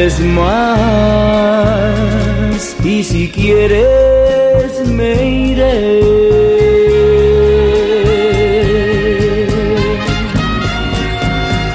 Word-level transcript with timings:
quieres 0.00 0.20
más 0.20 1.86
y 2.82 3.04
si 3.04 3.28
quieres 3.28 4.80
me 4.86 5.12
iré. 5.50 6.00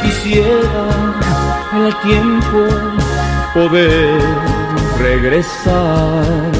Quisiera 0.01 0.85
el 1.85 1.93
tiempo 2.01 2.61
poder 3.53 4.19
regresar 4.99 6.51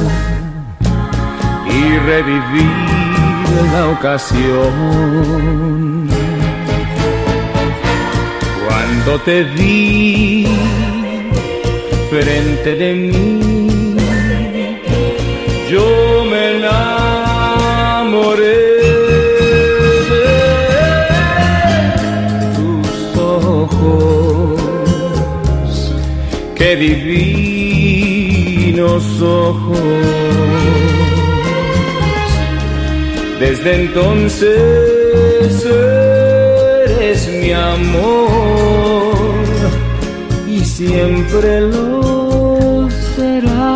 y 1.68 1.98
revivir 1.98 2.75
la 3.74 3.88
ocasión. 3.90 4.74
Cuando 8.68 9.12
te 9.22 9.44
vi 9.56 10.46
frente 12.10 12.76
de 12.76 12.94
mí. 12.94 13.96
Yo 15.69 16.25
me 16.30 16.57
enamoré 16.57 17.66
de 20.12 20.25
tus 22.56 22.90
ojos, 23.18 24.62
qué 26.56 26.75
divinos 26.75 27.86
ojos. 29.22 29.80
Desde 33.40 33.75
entonces 33.75 35.66
eres 36.86 37.28
mi 37.28 37.51
amor 37.51 39.14
siempre 40.77 41.62
lo 41.62 42.89
será. 43.16 43.74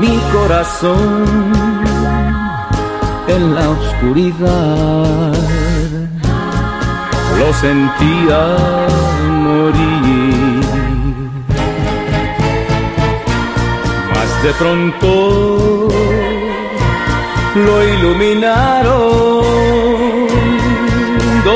Mi 0.00 0.14
corazón 0.34 1.52
en 3.28 3.54
la 3.54 3.70
oscuridad 3.70 5.32
lo 7.38 7.48
sentía 7.64 8.40
morir. 9.46 10.60
Mas 14.12 14.30
de 14.42 14.52
pronto 14.60 15.12
lo 17.66 17.74
iluminaron 17.94 19.42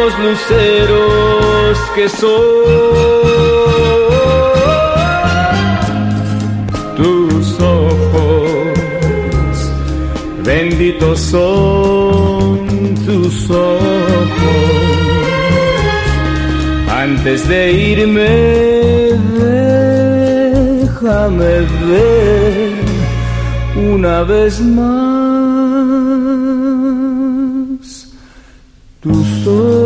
los 0.07 0.19
luceros 0.21 1.79
que 1.97 2.09
son 2.09 2.31
tus 6.97 7.61
ojos, 7.61 8.69
benditos 10.45 11.19
son 11.19 12.69
tus 13.05 13.51
ojos. 13.51 13.81
Antes 16.89 17.49
de 17.49 17.73
irme, 17.73 18.35
déjame 20.79 21.55
ver 21.89 22.73
una 23.93 24.23
vez 24.23 24.61
más 24.61 24.87
tus 29.01 29.47
ojos. 29.47 29.86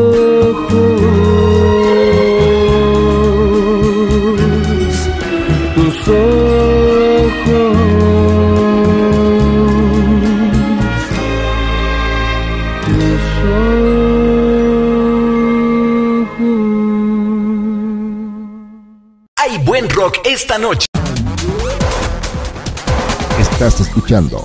Escuchando 24.11 24.45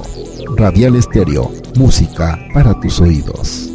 Radial 0.58 0.96
Estéreo, 0.96 1.52
música 1.76 2.38
para 2.54 2.80
tus 2.80 3.00
oídos. 3.00 3.68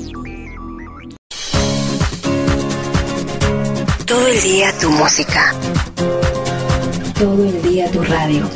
Todo 4.07 4.27
el 4.29 4.41
día 4.41 4.73
tu 4.79 4.89
música. 4.91 5.53
Todo 7.19 7.45
el 7.45 7.63
día 7.63 7.91
tu 7.91 8.05
radio. 8.05 8.49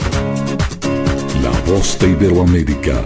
La 1.42 1.50
voz 1.72 1.98
de 1.98 2.10
Iberoamérica. 2.10 3.02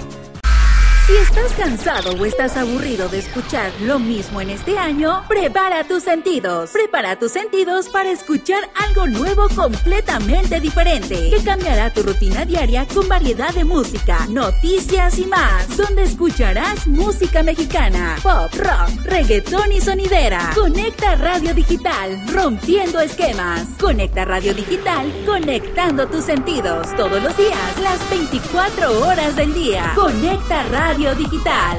Si 1.07 1.17
estás 1.17 1.51
cansado 1.55 2.13
o 2.13 2.27
estás 2.27 2.59
aburrido 2.59 3.09
de 3.09 3.21
escuchar 3.21 3.73
lo 3.81 3.99
mismo 3.99 4.43
en 4.43 4.51
este 4.51 4.77
año, 4.77 5.23
prepara 5.27 5.85
tus 5.85 6.03
sentidos. 6.03 6.69
Prepara 6.71 7.19
tus 7.19 7.33
sentidos 7.33 7.89
para 7.89 8.11
escuchar 8.11 8.69
algo 8.75 8.88
nuevo 9.06 9.49
completamente 9.55 10.61
diferente, 10.61 11.31
que 11.31 11.43
cambiará 11.43 11.93
tu 11.93 12.02
rutina 12.02 12.44
diaria 12.44 12.87
con 12.87 13.08
variedad 13.08 13.52
de 13.55 13.64
música, 13.64 14.26
noticias 14.29 15.19
y 15.19 15.26
más, 15.26 15.76
donde 15.76 16.05
escucharás 16.05 16.87
música 16.87 17.43
mexicana, 17.43 18.17
pop, 18.23 18.52
rock, 18.56 19.05
reggaetón 19.05 19.73
y 19.73 19.81
sonidera. 19.81 20.50
Conecta 20.55 21.17
Radio 21.17 21.55
Digital, 21.55 22.20
rompiendo 22.32 23.00
esquemas. 23.00 23.67
Conecta 23.81 24.25
Radio 24.25 24.55
Digital, 24.55 25.12
conectando 25.26 26.06
tus 26.08 26.25
sentidos 26.25 26.94
todos 26.96 27.23
los 27.23 27.37
días, 27.37 27.81
las 27.82 28.11
24 28.11 29.06
horas 29.06 29.37
del 29.37 29.55
día. 29.55 29.93
Conecta 29.94 30.62
Radio 30.64 31.14
Digital. 31.14 31.79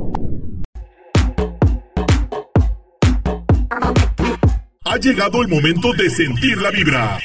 Ha 4.91 4.97
llegado 4.97 5.41
el 5.41 5.47
momento 5.47 5.93
de 5.93 6.09
sentir 6.09 6.57
la 6.57 6.69
vibra. 6.69 7.17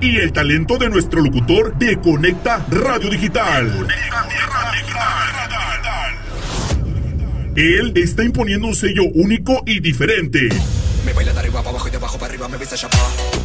Y 0.00 0.18
el 0.18 0.32
talento 0.32 0.78
de 0.78 0.88
nuestro 0.88 1.20
locutor 1.20 1.76
de 1.78 2.00
Conecta 2.00 2.64
Radio 2.70 3.10
Digital. 3.10 3.88
Él 7.56 7.92
está 7.96 8.22
imponiendo 8.22 8.68
un 8.68 8.76
sello 8.76 9.02
único 9.14 9.64
y 9.66 9.80
diferente. 9.80 10.48
Me 11.04 11.12
baila 11.12 11.32
de 11.32 11.40
arriba 11.40 11.58
para 11.58 11.70
abajo 11.70 11.88
y 11.88 11.90
de 11.90 11.96
abajo 11.96 12.18
para 12.18 12.30
arriba, 12.30 12.46
me 12.46 12.56
besa 12.56 12.76
ya 12.76 12.88
pa, 12.88 12.98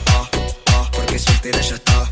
pa, 0.05 0.29
pa, 0.63 0.91
porque 0.91 1.17
soltera 1.17 1.59
ya 1.61 1.73
está, 1.73 2.11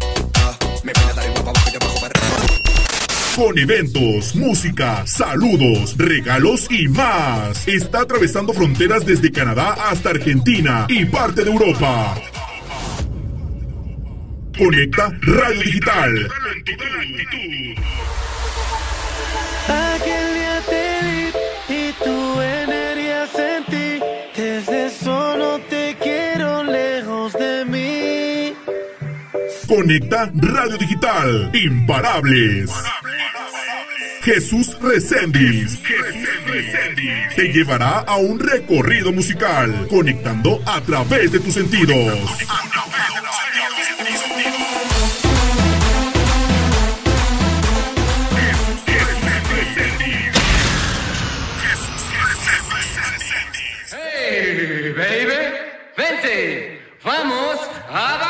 Con 3.40 3.58
eventos, 3.58 4.36
música, 4.36 5.08
saludos, 5.08 5.96
regalos 5.98 6.68
y 6.70 6.90
más. 6.90 7.66
Está 7.70 8.02
atravesando 8.02 8.52
fronteras 8.54 9.06
desde 9.06 9.32
Canadá 9.32 9.78
hasta 9.90 10.10
Argentina 10.10 10.86
y 10.90 11.06
parte 11.06 11.46
de 11.46 11.50
Europa. 11.50 12.16
Conecta 14.58 15.18
Radio 15.22 15.62
Digital. 15.62 16.30
Aquel 19.70 20.34
día 20.34 20.62
y 21.70 21.94
tu 22.04 22.42
energía 22.42 23.26
sentí. 23.28 24.04
Desde 24.36 24.88
eso 24.88 25.39
Conecta 29.70 30.32
Radio 30.34 30.80
Digital. 30.80 31.52
Imparables. 31.54 32.72
Jesús 34.24 34.76
Reséndiz 34.82 35.80
te 37.36 37.54
llevará 37.54 38.00
a 38.00 38.16
un 38.16 38.40
recorrido 38.40 39.12
musical, 39.12 39.86
conectando 39.88 40.60
a 40.66 40.82
través 40.82 41.32
de 41.34 41.40
tus 41.40 41.54
sentidos. 41.54 42.20
Hey, 53.92 54.94
baby, 54.98 55.58
vente, 55.96 56.82
vamos 57.04 57.60
a 57.88 58.29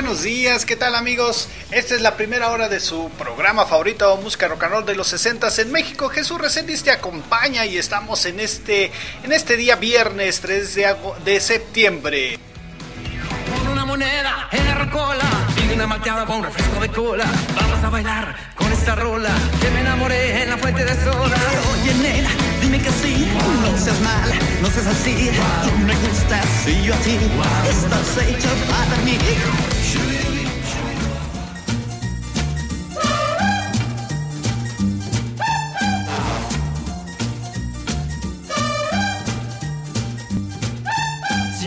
buenos 0.00 0.22
días, 0.22 0.64
¿qué 0.64 0.76
tal 0.76 0.94
amigos? 0.94 1.48
Esta 1.72 1.96
es 1.96 2.02
la 2.02 2.16
primera 2.16 2.52
hora 2.52 2.68
de 2.68 2.78
su 2.78 3.10
programa 3.18 3.66
favorito, 3.66 4.16
Música 4.18 4.46
Rock 4.46 4.62
and 4.62 4.72
Roll 4.72 4.86
de 4.86 4.94
los 4.94 5.08
60 5.08 5.48
en 5.58 5.72
México. 5.72 6.08
Jesús 6.08 6.40
Reséndiz 6.40 6.84
te 6.84 6.92
acompaña 6.92 7.66
y 7.66 7.78
estamos 7.78 8.24
en 8.24 8.38
este, 8.38 8.92
en 9.24 9.32
este 9.32 9.56
día 9.56 9.74
viernes 9.74 10.40
3 10.40 10.74
de, 10.76 10.96
de 11.24 11.40
septiembre. 11.40 12.38
En 14.00 14.64
la 14.64 14.74
rocola 14.76 15.24
y 15.56 15.74
una 15.74 15.88
malteada 15.88 16.24
con 16.24 16.36
un 16.36 16.44
refresco 16.44 16.78
de 16.78 16.88
cola. 16.88 17.24
Vamos 17.56 17.82
a 17.82 17.90
bailar 17.90 18.32
con 18.54 18.72
esta 18.72 18.94
rola 18.94 19.30
que 19.60 19.70
me 19.72 19.80
enamoré 19.80 20.42
en 20.42 20.50
la 20.50 20.56
fuente 20.56 20.84
de 20.84 20.94
soda. 21.02 21.36
Oye, 21.72 21.94
nena, 21.94 22.30
dime 22.62 22.78
que 22.80 22.92
sí. 22.92 23.26
No 23.60 23.76
seas 23.76 24.00
mala, 24.02 24.36
no 24.62 24.70
seas 24.70 24.86
así. 24.86 25.30
Tú 25.64 25.78
me 25.84 25.96
gustas 25.96 26.68
y 26.68 26.84
yo 26.84 26.94
a 26.94 26.98
ti. 26.98 27.18
Estás 27.68 28.18
hecho 28.28 28.48
para 28.70 29.02
mí. 29.02 29.18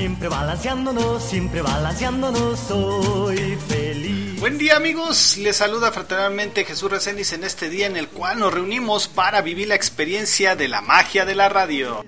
Siempre 0.01 0.29
balanceándonos, 0.29 1.22
siempre 1.22 1.62
balanceándonos, 1.62 2.60
soy 2.60 3.55
feliz. 3.67 4.39
Buen 4.39 4.58
día 4.58 4.75
amigos, 4.75 5.38
les 5.38 5.58
saluda 5.58 5.91
fraternalmente 5.91 6.65
Jesús 6.65 6.89
Reséndiz 6.89 7.34
en 7.34 7.43
este 7.43 7.70
día 7.70 7.86
en 7.86 7.96
el 7.96 8.08
cual 8.08 8.39
nos 8.39 8.51
reunimos 8.51 9.08
para 9.08 9.41
vivir 9.41 9.67
la 9.67 9.75
experiencia 9.75 10.55
de 10.55 10.70
la 10.70 10.81
magia 10.81 11.24
de 11.24 11.36
la 11.36 11.50
radio. 11.50 12.03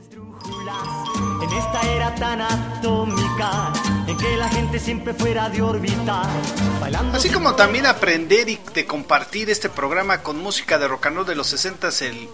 En 1.44 1.54
esta 1.54 1.82
era 1.94 2.16
tan 2.16 2.42
atómica, 2.42 3.72
en 4.08 4.18
que 4.18 4.38
la 4.38 4.50
gente 4.50 4.80
siempre 4.80 5.14
fuera 5.14 5.50
de 5.50 5.62
órbita, 5.62 6.24
bailando. 6.82 7.16
Así 7.16 7.30
como 7.30 7.54
también 7.54 7.86
aprender 7.86 8.50
y 8.50 8.60
de 8.74 8.88
compartir 8.88 9.52
este 9.52 9.70
programa 9.70 10.24
con 10.24 10.42
música 10.42 10.80
de 10.80 10.88
rock 10.88 11.06
and 11.06 11.18
roll 11.18 11.28
de 11.28 11.36
los 11.36 11.46
60 11.46 11.90
en, 12.02 12.28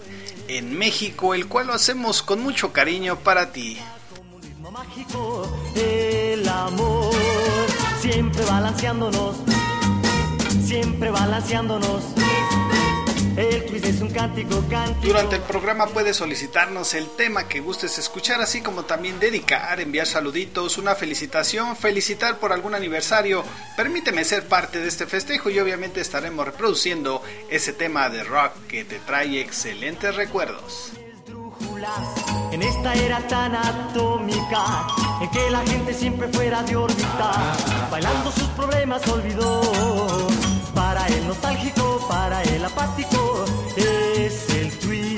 en 0.48 0.78
México, 0.78 1.34
el 1.34 1.48
cual 1.48 1.66
lo 1.66 1.74
hacemos 1.74 2.22
con 2.22 2.40
mucho 2.40 2.72
cariño 2.72 3.16
para 3.16 3.52
ti. 3.52 3.78
Mágico, 4.70 5.50
el 5.74 6.48
amor, 6.48 7.12
siempre 8.00 8.44
balanceándonos, 8.44 9.36
siempre 10.64 11.10
balanceándonos. 11.10 12.04
El 13.36 13.84
es 13.84 14.00
un 14.00 14.10
cántico, 14.10 14.62
cántico. 14.68 15.06
Durante 15.06 15.36
el 15.36 15.42
programa 15.42 15.86
puedes 15.86 16.16
solicitarnos 16.16 16.94
el 16.94 17.08
tema 17.16 17.48
que 17.48 17.60
gustes 17.60 17.98
escuchar, 17.98 18.40
así 18.40 18.60
como 18.60 18.84
también 18.84 19.18
dedicar, 19.18 19.80
enviar 19.80 20.06
saluditos, 20.06 20.78
una 20.78 20.94
felicitación, 20.94 21.76
felicitar 21.76 22.38
por 22.38 22.52
algún 22.52 22.74
aniversario. 22.74 23.44
Permíteme 23.76 24.24
ser 24.24 24.46
parte 24.46 24.78
de 24.78 24.88
este 24.88 25.06
festejo 25.06 25.48
y 25.48 25.58
obviamente 25.58 26.00
estaremos 26.00 26.44
reproduciendo 26.44 27.22
ese 27.48 27.72
tema 27.72 28.10
de 28.10 28.24
rock 28.24 28.52
que 28.68 28.84
te 28.84 28.98
trae 28.98 29.40
excelentes 29.40 30.14
recuerdos. 30.16 30.92
En 32.52 32.62
esta 32.62 32.94
era 32.94 33.26
tan 33.28 33.54
atómica, 33.54 34.86
en 35.20 35.30
que 35.30 35.50
la 35.50 35.60
gente 35.66 35.94
siempre 35.94 36.28
fuera 36.28 36.62
de 36.62 36.76
órbita, 36.76 37.54
bailando 37.90 38.32
sus 38.32 38.48
problemas 38.50 39.06
olvidó. 39.08 40.28
Para 40.74 41.06
el 41.06 41.26
nostálgico, 41.26 42.06
para 42.08 42.42
el 42.42 42.64
apático, 42.64 43.44
es 43.76 44.50
el 44.50 44.78
tweet. 44.78 45.16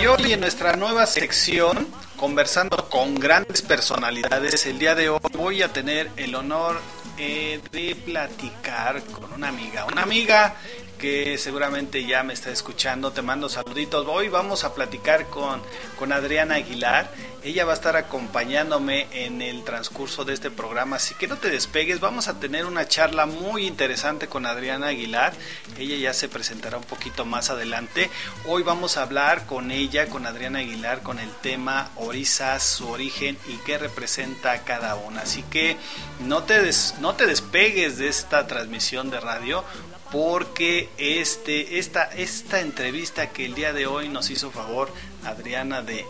Y 0.00 0.06
hoy 0.06 0.32
en 0.32 0.40
nuestra 0.40 0.76
nueva 0.76 1.06
sección, 1.06 1.88
conversando 2.16 2.88
con 2.88 3.14
grandes 3.14 3.62
personalidades, 3.62 4.66
el 4.66 4.78
día 4.78 4.94
de 4.94 5.08
hoy 5.08 5.20
voy 5.32 5.62
a 5.62 5.72
tener 5.72 6.10
el 6.16 6.34
honor 6.34 6.80
eh, 7.18 7.60
de 7.72 7.96
platicar 7.96 9.02
con 9.04 9.32
una 9.32 9.48
amiga. 9.48 9.86
Una 9.86 10.02
amiga 10.02 10.56
que 11.00 11.38
seguramente 11.38 12.04
ya 12.04 12.22
me 12.22 12.34
está 12.34 12.50
escuchando, 12.50 13.10
te 13.10 13.22
mando 13.22 13.48
saluditos. 13.48 14.06
Hoy 14.06 14.28
vamos 14.28 14.64
a 14.64 14.74
platicar 14.74 15.28
con, 15.28 15.62
con 15.98 16.12
Adriana 16.12 16.56
Aguilar. 16.56 17.10
Ella 17.42 17.64
va 17.64 17.72
a 17.72 17.74
estar 17.74 17.96
acompañándome 17.96 19.06
en 19.12 19.40
el 19.40 19.64
transcurso 19.64 20.26
de 20.26 20.34
este 20.34 20.50
programa, 20.50 20.96
así 20.96 21.14
que 21.14 21.26
no 21.26 21.38
te 21.38 21.48
despegues. 21.48 22.00
Vamos 22.00 22.28
a 22.28 22.38
tener 22.38 22.66
una 22.66 22.86
charla 22.86 23.24
muy 23.24 23.66
interesante 23.66 24.26
con 24.26 24.44
Adriana 24.44 24.88
Aguilar. 24.88 25.32
Ella 25.78 25.96
ya 25.96 26.12
se 26.12 26.28
presentará 26.28 26.76
un 26.76 26.84
poquito 26.84 27.24
más 27.24 27.48
adelante. 27.48 28.10
Hoy 28.46 28.62
vamos 28.62 28.98
a 28.98 29.02
hablar 29.02 29.46
con 29.46 29.70
ella, 29.70 30.08
con 30.08 30.26
Adriana 30.26 30.58
Aguilar, 30.58 31.02
con 31.02 31.18
el 31.18 31.30
tema 31.40 31.88
Orizas, 31.96 32.62
su 32.62 32.90
origen 32.90 33.38
y 33.48 33.56
qué 33.64 33.78
representa 33.78 34.64
cada 34.64 34.96
una. 34.96 35.22
Así 35.22 35.42
que 35.44 35.78
no 36.20 36.42
te, 36.42 36.60
des, 36.60 36.96
no 37.00 37.14
te 37.14 37.24
despegues 37.24 37.96
de 37.96 38.08
esta 38.08 38.46
transmisión 38.46 39.08
de 39.08 39.18
radio 39.18 39.64
porque 40.12 40.88
este, 40.98 41.78
esta, 41.78 42.04
esta 42.04 42.60
entrevista 42.60 43.30
que 43.30 43.44
el 43.44 43.54
día 43.54 43.72
de 43.72 43.86
hoy 43.86 44.08
nos 44.08 44.30
hizo 44.30 44.50
favor 44.50 44.92
Adriana 45.24 45.82
de, 45.82 46.04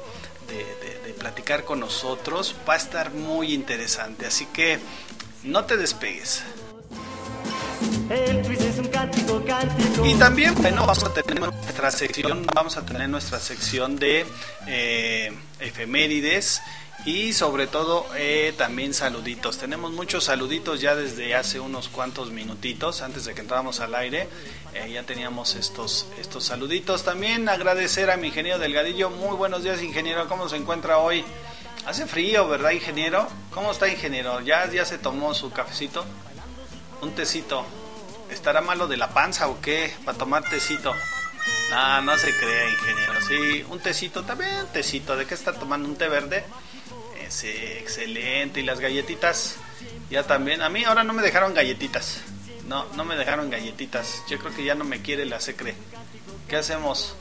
de, 0.49 1.00
de, 1.07 1.14
platicar 1.14 1.64
con 1.64 1.80
nosotros 1.80 2.57
va 2.69 2.75
a 2.75 2.76
estar 2.76 3.12
muy 3.12 3.52
interesante. 3.52 4.26
Así 4.26 4.47
que 4.47 4.78
no 5.45 5.64
te 5.64 5.76
despegues. 5.76 6.42
Y 10.04 10.14
también, 10.14 10.54
bueno, 10.57 10.80
vamos 10.87 11.04
a 11.04 11.12
tener 11.12 11.40
nuestra 11.40 11.90
sección, 11.90 12.47
vamos 12.54 12.76
a 12.76 12.85
tener 12.85 13.09
nuestra 13.09 13.38
sección 13.38 13.97
de 13.97 14.26
eh, 14.66 15.33
efemérides 15.61 16.61
y 17.04 17.33
sobre 17.33 17.66
todo 17.66 18.07
eh, 18.16 18.52
también 18.57 18.92
saluditos. 18.92 19.59
Tenemos 19.59 19.92
muchos 19.92 20.25
saluditos 20.25 20.80
ya 20.80 20.95
desde 20.95 21.35
hace 21.35 21.59
unos 21.59 21.88
cuantos 21.88 22.30
minutitos 22.30 23.00
antes 23.02 23.25
de 23.25 23.35
que 23.35 23.40
entráramos 23.40 23.80
al 23.80 23.95
aire. 23.95 24.28
Eh, 24.75 24.90
ya 24.92 25.02
teníamos 25.04 25.54
estos, 25.54 26.07
estos 26.19 26.45
saluditos. 26.45 27.02
También 27.02 27.49
agradecer 27.49 28.11
a 28.11 28.16
mi 28.16 28.28
ingeniero 28.28 28.59
Delgadillo. 28.59 29.11
Muy 29.11 29.37
buenos 29.37 29.62
días, 29.62 29.83
ingeniero. 29.83 30.28
¿Cómo 30.28 30.49
se 30.49 30.57
encuentra 30.57 30.99
hoy? 30.99 31.25
Hace 31.87 32.07
frío, 32.07 32.47
¿verdad, 32.47 32.73
ingeniero? 32.73 33.26
¿Cómo 33.50 33.73
está, 33.73 33.88
ingeniero? 33.88 34.40
¿Ya, 34.42 34.71
ya 34.71 34.85
se 34.85 34.99
tomó 34.99 35.33
su 35.33 35.50
cafecito? 35.50 36.04
Un 37.00 37.12
tecito. 37.12 37.64
¿Estará 38.30 38.61
malo 38.61 38.87
de 38.87 38.99
la 38.99 39.09
panza 39.09 39.49
o 39.49 39.61
qué? 39.61 39.95
Para 40.04 40.19
tomar 40.19 40.45
tecito. 40.45 40.95
No, 41.71 42.03
no 42.03 42.19
se 42.19 42.37
crea, 42.37 42.71
ingeniero. 42.71 43.21
Sí, 43.27 43.65
un 43.69 43.79
tecito, 43.79 44.25
también 44.25 44.67
tecito. 44.73 45.17
¿De 45.17 45.27
qué 45.27 45.35
está 45.35 45.53
tomando? 45.53 45.89
¿Un 45.89 45.97
té 45.97 46.09
verde? 46.09 46.45
Sí, 47.29 47.49
excelente. 47.49 48.61
Y 48.61 48.65
las 48.65 48.81
galletitas, 48.81 49.57
ya 50.11 50.25
también. 50.25 50.63
A 50.63 50.69
mí 50.69 50.85
ahora 50.85 51.05
no 51.05 51.13
me 51.13 51.23
dejaron 51.23 51.55
galletitas. 51.55 52.23
No, 52.67 52.87
no 52.95 53.05
me 53.05 53.17
dejaron 53.17 53.51
galletitas. 53.51 54.23
Yo 54.29 54.39
creo 54.39 54.55
que 54.55 54.65
ya 54.65 54.75
no 54.75 54.85
me 54.85 55.01
quiere 55.01 55.25
la 55.27 55.41
secre. 55.41 55.75
¿Qué 56.49 56.57
hacemos? 56.57 57.15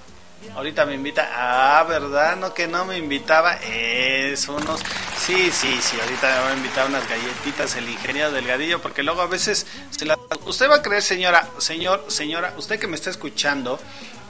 Ahorita 0.56 0.86
me 0.86 0.96
invita. 0.96 1.30
Ah, 1.34 1.84
¿verdad? 1.88 2.38
No, 2.38 2.54
que 2.54 2.68
no 2.68 2.86
me 2.86 2.98
invitaba. 2.98 3.56
Es 3.56 4.48
unos. 4.48 4.82
Sí, 5.18 5.52
sí, 5.52 5.80
sí. 5.82 5.98
Ahorita 6.00 6.28
me 6.28 6.42
va 6.42 6.50
a 6.52 6.56
invitar 6.56 6.88
unas 6.88 7.08
galletitas 7.10 7.76
el 7.76 7.90
ingeniero 7.90 8.32
Delgadillo. 8.32 8.82
Porque 8.82 9.04
luego 9.04 9.22
a 9.22 9.28
veces. 9.28 9.68
Se 9.92 10.06
la... 10.06 10.18
Usted 10.46 10.70
va 10.70 10.78
a 10.78 10.82
creer, 10.82 11.04
señora, 11.04 11.48
señor, 11.58 12.06
señora, 12.08 12.54
usted 12.58 12.80
que 12.80 12.88
me 12.88 12.96
está 12.96 13.10
escuchando 13.10 13.80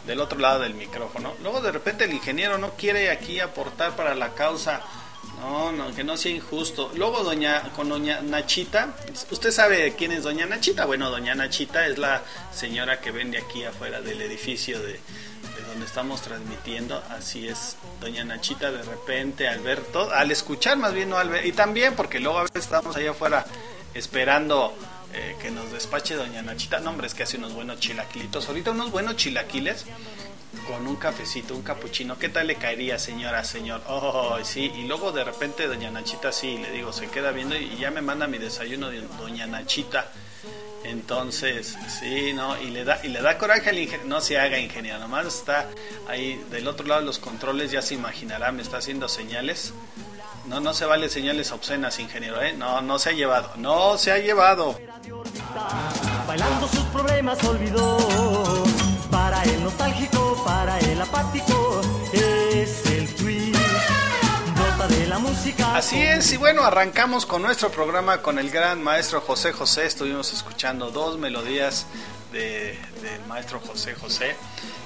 del 0.06 0.20
otro 0.20 0.40
lado 0.40 0.62
del 0.62 0.74
micrófono. 0.74 1.34
Luego 1.42 1.62
de 1.62 1.72
repente 1.72 2.06
el 2.06 2.14
ingeniero 2.14 2.58
no 2.58 2.72
quiere 2.72 3.12
aquí 3.12 3.40
aportar 3.40 3.96
para 3.96 4.16
la 4.16 4.34
causa 4.34 4.82
no, 5.40 5.72
no, 5.72 5.96
que 5.96 6.04
no 6.04 6.18
sea 6.18 6.32
injusto. 6.32 6.92
Luego 6.96 7.24
doña 7.24 7.72
con 7.76 7.90
doña 7.90 8.22
Nachita, 8.22 8.96
¿usted 9.32 9.52
sabe 9.52 9.96
quién 9.98 10.12
es 10.12 10.24
doña 10.24 10.46
Nachita? 10.46 10.86
Bueno, 10.86 11.10
doña 11.10 11.36
Nachita 11.36 11.88
es 11.88 11.98
la 11.98 12.24
señora 12.52 13.00
que 13.00 13.12
vende 13.12 13.38
aquí 13.38 13.64
afuera 13.64 14.02
del 14.02 14.22
edificio 14.22 14.82
de, 14.82 15.00
donde 15.70 15.86
estamos 15.86 16.22
transmitiendo. 16.22 17.02
Así 17.10 17.48
es, 17.48 17.78
doña 18.02 18.24
Nachita 18.24 18.72
de 18.72 18.82
repente 18.84 19.48
al 19.48 19.62
ver 19.62 19.82
todo, 19.82 20.14
al 20.14 20.32
escuchar 20.32 20.78
más 20.78 20.94
bien 20.94 21.10
no 21.10 21.18
al 21.18 21.30
ver, 21.30 21.46
y 21.46 21.52
también 21.52 21.96
porque 21.96 22.20
luego 22.20 22.40
a 22.40 22.44
veces 22.44 22.66
estamos 22.66 22.96
allá 22.96 23.12
afuera 23.12 23.46
esperando 23.94 24.76
eh, 25.14 25.36
que 25.42 25.52
nos 25.52 25.72
despache 25.72 26.16
doña 26.16 26.42
Nachita. 26.42 26.80
No, 26.80 26.92
hombre, 26.92 27.08
es 27.08 27.14
que 27.14 27.24
hace 27.24 27.38
unos 27.38 27.54
buenos 27.54 27.80
chilaquilitos. 27.80 28.48
Ahorita 28.48 28.72
unos 28.72 28.92
buenos 28.92 29.16
chilaquiles 29.16 29.86
con 30.68 30.88
un 30.88 30.96
cafecito, 30.96 31.56
un 31.56 31.62
capuchino, 31.62 32.18
¿qué 32.18 32.30
tal 32.30 32.48
le 32.48 32.56
caería, 32.56 33.00
señora, 33.00 33.44
señor? 33.44 33.82
Oh, 33.88 34.38
sí, 34.44 34.72
y 34.76 34.84
luego 34.84 35.12
de 35.12 35.24
repente 35.24 35.68
doña 35.68 35.92
Nachita 35.92 36.32
sí, 36.32 36.58
le 36.58 36.72
digo, 36.72 36.92
se 36.92 37.08
queda 37.08 37.32
viendo 37.32 37.56
y 37.56 37.78
ya 37.78 37.92
me 37.92 38.02
manda 38.02 38.28
mi 38.28 38.38
desayuno 38.38 38.90
de 38.90 39.02
doña 39.20 39.48
Nachita. 39.48 40.12
Entonces, 40.84 41.78
sí, 42.00 42.34
no, 42.34 42.60
y 42.62 42.70
le 42.70 42.84
da 42.86 43.00
y 43.04 43.10
le 43.10 43.22
da 43.22 43.38
coraje 43.38 43.70
al 43.70 43.78
ingeniero, 43.78 44.08
no 44.08 44.22
se 44.22 44.40
haga 44.40 44.58
ingeniero, 44.60 44.98
nomás 45.00 45.26
está 45.28 45.68
ahí 46.08 46.42
del 46.50 46.68
otro 46.68 46.88
lado 46.88 47.02
de 47.02 47.06
los 47.06 47.20
controles, 47.20 47.72
ya 47.72 47.82
se 47.82 47.96
imaginará, 47.96 48.52
me 48.52 48.62
está 48.62 48.78
haciendo 48.78 49.10
señales. 49.10 49.74
No, 50.48 50.60
no 50.60 50.74
se 50.74 50.86
vale 50.86 51.10
señales 51.10 51.52
obscenas, 51.52 52.00
ingeniero, 52.00 52.42
¿eh? 52.42 52.54
No, 52.54 52.82
no 52.82 52.98
se 52.98 53.10
ha 53.10 53.14
llevado, 53.14 53.52
no 53.58 53.98
se 53.98 54.12
ha 54.12 54.18
llevado. 54.18 54.80
Bailando 56.26 56.68
sus 56.68 56.86
problemas 56.86 57.44
olvidó 57.44 57.98
para 59.12 59.44
el 59.44 59.64
nostálgico, 59.64 60.42
para 60.44 60.80
el 60.80 61.02
apático, 61.02 61.82
Así 65.74 66.02
es, 66.02 66.34
y 66.34 66.38
bueno, 66.38 66.64
arrancamos 66.64 67.26
con 67.26 67.42
nuestro 67.42 67.72
programa 67.72 68.22
con 68.22 68.40
el 68.40 68.50
gran 68.50 68.84
maestro 68.84 69.22
José 69.22 69.54
José. 69.54 69.86
Estuvimos 69.86 70.34
escuchando 70.34 70.92
dos 70.92 71.18
melodías 71.18 71.86
de, 72.34 72.78
del 73.02 73.26
maestro 73.26 73.62
José 73.62 73.96
José. 73.96 74.36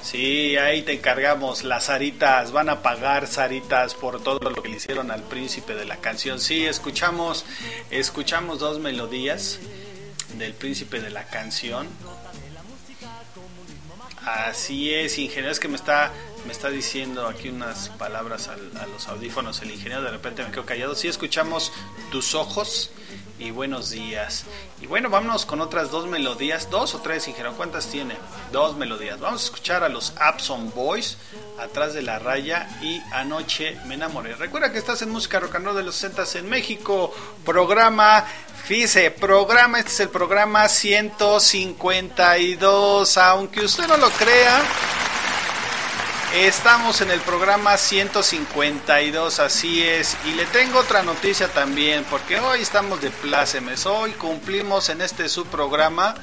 Sí, 0.03 0.55
ahí 0.57 0.83
te 0.83 0.93
encargamos. 0.93 1.63
Las 1.63 1.85
Saritas 1.85 2.51
van 2.51 2.69
a 2.69 2.83
pagar 2.83 3.25
Saritas 3.25 3.95
por 3.95 4.21
todo 4.21 4.47
lo 4.51 4.61
que 4.61 4.69
le 4.69 4.77
hicieron 4.77 5.09
al 5.09 5.23
príncipe 5.23 5.73
de 5.73 5.85
la 5.85 5.97
canción. 5.97 6.39
Sí, 6.39 6.67
escuchamos, 6.67 7.45
escuchamos 7.89 8.59
dos 8.59 8.79
melodías 8.79 9.59
del 10.37 10.53
príncipe 10.53 11.01
de 11.01 11.09
la 11.09 11.23
canción. 11.23 11.87
Así 14.23 14.93
es, 14.93 15.17
ingeniero, 15.17 15.51
es 15.51 15.59
que 15.59 15.67
me 15.67 15.75
está, 15.75 16.11
me 16.45 16.51
está 16.51 16.69
diciendo 16.69 17.27
aquí 17.27 17.49
unas 17.49 17.89
palabras 17.89 18.47
al, 18.47 18.71
a 18.77 18.85
los 18.87 19.07
audífonos 19.07 19.61
el 19.61 19.71
ingeniero, 19.71 20.03
de 20.03 20.11
repente 20.11 20.43
me 20.43 20.51
quedo 20.51 20.65
callado. 20.65 20.95
Sí, 20.95 21.07
escuchamos 21.07 21.71
tus 22.11 22.35
ojos 22.35 22.91
y 23.39 23.51
buenos 23.51 23.91
días. 23.91 24.45
Y 24.81 24.87
bueno, 24.87 25.09
vámonos 25.09 25.45
con 25.45 25.61
otras 25.61 25.91
dos 25.91 26.07
melodías, 26.07 26.69
dos 26.69 26.95
o 26.95 26.99
tres, 26.99 27.27
ingeniero, 27.27 27.55
¿cuántas 27.55 27.87
tiene? 27.87 28.15
Dos 28.51 28.77
melodías. 28.77 29.19
Vamos 29.19 29.41
a 29.41 29.45
escuchar 29.45 29.83
a 29.83 29.89
los 29.89 30.13
Abson 30.17 30.71
Boys, 30.73 31.17
Atrás 31.59 31.93
de 31.93 32.01
la 32.01 32.19
Raya 32.19 32.67
y 32.81 33.01
Anoche 33.11 33.77
me 33.85 33.95
enamoré. 33.95 34.35
Recuerda 34.35 34.71
que 34.71 34.79
estás 34.79 35.01
en 35.01 35.09
Música 35.09 35.39
Rock 35.39 35.57
de 35.57 35.83
los 35.83 35.95
60 35.95 36.39
en 36.39 36.49
México, 36.49 37.13
programa 37.45 38.25
Fíjese, 38.65 39.11
programa, 39.11 39.79
este 39.79 39.91
es 39.91 39.99
el 39.99 40.09
programa 40.09 40.69
152, 40.69 43.17
aunque 43.17 43.65
usted 43.65 43.85
no 43.87 43.97
lo 43.97 44.09
crea, 44.11 44.63
estamos 46.33 47.01
en 47.01 47.11
el 47.11 47.19
programa 47.21 47.77
152, 47.77 49.39
así 49.39 49.83
es, 49.83 50.17
y 50.25 50.31
le 50.31 50.45
tengo 50.47 50.79
otra 50.79 51.03
noticia 51.03 51.47
también, 51.47 52.03
porque 52.09 52.39
hoy 52.39 52.61
estamos 52.61 53.01
de 53.01 53.11
plácemes, 53.11 53.85
hoy 53.85 54.11
cumplimos 54.13 54.89
en 54.89 55.01
este 55.01 55.29
subprograma 55.29 56.15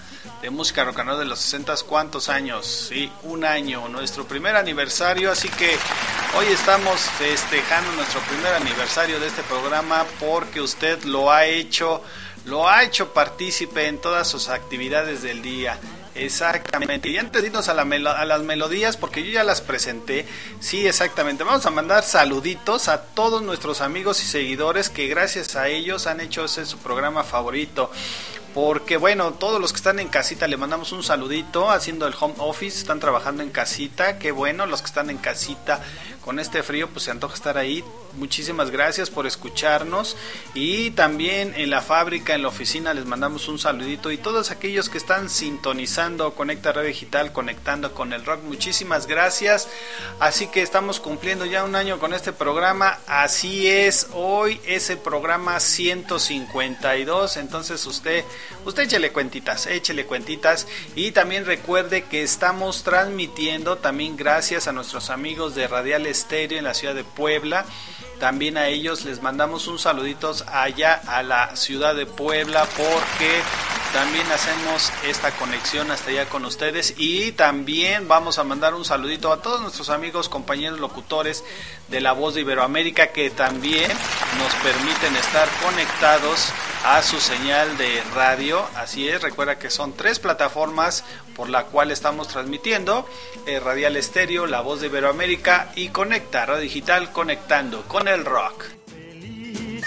de 0.43 0.51
música 0.51 0.85
rock 0.85 0.99
and 0.99 1.11
roll 1.11 1.19
de 1.21 1.27
los 1.27 1.39
60, 1.39 1.75
¿cuántos 1.87 2.29
años? 2.29 2.89
Sí, 2.89 3.11
un 3.23 3.45
año, 3.45 3.89
nuestro 3.89 4.27
primer 4.27 4.57
aniversario, 4.57 5.31
así 5.31 5.49
que 5.49 5.79
hoy 6.37 6.47
estamos 6.47 7.01
festejando 7.01 7.93
nuestro 7.93 8.21
primer 8.23 8.55
aniversario 8.55 9.21
de 9.21 9.29
este 9.29 9.43
programa 9.45 10.05
porque 10.19 10.61
usted 10.61 11.05
lo 11.05 11.31
ha 11.31 11.47
hecho 11.47 12.03
lo 12.47 12.69
ha 12.69 12.83
hecho 12.83 13.13
partícipe 13.13 13.87
en 13.87 14.01
todas 14.01 14.27
sus 14.27 14.49
actividades 14.49 15.21
del 15.23 15.43
día. 15.43 15.79
Exactamente. 16.15 17.09
Y 17.09 17.19
antes 17.19 17.43
de 17.43 17.49
irnos 17.49 17.69
a, 17.69 17.75
la 17.75 17.83
a, 17.83 18.25
las 18.25 18.43
melodías, 18.43 18.97
porque 18.97 19.25
yo 19.25 19.31
ya 19.31 19.45
las 19.45 19.61
presenté, 19.61 20.27
sí, 20.61 20.87
exactamente. 20.87 21.45
Vamos 21.45 21.67
a 21.67 21.71
mandar 21.71 22.03
saluditos 22.03 22.89
a 22.89 23.03
todos 23.03 23.43
nuestros 23.43 23.81
amigos 23.81 24.23
y 24.23 24.27
seguidores 24.27 24.91
que 24.91 25.07
gracias 25.07 25.57
a 25.57 25.69
ellos 25.69 26.07
han 26.07 26.21
hecho 26.21 26.45
ese 26.45 26.67
su 26.67 26.79
programa 26.79 27.25
favorito 27.25 27.91
porque 28.55 28.97
bueno, 28.97 29.33
todos 29.33 29.61
los 29.61 29.73
que 29.73 29.77
están 29.77 29.99
en 29.99 30.09
casita 30.09 30.49
le 30.49 30.57
mandamos 30.57 30.93
un 30.93 31.03
saludito 31.03 31.71
haciendo 31.71 32.07
el 32.07 32.15
home 32.19 32.35
office, 32.39 32.79
están 32.79 33.01
trabajando 33.01 33.43
en 33.43 33.51
casita, 33.51 34.19
qué 34.19 34.33
bueno, 34.33 34.67
los 34.67 34.81
que 34.81 34.87
están 34.87 35.11
en 35.11 35.19
casita 35.19 35.81
con 36.25 36.39
este 36.39 36.63
frío 36.63 36.89
pues 36.89 37.05
se 37.05 37.11
antoja 37.11 37.35
estar 37.35 37.59
ahí. 37.59 37.85
Muchísimas 38.13 38.71
gracias 38.71 39.09
por 39.09 39.27
escucharnos 39.27 40.17
y 40.53 40.91
también 40.91 41.55
en 41.57 41.71
la 41.71 41.81
fábrica, 41.81 42.35
en 42.35 42.43
la 42.43 42.49
oficina 42.49 42.93
les 42.93 43.07
mandamos 43.07 43.49
un 43.49 43.59
saludito 43.59 44.11
y 44.11 44.19
todos 44.19 44.51
aquellos 44.51 44.89
que 44.89 44.99
están 44.99 45.31
sintonizando 45.31 46.35
Conecta 46.35 46.73
Radio 46.73 46.89
Digital, 46.89 47.33
conectando 47.33 47.95
con 47.95 48.13
el 48.13 48.25
rock, 48.25 48.43
muchísimas 48.43 49.07
gracias. 49.07 49.69
Así 50.19 50.49
que 50.49 50.63
estamos 50.63 51.01
cumpliendo 51.01 51.47
ya 51.47 51.65
un 51.65 51.75
año 51.75 51.99
con 51.99 52.13
este 52.13 52.33
programa, 52.33 52.99
así 53.07 53.69
es, 53.69 54.09
hoy 54.13 54.61
es 54.67 54.91
el 54.91 54.99
programa 54.99 55.59
152, 55.61 57.37
entonces 57.37 57.87
usted, 57.87 58.25
usted 58.65 58.85
échele 58.85 59.13
cuentitas, 59.13 59.67
échele 59.67 60.07
cuentitas 60.07 60.67
y 60.95 61.13
también 61.13 61.47
recuerde 61.47 62.05
que 62.05 62.23
estamos 62.23 62.83
transmitiendo 62.83 63.79
también 63.79 64.17
gracias 64.17 64.69
a 64.69 64.73
nuestros 64.73 65.11
amigos 65.11 65.55
de 65.55 65.67
Radial 65.67 66.07
Estéreo 66.07 66.59
en 66.59 66.65
la 66.65 66.75
ciudad 66.75 66.95
de 66.95 67.05
Puebla. 67.05 67.65
También 68.21 68.59
a 68.59 68.69
ellos 68.69 69.07
les 69.07 69.23
mandamos 69.23 69.67
un 69.67 69.79
saluditos 69.79 70.45
allá 70.47 71.01
a 71.07 71.23
la 71.23 71.57
ciudad 71.57 71.95
de 71.95 72.05
Puebla 72.05 72.69
porque 72.77 73.41
también 73.95 74.31
hacemos 74.31 74.93
esta 75.09 75.33
conexión 75.33 75.91
hasta 75.91 76.11
allá 76.11 76.29
con 76.29 76.45
ustedes 76.45 76.95
y 76.97 77.33
también 77.33 78.07
vamos 78.07 78.39
a 78.39 78.45
mandar 78.45 78.75
un 78.75 78.85
saludito 78.85 79.33
a 79.33 79.43
todos 79.43 79.63
nuestros 79.63 79.91
amigos, 79.91 80.29
compañeros 80.29 80.79
locutores 80.79 81.43
de 81.89 82.01
La 82.01 82.13
Voz 82.13 82.35
de 82.35 82.43
Iberoamérica 82.43 83.09
que 83.09 83.31
también 83.31 83.91
nos 84.39 84.55
permiten 84.63 85.17
estar 85.17 85.49
conectados 85.65 86.53
a 86.85 87.03
su 87.03 87.21
señal 87.21 87.77
de 87.79 88.03
radio. 88.15 88.65
Así 88.77 89.09
es, 89.09 89.23
recuerda 89.23 89.59
que 89.59 89.71
son 89.71 89.93
tres 89.93 90.19
plataformas 90.19 91.05
por 91.35 91.49
la 91.49 91.65
cual 91.65 91.91
estamos 91.91 92.29
transmitiendo, 92.29 93.09
eh, 93.47 93.61
Radial 93.61 93.97
Estéreo, 93.97 94.47
La 94.47 94.61
Voz 94.61 94.81
de 94.81 94.87
Iberoamérica 94.87 95.73
y 95.75 95.89
Conecta, 95.89 96.47
Radio 96.47 96.63
Digital 96.63 97.13
conectando 97.13 97.83
con 97.89 98.09
el 98.15 98.25
rock. 98.25 98.65
y 99.03 99.81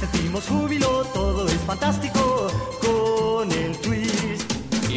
sentimos 0.00 0.46
júbilo, 0.46 1.04
todo 1.14 1.46
es 1.48 1.60
fantástico 1.66 2.32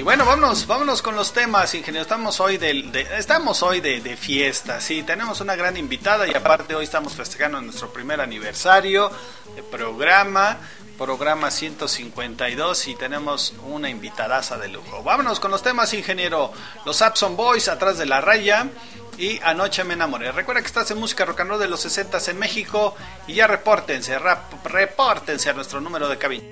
bueno, 0.06 0.24
vámonos, 0.24 0.68
vámonos 0.68 1.02
con 1.02 1.16
los 1.16 1.34
temas, 1.34 1.74
ingeniero. 1.74 2.04
Estamos 2.04 2.40
hoy 2.40 2.60
de, 2.60 3.08
estamos 3.18 3.64
hoy 3.64 3.82
de, 3.82 4.02
de, 4.02 4.16
fiesta, 4.16 4.80
sí. 4.80 5.02
Tenemos 5.02 5.42
una 5.42 5.56
gran 5.56 5.78
invitada 5.78 6.28
y 6.28 6.34
aparte 6.36 6.76
hoy 6.76 6.84
estamos 6.84 7.16
festejando 7.16 7.60
nuestro 7.60 7.92
primer 7.92 8.22
aniversario 8.22 9.12
de 9.56 9.64
programa, 9.64 10.60
programa 11.00 11.50
152 11.50 12.88
y 12.88 12.94
tenemos 12.94 13.56
una 13.66 13.90
invitadaza 13.90 14.60
de 14.60 14.68
lujo. 14.68 15.02
Vámonos 15.02 15.40
con 15.40 15.50
los 15.50 15.64
temas, 15.64 15.92
ingeniero. 15.96 16.54
Los 16.86 17.02
Abson 17.02 17.36
Boys 17.36 17.68
atrás 17.68 17.98
de 17.98 18.06
la 18.06 18.22
raya 18.22 18.68
y 19.18 19.40
Anoche 19.44 19.84
me 19.84 19.94
enamoré. 19.94 20.32
Recuerda 20.32 20.62
que 20.62 20.68
estás 20.68 20.90
en 20.92 21.00
música 21.00 21.26
rock 21.26 21.42
and 21.42 21.50
roll 21.52 21.60
de 21.60 21.68
los 21.68 21.82
60 21.82 22.18
en 22.28 22.40
México 22.40 22.96
y 23.28 23.36
ya 23.36 23.48
repórtense, 23.48 24.18
rap, 24.20 24.66
repórtense 24.66 25.50
a 25.50 25.54
nuestro 25.54 25.82
número 25.82 26.08
de 26.10 26.18
cabina 26.18 26.46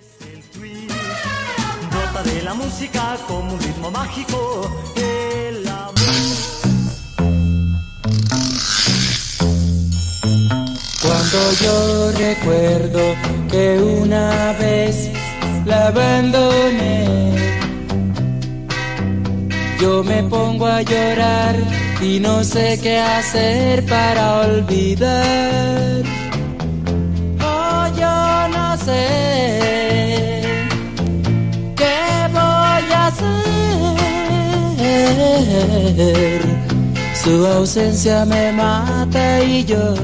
de 2.23 2.41
la 2.43 2.53
música 2.53 3.17
como 3.27 3.53
un 3.53 3.59
ritmo 3.59 3.91
mágico. 3.91 4.71
El 4.95 5.67
amor. 5.67 5.93
Cuando 11.01 11.51
yo 11.61 12.11
recuerdo 12.11 13.15
que 13.49 13.79
una 13.79 14.53
vez 14.53 15.09
la 15.65 15.87
abandoné, 15.87 17.32
yo 19.79 20.03
me 20.03 20.23
pongo 20.23 20.65
a 20.65 20.81
llorar 20.81 21.55
y 22.01 22.19
no 22.19 22.43
sé 22.43 22.79
qué 22.81 22.97
hacer 22.99 23.85
para 23.85 24.41
olvidar. 24.41 26.03
Oh, 27.41 27.87
yo 27.97 28.47
no 28.57 28.77
sé 28.77 29.33
Su 37.23 37.47
ausencia 37.47 38.25
me 38.25 38.51
mata 38.51 39.41
y 39.41 39.63
yo 39.63 39.95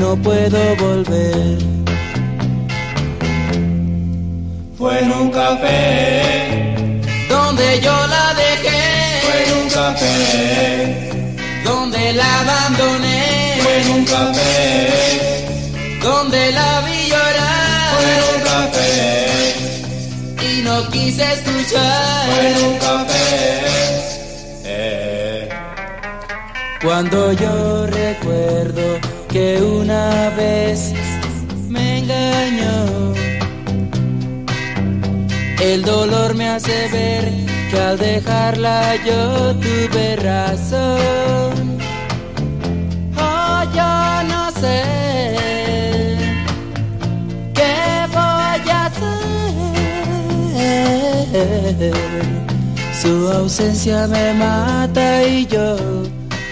no 0.00 0.16
puedo 0.16 0.58
volver. 0.76 1.58
Fue 4.76 4.98
en 4.98 5.12
un 5.12 5.30
café 5.30 7.00
donde 7.28 7.80
yo 7.80 8.06
la 8.08 8.41
café 9.82 11.10
donde 11.64 12.12
la 12.12 12.40
abandoné. 12.40 13.58
Fue 13.62 13.74
en 13.80 13.88
un 13.96 14.04
café 14.04 14.50
donde 16.02 16.52
la 16.52 16.80
vi 16.86 16.98
llorar. 17.12 17.94
Fue 17.94 18.10
en 18.16 18.22
un 18.34 18.40
café 18.52 18.90
y 20.50 20.62
no 20.62 20.76
quise 20.90 21.24
escuchar. 21.36 22.26
Fue 22.30 22.44
en 22.50 22.56
un 22.68 22.78
café 22.78 23.22
cuando 26.82 27.32
yo 27.32 27.86
recuerdo 27.86 28.98
que 29.28 29.62
una 29.62 30.30
vez 30.36 30.92
me 31.68 31.98
engañó, 31.98 33.14
el 35.62 35.82
dolor 35.82 36.34
me 36.34 36.48
hace 36.48 36.88
ver 36.88 37.30
que 37.70 37.78
al 37.78 37.96
dejarla 37.96 38.96
yo 39.04 39.54
tuve 39.56 40.16
razón. 40.16 41.78
Oh, 43.16 43.62
yo 43.72 44.22
no 44.32 44.50
sé 44.60 44.82
qué 47.54 47.74
voy 48.08 48.70
a 48.70 48.86
hacer. 48.86 49.12
Su 53.00 53.12
ausencia 53.32 54.08
me 54.08 54.34
mata 54.34 55.22
y 55.22 55.46
yo 55.46 55.76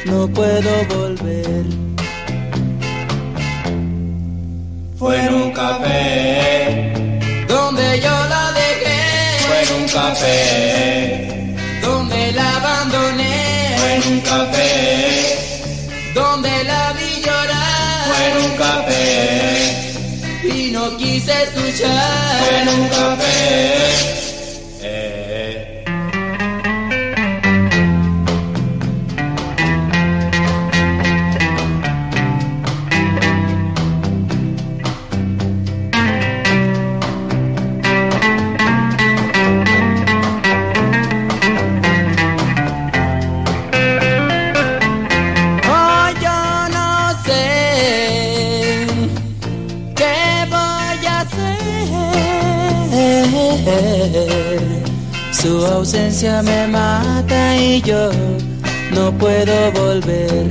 no 0.06 0.28
puedo 0.28 0.70
volver. 0.96 1.64
Fue 4.98 5.24
en 5.26 5.34
un 5.34 5.50
café 5.52 6.92
donde 7.48 8.00
yo 8.00 8.10
la 8.28 8.52
dejé. 8.52 8.69
En 9.60 9.74
un 9.76 9.86
café 9.88 11.28
donde 11.82 12.32
la 12.32 12.56
abandoné. 12.56 13.76
Fue 13.76 13.94
en 13.94 14.02
un 14.12 14.20
café 14.20 15.38
donde 16.14 16.64
la 16.64 16.92
vi 16.94 17.20
llorar. 17.20 18.04
Fue 18.08 18.22
en 18.30 18.36
un 18.46 18.56
café 18.56 19.06
y 20.44 20.70
no 20.70 20.96
quise 20.96 21.32
escuchar. 21.42 22.42
Fue 22.42 22.58
en 22.62 22.68
un 22.68 22.88
café 22.88 24.19
ausencia 56.20 56.42
me 56.42 56.66
mata 56.66 57.56
y 57.56 57.80
yo 57.82 58.10
no 58.92 59.10
puedo 59.16 59.72
volver. 59.72 60.46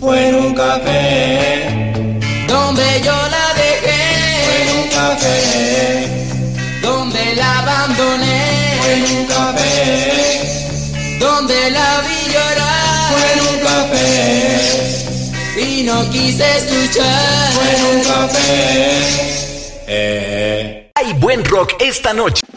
Fue 0.00 0.28
en 0.28 0.34
un 0.36 0.54
café 0.54 2.00
donde 2.48 3.00
yo 3.04 3.12
la 3.12 3.54
dejé. 3.62 4.00
Fue 4.44 4.56
en 4.62 4.68
un 4.78 4.88
café 4.88 6.08
donde 6.82 7.34
la 7.36 7.58
abandoné. 7.58 8.42
Fue 8.80 8.92
en 8.94 9.02
un 9.18 9.26
café 9.26 11.18
donde 11.20 11.70
la 11.70 12.00
vi 12.06 12.20
llorar. 12.32 13.12
Fue 13.12 13.24
en 13.34 13.40
un 13.50 13.58
café 13.68 14.08
y 15.60 15.82
no 15.82 16.10
quise 16.10 16.44
escuchar. 16.56 17.52
Fue 17.52 17.68
en 17.76 17.82
un 17.96 18.02
café. 18.04 18.40
Hay 21.02 21.14
buen 21.14 21.42
rock 21.46 21.76
esta 21.80 22.12
noche. 22.12 22.49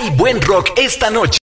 Hay 0.00 0.08
buen 0.16 0.40
rock 0.40 0.70
esta 0.78 1.10
noche. 1.10 1.38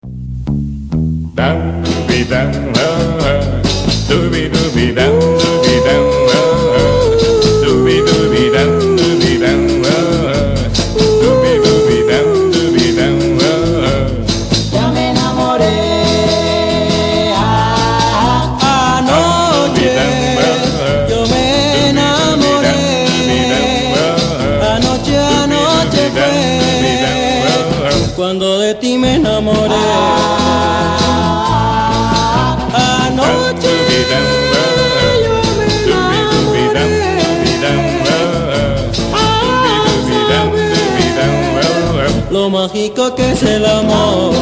mágico 42.73 43.13
que 43.13 43.31
es 43.31 43.43
el 43.43 43.65
amor. 43.65 44.33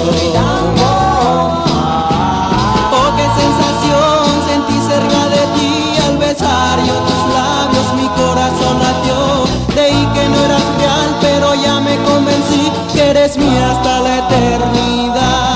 Oh, 2.94 3.10
qué 3.18 3.28
sensación 3.42 4.24
sentí 4.48 4.78
cerca 4.88 5.28
de 5.28 5.42
ti 5.56 5.74
al 6.08 6.18
besar 6.18 6.80
yo 6.80 6.94
tus 6.94 7.24
labios, 7.36 7.94
mi 7.96 8.08
corazón 8.22 8.80
latió. 8.80 9.18
Creí 9.74 10.06
que 10.14 10.30
no 10.30 10.46
eras 10.46 10.64
real, 10.80 11.18
pero 11.20 11.56
ya 11.56 11.80
me 11.82 11.98
convencí 12.04 12.72
que 12.94 13.10
eres 13.10 13.38
mía 13.38 13.72
hasta 13.72 14.00
la 14.00 14.18
eternidad. 14.20 15.51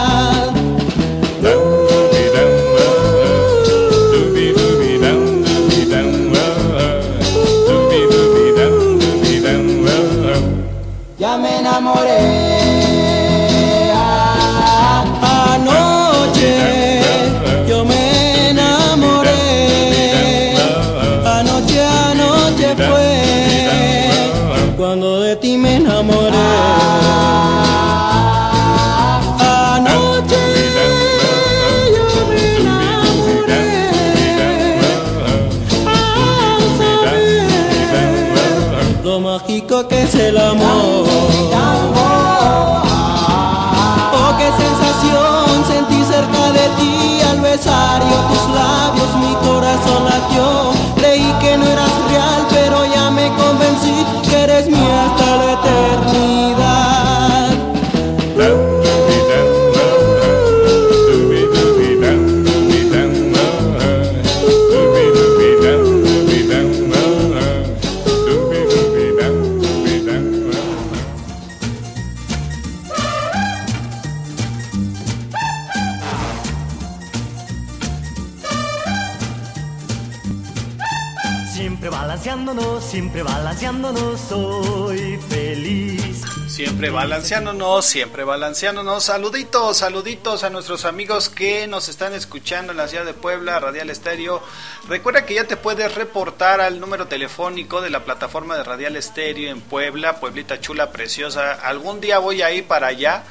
Siempre 86.86 87.02
balanceándonos, 87.02 87.84
siempre 87.84 88.24
balanceándonos. 88.24 89.06
Saluditos, 89.06 89.78
saluditos 89.78 90.43
a 90.43 90.52
nuestros 90.52 90.86
amigos 90.86 91.30
que 91.30 91.65
nos 91.65 91.89
están 91.89 92.13
escuchando 92.13 92.74
en 92.74 92.78
la 92.78 92.88
ciudad 92.88 93.06
de 93.06 93.15
Puebla, 93.15 93.60
Radial 93.60 93.89
Estéreo. 93.89 94.43
Recuerda 94.88 95.26
que 95.26 95.34
ya 95.34 95.45
te 95.45 95.58
puedes 95.58 95.95
reportar 95.95 96.62
al 96.62 96.80
número 96.80 97.08
telefónico 97.08 97.82
de 97.82 97.89
la 97.89 98.06
plataforma 98.06 98.56
de 98.56 98.63
Radial 98.63 98.98
Estéreo 98.98 99.50
en 99.50 99.62
Puebla, 99.62 100.19
Pueblita 100.19 100.62
Chula 100.62 100.91
Preciosa. 100.91 101.54
Algún 101.54 102.02
día 102.02 102.19
voy 102.19 102.43
a 102.43 102.52
ir 102.52 102.67
para 102.67 102.86
allá. 102.86 103.24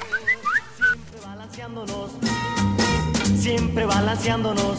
siempre 3.49 3.87
balanceándonos. 3.87 4.79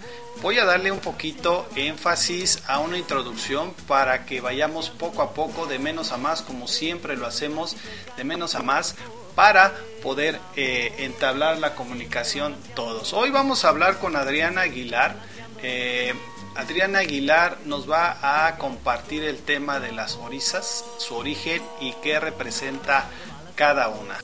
voy 0.42 0.58
a 0.58 0.64
darle 0.64 0.92
un 0.92 1.00
poquito 1.00 1.68
énfasis 1.74 2.62
a 2.66 2.78
una 2.78 2.98
introducción 2.98 3.72
para 3.86 4.26
que 4.26 4.40
vayamos 4.40 4.90
poco 4.90 5.22
a 5.22 5.34
poco, 5.34 5.66
de 5.66 5.78
menos 5.78 6.12
a 6.12 6.16
más, 6.16 6.42
como 6.42 6.68
siempre 6.68 7.16
lo 7.16 7.26
hacemos, 7.26 7.76
de 8.16 8.24
menos 8.24 8.54
a 8.54 8.62
más, 8.62 8.94
para 9.38 9.72
poder 10.02 10.40
eh, 10.56 10.92
entablar 10.98 11.58
la 11.58 11.76
comunicación 11.76 12.56
todos. 12.74 13.12
Hoy 13.12 13.30
vamos 13.30 13.64
a 13.64 13.68
hablar 13.68 14.00
con 14.00 14.16
Adriana 14.16 14.62
Aguilar. 14.62 15.14
Eh, 15.62 16.12
Adriana 16.56 16.98
Aguilar 16.98 17.56
nos 17.64 17.88
va 17.88 18.18
a 18.20 18.56
compartir 18.56 19.22
el 19.22 19.38
tema 19.38 19.78
de 19.78 19.92
las 19.92 20.16
orisas, 20.16 20.84
su 20.98 21.14
origen 21.14 21.62
y 21.80 21.92
qué 22.02 22.18
representa 22.18 23.08
cada 23.54 23.90
una. 23.90 24.18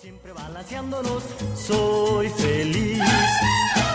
soy 1.64 2.29
feliz 2.31 3.05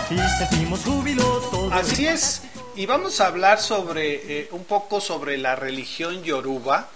y 0.08 0.38
sentimos 0.38 0.82
júbilo 0.82 1.22
todos. 1.50 1.70
Así 1.70 2.06
es, 2.06 2.44
y 2.76 2.86
vamos 2.86 3.20
a 3.20 3.26
hablar 3.26 3.60
sobre 3.60 4.40
eh, 4.40 4.48
un 4.52 4.64
poco 4.64 5.02
sobre 5.02 5.36
la 5.36 5.54
religión 5.54 6.22
yoruba. 6.22 6.88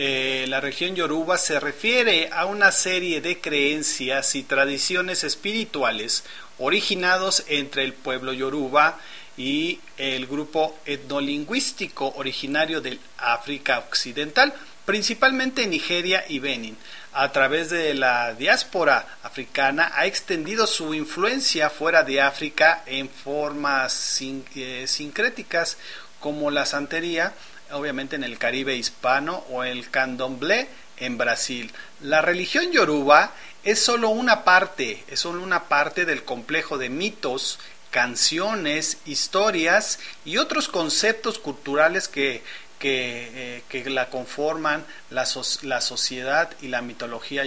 Eh, 0.00 0.46
la 0.46 0.60
religión 0.60 0.94
yoruba 0.94 1.36
se 1.38 1.58
refiere 1.58 2.30
a 2.32 2.46
una 2.46 2.70
serie 2.70 3.20
de 3.20 3.40
creencias 3.40 4.36
y 4.36 4.44
tradiciones 4.44 5.24
espirituales 5.24 6.22
originados 6.58 7.42
entre 7.48 7.82
el 7.82 7.94
pueblo 7.94 8.32
yoruba 8.32 9.00
y 9.36 9.80
el 9.96 10.28
grupo 10.28 10.78
etnolingüístico 10.86 12.12
originario 12.14 12.80
del 12.80 13.00
África 13.16 13.80
Occidental, 13.80 14.54
principalmente 14.84 15.64
en 15.64 15.70
Nigeria 15.70 16.24
y 16.28 16.38
Benin. 16.38 16.76
A 17.12 17.32
través 17.32 17.68
de 17.70 17.92
la 17.94 18.34
diáspora 18.34 19.18
africana 19.24 19.90
ha 19.96 20.06
extendido 20.06 20.68
su 20.68 20.94
influencia 20.94 21.70
fuera 21.70 22.04
de 22.04 22.20
África 22.20 22.84
en 22.86 23.08
formas 23.08 24.22
eh, 24.54 24.84
sincréticas 24.86 25.76
como 26.20 26.52
la 26.52 26.66
santería, 26.66 27.34
obviamente 27.72 28.16
en 28.16 28.24
el 28.24 28.38
Caribe 28.38 28.76
hispano 28.76 29.44
o 29.50 29.64
el 29.64 29.90
candomblé 29.90 30.68
en 30.96 31.18
Brasil. 31.18 31.72
La 32.00 32.22
religión 32.22 32.70
yoruba 32.72 33.32
es 33.64 33.82
solo 33.82 34.10
una 34.10 34.44
parte, 34.44 35.04
es 35.08 35.20
solo 35.20 35.42
una 35.42 35.64
parte 35.64 36.04
del 36.04 36.24
complejo 36.24 36.78
de 36.78 36.88
mitos, 36.88 37.58
canciones, 37.90 38.98
historias 39.06 39.98
y 40.24 40.36
otros 40.36 40.68
conceptos 40.68 41.38
culturales 41.38 42.08
que 42.08 42.42
que, 42.78 43.62
eh, 43.70 43.90
la 43.90 44.08
conforman 44.08 44.84
la, 45.10 45.26
la, 45.62 45.80
sociedad 45.80 46.50
y 46.60 46.68
la 46.68 46.82
mitología 46.82 47.44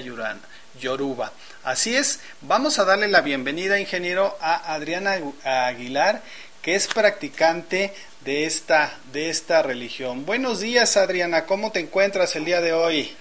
yoruba. 0.80 1.32
Así 1.64 1.96
es, 1.96 2.20
vamos 2.42 2.80
a 2.80 2.86
darle 2.86 3.08
la 3.08 3.22
bienvenida, 3.22 3.80
ingeniero, 3.80 4.38
a 4.42 4.74
Adriana 4.74 5.18
Aguilar, 5.44 6.22
que 6.62 6.76
es 6.76 6.88
practicante 6.88 7.94
de 8.24 8.46
esta, 8.46 8.98
de 9.12 9.30
esta 9.30 9.64
religión. 9.64 10.26
Buenos 10.26 10.60
días, 10.60 10.98
Adriana, 10.98 11.46
¿cómo 11.46 11.72
te 11.72 11.80
encuentras 11.80 12.36
el 12.36 12.46
día 12.46 12.62
de 12.62 12.74
hoy? 12.74 13.16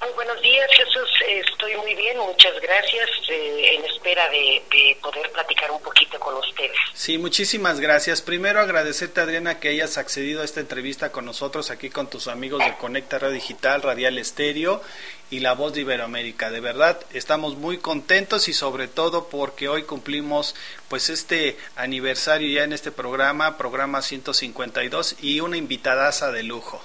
Muy 0.00 0.10
buenos 0.14 0.40
días, 0.40 0.68
Jesús. 0.76 1.08
Estoy 1.28 1.76
muy 1.76 1.94
bien, 1.94 2.16
muchas 2.18 2.54
gracias. 2.60 3.08
Eh, 3.28 3.74
en 3.74 3.84
espera 3.84 4.28
de, 4.30 4.96
poder 5.02 5.30
platicar 5.32 5.70
un 5.70 5.82
poquito 5.82 6.18
con 6.20 6.34
ustedes. 6.36 6.76
Sí, 6.94 7.18
muchísimas 7.18 7.80
gracias. 7.80 8.22
Primero 8.22 8.60
agradecerte, 8.60 9.20
Adriana, 9.20 9.58
que 9.58 9.68
hayas 9.68 9.98
accedido 9.98 10.42
a 10.42 10.44
esta 10.44 10.60
entrevista 10.60 11.10
con 11.10 11.24
nosotros 11.24 11.70
aquí 11.70 11.90
con 11.90 12.08
tus 12.08 12.28
amigos 12.28 12.64
de 12.64 12.76
Conecta 12.76 13.18
Radio 13.18 13.34
Digital, 13.34 13.82
Radial 13.82 14.18
Estéreo 14.18 14.82
y 15.30 15.40
La 15.40 15.54
Voz 15.54 15.74
de 15.74 15.82
Iberoamérica. 15.82 16.50
De 16.50 16.60
verdad, 16.60 17.00
estamos 17.12 17.56
muy 17.56 17.78
contentos 17.78 18.48
y 18.48 18.52
sobre 18.52 18.88
todo 18.88 19.28
porque 19.28 19.68
hoy 19.68 19.82
cumplimos 19.82 20.54
pues 20.88 21.08
este 21.10 21.56
aniversario 21.76 22.48
ya 22.48 22.64
en 22.64 22.72
este 22.72 22.92
programa, 22.92 23.58
programa 23.58 24.02
152 24.02 25.16
y 25.22 25.40
una 25.40 25.56
invitadaza 25.56 26.32
de 26.32 26.42
lujo 26.42 26.82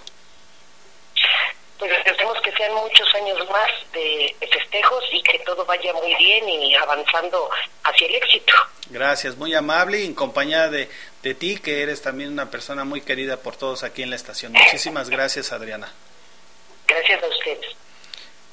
pues 1.88 2.04
deseamos 2.06 2.40
que 2.42 2.52
sean 2.54 2.74
muchos 2.74 3.14
años 3.16 3.38
más 3.50 3.70
de 3.92 4.36
festejos 4.40 5.04
y 5.12 5.22
que 5.22 5.40
todo 5.40 5.66
vaya 5.66 5.92
muy 5.94 6.16
bien 6.16 6.48
y 6.48 6.76
avanzando 6.76 7.50
hacia 7.84 8.08
el 8.08 8.16
éxito. 8.16 8.54
Gracias, 8.90 9.36
muy 9.36 9.54
amable 9.54 10.00
y 10.00 10.06
en 10.06 10.14
compañía 10.14 10.70
de, 10.70 10.90
de 11.22 11.34
ti, 11.34 11.60
que 11.60 11.82
eres 11.82 12.02
también 12.02 12.32
una 12.32 12.50
persona 12.50 12.86
muy 12.86 13.02
querida 13.02 13.38
por 13.38 13.56
todos 13.56 13.84
aquí 13.84 14.04
en 14.04 14.12
la 14.12 14.16
estación. 14.16 14.54
Muchísimas 14.54 15.10
gracias, 15.10 15.52
Adriana. 15.52 15.92
Gracias 16.88 17.24
a 17.24 17.28
ustedes. 17.28 17.76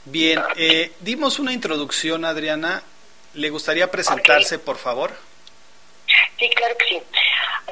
Bien, 0.04 0.42
eh, 0.56 0.92
dimos 1.00 1.38
una 1.38 1.52
introducción, 1.52 2.24
Adriana. 2.24 2.82
¿Le 3.34 3.50
gustaría 3.50 3.90
presentarse, 3.90 4.58
por 4.58 4.76
favor? 4.76 5.12
Sí, 6.38 6.48
claro 6.50 6.76
que 6.78 6.86
sí. 6.86 7.02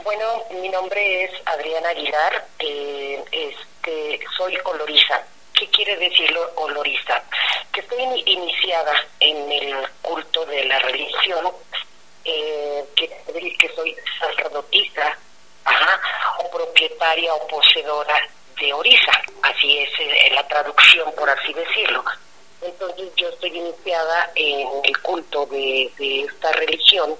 Bueno, 0.04 0.44
mi 0.60 0.68
nombre 0.68 1.24
es 1.24 1.30
Adriana 1.46 1.88
Aguilar, 1.90 2.46
eh, 2.60 3.24
este, 3.32 4.20
soy 4.36 4.56
colorista 4.58 5.26
¿Qué 5.58 5.66
quiere 5.70 5.96
decirlo 5.96 6.52
olorista? 6.54 7.20
Que 7.72 7.80
estoy 7.80 8.04
iniciada 8.26 8.92
en 9.18 9.50
el 9.50 9.88
culto 10.02 10.46
de 10.46 10.64
la 10.66 10.78
religión, 10.78 11.52
eh, 12.24 12.84
que, 12.94 13.08
que 13.58 13.68
soy 13.74 13.96
sacerdotisa, 14.20 15.18
o 16.38 16.50
propietaria 16.50 17.34
o 17.34 17.48
poseedora 17.48 18.22
de 18.60 18.72
orisa, 18.72 19.12
así 19.42 19.78
es 19.78 19.90
eh, 20.00 20.30
la 20.34 20.46
traducción, 20.46 21.12
por 21.14 21.28
así 21.30 21.52
decirlo. 21.52 22.04
Entonces 22.60 23.08
yo 23.16 23.28
estoy 23.28 23.56
iniciada 23.56 24.30
en 24.34 24.68
el 24.82 24.98
culto 24.98 25.46
de, 25.46 25.90
esta 25.98 26.52
religión 26.52 27.14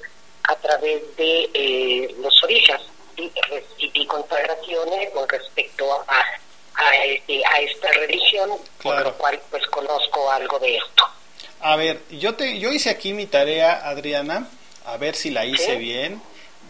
a 0.45 0.55
través 0.57 1.17
de 1.17 1.51
eh, 1.55 2.15
los 2.21 2.43
orisas 2.43 2.81
y 3.17 3.31
recibí 3.51 4.07
consagraciones 4.07 5.11
con 5.11 5.29
respecto 5.29 5.93
a 6.09 6.25
a, 6.79 7.05
este, 7.05 7.43
a 7.45 7.61
esta 7.61 7.91
religión, 7.93 8.51
por 8.83 9.03
lo 9.03 9.13
cual 9.15 9.41
pues 9.51 9.67
conozco 9.67 10.31
algo 10.31 10.59
de 10.59 10.77
esto. 10.77 11.05
A 11.61 11.77
ver, 11.77 12.01
yo, 12.11 12.35
te, 12.35 12.59
yo 12.59 12.71
hice 12.71 12.91
aquí 12.91 13.13
mi 13.13 13.27
tarea, 13.27 13.89
Adriana, 13.89 14.49
a 14.85 14.97
ver 14.97 15.17
si 15.17 15.31
la 15.31 15.45
hice 15.45 15.77
bien. 15.77 16.23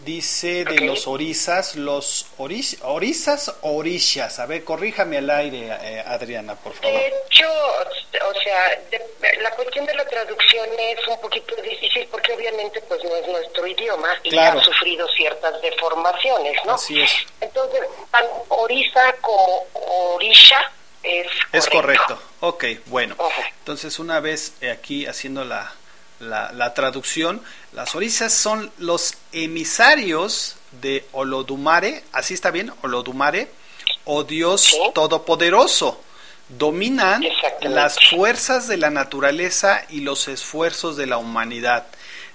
Dice 0.05 0.63
de 0.65 0.81
los 0.81 1.07
orisas, 1.07 1.75
los 1.75 2.27
oris, 2.37 2.77
orisas 2.83 3.53
o 3.61 3.75
orishas. 3.75 4.39
A 4.39 4.45
ver, 4.45 4.63
corríjame 4.63 5.17
al 5.17 5.29
aire, 5.29 5.67
eh, 5.81 6.03
Adriana, 6.05 6.55
por 6.55 6.73
favor. 6.73 6.97
De 6.97 7.07
hecho, 7.07 7.47
o 7.49 8.33
sea, 8.41 8.81
la 9.41 9.51
cuestión 9.51 9.85
de 9.85 9.93
la 9.95 10.05
traducción 10.05 10.67
es 10.79 11.07
un 11.07 11.19
poquito 11.19 11.55
difícil 11.61 12.07
porque 12.09 12.33
obviamente 12.33 12.81
pues 12.81 13.03
no 13.03 13.15
es 13.15 13.27
nuestro 13.27 13.67
idioma 13.67 14.09
y 14.23 14.37
ha 14.37 14.61
sufrido 14.63 15.07
ciertas 15.09 15.61
deformaciones, 15.61 16.57
¿no? 16.65 16.73
Así 16.73 17.01
es. 17.01 17.11
Entonces, 17.41 17.81
tanto 18.11 18.45
orisa 18.49 19.13
como 19.21 19.67
orisha 20.15 20.71
es 21.03 21.27
correcto. 21.27 21.57
Es 21.57 21.69
correcto. 21.69 22.21
Ok, 22.41 22.65
bueno. 22.87 23.15
Entonces, 23.59 23.99
una 23.99 24.19
vez 24.19 24.53
aquí 24.71 25.05
haciendo 25.05 25.45
la 25.45 25.73
la, 26.19 26.73
traducción, 26.73 27.41
las 27.73 27.95
orisas 27.95 28.33
son 28.33 28.71
los 28.77 29.15
emisarios 29.31 30.55
de 30.81 31.05
Olodumare, 31.11 32.03
así 32.11 32.33
está 32.33 32.51
bien, 32.51 32.71
Olodumare, 32.81 33.49
o 34.05 34.23
Dios 34.23 34.75
Todopoderoso. 34.93 36.01
Dominan 36.49 37.23
las 37.61 37.97
fuerzas 38.09 38.67
de 38.67 38.77
la 38.77 38.89
naturaleza 38.89 39.83
y 39.89 40.01
los 40.01 40.27
esfuerzos 40.27 40.97
de 40.97 41.05
la 41.05 41.19
humanidad. 41.19 41.85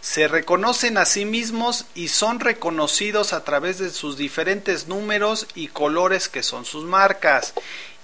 Se 0.00 0.28
reconocen 0.28 0.98
a 0.98 1.04
sí 1.04 1.24
mismos 1.24 1.86
y 1.96 2.08
son 2.08 2.38
reconocidos 2.38 3.32
a 3.32 3.42
través 3.42 3.78
de 3.78 3.90
sus 3.90 4.16
diferentes 4.16 4.86
números 4.86 5.48
y 5.56 5.66
colores 5.66 6.28
que 6.28 6.44
son 6.44 6.64
sus 6.64 6.84
marcas. 6.84 7.54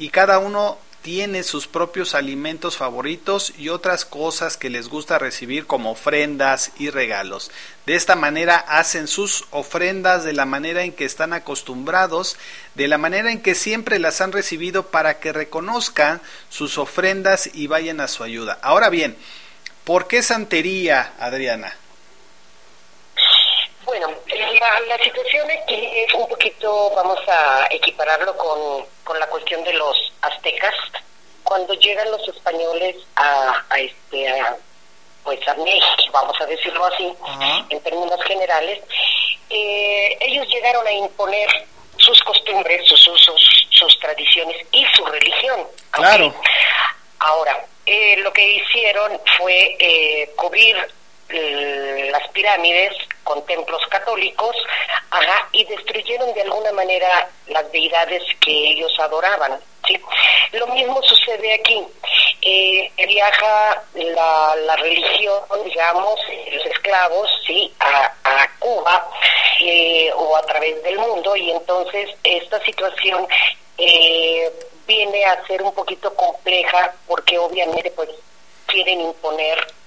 Y 0.00 0.08
cada 0.08 0.38
uno 0.38 0.78
tiene 1.02 1.42
sus 1.42 1.66
propios 1.66 2.14
alimentos 2.14 2.76
favoritos 2.76 3.52
y 3.56 3.70
otras 3.70 4.04
cosas 4.04 4.56
que 4.56 4.70
les 4.70 4.88
gusta 4.88 5.18
recibir 5.18 5.66
como 5.66 5.92
ofrendas 5.92 6.72
y 6.78 6.90
regalos. 6.90 7.50
De 7.86 7.94
esta 7.94 8.16
manera 8.16 8.56
hacen 8.56 9.08
sus 9.08 9.44
ofrendas 9.50 10.24
de 10.24 10.32
la 10.32 10.44
manera 10.44 10.82
en 10.82 10.92
que 10.92 11.04
están 11.04 11.32
acostumbrados, 11.32 12.36
de 12.74 12.88
la 12.88 12.98
manera 12.98 13.32
en 13.32 13.40
que 13.40 13.54
siempre 13.54 13.98
las 13.98 14.20
han 14.20 14.32
recibido 14.32 14.88
para 14.88 15.20
que 15.20 15.32
reconozcan 15.32 16.20
sus 16.50 16.76
ofrendas 16.76 17.50
y 17.54 17.66
vayan 17.66 18.00
a 18.00 18.08
su 18.08 18.22
ayuda. 18.22 18.58
Ahora 18.60 18.90
bien, 18.90 19.16
¿por 19.84 20.06
qué 20.06 20.22
santería, 20.22 21.14
Adriana? 21.18 21.74
Bueno, 23.90 24.06
la, 24.28 24.80
la, 24.86 25.02
situación 25.02 25.50
aquí 25.50 25.74
es 25.74 26.14
un 26.14 26.28
poquito, 26.28 26.92
vamos 26.94 27.18
a 27.26 27.66
equipararlo 27.70 28.36
con, 28.36 28.86
con 29.02 29.18
la 29.18 29.26
cuestión 29.26 29.64
de 29.64 29.72
los 29.72 30.12
aztecas. 30.22 30.72
Cuando 31.42 31.74
llegan 31.74 32.08
los 32.08 32.28
españoles 32.28 32.94
a, 33.16 33.64
a 33.68 33.80
este, 33.80 34.28
a, 34.28 34.56
pues 35.24 35.40
a 35.48 35.54
México, 35.54 36.12
vamos 36.12 36.40
a 36.40 36.46
decirlo 36.46 36.86
así, 36.86 37.12
en 37.68 37.80
términos 37.82 38.22
generales, 38.28 38.80
eh, 39.50 40.16
ellos 40.20 40.46
llegaron 40.46 40.86
a 40.86 40.92
imponer 40.92 41.48
sus 41.96 42.22
costumbres, 42.22 42.86
sus 42.86 43.08
usos, 43.08 43.66
sus 43.70 43.98
tradiciones 43.98 44.68
y 44.70 44.86
su 44.94 45.04
religión. 45.04 45.66
Claro. 45.90 46.32
Ahora, 47.18 47.66
eh, 47.86 48.18
lo 48.18 48.32
que 48.32 48.52
hicieron 48.52 49.20
fue 49.36 49.74
eh, 49.80 50.30
cubrir 50.36 50.76
las 52.12 52.28
pirámides 52.28 52.92
con 53.30 53.46
templos 53.46 53.80
católicos 53.86 54.56
ajá, 55.10 55.48
y 55.52 55.64
destruyeron 55.64 56.34
de 56.34 56.42
alguna 56.42 56.72
manera 56.72 57.28
las 57.46 57.70
deidades 57.70 58.24
que 58.40 58.50
ellos 58.50 58.92
adoraban. 58.98 59.60
¿sí? 59.86 59.96
Lo 60.50 60.66
mismo 60.66 61.00
sucede 61.02 61.54
aquí. 61.54 61.80
Eh, 62.42 62.90
viaja 63.06 63.82
la, 63.94 64.56
la 64.66 64.76
religión, 64.76 65.38
digamos, 65.64 66.18
los 66.52 66.66
esclavos, 66.66 67.30
¿sí? 67.46 67.72
a, 67.78 68.12
a 68.24 68.48
Cuba 68.58 69.08
eh, 69.60 70.10
o 70.16 70.36
a 70.36 70.42
través 70.42 70.82
del 70.82 70.98
mundo 70.98 71.36
y 71.36 71.52
entonces 71.52 72.10
esta 72.24 72.60
situación 72.64 73.28
eh, 73.78 74.50
viene 74.88 75.24
a 75.24 75.46
ser 75.46 75.62
un 75.62 75.72
poquito 75.72 76.12
compleja 76.16 76.94
porque 77.06 77.38
obviamente 77.38 77.92
pues 77.92 78.08
quieren 78.66 79.00
imponer 79.02 79.79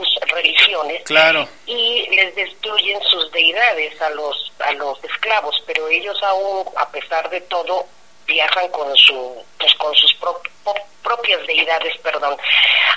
sus 0.00 0.30
religiones 0.30 1.02
claro. 1.04 1.48
y 1.66 2.06
les 2.10 2.34
destruyen 2.34 3.00
sus 3.02 3.30
deidades 3.32 4.00
a 4.00 4.10
los 4.10 4.52
a 4.60 4.72
los 4.72 5.02
esclavos 5.04 5.62
pero 5.66 5.88
ellos 5.88 6.16
aún 6.22 6.64
a 6.76 6.88
pesar 6.90 7.28
de 7.30 7.40
todo 7.42 7.86
viajan 8.26 8.68
con 8.68 8.94
su 8.96 9.42
pues 9.58 9.74
con 9.74 9.94
sus 9.94 10.14
pro, 10.14 10.40
pro, 10.64 10.74
propias 11.02 11.46
deidades 11.46 11.96
perdón 12.02 12.36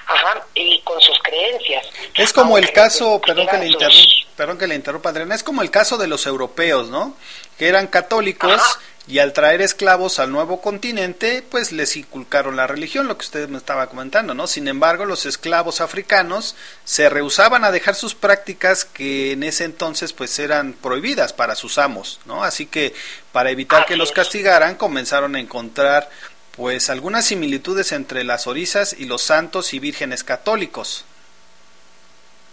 ajá 0.07 0.45
y 0.53 0.79
con 0.81 1.01
sus 1.01 1.17
creencias. 1.23 1.87
Es 2.13 2.31
como 2.31 2.57
el 2.57 2.71
caso 2.71 3.19
perdón 3.21 3.47
que 3.47 3.57
le 3.57 3.67
interrumpa 3.67 4.05
perdón 4.35 4.57
que 4.57 4.67
le 4.67 4.75
interrumpa 4.75 5.09
Adriana 5.09 5.35
es 5.35 5.43
como 5.43 5.61
el 5.61 5.71
caso 5.71 5.97
de 5.97 6.07
los 6.07 6.25
europeos 6.25 6.89
no 6.89 7.15
que 7.57 7.67
eran 7.67 7.87
católicos 7.87 8.53
ajá 8.53 8.79
y 9.07 9.19
al 9.19 9.33
traer 9.33 9.61
esclavos 9.61 10.17
al 10.17 10.31
nuevo 10.31 10.61
continente, 10.61 11.43
pues 11.43 11.71
les 11.71 11.95
inculcaron 11.95 12.55
la 12.55 12.65
religión, 12.65 13.07
lo 13.07 13.17
que 13.17 13.25
usted 13.25 13.47
me 13.49 13.57
estaba 13.57 13.87
comentando, 13.87 14.33
¿no? 14.33 14.47
Sin 14.47 14.67
embargo, 14.67 15.05
los 15.05 15.27
esclavos 15.27 15.79
africanos 15.79 16.55
se 16.85 17.07
rehusaban 17.09 17.63
a 17.63 17.71
dejar 17.71 17.93
sus 17.93 18.15
prácticas 18.15 18.83
que 18.83 19.33
en 19.33 19.43
ese 19.43 19.65
entonces 19.65 20.11
pues 20.11 20.39
eran 20.39 20.73
prohibidas 20.73 21.33
para 21.33 21.55
sus 21.55 21.77
amos, 21.77 22.19
¿no? 22.25 22.43
Así 22.43 22.65
que 22.65 22.93
para 23.31 23.51
evitar 23.51 23.85
que 23.85 23.95
los 23.95 24.11
castigaran, 24.11 24.75
comenzaron 24.75 25.35
a 25.35 25.39
encontrar 25.39 26.09
pues 26.55 26.89
algunas 26.89 27.25
similitudes 27.25 27.91
entre 27.91 28.23
las 28.23 28.47
orisas 28.47 28.95
y 28.97 29.05
los 29.05 29.21
santos 29.21 29.73
y 29.73 29.79
vírgenes 29.79 30.23
católicos. 30.23 31.05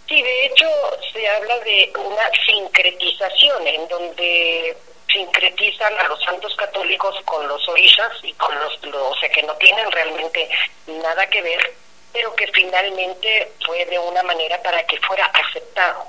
Sí, 0.07 0.21
de 0.21 0.45
hecho 0.45 0.67
se 1.13 1.27
habla 1.27 1.57
de 1.59 1.91
una 1.97 2.29
sincretización 2.45 3.65
en 3.65 3.87
donde 3.87 4.77
sincretizan 5.13 5.93
a 5.99 6.07
los 6.07 6.21
santos 6.23 6.53
católicos 6.55 7.15
con 7.23 7.47
los 7.47 7.67
orishas 7.69 8.11
y 8.23 8.33
con 8.33 8.53
los, 8.59 8.83
los, 8.83 8.95
o 8.95 9.15
sea, 9.15 9.29
que 9.29 9.43
no 9.43 9.53
tienen 9.55 9.89
realmente 9.91 10.49
nada 10.87 11.25
que 11.27 11.41
ver, 11.41 11.73
pero 12.11 12.35
que 12.35 12.47
finalmente 12.47 13.53
fue 13.65 13.85
de 13.85 13.99
una 13.99 14.23
manera 14.23 14.61
para 14.61 14.85
que 14.85 14.99
fuera 15.01 15.25
aceptado. 15.27 16.07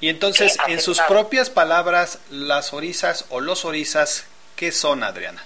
Y 0.00 0.08
entonces, 0.10 0.52
sí, 0.52 0.72
en 0.72 0.80
sus 0.80 1.00
propias 1.00 1.50
palabras, 1.50 2.20
las 2.30 2.72
orisas 2.72 3.24
o 3.30 3.40
los 3.40 3.64
orisas, 3.64 4.28
¿qué 4.54 4.70
son, 4.70 5.02
Adriana? 5.02 5.44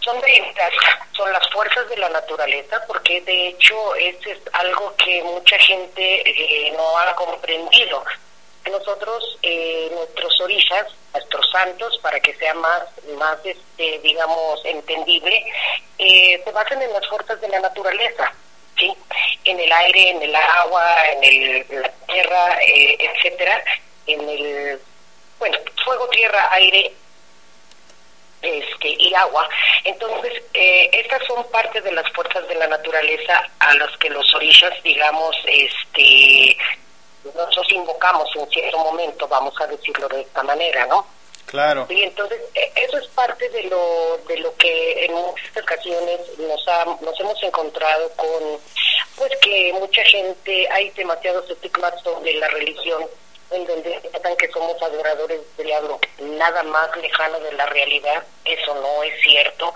Son 0.00 0.20
deidades, 0.20 0.80
son 1.12 1.32
las 1.32 1.48
fuerzas 1.50 1.88
de 1.88 1.96
la 1.98 2.08
naturaleza, 2.08 2.82
porque 2.88 3.20
de 3.20 3.48
hecho 3.48 3.94
eso 3.94 4.30
es 4.30 4.38
algo 4.52 4.94
que 4.96 5.22
mucha 5.22 5.58
gente 5.58 6.22
eh, 6.28 6.72
no 6.72 6.98
ha 6.98 7.14
comprendido 7.14 8.04
nosotros 8.70 9.38
eh, 9.42 9.90
nuestros 9.92 10.40
orillas, 10.40 10.86
nuestros 11.12 11.50
santos, 11.50 11.98
para 12.02 12.20
que 12.20 12.34
sea 12.34 12.54
más, 12.54 12.82
más 13.18 13.38
este, 13.44 13.98
digamos, 14.00 14.64
entendible, 14.64 15.44
eh, 15.98 16.40
se 16.44 16.52
basan 16.52 16.82
en 16.82 16.92
las 16.92 17.06
fuerzas 17.08 17.40
de 17.40 17.48
la 17.48 17.60
naturaleza, 17.60 18.32
¿sí? 18.76 18.92
En 19.44 19.58
el 19.58 19.72
aire, 19.72 20.10
en 20.10 20.22
el 20.22 20.34
agua, 20.34 20.94
en, 21.12 21.24
el, 21.24 21.66
la 21.82 21.90
tierra, 22.06 22.58
eh, 22.62 22.96
etcétera, 22.98 23.62
en 24.06 24.28
el, 24.28 24.80
bueno, 25.38 25.58
fuego, 25.84 26.08
tierra, 26.08 26.48
aire, 26.52 26.92
este, 28.42 28.88
y 28.88 29.12
agua. 29.14 29.48
Entonces, 29.84 30.32
eh, 30.54 30.90
estas 30.92 31.26
son 31.26 31.44
parte 31.50 31.80
de 31.80 31.92
las 31.92 32.08
fuerzas 32.12 32.46
de 32.48 32.54
la 32.54 32.68
naturaleza 32.68 33.50
a 33.58 33.74
las 33.74 33.96
que 33.98 34.10
los 34.10 34.32
orillas, 34.34 34.72
digamos, 34.82 35.36
este, 35.46 36.56
nosotros 37.24 37.66
invocamos 37.72 38.28
en 38.36 38.48
cierto 38.50 38.78
momento, 38.78 39.28
vamos 39.28 39.54
a 39.60 39.66
decirlo 39.66 40.08
de 40.08 40.20
esta 40.22 40.42
manera, 40.42 40.86
¿no? 40.86 41.06
Claro. 41.46 41.86
Y 41.88 42.02
entonces 42.02 42.40
eso 42.76 42.98
es 42.98 43.06
parte 43.08 43.48
de 43.48 43.64
lo 43.64 44.18
de 44.28 44.36
lo 44.38 44.54
que 44.56 45.06
en 45.06 45.14
muchas 45.14 45.62
ocasiones 45.62 46.20
nos 46.38 46.68
ha, 46.68 46.84
nos 46.84 47.18
hemos 47.18 47.42
encontrado 47.42 48.10
con 48.16 48.60
pues 49.16 49.32
que 49.40 49.72
mucha 49.72 50.02
gente 50.04 50.68
hay 50.70 50.90
demasiados 50.90 51.48
estigmas 51.50 51.94
sobre 52.02 52.34
la 52.34 52.48
religión 52.48 53.02
en 53.50 53.66
donde 53.66 53.90
piensan 54.00 54.36
que 54.36 54.48
somos 54.48 54.80
adoradores 54.82 55.40
del 55.56 55.66
diablo, 55.66 55.98
nada 56.20 56.62
más 56.64 56.94
lejano 56.96 57.40
de 57.40 57.52
la 57.52 57.66
realidad, 57.66 58.22
eso 58.44 58.74
no 58.74 59.02
es 59.02 59.20
cierto. 59.22 59.72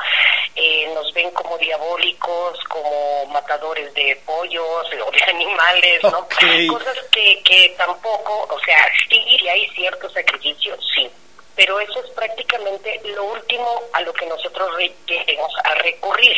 Eh, 0.55 0.91
nos 0.95 1.13
ven 1.15 1.31
como 1.31 1.57
diabólicos, 1.57 2.59
como 2.69 3.27
matadores 3.27 3.93
de 3.95 4.21
pollos 4.27 4.87
o 5.07 5.11
de 5.11 5.23
animales, 5.23 6.03
¿no? 6.03 6.19
Okay. 6.21 6.67
Cosas 6.67 6.99
que, 7.11 7.43
que 7.43 7.75
tampoco, 7.79 8.47
o 8.55 8.61
sea, 8.61 8.87
sí 9.09 9.49
hay 9.49 9.67
cierto 9.71 10.11
sacrificio, 10.11 10.77
sí, 10.95 11.11
pero 11.57 11.81
eso 11.81 12.05
es 12.05 12.11
prácticamente 12.11 13.01
lo 13.05 13.25
último 13.25 13.83
a 13.95 14.03
lo 14.03 14.13
que 14.13 14.27
nosotros 14.27 14.69
lleguemos 15.07 15.53
a 15.65 15.75
recurrir 15.77 16.37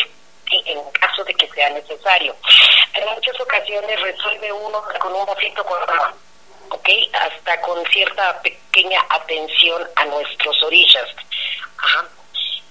en 0.67 0.79
caso 0.93 1.25
de 1.25 1.35
que 1.35 1.49
sea 1.49 1.71
necesario. 1.71 2.37
En 2.95 3.09
muchas 3.15 3.41
ocasiones 3.41 4.01
resuelve 4.01 4.53
uno 4.53 4.85
con 5.01 5.13
un 5.13 5.27
vasito 5.27 5.65
con 5.65 5.83
agua 5.83 6.15
¿ok? 6.71 6.89
Hasta 7.13 7.61
con 7.61 7.85
cierta 7.87 8.41
pequeña 8.43 9.01
atención 9.11 9.83
a 9.97 10.05
nuestros 10.07 10.63
orillas. 10.63 11.09
Ajá. 11.79 12.09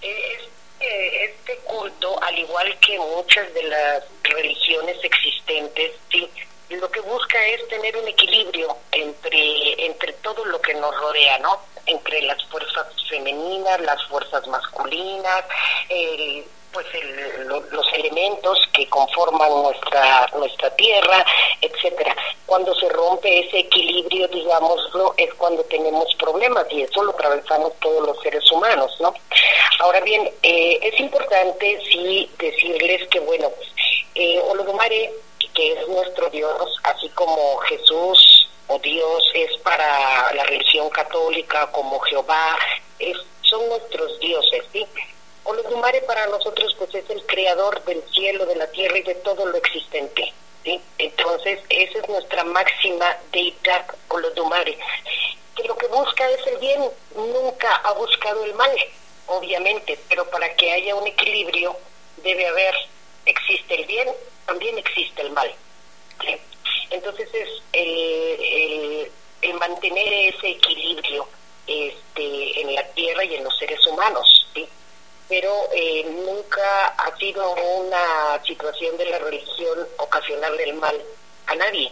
Este, 0.02 1.26
este 1.26 1.58
culto, 1.64 2.22
al 2.24 2.38
igual 2.38 2.78
que 2.80 2.98
muchas 3.00 3.54
de 3.54 3.64
las 3.64 4.04
religiones 4.24 4.98
existentes, 5.04 5.92
¿sí? 6.12 6.30
lo 6.70 6.90
que 6.90 7.02
busca 7.02 7.46
es 7.48 7.68
tener 7.68 7.96
un 7.98 8.08
equilibrio 8.08 8.78
entre, 8.92 9.86
entre 9.86 10.14
todo 10.14 10.44
lo 10.46 10.62
que 10.62 10.74
nos 10.74 10.96
rodea, 11.00 11.38
¿no? 11.40 11.60
Entre 11.86 12.22
las 12.24 12.44
fuerzas 12.46 12.88
femeninas, 13.10 13.80
las 13.82 14.04
fuerzas 14.08 14.48
masculinas, 14.48 15.44
el 15.90 16.46
pues 16.74 16.86
el, 16.94 17.48
lo, 17.48 17.60
los 17.72 17.94
elementos 17.94 18.60
que 18.74 18.88
conforman 18.90 19.50
nuestra 19.50 20.28
nuestra 20.36 20.70
tierra, 20.76 21.26
etcétera. 21.62 22.16
Cuando 22.46 22.74
se 22.76 22.90
rompe 22.90 23.48
ese 23.48 23.60
equilibrio, 23.60 24.28
digámoslo, 24.28 25.14
es 25.18 25.34
cuando 25.36 25.64
tenemos 25.66 26.14
problemas 26.16 26.66
y 26.72 26.82
eso 26.82 27.04
lo 27.04 27.12
atravesamos 27.12 27.74
todos 27.80 28.06
los 28.06 28.20
seres 28.22 28.50
humanos, 28.52 28.96
¿no? 29.00 29.14
Ahora 29.80 30.02
bien, 30.02 30.30
eh, 30.44 30.80
es 30.82 31.00
importante 31.00 31.80
sí 31.92 32.30
decirles 32.38 33.08
que 33.10 33.20
bueno, 33.22 33.50
eh, 34.16 34.42
que 35.54 35.74
es 35.74 35.88
nuestro 35.88 36.30
Dios, 36.30 36.80
así 36.84 37.10
como 37.10 37.58
Jesús 37.60 38.50
o 38.68 38.80
Dios 38.80 39.24
es 39.34 39.56
para 39.62 40.34
la 40.34 40.44
religión 40.44 40.90
católica, 40.90 41.70
como 41.72 42.00
Jehová, 42.02 42.58
es, 43.00 43.18
son 43.42 43.68
nuestros 43.70 44.20
dioses, 44.20 44.64
¿sí? 44.72 44.86
Olodumare 45.46 46.02
para 46.02 46.26
nosotros 46.28 46.74
pues 46.78 46.94
es 46.96 47.10
el 47.10 47.26
creador 47.26 47.84
del 47.86 48.04
cielo, 48.14 48.46
de 48.46 48.56
la 48.56 48.68
tierra 48.72 48.98
y 48.98 49.04
de 49.04 49.16
todo 49.16 49.46
lo 49.46 49.58
existente. 49.58 50.34
¿sí? 50.64 50.82
Entonces, 50.98 51.60
esa 51.70 52.00
es 52.00 52.10
nuestra 52.10 52.44
máxima 52.46 53.18
deidad 53.32 53.86
Olodumare, 54.08 54.78
que 55.56 55.64
lo 55.64 55.78
que 55.78 55.88
busca 55.88 56.30
es 56.30 56.48
el 56.48 56.58
bien, 56.58 56.82
nunca 57.16 57.76
ha 57.76 57.92
buscado 57.94 58.44
el 58.46 58.54
mal, 58.56 58.76
obviamente, 59.28 60.00
pero 60.10 60.30
para 60.30 60.54
que 60.56 60.72
haya 60.72 60.96
un 60.96 61.08
equilibrio 61.08 61.76
debe 62.18 62.48
haber, 62.48 62.76
existe 63.26 63.76
el 63.76 63.86
bien, 63.86 64.10
también 64.46 64.78
existe 64.78 65.22
el 65.22 65.32
mal. 65.32 65.54
¿sí? 66.22 66.38
Entonces 66.90 67.30
es 67.34 67.50
el, 67.74 67.90
el, 68.42 69.12
el 69.42 69.54
mantener 69.56 70.34
ese 70.34 70.50
equilibrio 70.50 71.28
este, 71.68 72.62
en 72.62 72.76
la 72.76 72.84
tierra 72.94 73.24
y 73.26 73.36
en 73.36 73.44
los 73.44 73.58
seres 73.58 73.86
humanos. 73.88 74.48
¿sí? 74.54 74.68
Pero 75.34 75.52
eh, 75.74 76.06
nunca 76.28 76.90
ha 76.90 77.18
sido 77.18 77.56
una 77.56 78.40
situación 78.46 78.96
de 78.98 79.06
la 79.06 79.18
religión 79.18 79.80
ocasionarle 79.98 80.66
el 80.66 80.76
mal 80.76 80.96
a 81.48 81.56
nadie. 81.56 81.92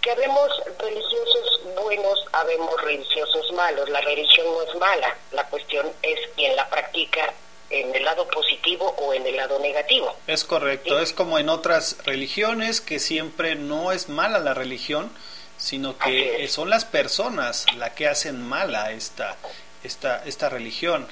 Que 0.00 0.10
habemos 0.10 0.50
religiosos 0.76 1.60
buenos, 1.76 2.24
habemos 2.32 2.82
religiosos 2.82 3.52
malos. 3.52 3.88
La 3.88 4.00
religión 4.00 4.46
no 4.46 4.62
es 4.62 4.74
mala, 4.80 5.16
la 5.30 5.46
cuestión 5.46 5.86
es 6.02 6.18
quien 6.34 6.56
la 6.56 6.68
practica 6.68 7.32
en 7.70 7.94
el 7.94 8.04
lado 8.04 8.26
positivo 8.26 8.96
o 8.98 9.14
en 9.14 9.24
el 9.24 9.36
lado 9.36 9.60
negativo. 9.60 10.16
Es 10.26 10.42
correcto, 10.42 10.98
es 10.98 11.12
como 11.12 11.38
en 11.38 11.48
otras 11.48 11.98
religiones 12.04 12.80
que 12.80 12.98
siempre 12.98 13.54
no 13.54 13.92
es 13.92 14.08
mala 14.08 14.40
la 14.40 14.54
religión, 14.54 15.12
sino 15.56 15.96
que 15.98 16.48
son 16.48 16.68
las 16.68 16.84
personas 16.84 17.64
las 17.76 17.92
que 17.92 18.08
hacen 18.08 18.42
mala 18.42 18.90
esta, 18.90 19.36
esta, 19.84 20.24
esta 20.24 20.48
religión. 20.48 21.06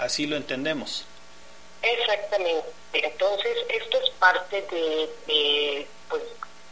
Así 0.00 0.26
lo 0.26 0.36
entendemos. 0.36 1.04
Exactamente. 1.82 2.66
Entonces, 2.94 3.56
esto 3.68 3.98
es 4.02 4.10
parte 4.18 4.62
de, 4.62 5.86
pues, 6.08 6.22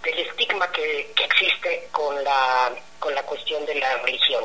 del 0.03 0.19
estigma 0.19 0.71
que, 0.73 1.13
existe 1.25 1.89
con 1.93 2.25
la, 2.25 2.73
con 2.99 3.15
la 3.15 3.23
cuestión 3.25 3.65
de 3.67 3.75
la 3.75 3.99
religión. 3.99 4.45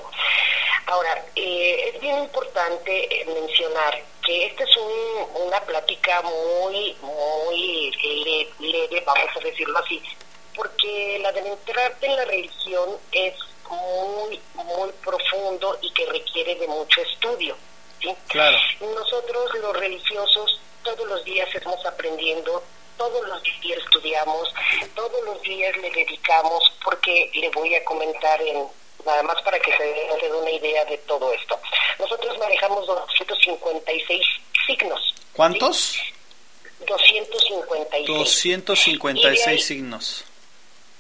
Ahora, 0.88 1.25
eh, 1.36 1.91
es 1.93 2.01
bien 2.01 2.19
importante 2.19 3.21
eh, 3.21 3.25
mencionar 3.25 4.03
que 4.25 4.47
esta 4.47 4.65
es 4.65 4.77
un, 4.77 5.45
una 5.47 5.61
plática 5.61 6.21
muy, 6.21 6.95
muy 7.01 7.91
leve, 8.59 9.01
vamos 9.05 9.29
a 9.36 9.39
decirlo 9.39 9.79
así, 9.79 10.01
porque 10.55 11.19
la 11.21 11.31
de 11.31 11.39
entrarte 11.39 12.05
en 12.05 12.15
la 12.17 12.25
religión 12.25 12.97
es 13.13 13.34
muy, 13.69 14.39
muy 14.55 14.91
profundo 15.03 15.77
y 15.81 15.91
que 15.93 16.05
requiere 16.05 16.55
de 16.55 16.67
mucho 16.67 17.01
estudio. 17.01 17.55
¿Sí? 18.04 18.16
Claro. 18.28 18.58
Nosotros 18.82 19.56
los 19.56 19.76
religiosos 19.78 20.60
todos 20.84 21.08
los 21.08 21.24
días 21.24 21.47
estamos 21.54 21.84
aprendiendo, 21.86 22.62
todos 22.97 23.28
los 23.28 23.41
días 23.62 23.80
estudiamos, 23.80 24.54
todos 24.93 25.24
los 25.26 25.41
días 25.41 25.76
le 25.78 25.89
dedicamos, 25.89 26.62
porque 26.84 27.32
le 27.34 27.49
voy 27.49 27.74
a 27.74 27.84
comentar 27.84 28.41
en 28.41 28.68
nada 29.06 29.24
más 29.24 29.41
para 29.41 29.60
que 29.60 29.76
se 29.76 29.84
den 29.84 30.36
una 30.36 30.51
idea 30.51 30.86
de 30.86 30.97
todo 30.99 31.34
esto. 31.34 31.60
Nosotros 31.99 32.38
manejamos 32.38 32.86
256 32.86 34.26
signos. 34.68 35.16
¿Cuántos? 35.34 35.78
¿sí? 35.78 35.99
256. 36.86 38.08
256 38.08 39.47
ahí, 39.47 39.60
signos. 39.60 40.26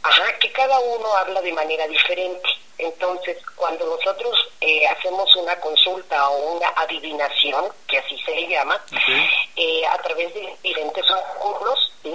Ajá, 0.03 0.37
que 0.37 0.51
cada 0.51 0.77
uno 0.79 1.15
habla 1.15 1.41
de 1.41 1.53
manera 1.53 1.87
diferente. 1.87 2.49
Entonces, 2.77 3.37
cuando 3.55 3.85
nosotros 3.85 4.49
eh, 4.59 4.85
hacemos 4.87 5.33
una 5.37 5.57
consulta 5.61 6.29
o 6.29 6.55
una 6.57 6.67
adivinación, 6.75 7.71
que 7.87 7.99
así 7.99 8.17
se 8.25 8.35
le 8.35 8.49
llama, 8.49 8.83
okay. 8.87 9.29
eh, 9.55 9.85
a 9.87 9.97
través 9.99 10.33
de 10.33 10.55
diferentes 10.61 11.05
recursos, 11.07 11.93
¿sí? 12.03 12.13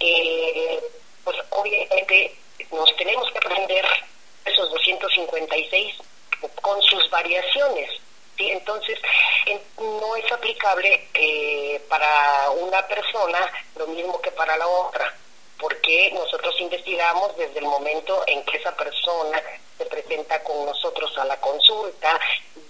eh, 0.00 0.80
pues 1.22 1.36
obviamente 1.50 2.36
nos 2.72 2.96
tenemos 2.96 3.30
que 3.30 3.38
aprender 3.38 3.84
esos 4.44 4.70
256 4.70 5.96
con 6.60 6.82
sus 6.82 7.08
variaciones. 7.10 7.90
¿sí? 8.36 8.50
Entonces, 8.50 8.98
no 9.78 10.16
es 10.16 10.32
aplicable 10.32 11.08
eh, 11.14 11.80
para 11.88 12.50
una 12.50 12.84
persona 12.88 13.38
lo 13.76 13.86
mismo 13.86 14.20
que 14.20 14.32
para 14.32 14.56
la 14.56 14.66
otra 14.66 15.19
porque 15.90 16.10
nosotros 16.14 16.54
investigamos 16.60 17.36
desde 17.36 17.58
el 17.58 17.64
momento 17.64 18.22
en 18.28 18.44
que 18.44 18.58
esa 18.58 18.74
persona 18.76 19.42
se 19.76 19.84
presenta 19.86 20.40
con 20.44 20.64
nosotros 20.66 21.16
a 21.18 21.24
la 21.24 21.40
consulta, 21.40 22.20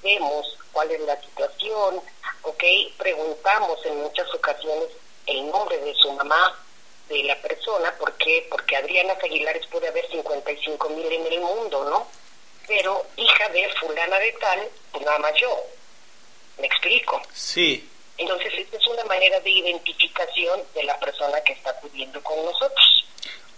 vemos 0.03 0.57
cuál 0.73 0.91
es 0.91 1.01
la 1.01 1.21
situación, 1.21 2.01
¿ok? 2.43 2.65
Preguntamos 2.97 3.85
en 3.85 4.01
muchas 4.01 4.33
ocasiones 4.33 4.89
el 5.27 5.51
nombre 5.51 5.79
de 5.79 5.95
su 5.97 6.11
mamá, 6.13 6.59
de 7.09 7.25
la 7.25 7.37
persona, 7.43 7.95
¿por 7.99 8.13
qué? 8.15 8.47
Porque 8.49 8.77
Adriana 8.77 9.15
Aguilares 9.23 9.67
puede 9.67 9.89
haber 9.89 10.09
55 10.11 10.89
mil 10.91 11.13
en 11.13 11.27
el 11.27 11.41
mundo, 11.41 11.85
¿no? 11.91 12.07
Pero 12.67 13.05
hija 13.17 13.49
de 13.51 13.69
fulana 13.81 14.19
de 14.19 14.33
tal, 14.33 14.69
nada 15.05 15.35
yo. 15.35 15.63
¿Me 16.59 16.67
explico? 16.67 17.21
Sí. 17.35 17.87
Entonces, 18.21 18.53
esta 18.59 18.77
es 18.77 18.87
una 18.87 19.05
manera 19.05 19.41
de 19.41 19.51
identificación 19.51 20.61
de 20.75 20.85
la 20.85 20.99
persona 20.99 21.41
que 21.41 21.55
está 21.55 21.71
acudiendo 21.71 22.23
con 22.23 22.45
nosotros. 22.45 23.07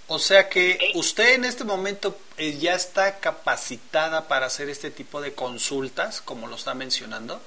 O 0.06 0.18
sea 0.20 0.48
que 0.48 0.74
¿Okay? 0.74 0.92
usted 0.94 1.34
en 1.34 1.44
este 1.44 1.64
momento 1.64 2.16
eh, 2.38 2.56
ya 2.58 2.74
está 2.74 3.18
capacitada 3.18 4.28
para 4.28 4.46
hacer 4.46 4.68
este 4.68 4.90
tipo 4.90 5.20
de 5.20 5.34
consultas, 5.34 6.20
como 6.20 6.46
lo 6.46 6.56
está 6.56 6.74
mencionando. 6.74 7.40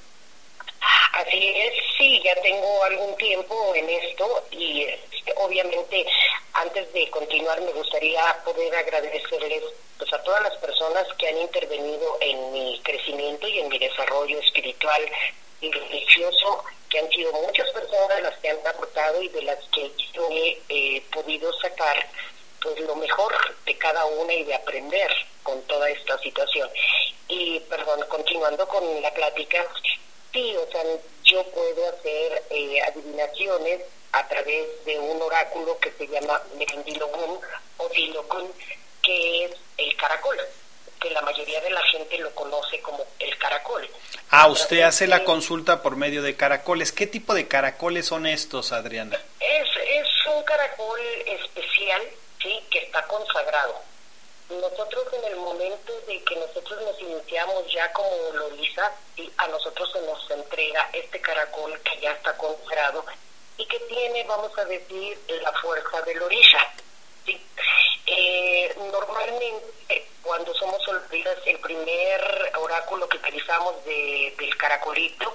Así 1.13 1.53
es, 1.55 1.73
sí, 1.97 2.21
ya 2.21 2.35
tengo 2.41 2.83
algún 2.83 3.15
tiempo 3.15 3.73
en 3.75 3.89
esto 3.89 4.43
y 4.51 4.83
este, 4.83 5.33
obviamente 5.37 6.05
antes 6.53 6.91
de 6.91 7.09
continuar 7.09 7.61
me 7.61 7.71
gustaría 7.71 8.21
poder 8.43 8.75
agradecerles 8.75 9.63
pues, 9.97 10.11
a 10.11 10.21
todas 10.23 10.43
las 10.43 10.57
personas 10.57 11.05
que 11.17 11.29
han 11.29 11.37
intervenido 11.37 12.17
en 12.19 12.51
mi 12.51 12.81
crecimiento 12.83 13.47
y 13.47 13.59
en 13.59 13.69
mi 13.69 13.79
desarrollo 13.79 14.37
espiritual 14.39 15.01
y 15.65 16.89
que 16.89 16.99
han 16.99 17.09
sido 17.09 17.31
muchas 17.33 17.69
personas 17.71 18.21
las 18.21 18.37
que 18.39 18.49
han 18.49 18.67
aportado 18.67 19.21
y 19.21 19.29
de 19.29 19.41
las 19.41 19.59
que 19.73 19.91
yo 20.13 20.27
he 20.31 20.61
eh, 20.69 21.03
podido 21.11 21.51
sacar 21.59 22.07
pues 22.61 22.79
lo 22.79 22.95
mejor 22.95 23.33
de 23.65 23.77
cada 23.77 24.05
una 24.05 24.33
y 24.33 24.43
de 24.43 24.55
aprender 24.55 25.09
con 25.43 25.61
toda 25.63 25.89
esta 25.89 26.17
situación. 26.19 26.69
Y 27.27 27.59
perdón, 27.61 28.03
continuando 28.09 28.67
con 28.67 29.01
la 29.01 29.13
plática, 29.13 29.65
sí, 30.33 30.55
o 30.55 30.71
sea, 30.71 30.83
yo 31.23 31.43
puedo 31.51 31.89
hacer 31.89 32.43
eh, 32.49 32.81
adivinaciones 32.81 33.81
a 34.11 34.27
través 34.27 34.85
de 34.85 34.97
un 34.99 35.21
oráculo 35.21 35.77
que 35.79 35.91
se 35.91 36.07
llama 36.07 36.41
Merendilogun 36.57 37.39
o 37.77 37.89
Dilogun, 37.89 38.51
que 39.03 39.45
es 39.45 39.51
el 39.77 39.95
caracol 39.97 40.39
que 41.05 41.13
la 41.13 41.21
mayoría 41.21 41.61
de 41.61 41.69
la 41.69 41.83
gente 41.83 42.17
lo 42.17 42.33
conoce 42.33 42.81
como 42.81 43.05
el 43.19 43.37
caracol. 43.37 43.87
Ah, 44.31 44.47
usted 44.47 44.81
hace 44.81 45.05
la 45.05 45.23
consulta 45.23 45.83
por 45.83 45.95
medio 45.97 46.23
de 46.23 46.35
caracoles. 46.35 46.91
¿Qué 46.91 47.05
tipo 47.05 47.35
de 47.35 47.47
caracoles 47.47 48.07
son 48.07 48.25
estos, 48.25 48.71
Adriana? 48.71 49.15
Es, 49.39 49.69
es 49.87 50.07
un 50.35 50.43
caracol 50.43 50.99
especial, 51.27 52.01
sí, 52.41 52.59
que 52.71 52.79
está 52.79 53.03
consagrado. 53.03 53.81
Nosotros 54.49 55.05
en 55.13 55.31
el 55.31 55.35
momento 55.35 55.93
de 56.07 56.23
que 56.23 56.35
nosotros 56.37 56.81
nos 56.81 56.99
iniciamos 56.99 57.71
ya 57.71 57.91
como 57.93 58.09
Lorisa, 58.33 58.91
¿sí? 59.15 59.31
a 59.37 59.47
nosotros 59.47 59.91
se 59.91 60.01
nos 60.01 60.31
entrega 60.31 60.89
este 60.91 61.21
caracol 61.21 61.79
que 61.81 62.01
ya 62.01 62.13
está 62.13 62.35
consagrado 62.35 63.05
y 63.57 63.65
que 63.67 63.79
tiene, 63.81 64.23
vamos 64.23 64.57
a 64.57 64.65
decir, 64.65 65.19
la 65.43 65.51
fuerza 65.53 66.01
del 66.01 66.21
orilla. 66.23 66.73
¿Sí? 67.25 67.41
Eh, 68.07 68.75
normalmente 68.77 70.05
cuando 70.21 70.53
somos 70.55 70.85
olvidas 70.87 71.37
el 71.45 71.59
primer 71.59 72.51
oráculo 72.59 73.07
que 73.07 73.17
utilizamos 73.17 73.83
de, 73.85 74.33
del 74.37 74.57
caracolito 74.57 75.33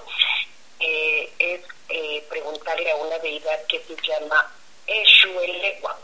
eh, 0.81 1.33
es 1.39 1.61
eh, 1.89 2.25
preguntarle 2.29 2.91
a 2.91 2.97
una 2.97 3.19
deidad 3.19 3.67
que 3.67 3.81
se 3.81 3.97
llama 4.03 4.53
Eshuelegua. 4.87 5.99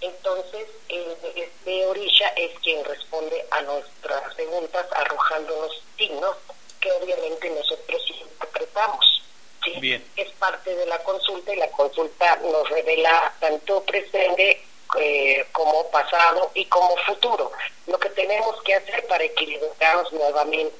Entonces, 0.00 0.66
este 0.88 1.86
orilla 1.86 2.28
es 2.28 2.58
quien 2.60 2.82
responde 2.84 3.44
a 3.50 3.60
nuestras 3.62 4.34
preguntas 4.34 4.86
arrojándonos 4.92 5.82
signos 5.98 6.36
que 6.80 6.90
obviamente 6.92 7.50
nosotros 7.50 8.02
interpretamos. 8.08 9.22
¿sí? 9.62 9.74
Bien. 9.78 10.04
Es 10.16 10.30
parte 10.32 10.74
de 10.74 10.86
la 10.86 10.98
consulta 11.02 11.54
y 11.54 11.58
la 11.58 11.70
consulta 11.72 12.36
nos 12.36 12.68
revela 12.70 13.34
tanto 13.40 13.82
presente 13.84 14.64
eh, 14.98 15.46
como 15.52 15.90
pasado 15.90 16.50
y 16.54 16.64
como 16.66 16.96
futuro. 17.06 17.52
Lo 17.86 17.98
que 17.98 18.10
tenemos 18.10 18.62
que 18.62 18.74
hacer 18.74 19.06
para 19.06 19.24
equilibrarnos 19.24 20.12
nuevamente 20.12 20.74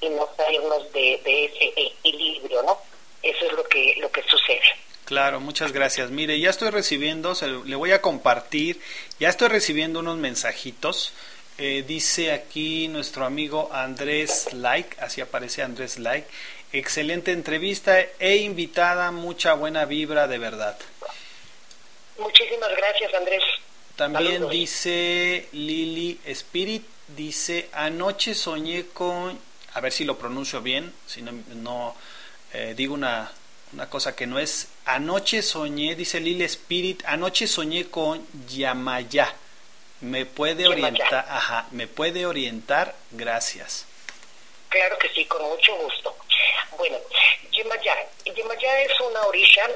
y 0.00 0.08
no 0.10 0.28
salirnos 0.36 0.92
de, 0.92 1.14
ese 1.14 1.72
equilibrio, 1.76 2.62
¿no? 2.62 2.78
Eso 3.22 3.46
es 3.46 3.52
lo 3.52 3.64
que, 3.64 3.94
lo 3.98 4.10
que 4.10 4.22
sucede. 4.22 4.62
Claro, 5.04 5.40
muchas 5.40 5.72
gracias. 5.72 6.10
Mire, 6.10 6.38
ya 6.40 6.50
estoy 6.50 6.70
recibiendo, 6.70 7.34
se, 7.34 7.48
le 7.48 7.76
voy 7.76 7.92
a 7.92 8.00
compartir, 8.00 8.80
ya 9.20 9.28
estoy 9.28 9.48
recibiendo 9.48 10.00
unos 10.00 10.16
mensajitos. 10.16 11.12
Eh, 11.56 11.84
dice 11.86 12.32
aquí 12.32 12.88
nuestro 12.88 13.24
amigo 13.24 13.70
Andrés 13.72 14.52
Like, 14.52 14.96
así 15.00 15.20
aparece 15.20 15.62
Andrés 15.62 15.98
Like. 15.98 16.26
Excelente 16.72 17.32
entrevista 17.32 18.00
e 18.18 18.36
invitada, 18.36 19.12
mucha 19.12 19.54
buena 19.54 19.84
vibra 19.84 20.26
de 20.26 20.38
verdad. 20.38 20.76
Muchísimas 22.18 22.70
gracias, 22.76 23.12
Andrés. 23.14 23.42
También 23.96 24.34
Saludos. 24.34 24.50
dice 24.52 25.48
Lili 25.52 26.20
Spirit, 26.24 26.84
dice, 27.08 27.68
anoche 27.72 28.34
soñé 28.34 28.86
con, 28.86 29.38
a 29.74 29.80
ver 29.80 29.92
si 29.92 30.04
lo 30.04 30.18
pronuncio 30.18 30.62
bien, 30.62 30.92
si 31.06 31.22
no, 31.22 31.32
no 31.54 31.94
eh, 32.52 32.74
digo 32.76 32.94
una, 32.94 33.30
una 33.72 33.88
cosa 33.88 34.14
que 34.16 34.26
no 34.26 34.38
es. 34.38 34.68
Anoche 34.84 35.42
soñé, 35.42 35.94
dice 35.94 36.20
Lili 36.20 36.44
Spirit, 36.44 37.02
anoche 37.06 37.46
soñé 37.46 37.86
con 37.86 38.26
Yamaya. 38.48 39.34
¿Me 40.00 40.26
puede 40.26 40.68
orientar? 40.68 41.26
Ajá, 41.28 41.66
¿me 41.70 41.86
puede 41.86 42.26
orientar? 42.26 42.94
Gracias. 43.12 43.86
Claro 44.68 44.98
que 44.98 45.08
sí, 45.10 45.24
con 45.26 45.40
mucho 45.42 45.74
gusto. 45.76 46.16
Bueno, 46.76 46.98
Yemaya. 47.52 47.94
Yemaya 48.24 48.80
es 48.82 49.00
una 49.00 49.22
orilla, 49.22 49.70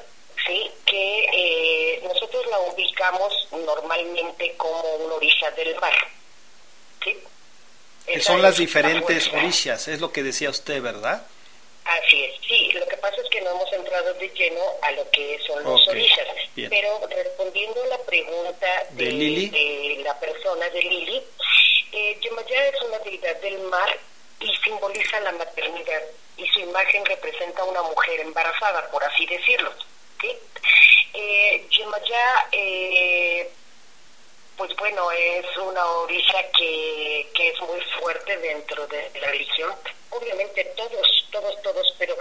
sí, 0.49 0.71
que 0.87 1.25
eh, 1.33 2.01
nosotros 2.03 2.45
la 2.51 2.59
ubicamos 2.61 3.49
normalmente 3.53 4.55
como 4.57 4.81
una 4.97 5.15
orilla 5.15 5.51
del 5.53 5.77
mar. 5.77 5.95
¿sí? 7.05 7.17
Que 8.07 8.21
son 8.21 8.41
las 8.41 8.57
diferentes 8.57 9.29
orillas, 9.29 9.87
es 9.87 10.01
lo 10.01 10.11
que 10.11 10.23
decía 10.23 10.49
usted, 10.49 10.81
¿verdad? 10.81 11.27
Así 11.85 12.25
es, 12.25 12.35
sí, 12.47 12.71
lo 12.73 12.87
que 12.87 12.97
pasa 12.97 13.17
es 13.23 13.29
que 13.31 13.41
no 13.43 13.51
hemos 13.51 13.73
entrado 13.73 14.13
de 14.15 14.29
lleno 14.31 14.63
a 14.83 14.91
lo 14.93 15.11
que 15.11 15.39
son 15.47 15.63
los 15.63 15.89
orillas, 15.89 16.27
pero 16.55 17.01
respondiendo 17.09 17.83
a 17.83 17.87
la 17.87 17.99
pregunta 17.99 18.67
de, 18.91 19.05
de 19.05 20.01
la 20.03 20.19
persona 20.19 20.69
de 20.71 20.83
Lili, 20.83 21.23
eh, 21.93 22.19
Yemaya 22.21 22.69
es 22.69 22.83
una 22.83 22.99
deidad 22.99 23.37
del 23.37 23.59
mar 23.61 23.99
y 24.41 24.55
simboliza 24.63 25.21
la 25.21 25.33
maternidad 25.33 26.03
y 26.37 26.47
su 26.49 26.61
imagen 26.61 27.05
representa 27.05 27.63
a 27.63 27.65
una 27.65 27.83
mujer 27.83 28.21
embarazada, 28.21 28.91
por 28.91 29.03
así 29.05 29.27
decirlo. 29.27 29.73
Eh, 30.25 31.67
Yemaya, 31.71 32.49
eh, 32.53 33.51
pues 34.57 34.75
bueno, 34.77 35.11
es 35.13 35.57
una 35.59 35.85
orilla 35.85 36.51
que, 36.57 37.29
que 37.35 37.49
es 37.51 37.61
muy 37.61 37.81
fuerte 38.01 38.37
dentro 38.39 38.87
de 38.89 39.11
la 39.21 39.29
religión. 39.29 39.73
Obviamente 40.11 40.65
todos, 40.77 41.29
todos, 41.31 41.63
todos, 41.63 41.95
pero 41.99 42.17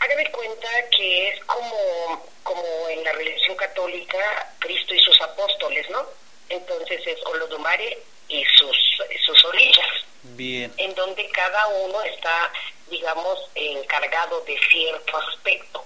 hágame 0.00 0.30
cuenta 0.30 0.68
que 0.90 1.28
es 1.28 1.44
como, 1.44 2.26
como 2.42 2.88
en 2.88 3.02
la 3.04 3.12
religión 3.12 3.56
católica, 3.56 4.54
Cristo 4.58 4.94
y 4.94 5.00
sus 5.00 5.20
apóstoles, 5.20 5.88
¿no? 5.90 6.06
Entonces 6.48 7.00
es 7.06 7.18
Olodumare 7.26 7.98
y 8.28 8.44
sus, 8.44 8.76
sus 9.24 9.44
orillas. 9.44 9.88
Bien. 10.22 10.72
En 10.76 10.94
donde 10.94 11.28
cada 11.30 11.66
uno 11.68 12.02
está, 12.02 12.52
digamos, 12.88 13.38
encargado 13.54 14.40
de 14.42 14.58
cierto 14.70 15.16
aspecto. 15.16 15.84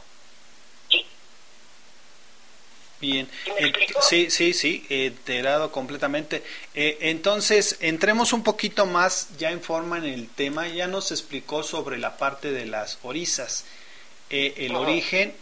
Bien, 2.99 3.29
sí, 4.01 4.31
sí, 4.31 4.55
sí, 4.55 4.87
enterado 4.89 5.71
completamente. 5.71 6.43
Eh, 6.75 6.97
entonces, 7.03 7.77
entremos 7.81 8.33
un 8.33 8.43
poquito 8.43 8.87
más 8.87 9.37
ya 9.37 9.51
en 9.51 9.63
forma 9.63 9.99
en 9.99 10.07
el 10.07 10.29
tema. 10.31 10.67
Ya 10.69 10.87
nos 10.87 11.11
explicó 11.11 11.63
sobre 11.63 11.99
la 11.99 12.17
parte 12.17 12.53
de 12.53 12.65
las 12.65 12.99
orizas, 13.03 13.67
eh, 14.31 14.55
el 14.59 14.75
origen. 14.75 15.35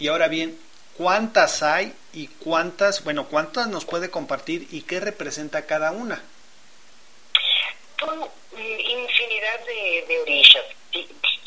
Y 0.00 0.08
ahora 0.08 0.26
bien, 0.26 0.58
¿cuántas 0.96 1.62
hay 1.62 1.92
y 2.12 2.26
cuántas, 2.26 3.04
bueno, 3.04 3.28
cuántas 3.28 3.68
nos 3.68 3.84
puede 3.84 4.10
compartir 4.10 4.66
y 4.72 4.82
qué 4.82 4.98
representa 4.98 5.66
cada 5.66 5.92
una? 5.92 6.20
Son 8.00 8.24
eh, 8.56 8.80
infinidad 8.80 9.66
de, 9.66 10.04
de 10.08 10.20
orillas, 10.20 10.64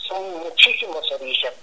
son 0.07 0.43
muchísimos 0.43 1.11
orillas 1.11 1.53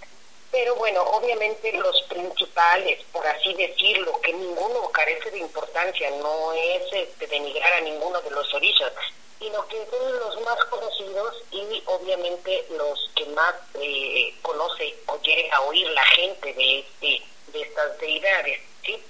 pero 0.51 0.75
bueno, 0.77 1.03
obviamente 1.03 1.73
los 1.73 2.03
principales, 2.03 3.03
por 3.13 3.27
así 3.27 3.53
decirlo, 3.55 4.21
que 4.21 4.33
ninguno 4.33 4.91
carece 4.91 5.31
de 5.31 5.39
importancia, 5.39 6.11
no 6.11 6.53
es 6.53 6.83
este, 6.93 7.27
denigrar 7.27 7.73
a 7.75 7.81
ninguno 7.81 8.21
de 8.23 8.31
los 8.31 8.53
orillas, 8.55 8.93
sino 9.39 9.67
que 9.69 9.87
son 9.91 10.19
los 10.19 10.41
más 10.41 10.59
conocidos 10.65 11.45
y 11.51 11.83
obviamente 11.87 12.65
los 12.71 13.11
que 13.15 13.27
más 13.27 13.55
eh, 13.75 14.35
conoce 14.43 14.95
o 15.07 15.21
llega 15.21 15.57
a 15.57 15.61
oír 15.63 15.89
la 15.91 16.05
gente 16.05 16.53
de, 16.55 16.79
este, 16.81 17.23
de 17.53 17.63
estas 17.63 17.99
deidades. 17.99 18.61
¿sí? 18.85 19.03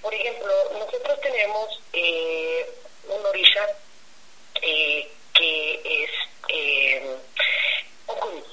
Por 0.00 0.14
ejemplo, 0.14 0.52
nosotros 0.72 1.20
tenemos 1.20 1.80
eh, 1.92 2.70
un 3.08 3.26
orilla 3.26 3.76
eh, 4.60 5.10
que 5.34 6.04
es 6.04 6.10
eh, 6.48 7.16
Ogun. 8.06 8.44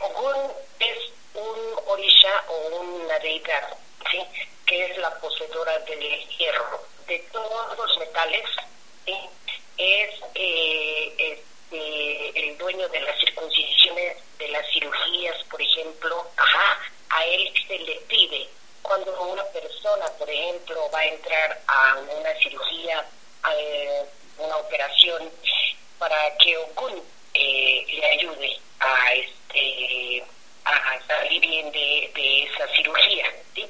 Ogun 0.00 0.52
es 0.78 1.12
un 1.34 1.80
orisha 1.86 2.44
o 2.48 2.80
una 2.80 3.18
deidad, 3.18 3.76
¿sí? 4.10 4.20
que 4.66 4.84
es 4.84 4.98
la 4.98 5.10
poseedora 5.18 5.78
del 5.80 6.28
hierro, 6.28 6.80
de 7.06 7.18
todos 7.32 7.78
los 7.78 7.98
metales, 7.98 8.44
¿sí? 9.04 9.14
es 9.78 10.10
eh, 10.34 11.14
este, 11.18 12.50
el 12.50 12.58
dueño 12.58 12.88
de 12.88 13.00
las 13.00 13.18
circuncisiones, 13.18 14.16
de 14.38 14.48
las 14.48 14.66
cirugías, 14.72 15.36
por 15.50 15.60
ejemplo, 15.60 16.26
a 17.10 17.24
él 17.24 17.52
se 17.66 17.78
le 17.78 17.94
pide 18.08 18.48
cuando 18.82 19.22
una 19.22 19.44
persona, 19.44 20.06
por 20.18 20.28
ejemplo, 20.28 20.90
va 20.92 21.00
a 21.00 21.06
entrar 21.06 21.60
a 21.66 21.98
una 21.98 22.34
cirugía, 22.40 23.06
a 23.42 23.54
eh, 23.54 24.04
una 24.38 24.56
operación, 24.56 25.30
para 25.98 26.36
que 26.38 26.56
Ogun 26.56 27.02
eh, 27.34 27.84
le 27.88 28.06
ayude 28.06 28.58
a 28.80 29.14
este 29.14 30.24
a 30.64 31.06
salir 31.06 31.40
bien 31.40 31.70
de, 31.72 32.10
de 32.14 32.42
esa 32.44 32.66
cirugía. 32.74 33.24
¿sí? 33.54 33.68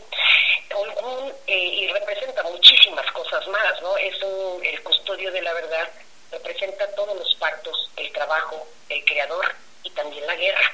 eh, 1.46 1.56
y 1.56 1.86
representa 1.88 2.42
muchísimas 2.44 3.10
cosas 3.12 3.46
más, 3.48 3.82
¿no? 3.82 3.96
Es 3.96 4.22
un, 4.22 4.64
el 4.64 4.82
custodio 4.82 5.32
de 5.32 5.42
la 5.42 5.52
verdad, 5.52 5.88
representa 6.30 6.86
todos 6.94 7.16
los 7.16 7.34
pactos, 7.36 7.90
el 7.96 8.12
trabajo, 8.12 8.66
el 8.88 9.04
creador 9.04 9.54
y 9.82 9.90
también 9.90 10.26
la 10.26 10.36
guerra. 10.36 10.72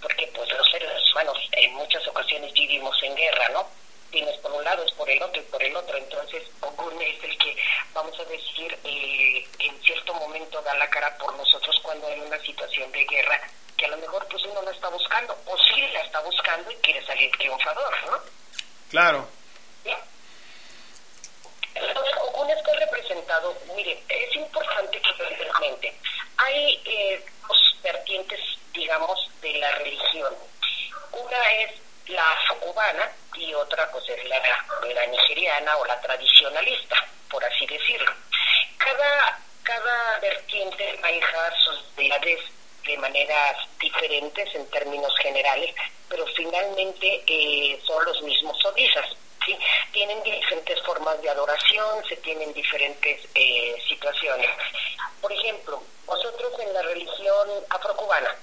Porque 0.00 0.26
pues 0.34 0.50
los 0.50 0.70
seres 0.70 0.90
humanos 1.12 1.38
en 1.52 1.74
muchas 1.74 2.06
ocasiones 2.08 2.52
vivimos 2.52 2.96
en 3.02 3.14
guerra, 3.14 3.48
¿no? 3.50 3.68
Tienes 4.10 4.36
por 4.38 4.52
un 4.52 4.64
lado, 4.64 4.84
es 4.84 4.92
por 4.92 5.08
el 5.08 5.22
otro 5.22 5.40
y 5.40 5.44
por 5.44 5.62
el 5.62 5.76
otro. 5.76 5.96
Entonces, 5.96 6.42
Ogun 6.60 7.00
es 7.00 7.22
el 7.24 7.38
que, 7.38 7.56
vamos 7.94 8.18
a 8.18 8.24
decir, 8.24 8.78
eh, 8.84 9.46
en 9.58 9.82
cierto 9.82 10.14
momento 10.14 10.60
da 10.62 10.74
la 10.74 10.90
cara 10.90 11.16
por 11.18 11.34
nosotros 11.36 11.78
cuando 11.82 12.06
hay 12.08 12.20
una 12.20 12.38
situación 12.40 12.90
de 12.92 13.04
guerra 13.04 13.40
que 13.82 13.86
a 13.86 13.90
lo 13.90 13.96
mejor 13.96 14.24
pues 14.28 14.44
uno 14.44 14.62
la 14.62 14.70
está 14.70 14.88
buscando, 14.88 15.36
o 15.44 15.58
sí 15.58 15.80
la 15.92 16.00
está 16.02 16.20
buscando 16.20 16.70
y 16.70 16.76
quiere 16.76 17.04
salir 17.04 17.32
triunfador, 17.36 17.92
¿no? 18.06 18.18
Claro. 18.90 19.28
Entonces, 21.74 22.14
Ogun 22.20 22.50
está 22.50 22.72
representado, 22.74 23.56
mire, 23.74 24.00
es 24.08 24.36
importante 24.36 25.00
que 25.00 25.50
mente, 25.60 25.96
hay 26.36 26.80
eh, 26.84 27.24
dos 27.48 27.76
vertientes, 27.82 28.38
digamos, 28.72 29.18
de 29.40 29.52
la 29.54 29.72
religión. 29.72 30.32
Una 31.10 31.52
es 31.54 31.72
la 32.06 32.36
cubana 32.60 33.10
y 33.34 33.52
otra 33.54 33.90
pues 33.90 34.08
es 34.10 34.24
la, 34.26 34.38
la 34.94 35.06
nigeriana 35.06 35.76
o 35.78 35.86
la 35.86 36.00
tradicionalista, 36.00 36.96
por 37.28 37.44
así 37.44 37.66
decirlo. 37.66 38.12
Cada, 38.78 39.40
cada 39.64 40.18
vertiente 40.20 40.98
maneja 41.00 41.52
sus 41.64 41.96
deidades 41.96 42.40
de 42.86 42.96
maneras 42.98 43.56
diferentes 43.78 44.54
en 44.54 44.68
términos 44.70 45.12
generales, 45.18 45.74
pero 46.08 46.26
finalmente 46.36 47.22
eh, 47.26 47.80
son 47.86 48.04
los 48.04 48.20
mismos 48.22 48.62
orisas. 48.64 49.06
¿sí? 49.44 49.56
Tienen 49.92 50.22
diferentes 50.22 50.80
formas 50.82 51.20
de 51.22 51.30
adoración, 51.30 52.04
se 52.08 52.16
tienen 52.16 52.52
diferentes 52.52 53.20
eh, 53.34 53.76
situaciones. 53.88 54.50
Por 55.20 55.32
ejemplo, 55.32 55.82
nosotros 56.06 56.52
en 56.60 56.72
la 56.72 56.82
religión 56.82 57.48
afrocubana, 57.70 58.36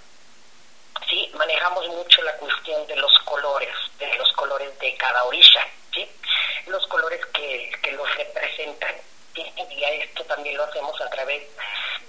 ¿sí? 1.10 1.30
manejamos 1.36 1.88
mucho 1.90 2.22
la 2.24 2.34
cuestión 2.38 2.86
de 2.88 2.96
los 2.96 3.20
colores, 3.20 3.74
de 3.98 4.16
los 4.16 4.32
colores 4.34 4.78
de 4.80 4.96
cada 4.96 5.24
orilla, 5.26 5.68
¿sí? 5.94 6.08
los 6.68 6.86
colores 6.88 7.26
que, 7.28 7.72
que 7.82 7.92
los 7.92 8.16
representan. 8.16 8.96
Y 9.36 9.84
esto 9.84 10.24
también 10.26 10.58
lo 10.58 10.64
hacemos 10.64 11.00
a 11.02 11.10
través 11.10 11.44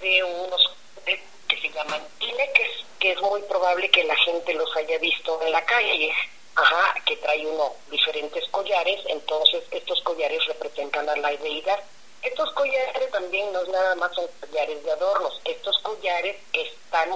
de 0.01 0.23
unos 0.23 0.75
de 1.05 1.23
que 1.51 1.67
se 1.67 1.73
llaman 1.75 2.01
INE, 2.21 2.51
que 2.53 2.63
es, 2.63 2.85
que 2.99 3.11
es 3.11 3.21
muy 3.21 3.41
probable 3.43 3.89
que 3.91 4.05
la 4.05 4.15
gente 4.15 4.53
los 4.53 4.73
haya 4.77 4.97
visto 4.99 5.41
en 5.41 5.51
la 5.51 5.63
calle, 5.65 6.13
ajá, 6.55 6.95
que 7.05 7.17
trae 7.17 7.45
uno 7.45 7.73
diferentes 7.89 8.47
collares, 8.49 9.01
entonces 9.07 9.63
estos 9.71 10.01
collares 10.03 10.45
representan 10.47 11.09
a 11.09 11.15
la 11.17 11.29
deidad. 11.31 11.79
Estos 12.21 12.53
collares 12.53 13.11
también 13.11 13.51
no 13.51 13.61
es 13.61 13.69
nada 13.69 13.95
más 13.95 14.13
son 14.13 14.27
collares 14.39 14.81
de 14.83 14.91
adornos, 14.91 15.41
estos 15.43 15.77
collares 15.79 16.37
están 16.53 17.09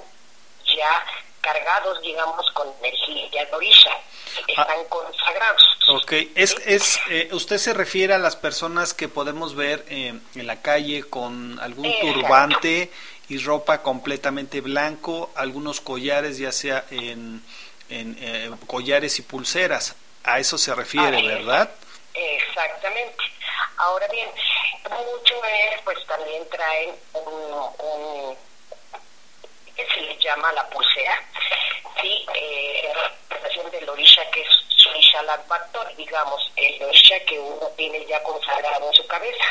ya 0.76 1.06
cargados, 1.40 2.02
digamos, 2.02 2.46
con 2.54 2.68
energía 2.82 3.46
de 3.46 3.56
orilla, 3.56 4.02
están 4.48 4.66
ah, 4.68 4.90
consagrados. 4.90 5.64
Ok, 5.88 6.12
es, 6.34 6.56
es, 6.66 7.00
eh, 7.12 7.30
usted 7.32 7.60
se 7.60 7.74
refiere 7.74 8.16
a 8.16 8.18
las 8.18 8.36
personas 8.36 8.96
que 8.96 9.08
podemos 9.08 9.56
ver 9.56 9.86
eh, 9.88 10.20
en 10.34 10.48
la 10.48 10.62
calle 10.64 11.04
con 11.04 11.60
algún 11.60 11.94
turbante 12.02 12.90
y 13.30 13.38
ropa 13.40 13.82
completamente 13.82 14.62
blanco, 14.62 15.32
algunos 15.36 15.82
collares 15.82 16.38
ya 16.38 16.52
sea 16.52 16.86
en, 16.92 17.44
en 17.90 18.18
eh, 18.20 18.52
collares 18.68 19.18
y 19.20 19.24
pulseras. 19.24 19.96
A 20.24 20.40
eso 20.40 20.58
se 20.58 20.74
refiere, 20.74 21.22
¿verdad? 21.22 21.70
Exactamente. 22.14 23.24
Ahora 23.78 24.08
bien, 24.08 24.28
mucho 24.90 25.36
es, 25.46 25.82
pues 25.84 25.98
también 26.08 26.48
traen 26.50 26.96
un, 27.14 27.86
un 27.86 28.38
que 29.76 29.86
se 29.94 30.02
le 30.02 30.18
llama 30.18 30.52
la 30.54 30.68
pulsera, 30.70 31.22
sí, 32.02 32.26
eh, 32.34 32.94
representación 33.30 33.72
del 33.72 33.90
orisha 33.90 34.22
que 34.32 34.42
es 34.42 34.48
Surisha 34.70 35.22
Latbactor, 35.24 35.96
digamos, 35.96 36.52
el 36.56 36.82
orisha 36.84 37.20
que 37.26 37.38
uno 37.38 37.68
tiene 37.76 38.06
ya 38.06 38.24
consagrado 38.24 38.88
en 38.88 38.94
su 38.94 39.06
cabeza, 39.08 39.46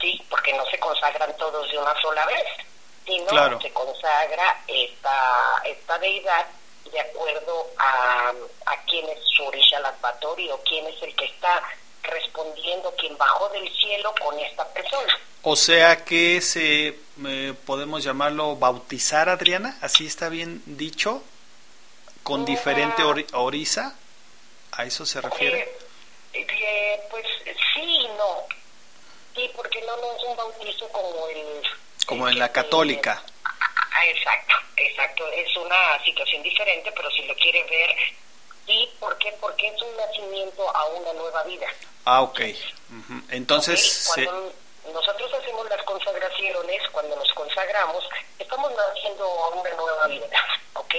sí, 0.00 0.20
porque 0.28 0.52
no 0.54 0.66
se 0.66 0.78
consagran 0.78 1.36
todos 1.36 1.70
de 1.70 1.78
una 1.78 1.94
sola 2.00 2.26
vez, 2.26 2.44
sino 3.08 3.26
Claro. 3.26 3.58
se 3.60 3.72
consagra 3.72 4.62
esta, 4.68 5.62
esta 5.64 5.98
deidad 5.98 6.46
de 6.92 7.00
acuerdo 7.00 7.66
a, 7.78 8.32
a 8.66 8.84
quién 8.86 9.08
es 9.08 9.18
su 9.36 9.44
orisha 9.44 9.80
Latbactori 9.80 10.48
o 10.50 10.60
quién 10.62 10.86
es 10.86 11.02
el 11.02 11.14
que 11.16 11.24
está 11.24 11.62
respondiendo, 12.02 12.94
quien 12.96 13.16
bajó 13.18 13.48
del 13.50 13.68
cielo 13.76 14.14
con 14.22 14.38
esta 14.38 14.66
persona. 14.68 15.18
O 15.42 15.56
sea 15.56 16.04
que 16.04 16.40
se 16.40 16.98
eh, 17.26 17.54
podemos 17.66 18.04
llamarlo 18.04 18.56
bautizar, 18.56 19.28
Adriana, 19.28 19.78
así 19.82 20.06
está 20.06 20.28
bien 20.28 20.62
dicho, 20.66 21.22
con 22.22 22.44
diferente 22.44 23.02
ori- 23.02 23.26
orisa. 23.32 23.96
¿A 24.72 24.84
eso 24.84 25.04
se 25.06 25.20
refiere? 25.20 25.60
Eh, 26.32 26.46
eh, 26.50 27.00
pues 27.10 27.24
sí 27.74 27.80
y 27.82 28.08
no. 28.16 28.44
Sí, 29.34 29.50
porque 29.56 29.80
no, 29.82 29.96
no 29.96 30.12
es 30.16 30.22
un 30.24 30.36
bautizo 30.36 30.88
como 30.90 31.26
el... 31.28 31.62
Como 32.08 32.26
en 32.26 32.38
la 32.38 32.50
católica. 32.50 33.22
Ah, 33.44 34.06
exacto, 34.06 34.54
exacto. 34.78 35.28
Es 35.28 35.54
una 35.58 36.02
situación 36.02 36.42
diferente, 36.42 36.90
pero 36.96 37.10
si 37.10 37.22
lo 37.24 37.34
quiere 37.34 37.62
ver, 37.64 37.90
sí, 38.64 38.88
¿por 38.98 39.18
qué? 39.18 39.30
Porque 39.38 39.66
es 39.68 39.82
un 39.82 39.94
nacimiento 39.94 40.74
a 40.74 40.86
una 40.86 41.12
nueva 41.12 41.42
vida. 41.42 41.66
Ah, 42.06 42.22
ok. 42.22 42.40
Entonces, 43.28 44.10
Cuando 44.14 44.54
nosotros 44.90 45.34
hacemos 45.34 45.68
las 45.68 45.82
consagraciones, 45.82 46.82
cuando 46.92 47.14
nos 47.14 47.30
consagramos, 47.34 48.02
estamos 48.38 48.72
naciendo 48.74 49.24
a 49.24 49.48
una 49.50 49.70
nueva 49.74 50.06
vida, 50.06 50.26
¿ok? 50.72 50.94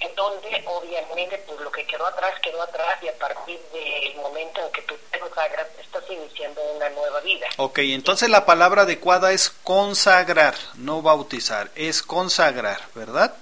En 0.00 0.14
donde, 0.14 0.62
obviamente, 0.66 1.38
pues 1.46 1.60
lo 1.60 1.72
que 1.72 1.84
quedó 1.86 2.06
atrás, 2.06 2.34
quedó 2.40 2.62
atrás, 2.62 3.02
y 3.02 3.08
a 3.08 3.18
partir 3.18 3.58
del 3.72 4.14
momento 4.16 4.64
en 4.64 4.72
que 4.72 4.82
tú 4.82 4.94
te 5.10 5.18
consagras, 5.18 5.66
estás 5.80 6.04
iniciando 6.08 6.62
una 6.76 6.88
nueva 6.90 7.20
vida. 7.20 7.48
ok, 7.56 7.78
entonces 7.80 8.28
la 8.30 8.46
palabra 8.46 8.82
adecuada 8.82 9.32
es 9.32 9.50
consagrar, 9.50 10.54
no 10.74 11.02
bautizar, 11.02 11.70
es 11.74 12.02
consagrar, 12.02 12.80
¿verdad? 12.94 13.34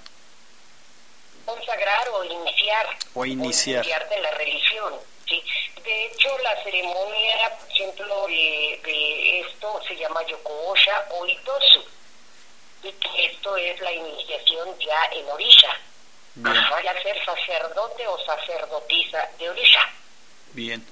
consagrar 1.47 2.09
o 2.09 2.23
iniciar. 2.23 2.85
O 3.13 3.25
iniciar. 3.25 3.83
iniciarte 3.83 4.15
en 4.15 4.23
la 4.23 4.31
religión. 4.31 4.93
¿sí? 5.27 5.41
De 5.83 6.05
hecho, 6.05 6.29
la 6.43 6.61
ceremonia, 6.63 7.57
por 7.57 7.71
ejemplo, 7.71 8.27
de, 8.27 8.81
de 8.83 9.39
esto 9.41 9.81
se 9.87 9.95
llama 9.95 10.21
Yokoosha 10.27 11.07
o 11.11 11.25
Itosu. 11.25 11.83
Y 12.83 12.91
que 12.91 13.25
esto 13.25 13.55
es 13.57 13.79
la 13.81 13.91
iniciación 13.91 14.77
ya 14.79 15.05
en 15.13 15.27
Orisha. 15.29 15.69
Bien. 16.37 16.55
Ajá, 16.55 16.75
ya 16.83 16.93
ser 17.01 17.17
sacerdote 17.25 18.07
o 18.07 18.17
sacerdotisa 18.25 19.17
de 19.39 19.49
Orisha. 19.49 19.81
Bien. 20.53 20.83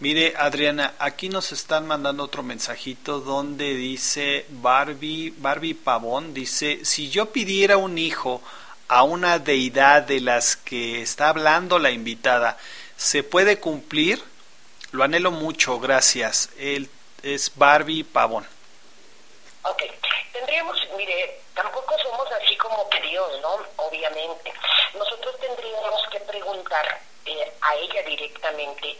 Mire, 0.00 0.34
Adriana, 0.36 0.94
aquí 0.98 1.28
nos 1.28 1.52
están 1.52 1.86
mandando 1.86 2.24
otro 2.24 2.42
mensajito 2.42 3.20
donde 3.20 3.74
dice 3.74 4.44
Barbie, 4.48 5.32
Barbie 5.36 5.74
Pavón, 5.74 6.34
dice, 6.34 6.84
si 6.84 7.10
yo 7.10 7.30
pidiera 7.30 7.76
un 7.76 7.96
hijo 7.96 8.42
a 8.88 9.02
una 9.02 9.38
deidad 9.38 10.02
de 10.02 10.20
las 10.20 10.56
que 10.56 11.00
está 11.02 11.28
hablando 11.28 11.78
la 11.78 11.90
invitada, 11.90 12.58
¿se 12.96 13.22
puede 13.22 13.58
cumplir? 13.60 14.22
Lo 14.90 15.04
anhelo 15.04 15.30
mucho, 15.30 15.78
gracias. 15.80 16.50
Él 16.58 16.88
es 17.22 17.52
Barbie 17.54 18.04
Pavón. 18.04 18.46
Ok, 19.64 19.82
tendríamos, 20.32 20.76
mire, 20.96 21.40
tampoco 21.54 21.98
somos 21.98 22.30
así 22.32 22.56
como 22.56 22.88
que 22.90 23.00
Dios, 23.00 23.40
¿no? 23.40 23.58
Obviamente. 23.76 24.52
Nosotros 24.94 25.38
tendríamos 25.40 26.02
que 26.10 26.20
preguntar 26.20 27.00
eh, 27.24 27.52
a 27.62 27.74
ella 27.76 28.02
directamente 28.02 28.96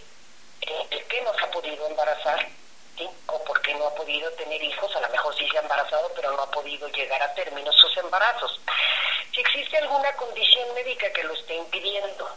eh, 0.67 0.87
¿por 0.91 1.05
qué 1.05 1.21
no 1.23 1.35
se 1.35 1.45
ha 1.45 1.51
podido 1.51 1.87
embarazar? 1.87 2.49
¿Sí? 2.97 3.09
O 3.27 3.45
por 3.45 3.61
qué 3.61 3.75
no 3.75 3.89
ha 3.89 3.95
podido 3.95 4.31
tener 4.33 4.63
hijos, 4.63 4.95
a 4.97 5.01
lo 5.01 5.09
mejor 5.09 5.37
sí 5.37 5.47
se 5.51 5.59
ha 5.59 5.63
embarazado, 5.63 6.11
pero 6.15 6.31
no 6.33 6.43
ha 6.43 6.51
podido 6.51 6.89
llegar 6.89 7.23
a 7.23 7.35
término 7.35 7.71
sus 7.73 7.97
embarazos. 7.99 8.61
Si 9.35 9.41
existe 9.41 9.77
alguna 9.79 10.13
condición 10.17 10.73
médica 10.75 11.13
que 11.13 11.25
lo 11.25 11.35
esté 11.35 11.57
impidiendo, 11.57 12.31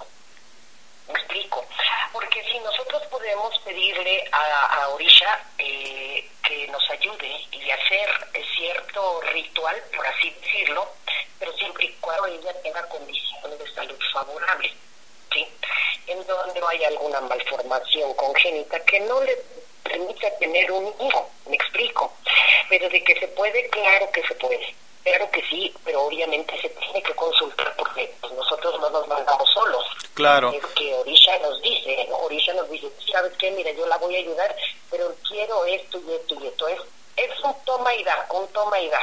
me 1.08 1.20
explico. 1.20 1.66
Porque 2.12 2.44
si 2.44 2.60
nosotros 2.60 3.04
podemos 3.08 3.58
pedirle 3.60 4.24
a, 4.32 4.84
a 4.84 4.90
Orisha 4.90 5.40
eh, 5.58 6.28
que 6.44 6.68
nos 6.68 6.90
ayude 6.90 7.28
y 7.52 7.70
hacer 7.72 8.10
eh, 8.34 8.44
cierto 8.56 9.22
ritual, 9.34 9.82
por 9.96 10.06
así 10.08 10.30
decirlo, 10.42 10.88
pero 11.40 11.54
siempre 11.58 11.86
y 11.86 11.94
cuando 12.00 12.28
ella 12.28 12.54
tenga 12.62 12.88
condiciones 12.90 13.60
de 13.60 13.74
salud 13.74 14.00
favorables, 14.14 14.74
¿sí? 15.32 15.48
En 16.08 16.26
donde 16.26 16.60
no 16.60 16.68
haya 16.68 16.88
alguna 16.88 17.22
malformación 17.22 18.14
congénita 18.16 18.80
que 18.86 19.00
no 19.02 19.22
le 19.22 19.38
permita 19.84 20.38
tener 20.38 20.72
un 20.72 20.94
hijo, 21.02 21.30
me 21.48 21.56
explico. 21.56 22.14
Pero 22.70 22.90
de 22.90 23.04
que 23.04 23.20
se 23.20 23.28
puede, 23.30 23.70
claro 23.70 24.12
que 24.12 24.22
se 24.24 24.36
puede. 24.36 24.76
Claro 25.04 25.32
que 25.32 25.42
sí, 25.50 25.74
pero 25.86 26.02
obviamente 26.04 26.60
se 26.62 26.70
tiene 26.70 27.02
que 27.02 27.14
consultar 27.16 27.74
porque 27.78 28.14
pues, 28.20 28.34
nosotros 28.34 28.80
no 28.82 28.90
nos 28.90 29.08
mandamos 29.08 29.50
solos. 29.54 29.86
Claro. 30.14 30.52
Es 30.52 30.66
que 30.76 30.94
Orisha 30.96 31.38
nos 31.40 31.62
dice, 31.62 32.06
¿no? 32.10 32.18
Orisha 32.18 32.54
nos 32.54 32.70
dice, 32.70 32.88
¿sabes 33.12 33.32
qué? 33.40 33.52
Mira, 33.52 33.72
yo 33.72 33.86
la 33.88 33.98
voy 33.98 34.16
a 34.16 34.20
ayudar, 34.20 34.56
pero 34.92 35.16
quiero 35.28 35.64
esto 35.66 36.00
y 36.06 36.12
esto 36.14 36.36
y 36.44 36.48
esto. 36.48 36.68
Es, 36.68 36.80
es 37.16 37.40
un 37.44 37.56
toma 37.66 37.94
y 37.96 38.04
da, 38.04 38.28
un 38.32 38.48
toma 38.50 38.80
y 38.82 38.90
da. 38.90 39.00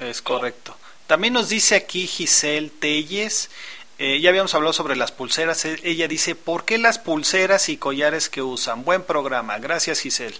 Es 0.00 0.22
correcto. 0.22 0.74
También 1.06 1.34
nos 1.34 1.50
dice 1.50 1.74
aquí 1.74 2.06
Giselle 2.06 2.70
Telles, 2.70 3.50
eh, 3.98 4.20
ya 4.20 4.30
habíamos 4.30 4.54
hablado 4.54 4.72
sobre 4.72 4.96
las 4.96 5.12
pulseras, 5.12 5.64
e- 5.66 5.78
ella 5.84 6.08
dice, 6.08 6.34
¿por 6.34 6.64
qué 6.64 6.78
las 6.78 6.98
pulseras 6.98 7.68
y 7.68 7.76
collares 7.76 8.30
que 8.30 8.40
usan? 8.40 8.84
Buen 8.84 9.02
programa, 9.04 9.58
gracias 9.58 10.00
Giselle. 10.00 10.38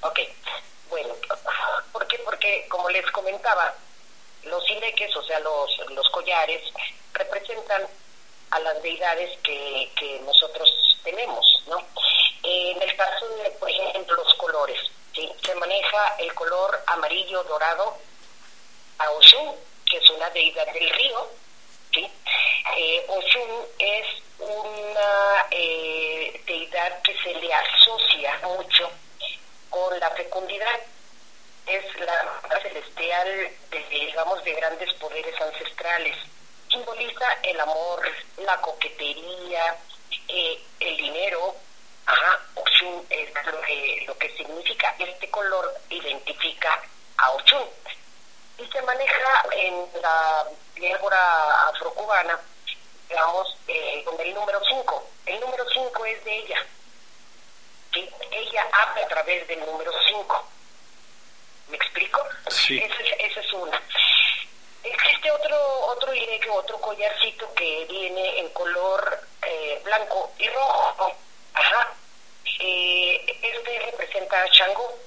Ok. 0.00 0.18
Porque, 2.42 2.66
como 2.68 2.88
les 2.90 3.08
comentaba, 3.12 3.72
los 4.42 4.68
ileques, 4.68 5.14
o 5.14 5.22
sea, 5.22 5.38
los, 5.38 5.78
los 5.90 6.08
collares, 6.10 6.60
representan 7.12 7.86
a 8.50 8.58
las 8.58 8.82
deidades 8.82 9.38
que, 9.44 9.88
que 9.94 10.20
nosotros 10.26 10.68
tenemos, 11.04 11.62
¿no? 11.68 11.78
En 12.42 12.82
el 12.82 12.96
caso 12.96 13.28
de, 13.28 13.50
por 13.50 13.70
ejemplo, 13.70 14.16
los 14.16 14.34
colores. 14.34 14.76
Se 15.14 15.54
maneja 15.54 16.16
el 16.18 16.34
color 16.34 16.82
amarillo 16.88 17.44
dorado 17.44 17.96
a 18.98 19.10
Oshun, 19.12 19.54
que 19.88 19.98
es 19.98 20.10
una 20.10 20.28
deidad 20.30 20.66
del 20.72 20.90
río, 20.90 21.28
¿sí? 21.94 22.10
Eh, 22.76 23.06
Oshun 23.06 23.66
es 23.78 24.06
una 24.40 25.46
eh, 25.52 26.42
deidad 26.44 27.02
que 27.02 27.16
se 27.22 27.34
le 27.34 27.54
asocia 27.54 28.40
mucho 28.42 28.90
con 29.70 30.00
la 30.00 30.10
fecundidad. 30.10 30.80
Es 31.66 31.84
la 32.00 32.60
celestial, 32.60 33.50
de, 33.70 33.78
digamos, 33.88 34.42
de 34.44 34.52
grandes 34.54 34.92
poderes 34.94 35.40
ancestrales. 35.40 36.16
Simboliza 36.68 37.26
el 37.42 37.60
amor, 37.60 38.02
la 38.38 38.60
coquetería, 38.60 39.76
eh, 40.28 40.60
el 40.80 40.96
dinero. 40.96 41.54
Ajá, 42.06 42.40
Oshun 42.56 43.06
es 43.10 43.32
lo 43.46 43.60
que, 43.62 44.04
lo 44.06 44.18
que 44.18 44.36
significa. 44.36 44.94
Este 44.98 45.30
color 45.30 45.72
identifica 45.88 46.82
a 47.18 47.30
Oshun. 47.32 47.68
Y 48.58 48.66
se 48.66 48.82
maneja 48.82 49.44
en 49.52 50.02
la 50.02 50.46
diáspora 50.74 51.68
afrocubana, 51.68 52.40
digamos, 53.08 53.56
eh, 53.68 54.02
con 54.04 54.20
el 54.20 54.34
número 54.34 54.60
5. 54.64 55.08
El 55.26 55.40
número 55.40 55.64
5 55.72 56.04
es 56.06 56.24
de 56.24 56.38
ella. 56.38 56.66
¿sí? 57.92 58.08
Ella 58.30 58.66
habla 58.72 59.04
a 59.04 59.08
través 59.08 59.46
del 59.46 59.60
número 59.60 59.92
5. 60.08 60.48
¿Me 61.72 61.78
explico? 61.78 62.22
Sí. 62.50 62.76
Esa 62.76 63.02
es, 63.02 63.30
esa 63.30 63.40
es 63.40 63.52
una. 63.54 63.82
Existe 64.84 65.30
otro 65.30 65.56
otro 65.86 66.12
ileque, 66.12 66.50
otro 66.50 66.78
collarcito 66.82 67.50
que 67.54 67.86
viene 67.88 68.40
en 68.40 68.50
color 68.50 69.20
eh, 69.40 69.80
blanco 69.82 70.30
y 70.36 70.46
rojo. 70.48 71.16
Ajá. 71.54 71.94
Eh, 72.60 73.38
este 73.40 73.78
representa 73.90 74.42
a 74.42 74.46
Shango. 74.48 74.98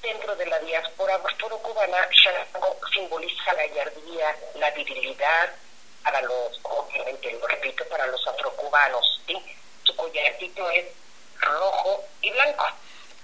Dentro 0.00 0.34
de 0.36 0.46
la 0.46 0.58
diáspora 0.60 1.18
cubana, 1.62 2.08
Shango 2.10 2.78
simboliza 2.92 3.52
la 3.52 3.66
gallardía, 3.66 4.36
la 4.54 4.70
virilidad, 4.70 5.50
para 6.02 6.22
los, 6.22 6.58
obviamente, 6.62 7.32
lo 7.32 7.46
repito, 7.46 7.86
para 7.88 8.06
los 8.06 8.26
afrocubanos. 8.26 9.20
¿sí? 9.26 9.36
Su 9.82 9.94
collarcito 9.96 10.70
es 10.70 10.86
rojo 11.38 12.02
y 12.22 12.30
blanco. 12.30 12.66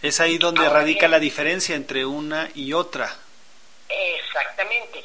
Es 0.03 0.21
ahí 0.21 0.39
donde 0.39 0.63
Ahora 0.63 0.81
radica 0.81 1.01
bien. 1.01 1.11
la 1.13 1.19
diferencia 1.19 1.75
entre 1.75 2.05
una 2.07 2.51
y 2.55 2.73
otra. 2.73 3.15
Exactamente. 3.89 5.03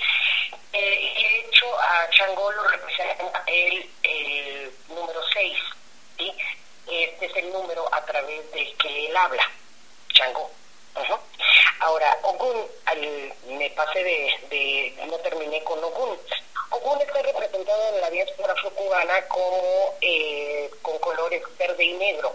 Eh, 0.73 1.13
y 1.17 1.23
de 1.23 1.39
hecho 1.39 1.65
a 1.79 2.09
Changó 2.11 2.51
lo 2.51 2.63
representa 2.67 3.43
el, 3.47 3.89
el 4.03 4.71
número 4.89 5.19
6, 5.33 5.57
¿sí? 6.17 6.33
Este 6.87 7.25
es 7.25 7.35
el 7.37 7.51
número 7.51 7.93
a 7.93 8.05
través 8.05 8.51
del 8.51 8.75
que 8.77 9.07
él 9.07 9.17
habla, 9.17 9.43
Changó. 10.13 10.51
Ahora, 11.79 12.17
Ogun, 12.23 12.65
al, 12.85 13.33
me 13.47 13.69
pasé 13.71 14.01
de, 14.03 14.33
de, 14.49 15.05
no 15.07 15.17
terminé 15.17 15.61
con 15.63 15.83
Ogun. 15.83 16.17
Ogun 16.69 17.01
está 17.01 17.21
representado 17.21 17.95
en 17.95 18.01
la 18.01 18.09
diáspora 18.09 18.55
campana 18.55 19.21
como 19.27 19.93
eh, 20.01 20.71
con 20.81 20.97
colores 20.99 21.43
verde 21.59 21.83
y 21.83 21.93
negro. 21.93 22.33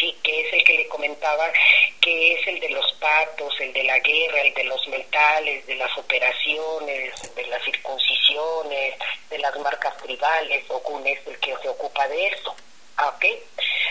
Sí, 0.00 0.16
que 0.22 0.40
es 0.40 0.52
el 0.54 0.64
que 0.64 0.72
le 0.72 0.88
comentaba, 0.88 1.52
que 2.00 2.32
es 2.32 2.46
el 2.46 2.58
de 2.58 2.70
los 2.70 2.90
pactos, 2.94 3.52
el 3.60 3.70
de 3.74 3.84
la 3.84 3.98
guerra, 3.98 4.40
el 4.40 4.54
de 4.54 4.64
los 4.64 4.88
metales, 4.88 5.66
de 5.66 5.74
las 5.74 5.94
operaciones, 5.98 7.34
de 7.34 7.46
las 7.48 7.62
circuncisiones, 7.62 8.94
de 9.28 9.38
las 9.38 9.54
marcas 9.58 9.94
tribales, 9.98 10.64
Okun 10.70 11.06
es 11.06 11.18
el 11.26 11.38
que 11.40 11.54
se 11.60 11.68
ocupa 11.68 12.08
de 12.08 12.28
eso. 12.28 12.56
Ah, 12.96 13.08
¿Ok? 13.08 13.26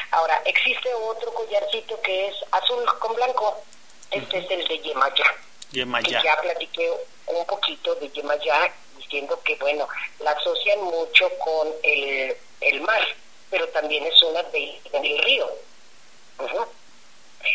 Ahora, 0.09 0.41
existe 0.45 0.91
otro 0.95 1.31
collarcito 1.31 2.01
que 2.01 2.27
es 2.29 2.35
azul 2.51 2.83
con 2.97 3.13
blanco. 3.15 3.61
Este 4.09 4.39
es 4.39 4.49
el 4.49 4.67
de 4.67 4.79
Yemayá. 4.79 5.35
Yemayá. 5.71 6.21
Que 6.21 6.25
ya 6.25 6.41
platiqué 6.41 6.91
un 7.27 7.45
poquito 7.45 7.93
de 7.95 8.09
Yemayá 8.09 8.73
diciendo 8.97 9.39
que, 9.43 9.55
bueno, 9.57 9.87
la 10.19 10.31
asocian 10.31 10.81
mucho 10.81 11.29
con 11.37 11.67
el, 11.83 12.35
el 12.61 12.81
mar, 12.81 13.07
pero 13.51 13.67
también 13.69 14.07
es 14.07 14.23
una 14.23 14.41
de, 14.43 14.79
del 14.91 15.19
río. 15.19 15.68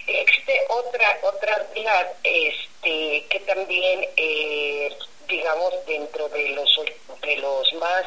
Existe 0.07 0.67
otra 0.69 1.19
otra 1.23 1.59
deidad 1.73 2.13
este, 2.23 3.27
que 3.29 3.41
también, 3.47 4.09
eh, 4.17 4.97
digamos, 5.29 5.73
dentro 5.87 6.29
de 6.29 6.49
los, 6.51 6.81
de 7.23 7.37
los 7.37 7.73
más 7.75 8.05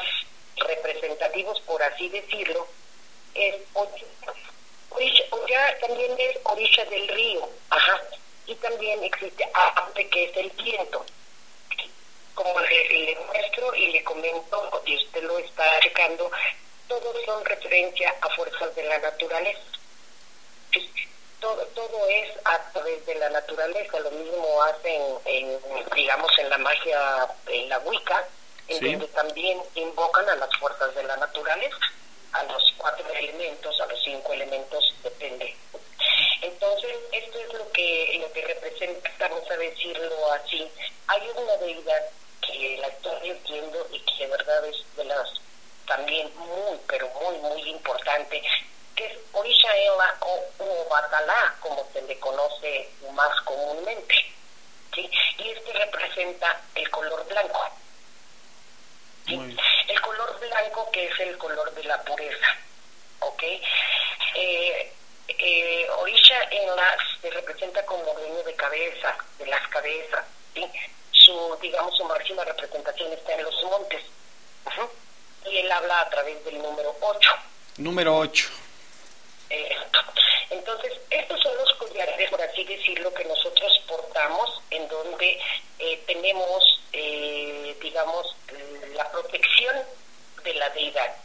representativos, 0.56 1.60
por 1.62 1.82
así 1.82 2.08
decirlo, 2.08 2.66
es. 3.34 3.56
Orisha, 4.90 5.24
Oya 5.30 5.78
también 5.80 6.12
es 6.18 6.38
orilla 6.44 6.84
del 6.86 7.08
río, 7.08 7.48
ajá, 7.70 8.00
y 8.46 8.54
también 8.56 9.04
existe 9.04 9.46
Ape, 9.52 10.08
que 10.08 10.24
es 10.24 10.36
el 10.36 10.50
viento. 10.50 11.04
Como 12.34 12.58
le, 12.60 12.88
le 12.88 13.16
muestro 13.26 13.74
y 13.74 13.92
le 13.92 14.02
comento, 14.04 14.82
y 14.86 14.96
usted 14.96 15.22
lo 15.24 15.38
está 15.38 15.64
checando, 15.80 16.30
todos 16.88 17.24
son 17.24 17.44
referencia 17.44 18.14
a 18.20 18.28
fuerzas 18.30 18.74
de 18.74 18.84
la 18.84 18.98
naturaleza. 18.98 19.60
Todo, 21.40 21.64
todo 21.66 22.08
es 22.08 22.30
a 22.44 22.58
través 22.72 23.06
de 23.06 23.14
la 23.14 23.30
naturaleza, 23.30 24.00
lo 24.00 24.10
mismo 24.10 24.62
hacen, 24.64 25.02
en, 25.24 25.58
digamos, 25.94 26.36
en 26.38 26.50
la 26.50 26.58
magia, 26.58 27.28
en 27.46 27.68
la 27.68 27.78
Wicca, 27.78 28.26
en 28.66 28.78
Sí. 28.80 28.90
donde 28.92 29.06
también 29.08 29.62
invocan 29.76 30.28
a 30.28 30.34
las 30.34 30.50
fuerzas 30.58 30.92
de 30.96 31.02
la 31.04 31.16
naturaleza, 31.16 31.76
a 32.32 32.42
los 32.44 32.62
cuatro 32.76 33.08
elementos, 33.14 33.80
a 33.80 33.86
los 33.86 34.02
cinco 34.02 34.32
elementos, 34.32 34.94
depende. 35.02 35.56
Entonces, 36.42 36.90
esto 37.12 37.38
es 37.38 37.52
lo 37.54 37.70
que, 37.72 38.18
lo 38.20 38.32
que 38.32 38.42
representa, 38.42 39.10
vamos 39.20 39.48
a 39.50 39.56
decirlo 39.56 40.32
así. 40.32 40.68
Hay 41.06 41.22
una 41.36 41.56
deidad 41.58 42.02
que 42.42 42.78
la 42.80 42.88
estoy 42.88 43.30
entiendo 43.30 43.86
y 43.92 44.00
que 44.00 44.24
de 44.24 44.26
verdad 44.26 44.64
es 44.66 44.76
de 44.96 45.04
las 45.04 45.28
también 45.86 46.30
muy, 46.36 46.78
pero 46.86 47.08
muy, 47.20 47.38
muy 47.38 47.62
importante, 47.70 48.42
que 48.98 49.06
es 49.06 49.18
Orisha 49.32 49.76
Ela 49.76 50.16
o 50.22 50.44
o 50.58 50.88
Batalá, 50.90 51.54
como 51.60 51.88
se 51.92 52.02
le 52.02 52.18
conoce 52.18 52.88
más 53.12 53.40
comúnmente. 53.42 54.14
¿sí? 54.92 55.08
Y 55.38 55.50
este 55.50 55.72
representa 55.72 56.60
el 56.74 56.90
color 56.90 57.24
blanco. 57.28 57.70
¿sí? 59.24 59.56
El 59.86 60.00
color 60.00 60.40
blanco 60.40 60.90
que 60.90 61.06
es 61.06 61.20
el 61.20 61.38
color 61.38 61.72
de 61.74 61.84
la 61.84 62.02
pureza. 62.02 62.56
¿Ok? 63.20 63.42
Eh, 64.34 64.92
eh, 65.28 65.86
Orisha 66.00 66.42
en 66.50 66.74
la 66.74 66.96
se 67.20 67.30
representa 67.30 67.86
como 67.86 68.02
dueño 68.14 68.42
de 68.42 68.54
cabeza, 68.54 69.16
de 69.38 69.46
las 69.46 69.66
cabezas, 69.68 70.24
¿sí? 70.54 70.66
Su, 71.12 71.56
digamos, 71.60 71.96
su 71.96 72.04
máxima 72.04 72.44
representación 72.44 73.12
está 73.12 73.34
en 73.34 73.44
los 73.44 73.62
montes. 73.62 74.02
Y 75.44 75.56
él 75.56 75.70
habla 75.70 76.00
a 76.00 76.10
través 76.10 76.44
del 76.44 76.58
número 76.58 76.94
8. 77.00 77.30
Número 77.78 78.16
8. 78.18 78.67
Esto. 79.50 79.98
Entonces, 80.50 80.92
estos 81.10 81.40
son 81.40 81.56
los 81.56 81.72
collares, 81.74 82.30
por 82.30 82.40
así 82.40 82.64
decirlo, 82.64 83.12
que 83.14 83.24
nosotros 83.24 83.72
portamos, 83.86 84.62
en 84.70 84.88
donde 84.88 85.38
eh, 85.78 86.02
tenemos, 86.06 86.80
eh, 86.92 87.76
digamos, 87.82 88.36
la 88.94 89.10
protección 89.10 89.76
de 90.44 90.54
la 90.54 90.68
deidad. 90.70 91.16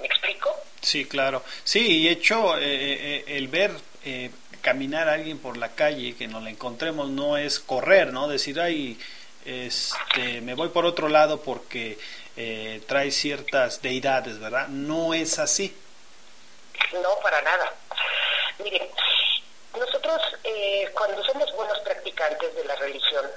¿Me 0.00 0.06
explico? 0.06 0.54
Sí, 0.80 1.04
claro. 1.06 1.42
Sí, 1.64 2.00
y 2.02 2.08
hecho, 2.08 2.58
eh, 2.58 2.62
eh, 2.64 3.24
el 3.28 3.48
ver 3.48 3.72
eh, 4.04 4.30
caminar 4.60 5.08
a 5.08 5.14
alguien 5.14 5.38
por 5.38 5.56
la 5.56 5.74
calle, 5.74 6.16
que 6.16 6.28
nos 6.28 6.42
la 6.42 6.50
encontremos, 6.50 7.08
no 7.08 7.36
es 7.36 7.60
correr, 7.60 8.12
¿no? 8.12 8.28
Decir, 8.28 8.60
ay, 8.60 8.98
este, 9.44 10.40
me 10.40 10.54
voy 10.54 10.68
por 10.68 10.86
otro 10.86 11.08
lado 11.08 11.42
porque 11.42 11.98
eh, 12.36 12.80
trae 12.86 13.10
ciertas 13.10 13.82
deidades, 13.82 14.38
¿verdad? 14.38 14.68
No 14.68 15.14
es 15.14 15.38
así. 15.38 15.74
No, 16.92 17.18
para 17.22 17.40
nada. 17.42 17.72
Miren, 18.58 18.90
nosotros 19.78 20.20
eh, 20.44 20.90
cuando 20.92 21.24
somos 21.24 21.50
buenos 21.54 21.78
practicantes 21.80 22.54
de 22.54 22.64
la 22.64 22.76
religión, 22.76 23.30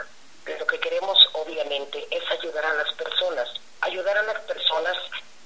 lo 0.46 0.68
que 0.68 0.80
queremos 0.80 1.18
obviamente 1.34 2.06
es 2.12 2.24
ayudar 2.32 2.66
a 2.66 2.74
las 2.74 2.94
personas, 2.94 3.50
ayudar 3.82 4.18
a 4.18 4.24
las 4.24 4.40
personas 4.42 4.98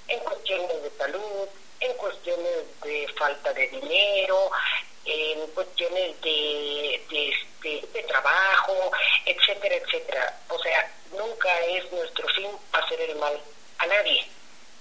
en 0.07 0.19
cuestiones 0.21 0.83
de 0.83 0.89
salud, 0.97 1.47
en 1.79 1.93
cuestiones 1.97 2.81
de 2.81 3.07
falta 3.17 3.53
de 3.53 3.67
dinero, 3.67 4.51
en 5.05 5.47
cuestiones 5.51 6.19
de, 6.21 7.05
de, 7.09 7.29
este, 7.29 7.87
de 7.93 8.03
trabajo, 8.03 8.91
etcétera, 9.25 9.75
etcétera. 9.75 10.39
O 10.49 10.59
sea, 10.59 10.91
nunca 11.11 11.59
es 11.61 11.91
nuestro 11.91 12.27
fin 12.29 12.49
hacer 12.73 13.01
el 13.01 13.15
mal 13.17 13.39
a 13.77 13.85
nadie, 13.85 14.27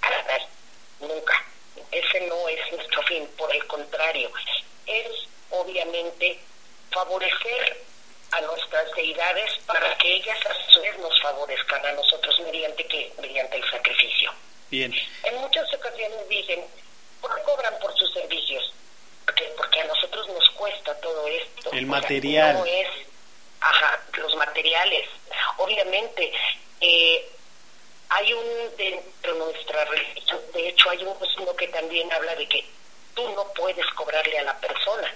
a 0.01 0.11
nadie, 0.11 0.49
nunca. 1.01 1.45
Ese 1.91 2.21
no 2.23 2.49
es 2.49 2.73
nuestro 2.73 3.03
fin, 3.05 3.27
por 3.37 3.55
el 3.55 3.67
contrario, 3.67 4.31
es 4.87 5.07
obviamente 5.51 6.39
favorecer 6.91 7.83
a 8.31 8.41
nuestras 8.43 8.93
deidades 8.95 9.51
para 9.67 9.97
que 9.99 10.15
ellas 10.17 10.39
a 10.47 10.71
su 10.73 10.81
vez 10.83 10.99
nos 10.99 11.21
favorezcan 11.23 11.85
a 11.87 11.93
nosotros 11.93 12.39
mediante 12.41 12.85
qué? 12.87 13.13
Mediante 13.21 13.57
el 13.57 13.71
sacrificio. 13.71 14.33
Bien. 14.71 14.95
En 15.25 15.37
muchas 15.37 15.73
ocasiones 15.73 16.29
dicen, 16.29 16.63
¿por 17.23 17.35
qué 17.35 17.43
cobran 17.43 17.79
por 17.81 17.97
sus 17.97 18.13
servicios? 18.13 18.73
Porque, 19.25 19.45
porque 19.57 19.81
a 19.81 19.85
nosotros 19.85 20.29
nos 20.29 20.49
cuesta 20.51 20.95
todo 21.01 21.27
esto. 21.27 21.71
El 21.73 21.85
O 21.87 21.91
sea, 21.91 22.01
material. 22.01 22.55
no 22.59 22.65
es, 22.67 22.89
ajá, 23.61 24.01
los 24.19 24.35
materiales. 24.37 25.09
Obviamente, 25.57 26.33
eh, 26.81 27.31
hay 28.11 28.33
un 28.33 28.77
dentro 28.77 29.33
de 29.33 29.39
nuestra 29.39 29.85
religión, 29.85 30.41
de 30.53 30.69
hecho 30.69 30.91
hay 30.91 31.03
un 31.03 31.17
uno 31.39 31.57
que 31.57 31.69
también 31.69 32.11
habla 32.13 32.35
de 32.35 32.49
que 32.49 32.65
tú 33.15 33.29
no 33.33 33.53
puedes 33.53 33.87
cobrarle 33.95 34.39
a 34.39 34.45
la 34.45 34.59
persona, 34.59 35.15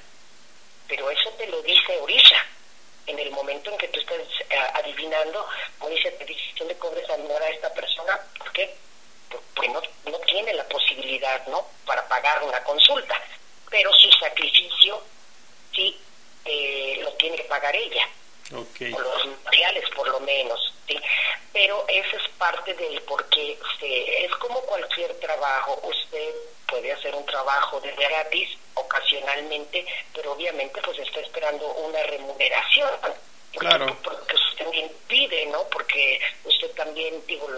pero 0.89 1.11
eso 1.11 1.31
te 1.31 1.47
lo 1.47 1.63
dice 1.63 1.99
Orisha. 2.01 2.47
En 3.05 3.19
el 3.19 3.33
momento 3.33 3.69
en 3.71 3.79
que 3.79 3.89
tú 3.89 3.99
estás 3.99 4.21
eh, 4.49 4.57
adivinando, 4.75 5.45
Orisha 5.81 6.11
te 6.19 6.25
dice, 6.25 6.41
tú 6.55 6.65
le 6.65 6.77
cobres 6.77 7.09
amor 7.11 7.43
a 7.43 7.49
esta 7.49 7.73
persona, 7.75 8.21
¿por 8.39 8.53
qué? 8.53 8.73
Pues 9.57 9.71
no, 9.71 9.83
no 10.05 10.19
tiene 10.21 10.55
la 10.55 10.65
posibilidad, 10.69 11.45
¿no?, 11.47 11.67
para 11.85 12.07
pagar 12.07 12.45
una 12.45 12.63
consulta, 12.63 13.21
pero 13.71 13.93
su 13.95 14.11
sacrificio 14.13 15.03
sí 15.75 15.99
eh, 16.45 17.01
lo 17.03 17.13
tiene 17.15 17.37
que 17.37 17.45
pagar 17.45 17.75
ella 17.75 18.09
Ok. 18.55 18.95
o 18.95 19.01
los 19.01 19.27
materiales 19.45 19.89
por 19.91 20.09
lo 20.09 20.21
menos, 20.21 20.75
¿sí? 20.87 20.99
Pero 21.53 21.85
eso 21.89 22.17
es 22.17 22.29
parte 22.39 22.75
del 22.75 23.01
porque 23.03 23.59
se, 23.79 24.25
es 24.25 24.33
como 24.37 24.61
cualquier 24.63 25.13
trabajo, 25.21 25.81
usted 25.85 26.35
puede 26.69 26.93
hacer 26.93 27.15
un 27.15 27.27
trabajo 27.27 27.81
de 27.81 27.93
gratis 27.93 28.51
ocasionalmente, 28.75 29.87
pero 30.15 30.33
obviamente 30.33 30.81
pues 30.83 30.99
está 30.99 31.21
esperando 31.21 31.67
una 31.67 32.03
remuneración. 32.05 32.91
Claro. 33.53 33.97
Porque 34.03 34.35
usted 34.35 34.65
también 34.65 34.91
pide, 35.07 35.47
¿no? 35.47 35.65
Porque 35.65 36.19
usted 36.45 36.71
también, 36.71 37.23
digo, 37.27 37.49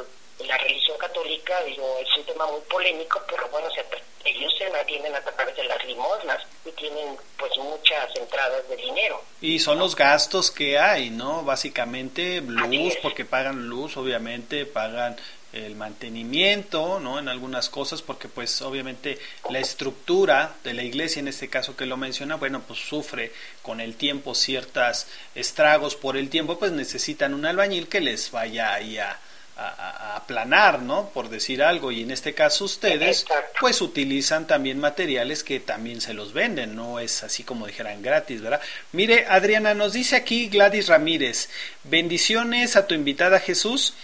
la 0.40 0.58
religión 0.58 0.98
católica, 0.98 1.62
digo, 1.64 1.98
es 2.00 2.18
un 2.18 2.24
tema 2.24 2.46
muy 2.46 2.60
polémico, 2.62 3.22
pero 3.28 3.48
bueno, 3.48 3.68
se, 3.70 3.84
ellos 4.28 4.52
se 4.58 4.68
mantienen 4.70 5.14
a 5.14 5.20
través 5.20 5.56
de 5.56 5.64
las 5.64 5.84
limosnas 5.84 6.42
y 6.64 6.70
tienen 6.72 7.16
pues 7.38 7.52
muchas 7.58 8.14
entradas 8.16 8.68
de 8.68 8.76
dinero. 8.76 9.22
Y 9.40 9.58
son 9.58 9.78
los 9.78 9.94
gastos 9.94 10.50
que 10.50 10.78
hay, 10.78 11.10
¿no? 11.10 11.42
Básicamente 11.44 12.40
luz, 12.40 12.94
porque 13.02 13.24
pagan 13.24 13.68
luz, 13.68 13.96
obviamente, 13.96 14.66
pagan 14.66 15.16
el 15.52 15.76
mantenimiento, 15.76 16.98
¿no? 16.98 17.18
En 17.20 17.28
algunas 17.28 17.68
cosas, 17.68 18.02
porque 18.02 18.28
pues 18.28 18.60
obviamente 18.62 19.18
la 19.50 19.60
estructura 19.60 20.56
de 20.64 20.74
la 20.74 20.82
iglesia, 20.82 21.20
en 21.20 21.28
este 21.28 21.48
caso 21.48 21.76
que 21.76 21.86
lo 21.86 21.96
menciona, 21.96 22.34
bueno, 22.34 22.62
pues 22.66 22.80
sufre 22.80 23.32
con 23.62 23.80
el 23.80 23.94
tiempo 23.94 24.34
ciertas 24.34 25.06
estragos 25.36 25.94
por 25.94 26.16
el 26.16 26.28
tiempo, 26.28 26.58
pues 26.58 26.72
necesitan 26.72 27.34
un 27.34 27.46
albañil 27.46 27.88
que 27.88 28.00
les 28.00 28.32
vaya 28.32 28.74
ahí 28.74 28.98
a, 28.98 29.20
a, 29.56 29.68
a 29.68 30.16
aplanar, 30.16 30.80
¿no? 30.82 31.10
Por 31.10 31.28
decir 31.28 31.62
algo, 31.62 31.92
y 31.92 32.02
en 32.02 32.10
este 32.10 32.34
caso 32.34 32.64
ustedes 32.64 33.24
pues 33.60 33.80
utilizan 33.80 34.46
también 34.46 34.78
materiales 34.78 35.44
que 35.44 35.60
también 35.60 36.00
se 36.00 36.14
los 36.14 36.32
venden, 36.32 36.74
no 36.74 36.98
es 36.98 37.22
así 37.22 37.44
como 37.44 37.66
dijeran 37.66 38.02
gratis, 38.02 38.40
¿verdad? 38.40 38.60
Mire, 38.92 39.26
Adriana, 39.28 39.74
nos 39.74 39.92
dice 39.92 40.16
aquí 40.16 40.48
Gladys 40.48 40.88
Ramírez, 40.88 41.50
bendiciones 41.84 42.76
a 42.76 42.86
tu 42.86 42.94
invitada 42.94 43.38
Jesús, 43.40 43.94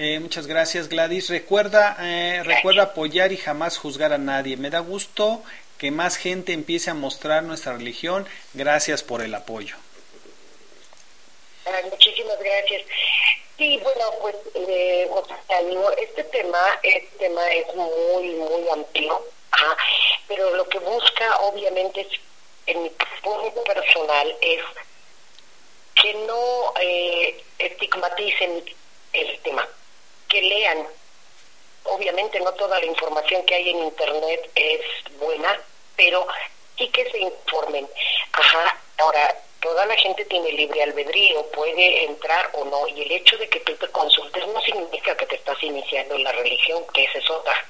Eh, 0.00 0.20
muchas 0.20 0.46
gracias 0.46 0.88
Gladys. 0.88 1.28
Recuerda, 1.28 1.96
eh, 2.00 2.44
recuerda 2.44 2.82
apoyar 2.84 3.32
y 3.32 3.36
jamás 3.36 3.78
juzgar 3.78 4.12
a 4.12 4.18
nadie. 4.18 4.56
Me 4.56 4.70
da 4.70 4.78
gusto 4.78 5.42
que 5.76 5.90
más 5.90 6.16
gente 6.16 6.52
empiece 6.52 6.90
a 6.90 6.94
mostrar 6.94 7.42
nuestra 7.42 7.72
religión. 7.72 8.24
Gracias 8.54 9.02
por 9.02 9.22
el 9.22 9.34
apoyo. 9.34 9.74
Muchísimas 11.90 12.38
gracias. 12.38 12.82
Sí, 13.58 13.76
bueno, 13.82 14.04
pues 14.20 14.36
eh, 14.54 15.10
este 15.98 16.22
tema, 16.24 16.78
este 16.80 17.18
tema 17.18 17.44
es 17.50 17.74
muy, 17.74 18.28
muy 18.28 18.68
amplio, 18.68 19.20
ajá, 19.50 19.76
pero 20.28 20.54
lo 20.54 20.68
que 20.68 20.78
busca, 20.78 21.36
obviamente, 21.40 22.02
es, 22.02 22.08
en 22.66 22.84
mi 22.84 22.90
punto 23.20 23.64
personal, 23.64 24.36
es 24.40 24.60
que 26.00 26.14
no 26.14 26.72
eh, 26.80 27.44
estigmaticen 27.58 28.64
el 29.12 29.40
tema, 29.40 29.68
que 30.28 30.40
lean. 30.40 30.86
Obviamente 31.82 32.38
no 32.38 32.52
toda 32.52 32.78
la 32.78 32.86
información 32.86 33.44
que 33.44 33.56
hay 33.56 33.70
en 33.70 33.78
Internet 33.78 34.52
es 34.54 34.80
buena, 35.18 35.60
pero 35.96 36.28
sí 36.76 36.88
que 36.90 37.10
se 37.10 37.18
informen. 37.18 37.88
Ajá, 38.34 38.80
ahora, 38.98 39.36
toda 39.60 39.86
la 39.86 39.96
gente 39.96 40.24
tiene 40.26 40.52
libre 40.52 40.82
albedrío, 40.82 41.44
puede 41.50 42.04
entrar 42.04 42.50
o 42.54 42.64
no, 42.64 42.86
y 42.88 43.02
el 43.02 43.12
hecho 43.12 43.36
de 43.38 43.48
que 43.48 43.60
tú 43.60 43.74
te 43.76 43.88
consultes 43.88 44.46
no 44.46 44.60
significa 44.60 45.16
que 45.16 45.26
te 45.26 45.36
estás 45.36 45.62
iniciando 45.62 46.14
en 46.14 46.24
la 46.24 46.32
religión, 46.32 46.84
que 46.92 47.04
esa 47.04 47.18
es 47.18 47.30
otra. 47.30 47.66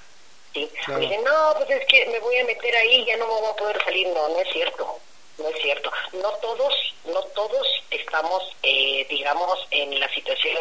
¿sí? 0.52 0.70
Claro. 0.84 1.00
Dicen, 1.00 1.24
no, 1.24 1.54
pues 1.56 1.70
es 1.70 1.86
que 1.86 2.06
me 2.06 2.20
voy 2.20 2.38
a 2.38 2.44
meter 2.44 2.76
ahí, 2.76 3.04
ya 3.04 3.16
no 3.16 3.26
me 3.26 3.40
voy 3.40 3.50
a 3.50 3.56
poder 3.56 3.84
salir. 3.84 4.08
No, 4.08 4.28
no 4.28 4.40
es 4.40 4.48
cierto, 4.52 4.98
no 5.38 5.48
es 5.48 5.62
cierto. 5.62 5.90
No 6.12 6.30
todos, 6.42 6.74
no 7.04 7.22
todos 7.34 7.66
estamos, 7.90 8.42
eh, 8.62 9.06
digamos, 9.08 9.66
en 9.70 9.98
la 9.98 10.12
situación 10.12 10.56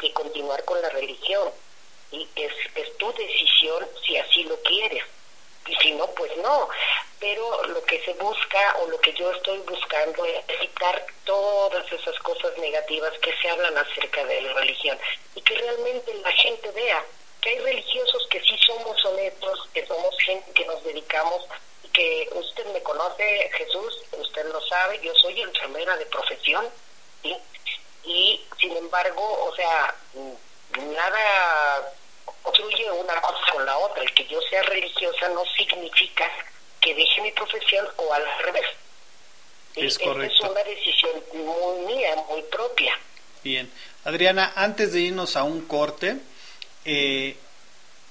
de 0.00 0.12
continuar 0.12 0.64
con 0.64 0.80
la 0.80 0.88
religión. 0.90 1.50
Y 2.12 2.26
es, 2.36 2.52
es 2.74 2.96
tu 2.98 3.12
decisión 3.12 3.86
si 4.06 4.16
así 4.16 4.44
lo 4.44 4.58
quieres 4.62 5.04
y 5.66 5.74
si 5.76 5.92
no, 5.92 6.06
pues 6.14 6.34
no. 6.38 6.68
Pero 7.18 7.64
lo 7.64 7.82
que 7.84 8.02
se 8.04 8.12
busca 8.14 8.76
o 8.80 8.88
lo 8.88 9.00
que 9.00 9.12
yo 9.14 9.30
estoy 9.32 9.58
buscando 9.58 10.24
es 10.24 10.44
quitar 10.60 11.06
todas 11.24 11.90
esas 11.92 12.18
cosas 12.20 12.56
negativas 12.58 13.12
que 13.20 13.34
se 13.40 13.48
hablan 13.48 13.76
acerca 13.78 14.24
de 14.24 14.40
la 14.42 14.52
religión 14.54 14.98
y 15.34 15.40
que 15.40 15.54
realmente 15.54 16.12
la 16.14 16.30
gente 16.32 16.70
vea 16.72 17.04
que 17.40 17.50
hay 17.50 17.58
religiosos 17.60 18.26
que 18.28 18.40
sí 18.40 18.56
somos 18.66 19.02
honestos, 19.04 19.68
que 19.72 19.86
somos 19.86 20.16
gente 20.18 20.52
que 20.52 20.66
nos 20.66 20.82
dedicamos 20.84 21.42
y 21.84 21.88
que 21.88 22.28
usted 22.32 22.66
me 22.72 22.82
conoce, 22.82 23.50
Jesús, 23.56 24.02
usted 24.12 24.46
lo 24.46 24.60
sabe, 24.66 25.00
yo 25.02 25.14
soy 25.14 25.40
enfermera 25.40 25.96
de 25.96 26.06
profesión. 26.06 26.68
Y 28.04 28.40
sin 28.60 28.76
embargo, 28.76 29.44
o 29.44 29.54
sea, 29.56 29.94
nada 30.76 31.92
construye 32.46 32.90
una 32.90 33.20
cosa 33.20 33.52
con 33.52 33.66
la 33.66 33.76
otra. 33.78 34.02
El 34.02 34.12
que 34.14 34.26
yo 34.26 34.40
sea 34.48 34.62
religiosa 34.62 35.28
no 35.30 35.44
significa 35.56 36.24
que 36.80 36.94
deje 36.94 37.20
mi 37.22 37.32
profesión 37.32 37.86
o 37.96 38.12
al 38.12 38.22
revés. 38.44 38.66
Es 39.74 39.98
correcto. 39.98 40.46
es 40.46 40.50
una 40.50 40.64
decisión 40.64 41.22
muy 41.34 41.94
mía, 41.94 42.16
muy 42.28 42.42
propia. 42.42 42.98
Bien. 43.42 43.70
Adriana, 44.04 44.52
antes 44.56 44.92
de 44.92 45.00
irnos 45.00 45.36
a 45.36 45.42
un 45.42 45.66
corte, 45.66 46.16
eh, 46.84 47.36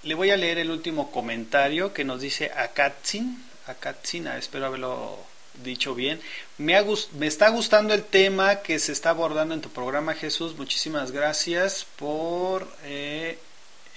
le 0.03 0.13
voy 0.13 0.29
a 0.29 0.37
leer 0.37 0.59
el 0.59 0.69
último 0.69 1.11
comentario 1.11 1.93
que 1.93 2.03
nos 2.03 2.21
dice 2.21 2.51
Akatsin. 2.55 3.43
Akatsin, 3.67 4.27
ah, 4.27 4.37
espero 4.37 4.67
haberlo 4.67 5.17
dicho 5.63 5.95
bien. 5.95 6.21
Me, 6.57 6.75
ha 6.75 6.85
me 7.13 7.27
está 7.27 7.49
gustando 7.49 7.93
el 7.93 8.03
tema 8.03 8.61
que 8.61 8.77
se 8.77 8.91
está 8.91 9.11
abordando 9.11 9.53
en 9.53 9.61
tu 9.61 9.69
programa, 9.69 10.13
Jesús. 10.13 10.55
Muchísimas 10.55 11.11
gracias 11.11 11.87
por 11.97 12.67
eh, 12.83 13.39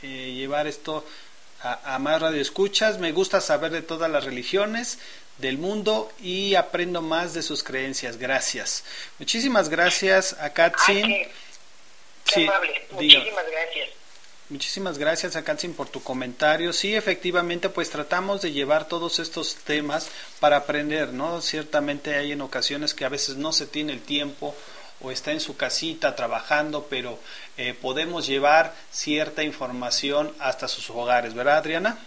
eh, 0.02 0.32
llevar 0.34 0.66
esto 0.66 1.04
a, 1.62 1.94
a 1.94 1.98
más 1.98 2.20
radioescuchas. 2.22 2.98
Me 2.98 3.12
gusta 3.12 3.40
saber 3.40 3.72
de 3.72 3.82
todas 3.82 4.10
las 4.10 4.24
religiones 4.24 4.98
del 5.38 5.58
mundo 5.58 6.10
y 6.20 6.54
aprendo 6.56 7.00
más 7.02 7.34
de 7.34 7.42
sus 7.42 7.62
creencias. 7.62 8.16
Gracias. 8.18 8.84
Muchísimas 9.18 9.68
gracias, 9.68 10.34
Akatsin. 10.40 11.06
Qué 11.08 11.30
Sí, 12.24 12.46
amable. 12.46 12.86
diga. 12.98 13.18
Muchísimas 13.20 13.44
gracias. 13.50 13.88
Muchísimas 14.50 14.96
gracias 14.98 15.36
a 15.36 15.44
Katsin 15.44 15.74
por 15.74 15.90
tu 15.90 16.02
comentario. 16.02 16.72
Sí, 16.72 16.94
efectivamente, 16.96 17.68
pues 17.68 17.90
tratamos 17.90 18.40
de 18.40 18.50
llevar 18.50 18.88
todos 18.88 19.18
estos 19.18 19.56
temas 19.56 20.08
para 20.40 20.56
aprender, 20.56 21.12
¿no? 21.12 21.42
Ciertamente 21.42 22.14
hay 22.16 22.32
en 22.32 22.40
ocasiones 22.40 22.94
que 22.94 23.04
a 23.04 23.10
veces 23.10 23.36
no 23.36 23.52
se 23.52 23.66
tiene 23.66 23.92
el 23.92 24.00
tiempo 24.00 24.54
o 25.00 25.10
está 25.10 25.32
en 25.32 25.40
su 25.40 25.56
casita 25.56 26.16
trabajando, 26.16 26.86
pero 26.88 27.18
eh, 27.56 27.74
podemos 27.74 28.26
llevar 28.26 28.74
cierta 28.90 29.42
información 29.42 30.34
hasta 30.40 30.68
sus 30.68 30.90
hogares, 30.90 31.34
¿verdad, 31.34 31.58
Adriana? 31.58 31.98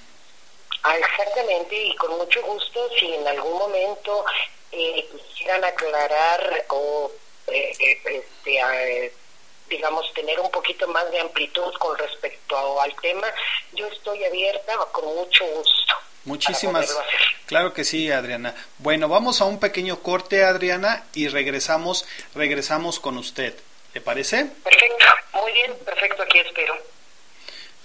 Ah, 0.84 0.98
exactamente, 0.98 1.76
y 1.76 1.96
con 1.96 2.18
mucho 2.18 2.42
gusto, 2.42 2.90
si 3.00 3.14
en 3.14 3.28
algún 3.28 3.54
momento 3.54 4.26
eh, 4.72 5.08
quisieran 5.12 5.64
aclarar 5.64 6.66
o, 6.70 7.12
eh, 7.48 7.72
eh, 7.80 8.02
este, 8.06 9.14
digamos, 9.70 10.12
tener 10.14 10.40
un 10.40 10.50
poquito 10.50 10.88
más 10.88 11.10
de 11.12 11.20
amplitud 11.20 11.72
con 11.78 11.98
respecto 11.98 12.82
al 12.82 12.96
tema, 12.96 13.32
yo 13.74 13.86
estoy 13.88 14.24
abierta 14.24 14.76
con 14.92 15.06
mucho 15.06 15.46
gusto. 15.46 15.94
Muchísimas, 16.26 16.96
claro 17.48 17.74
que 17.74 17.84
sí, 17.84 18.12
Adriana. 18.12 18.54
Bueno, 18.78 19.08
vamos 19.08 19.42
a 19.42 19.46
un 19.46 19.60
pequeño 19.60 20.00
corte, 20.00 20.44
Adriana, 20.44 21.04
y 21.14 21.28
regresamos, 21.28 22.06
regresamos 22.36 23.00
con 23.00 23.18
usted. 23.18 23.56
¿Le 23.94 24.02
parece? 24.02 24.46
Perfecto, 24.64 25.06
muy 25.34 25.52
bien, 25.52 25.74
perfecto, 25.84 26.24
aquí 26.24 26.40
espero. 26.40 26.74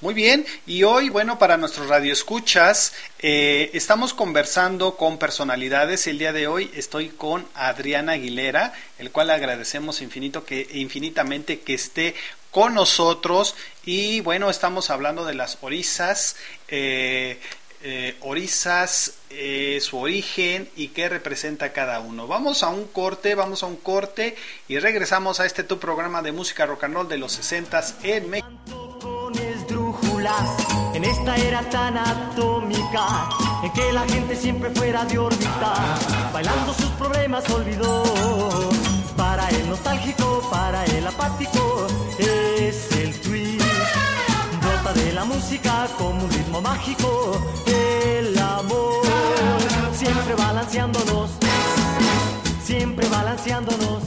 Muy 0.02 0.12
bien, 0.12 0.44
y 0.66 0.82
hoy, 0.82 1.08
bueno, 1.08 1.38
para 1.38 1.56
nuestros 1.56 1.88
radioescuchas, 1.88 2.94
eh, 3.18 3.70
estamos 3.72 4.12
conversando 4.12 4.98
con 4.98 5.18
personalidades. 5.18 6.06
El 6.06 6.18
día 6.18 6.34
de 6.34 6.46
hoy 6.46 6.70
estoy 6.74 7.08
con 7.08 7.48
Adriana 7.54 8.12
Aguilera, 8.12 8.74
el 8.98 9.10
cual 9.10 9.30
agradecemos 9.30 10.02
infinito 10.02 10.44
que, 10.44 10.68
infinitamente 10.74 11.60
que 11.60 11.72
esté 11.72 12.14
con 12.50 12.74
nosotros. 12.74 13.56
Y 13.86 14.20
bueno, 14.20 14.50
estamos 14.50 14.90
hablando 14.90 15.24
de 15.24 15.32
las 15.32 15.56
orisas, 15.62 16.36
eh, 16.68 17.40
eh, 17.88 18.16
orisas, 18.22 19.14
eh, 19.30 19.78
su 19.80 19.98
origen 19.98 20.68
y 20.74 20.88
qué 20.88 21.08
representa 21.08 21.72
cada 21.72 22.00
uno. 22.00 22.26
Vamos 22.26 22.64
a 22.64 22.68
un 22.68 22.88
corte, 22.88 23.36
vamos 23.36 23.62
a 23.62 23.66
un 23.66 23.76
corte 23.76 24.34
y 24.66 24.80
regresamos 24.80 25.38
a 25.38 25.46
este 25.46 25.62
tu 25.62 25.78
programa 25.78 26.20
de 26.20 26.32
música 26.32 26.66
rock 26.66 26.82
and 26.82 26.94
roll 26.94 27.08
de 27.08 27.16
los 27.16 27.30
60 27.30 27.80
en 28.02 28.28
México. 28.28 29.30
en 30.94 31.04
esta 31.04 31.36
era 31.36 31.60
tan 31.70 31.96
atómica 31.96 33.28
en 33.62 33.72
que 33.72 33.92
la 33.92 34.04
gente 34.08 34.34
siempre 34.34 34.70
fuera 34.70 35.04
de 35.04 35.18
órbita 35.18 35.74
bailando 36.32 36.74
sus 36.74 36.90
problemas 36.98 37.48
olvidó 37.50 38.02
para 39.16 39.48
el 39.50 39.68
nostálgico 39.68 40.48
para 40.50 40.84
el 40.86 41.06
apático 41.06 41.86
es 42.18 42.95
de 44.96 45.12
la 45.12 45.24
música 45.24 45.86
como 45.98 46.24
un 46.24 46.30
ritmo 46.30 46.60
mágico 46.60 47.40
el 47.66 48.38
amor 48.38 49.02
siempre 49.92 50.34
balanceándonos 50.34 51.30
siempre 52.62 53.06
balanceándonos 53.08 54.02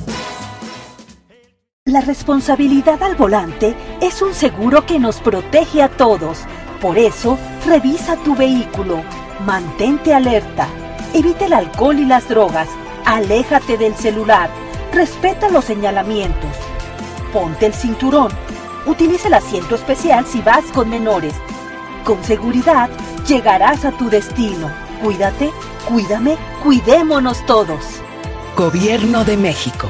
La 1.85 2.01
responsabilidad 2.01 3.01
al 3.03 3.15
volante 3.15 3.75
es 4.01 4.21
un 4.21 4.33
seguro 4.33 4.85
que 4.85 4.99
nos 4.99 5.21
protege 5.21 5.81
a 5.81 5.89
todos. 5.89 6.39
Por 6.81 6.99
eso, 6.99 7.37
revisa 7.65 8.15
tu 8.17 8.35
vehículo, 8.35 9.01
mantente 9.45 10.13
alerta, 10.13 10.67
evita 11.15 11.45
el 11.45 11.53
alcohol 11.53 11.97
y 11.97 12.05
las 12.05 12.29
drogas, 12.29 12.69
aléjate 13.05 13.77
del 13.77 13.95
celular, 13.95 14.51
respeta 14.93 15.49
los 15.49 15.65
señalamientos, 15.65 16.55
ponte 17.33 17.65
el 17.65 17.73
cinturón, 17.73 18.31
utiliza 18.89 19.27
el 19.27 19.35
asiento 19.35 19.75
especial 19.75 20.25
si 20.25 20.41
vas 20.41 20.65
con 20.73 20.89
menores. 20.89 21.33
Con 22.03 22.23
seguridad, 22.23 22.89
llegarás 23.27 23.85
a 23.85 23.91
tu 23.91 24.09
destino. 24.09 24.71
Cuídate, 25.01 25.51
cuídame, 25.87 26.37
cuidémonos 26.63 27.45
todos. 27.45 28.01
Gobierno 28.55 29.23
de 29.23 29.37
México. 29.37 29.89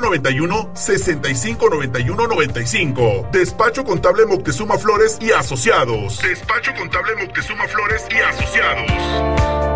5591 0.00 0.70
6591 0.74 2.28
95. 2.28 3.28
Despacho 3.32 3.84
Contable 3.84 4.26
Moctezuma 4.26 4.78
Flores 4.78 5.18
y 5.20 5.32
Asociados. 5.32 6.18
Despacho 6.18 6.72
Contable 6.74 7.16
Moctezuma 7.16 7.66
Flores 7.66 8.04
y 8.10 8.16
Asociados. 8.16 9.75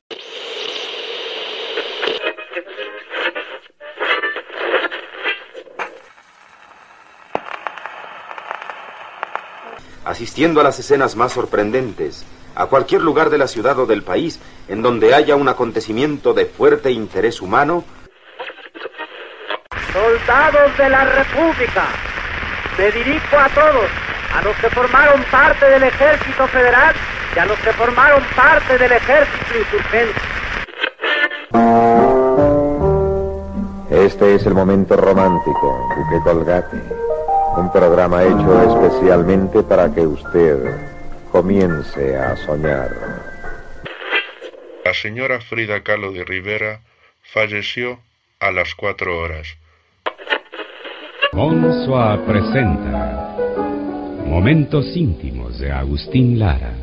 Asistiendo 10.05 10.61
a 10.61 10.63
las 10.63 10.79
escenas 10.79 11.15
más 11.15 11.33
sorprendentes, 11.33 12.25
a 12.55 12.65
cualquier 12.65 13.01
lugar 13.01 13.29
de 13.29 13.37
la 13.37 13.47
ciudad 13.47 13.77
o 13.79 13.85
del 13.85 14.03
país 14.03 14.39
en 14.67 14.81
donde 14.81 15.13
haya 15.13 15.35
un 15.35 15.47
acontecimiento 15.47 16.33
de 16.33 16.45
fuerte 16.45 16.91
interés 16.91 17.41
humano, 17.41 17.83
Soldados 19.93 20.77
de 20.77 20.89
la 20.89 21.03
República, 21.03 21.85
me 22.77 22.91
dirijo 22.91 23.37
a 23.37 23.49
todos, 23.49 23.89
a 24.33 24.41
los 24.41 24.55
que 24.57 24.69
formaron 24.69 25.21
parte 25.29 25.65
del 25.65 25.83
Ejército 25.83 26.47
Federal 26.47 26.95
y 27.35 27.39
a 27.39 27.45
los 27.45 27.59
que 27.59 27.73
formaron 27.73 28.23
parte 28.35 28.77
del 28.77 28.91
Ejército 28.93 29.57
Insurgente. 29.57 30.21
Este 33.89 34.35
es 34.35 34.45
el 34.45 34.53
momento 34.53 34.95
romántico, 34.95 35.89
Buque 35.97 36.23
Colgate. 36.23 37.10
Un 37.57 37.69
programa 37.71 38.23
hecho 38.23 38.61
especialmente 38.63 39.61
para 39.63 39.93
que 39.93 40.01
usted 40.07 40.57
comience 41.31 42.17
a 42.17 42.35
soñar. 42.37 42.89
La 44.85 44.93
señora 44.93 45.41
Frida 45.41 45.81
Kahlo 45.83 46.11
de 46.11 46.23
Rivera 46.23 46.79
falleció 47.33 47.99
a 48.39 48.51
las 48.51 48.73
cuatro 48.75 49.19
horas. 49.19 49.47
Monsoa 51.33 52.19
presenta 52.25 53.35
Momentos 54.25 54.85
íntimos 54.95 55.59
de 55.59 55.71
Agustín 55.71 56.39
Lara. 56.39 56.73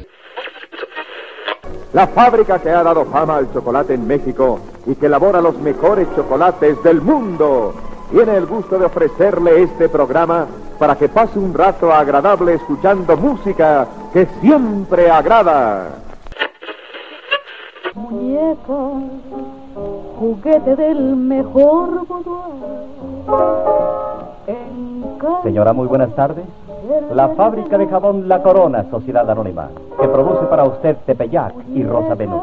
La 1.95 2.07
fábrica 2.09 2.59
que 2.59 2.69
ha 2.69 2.83
dado 2.83 3.07
fama 3.07 3.39
al 3.39 3.53
chocolate 3.53 3.95
en 3.95 4.07
México 4.07 4.61
y 4.87 4.95
que 4.95 5.07
elabora 5.07 5.41
los 5.41 5.59
mejores 5.59 6.07
chocolates 6.15 6.83
del 6.83 7.01
mundo 7.01 7.88
tiene 8.11 8.37
el 8.37 8.47
gusto 8.47 8.79
de 8.79 8.87
ofrecerle 8.87 9.63
este 9.63 9.89
programa 9.89 10.47
para 10.79 10.97
que 10.97 11.09
pase 11.09 11.39
un 11.39 11.53
rato 11.53 11.93
agradable 11.93 12.55
escuchando 12.55 13.17
música 13.17 13.87
que 14.13 14.27
siempre 14.41 15.11
agrada. 15.11 15.89
Muñeca, 17.95 18.79
juguete 20.19 20.77
del 20.77 21.17
mejor 21.17 22.07
Señora, 25.43 25.73
muy 25.73 25.87
buenas 25.87 26.15
tardes. 26.15 26.45
La 27.13 27.29
fábrica 27.31 27.77
de 27.77 27.87
jabón 27.87 28.29
La 28.29 28.43
Corona, 28.43 28.85
Sociedad 28.91 29.29
Anónima, 29.29 29.69
que 30.01 30.09
produce 30.09 30.47
para 30.47 30.65
usted 30.65 30.97
Tepeyac 31.05 31.55
y 31.75 31.83
Rosa 31.83 32.15
Venus. 32.15 32.43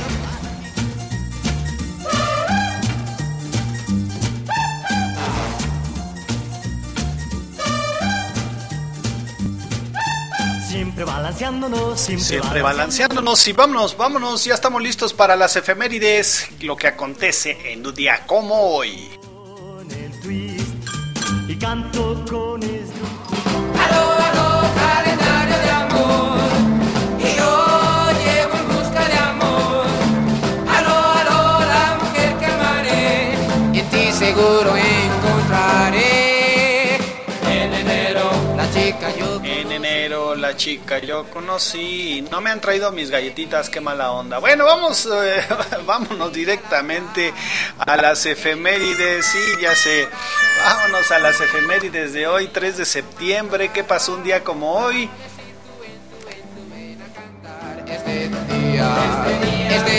Siempre 11.01 11.15
balanceándonos, 11.15 11.99
siempre, 11.99 12.25
Siempre 12.25 12.61
balanceándonos 12.61 13.47
y 13.47 13.53
vámonos, 13.53 13.97
vámonos, 13.97 14.45
ya 14.45 14.53
estamos 14.53 14.83
listos 14.83 15.13
para 15.13 15.35
las 15.35 15.55
efemérides, 15.55 16.47
lo 16.61 16.75
que 16.75 16.85
acontece 16.85 17.73
en 17.73 17.83
un 17.83 17.95
día 17.95 18.27
como 18.27 18.75
hoy. 18.75 19.09
Y 21.47 21.55
canto 21.55 22.23
con 22.29 22.61
esto. 22.61 23.01
calendario 24.75 25.57
de 25.57 25.71
amor. 25.71 26.37
Y 27.17 27.35
yo 27.35 28.11
llevo 28.21 28.57
en 28.57 28.67
busca 28.67 29.07
de 29.07 29.17
amor. 29.17 29.85
Aló, 30.69 30.97
aló, 31.19 31.65
la 31.65 31.97
mujer 31.99 32.37
que 32.37 32.45
amaré. 32.45 33.37
Y 33.73 33.79
en 33.79 33.89
ti 33.89 34.11
seguro 34.11 34.77
chica 40.55 40.99
yo 40.99 41.29
conocí, 41.29 42.25
no 42.31 42.41
me 42.41 42.49
han 42.49 42.61
traído 42.61 42.91
mis 42.91 43.09
galletitas, 43.09 43.69
qué 43.69 43.81
mala 43.81 44.11
onda. 44.11 44.39
Bueno, 44.39 44.65
vamos, 44.65 45.05
eh, 45.11 45.43
vámonos 45.85 46.31
directamente 46.31 47.33
a 47.77 47.97
las 47.97 48.25
efemérides, 48.25 49.25
sí, 49.25 49.39
ya 49.61 49.75
sé, 49.75 50.07
vámonos 50.63 51.11
a 51.11 51.19
las 51.19 51.39
efemérides 51.39 52.13
de 52.13 52.27
hoy, 52.27 52.47
3 52.47 52.77
de 52.77 52.85
septiembre, 52.85 53.71
¿qué 53.73 53.83
pasó 53.83 54.13
un 54.13 54.23
día 54.23 54.43
como 54.43 54.73
hoy? 54.73 55.09
Este 57.87 58.29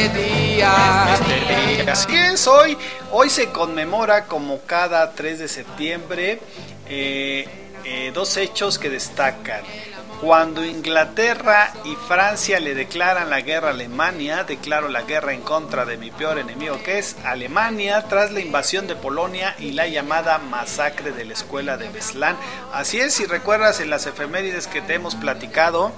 día, 0.08 1.14
este 1.14 1.76
día. 1.76 1.92
Así 1.92 2.16
es, 2.16 2.46
hoy, 2.46 2.76
hoy 3.10 3.28
se 3.28 3.50
conmemora 3.50 4.24
como 4.26 4.60
cada 4.62 5.12
3 5.12 5.40
de 5.40 5.48
septiembre. 5.48 6.40
eh, 6.88 7.46
eh, 7.84 8.12
dos 8.14 8.36
hechos 8.36 8.78
que 8.78 8.88
destacan. 8.88 9.60
Cuando 10.22 10.64
Inglaterra 10.64 11.74
y 11.84 11.96
Francia 11.96 12.60
le 12.60 12.76
declaran 12.76 13.28
la 13.28 13.40
guerra 13.40 13.70
a 13.70 13.70
Alemania, 13.72 14.44
declaro 14.44 14.88
la 14.88 15.02
guerra 15.02 15.32
en 15.32 15.40
contra 15.40 15.84
de 15.84 15.96
mi 15.96 16.12
peor 16.12 16.38
enemigo 16.38 16.80
que 16.84 17.00
es 17.00 17.16
Alemania 17.24 18.04
tras 18.08 18.30
la 18.30 18.38
invasión 18.38 18.86
de 18.86 18.94
Polonia 18.94 19.56
y 19.58 19.72
la 19.72 19.88
llamada 19.88 20.38
masacre 20.38 21.10
de 21.10 21.24
la 21.24 21.32
escuela 21.32 21.76
de 21.76 21.88
Beslan. 21.88 22.36
Así 22.72 23.00
es, 23.00 23.14
si 23.14 23.26
recuerdas 23.26 23.80
en 23.80 23.90
las 23.90 24.06
efemérides 24.06 24.68
que 24.68 24.80
te 24.80 24.94
hemos 24.94 25.16
platicado 25.16 25.90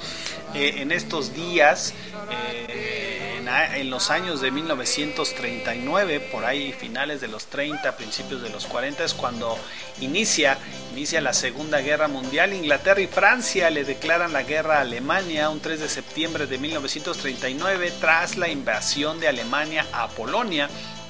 eh, 0.54 0.76
en 0.78 0.90
estos 0.90 1.34
días, 1.34 1.92
eh, 2.30 3.36
en, 3.38 3.48
en 3.48 3.90
los 3.90 4.10
años 4.10 4.40
de 4.40 4.50
1939, 4.50 6.20
por 6.20 6.44
ahí 6.44 6.72
finales 6.72 7.20
de 7.20 7.28
los 7.28 7.46
30, 7.46 7.96
principios 7.96 8.42
de 8.42 8.50
los 8.50 8.66
40, 8.66 9.04
es 9.04 9.14
cuando 9.14 9.58
inicia, 10.00 10.58
inicia 10.92 11.20
la 11.20 11.32
Segunda 11.32 11.80
Guerra 11.80 12.08
Mundial. 12.08 12.52
Inglaterra 12.52 13.00
y 13.00 13.06
Francia 13.06 13.70
le 13.70 13.84
declaran 13.84 14.32
la 14.32 14.42
guerra 14.42 14.78
a 14.78 14.80
Alemania 14.82 15.50
un 15.50 15.60
3 15.60 15.80
de 15.80 15.88
septiembre 15.88 16.46
de 16.46 16.58
1939 16.58 17.92
tras 18.00 18.36
la 18.36 18.48
invasión 18.48 19.20
de 19.20 19.28
Alemania 19.28 19.86
a 19.92 20.08
Polonia. 20.08 20.68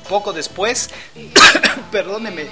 Poco 0.09 0.33
después, 0.33 0.91
perdóneme, 1.91 2.47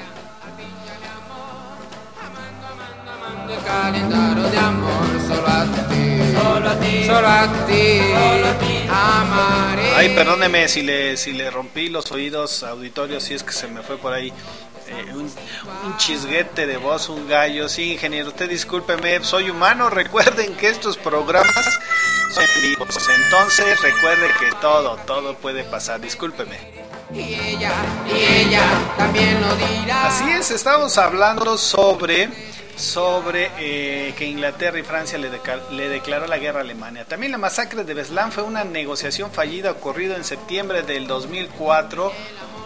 El 3.48 3.64
calendario 3.64 4.48
de 4.48 4.58
amor 4.58 5.06
solo 5.26 5.46
a 5.46 5.64
ti, 5.88 6.34
solo 6.34 6.68
a 6.68 6.80
ti, 6.80 7.06
solo 7.06 7.28
a 7.28 7.66
ti, 7.66 8.00
solo 8.00 8.46
a 8.48 8.58
ti, 8.58 8.88
amaré. 8.88 9.94
Ay, 9.94 10.14
perdóneme 10.14 10.68
si 10.68 10.82
le, 10.82 11.16
si 11.16 11.32
le 11.32 11.50
rompí 11.50 11.88
los 11.88 12.10
oídos 12.12 12.62
auditorios, 12.62 13.24
si 13.24 13.34
es 13.34 13.42
que 13.42 13.52
se 13.52 13.68
me 13.68 13.82
fue 13.82 13.98
por 13.98 14.12
ahí 14.12 14.32
eh, 14.88 15.14
un, 15.14 15.30
un 15.84 15.96
chisguete 15.96 16.66
de 16.66 16.76
voz, 16.76 17.08
un 17.08 17.28
gallo. 17.28 17.68
Sí, 17.68 17.92
ingeniero, 17.92 18.28
usted 18.28 18.48
discúlpeme, 18.48 19.22
soy 19.22 19.50
humano. 19.50 19.90
Recuerden 19.90 20.54
que 20.54 20.68
estos 20.68 20.96
programas 20.96 21.78
son 22.34 22.44
vivos. 22.62 23.08
Entonces, 23.24 23.80
recuerde 23.80 24.28
que 24.40 24.50
todo, 24.60 24.96
todo 25.06 25.34
puede 25.36 25.64
pasar. 25.64 26.00
Discúlpeme. 26.00 26.58
Y 27.14 27.34
ella, 27.34 27.72
y 28.08 28.46
ella 28.46 28.62
también 28.96 29.40
lo 29.40 29.54
dirá. 29.56 30.06
Así 30.06 30.30
es, 30.30 30.50
estamos 30.50 30.96
hablando 30.96 31.58
sobre 31.58 32.30
sobre 32.76 33.50
eh, 33.58 34.14
que 34.16 34.26
Inglaterra 34.26 34.78
y 34.78 34.82
Francia 34.82 35.18
le, 35.18 35.30
le 35.70 35.88
declaró 35.88 36.26
la 36.26 36.38
guerra 36.38 36.60
a 36.60 36.62
Alemania. 36.62 37.04
También 37.04 37.32
la 37.32 37.38
masacre 37.38 37.84
de 37.84 37.94
Beslan 37.94 38.32
fue 38.32 38.42
una 38.42 38.64
negociación 38.64 39.30
fallida 39.30 39.70
ocurrida 39.72 40.16
en 40.16 40.24
septiembre 40.24 40.82
del 40.82 41.06
2004. 41.06 42.12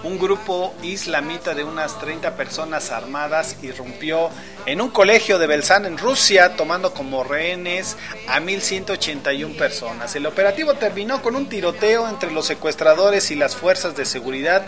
Un 0.05 0.19
grupo 0.19 0.73
islamita 0.83 1.55
de 1.55 1.65
unas 1.65 1.99
30 1.99 2.37
personas 2.37 2.93
armadas 2.93 3.57
irrumpió 3.63 4.31
en 4.67 4.81
un 4.81 4.91
colegio 4.91 5.39
de 5.39 5.49
Belzán 5.49 5.85
en 5.85 5.99
Rusia, 5.99 6.55
tomando 6.55 6.93
como 6.93 7.25
rehenes 7.25 7.97
a 8.29 8.39
1.181 8.39 9.57
personas. 9.57 10.15
El 10.15 10.27
operativo 10.27 10.75
terminó 10.75 11.23
con 11.23 11.35
un 11.35 11.49
tiroteo 11.49 12.09
entre 12.09 12.31
los 12.31 12.47
secuestradores 12.47 13.31
y 13.31 13.35
las 13.35 13.57
fuerzas 13.57 13.97
de 13.97 14.05
seguridad 14.05 14.65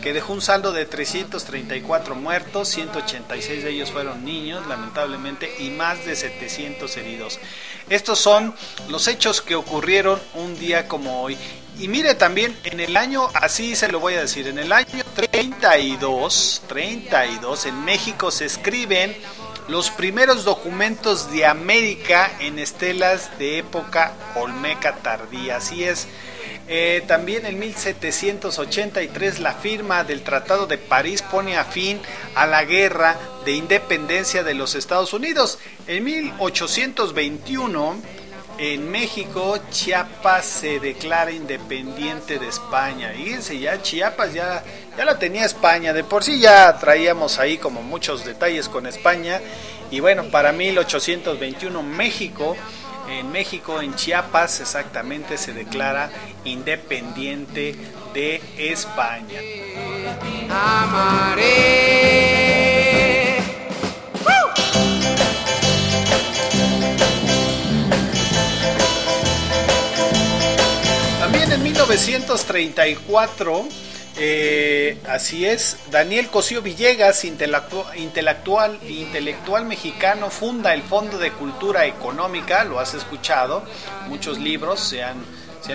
que 0.00 0.12
dejó 0.12 0.32
un 0.32 0.42
saldo 0.42 0.72
de 0.72 0.86
334 0.86 2.14
muertos, 2.14 2.68
186 2.68 3.64
de 3.64 3.70
ellos 3.70 3.90
fueron 3.90 4.24
niños, 4.24 4.66
lamentablemente, 4.66 5.54
y 5.58 5.70
más 5.70 6.04
de 6.04 6.16
700 6.16 6.96
heridos. 6.96 7.38
Estos 7.88 8.18
son 8.18 8.54
los 8.88 9.08
hechos 9.08 9.40
que 9.42 9.54
ocurrieron 9.54 10.20
un 10.34 10.58
día 10.58 10.88
como 10.88 11.22
hoy. 11.22 11.36
Y 11.78 11.88
mire 11.88 12.14
también, 12.14 12.56
en 12.64 12.80
el 12.80 12.96
año, 12.96 13.28
así 13.34 13.74
se 13.76 13.88
lo 13.88 14.00
voy 14.00 14.14
a 14.14 14.20
decir, 14.20 14.46
en 14.48 14.58
el 14.58 14.72
año 14.72 15.04
32, 15.14 16.62
32, 16.68 17.66
en 17.66 17.84
México 17.84 18.30
se 18.30 18.46
escriben 18.46 19.16
los 19.70 19.90
primeros 19.90 20.44
documentos 20.44 21.30
de 21.30 21.46
América 21.46 22.30
en 22.40 22.58
estelas 22.58 23.38
de 23.38 23.58
época 23.58 24.12
olmeca 24.34 24.96
tardía. 24.96 25.56
Así 25.56 25.84
es. 25.84 26.08
Eh, 26.66 27.02
también 27.06 27.46
en 27.46 27.58
1783 27.58 29.40
la 29.40 29.54
firma 29.54 30.04
del 30.04 30.22
Tratado 30.22 30.66
de 30.66 30.78
París 30.78 31.22
pone 31.22 31.56
a 31.56 31.64
fin 31.64 32.00
a 32.34 32.46
la 32.46 32.64
guerra 32.64 33.16
de 33.44 33.52
independencia 33.52 34.42
de 34.42 34.54
los 34.54 34.74
Estados 34.74 35.12
Unidos. 35.12 35.58
En 35.86 36.04
1821 36.04 37.96
en 38.58 38.90
México 38.90 39.58
Chiapas 39.70 40.44
se 40.44 40.80
declara 40.80 41.32
independiente 41.32 42.38
de 42.38 42.48
España. 42.48 43.10
Fíjense, 43.16 43.58
ya 43.58 43.80
Chiapas 43.80 44.34
ya, 44.34 44.62
ya 44.96 45.04
la 45.04 45.18
tenía 45.18 45.44
España. 45.44 45.92
De 45.92 46.04
por 46.04 46.24
sí 46.24 46.40
ya 46.40 46.76
traíamos 46.78 47.38
ahí 47.38 47.58
como 47.58 47.82
muchos 47.82 48.24
detalles 48.24 48.68
con 48.68 48.86
España. 48.86 49.40
Y 49.90 50.00
bueno, 50.00 50.24
para 50.30 50.52
1821 50.52 51.82
México 51.82 52.56
en 53.10 53.32
México, 53.32 53.80
en 53.80 53.94
Chiapas 53.94 54.60
exactamente, 54.60 55.36
se 55.36 55.52
declara 55.52 56.10
independiente 56.44 57.74
de 58.14 58.40
España. 58.56 59.40
Amaré. 60.48 61.50
También 71.18 71.52
en 71.52 71.62
1934, 71.62 73.68
eh, 74.22 74.98
así 75.08 75.46
es, 75.46 75.78
Daniel 75.90 76.28
Cosío 76.28 76.60
Villegas, 76.60 77.24
intelectu- 77.24 77.86
intelectual, 77.96 79.64
mexicano, 79.64 80.28
funda 80.28 80.74
el 80.74 80.82
Fondo 80.82 81.16
de 81.16 81.32
Cultura 81.32 81.86
Económica, 81.86 82.64
lo 82.64 82.78
has 82.80 82.92
escuchado, 82.92 83.62
muchos 84.08 84.38
libros 84.38 84.78
se 84.80 85.02
han, 85.02 85.24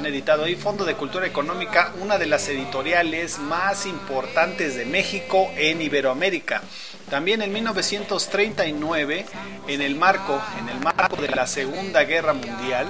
editado 0.06 0.44
ahí, 0.44 0.56
Fondo 0.56 0.86
de 0.86 0.94
Cultura 0.94 1.26
Económica, 1.26 1.92
una 2.02 2.20
de 2.20 2.28
las 2.28 2.48
editoriales 2.48 3.40
más 3.40 3.88
importantes 3.88 4.76
de 4.76 4.86
México 4.86 5.50
en 5.56 5.82
Iberoamérica. 5.82 6.62
También 7.10 7.42
en 7.42 7.52
1939, 7.52 9.26
en 9.68 9.82
el 9.82 9.96
marco, 9.96 10.40
en 10.60 10.70
el 10.70 10.80
marco 10.82 11.16
de 11.16 11.30
la 11.30 11.48
Segunda 11.48 12.04
Guerra 12.04 12.34
Mundial, 12.34 12.88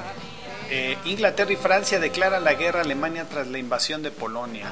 eh, 0.69 0.97
Inglaterra 1.05 1.53
y 1.53 1.57
Francia 1.57 1.99
declaran 1.99 2.43
la 2.43 2.55
guerra 2.55 2.79
a 2.79 2.83
Alemania 2.83 3.25
tras 3.29 3.47
la 3.47 3.57
invasión 3.59 4.01
de 4.01 4.11
Polonia. 4.11 4.65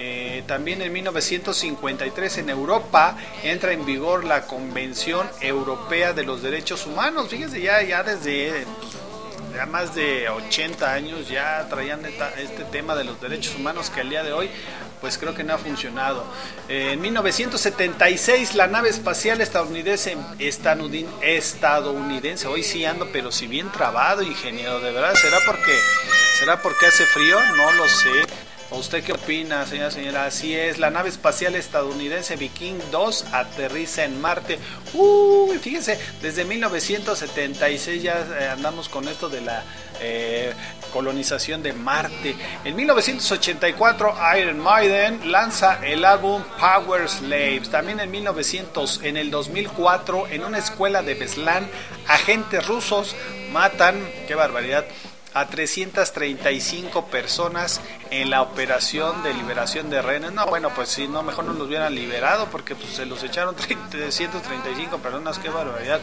Eh, 0.00 0.44
también 0.46 0.80
en 0.80 0.92
1953 0.92 2.38
en 2.38 2.50
Europa 2.50 3.16
entra 3.42 3.72
en 3.72 3.84
vigor 3.84 4.24
la 4.24 4.46
Convención 4.46 5.28
Europea 5.40 6.12
de 6.12 6.22
los 6.22 6.40
Derechos 6.40 6.86
Humanos. 6.86 7.26
Fíjense, 7.28 7.60
ya, 7.60 7.82
ya 7.82 8.04
desde 8.04 8.64
ya 9.56 9.66
más 9.66 9.96
de 9.96 10.28
80 10.28 10.92
años 10.92 11.28
ya 11.28 11.66
traían 11.68 12.06
este 12.06 12.62
tema 12.64 12.94
de 12.94 13.02
los 13.02 13.20
derechos 13.20 13.56
humanos 13.56 13.90
que 13.90 14.02
al 14.02 14.10
día 14.10 14.22
de 14.22 14.32
hoy 14.32 14.48
pues 15.00 15.18
creo 15.18 15.34
que 15.34 15.42
no 15.42 15.54
ha 15.54 15.58
funcionado. 15.58 16.24
Eh, 16.68 16.92
en 16.92 17.00
1976 17.00 18.54
la 18.54 18.68
nave 18.68 18.90
espacial 18.90 19.40
estadounidense, 19.40 20.16
estadounidense, 20.38 22.46
hoy 22.46 22.62
sí 22.62 22.84
ando 22.84 23.08
pero 23.12 23.32
si 23.32 23.48
bien 23.48 23.72
trabado 23.72 24.22
ingeniero, 24.22 24.78
de 24.78 24.92
verdad, 24.92 25.14
¿será 25.14 25.38
porque, 25.44 25.76
será 26.38 26.62
porque 26.62 26.86
hace 26.86 27.04
frío? 27.06 27.40
No 27.56 27.72
lo 27.72 27.88
sé. 27.88 28.47
¿O 28.70 28.76
¿Usted 28.76 29.02
qué 29.02 29.14
opina, 29.14 29.64
señora 29.64 29.90
señora? 29.90 30.24
Así 30.26 30.54
es, 30.54 30.78
la 30.78 30.90
nave 30.90 31.08
espacial 31.08 31.54
estadounidense 31.54 32.36
Viking 32.36 32.78
2 32.90 33.24
aterriza 33.32 34.04
en 34.04 34.20
Marte. 34.20 34.58
Uy, 34.92 35.56
fíjense, 35.58 35.98
desde 36.20 36.44
1976 36.44 38.02
ya 38.02 38.26
eh, 38.38 38.48
andamos 38.48 38.90
con 38.90 39.08
esto 39.08 39.30
de 39.30 39.40
la 39.40 39.64
eh, 40.00 40.52
colonización 40.92 41.62
de 41.62 41.72
Marte. 41.72 42.36
En 42.64 42.76
1984 42.76 44.14
Iron 44.38 44.58
Maiden 44.58 45.32
lanza 45.32 45.80
el 45.82 46.04
álbum 46.04 46.42
Power 46.60 47.08
Slaves. 47.08 47.70
También 47.70 48.00
en 48.00 48.10
1900, 48.10 49.00
en 49.02 49.16
el 49.16 49.30
2004, 49.30 50.26
en 50.28 50.44
una 50.44 50.58
escuela 50.58 51.02
de 51.02 51.14
Beslan, 51.14 51.66
agentes 52.06 52.66
rusos 52.66 53.16
matan, 53.50 54.06
qué 54.26 54.34
barbaridad, 54.34 54.84
a 55.40 55.46
335 55.46 57.06
personas 57.06 57.80
en 58.10 58.30
la 58.30 58.42
operación 58.42 59.22
de 59.22 59.34
liberación 59.34 59.88
de 59.88 60.02
rehenes. 60.02 60.32
No, 60.32 60.46
bueno, 60.46 60.70
pues 60.74 60.88
si 60.88 61.06
no, 61.06 61.22
mejor 61.22 61.44
no 61.44 61.52
los 61.52 61.68
hubieran 61.68 61.94
liberado 61.94 62.46
porque 62.46 62.74
pues, 62.74 62.94
se 62.94 63.06
los 63.06 63.22
echaron 63.22 63.54
335 63.90 64.98
personas, 64.98 65.38
qué 65.38 65.48
barbaridad. 65.48 66.00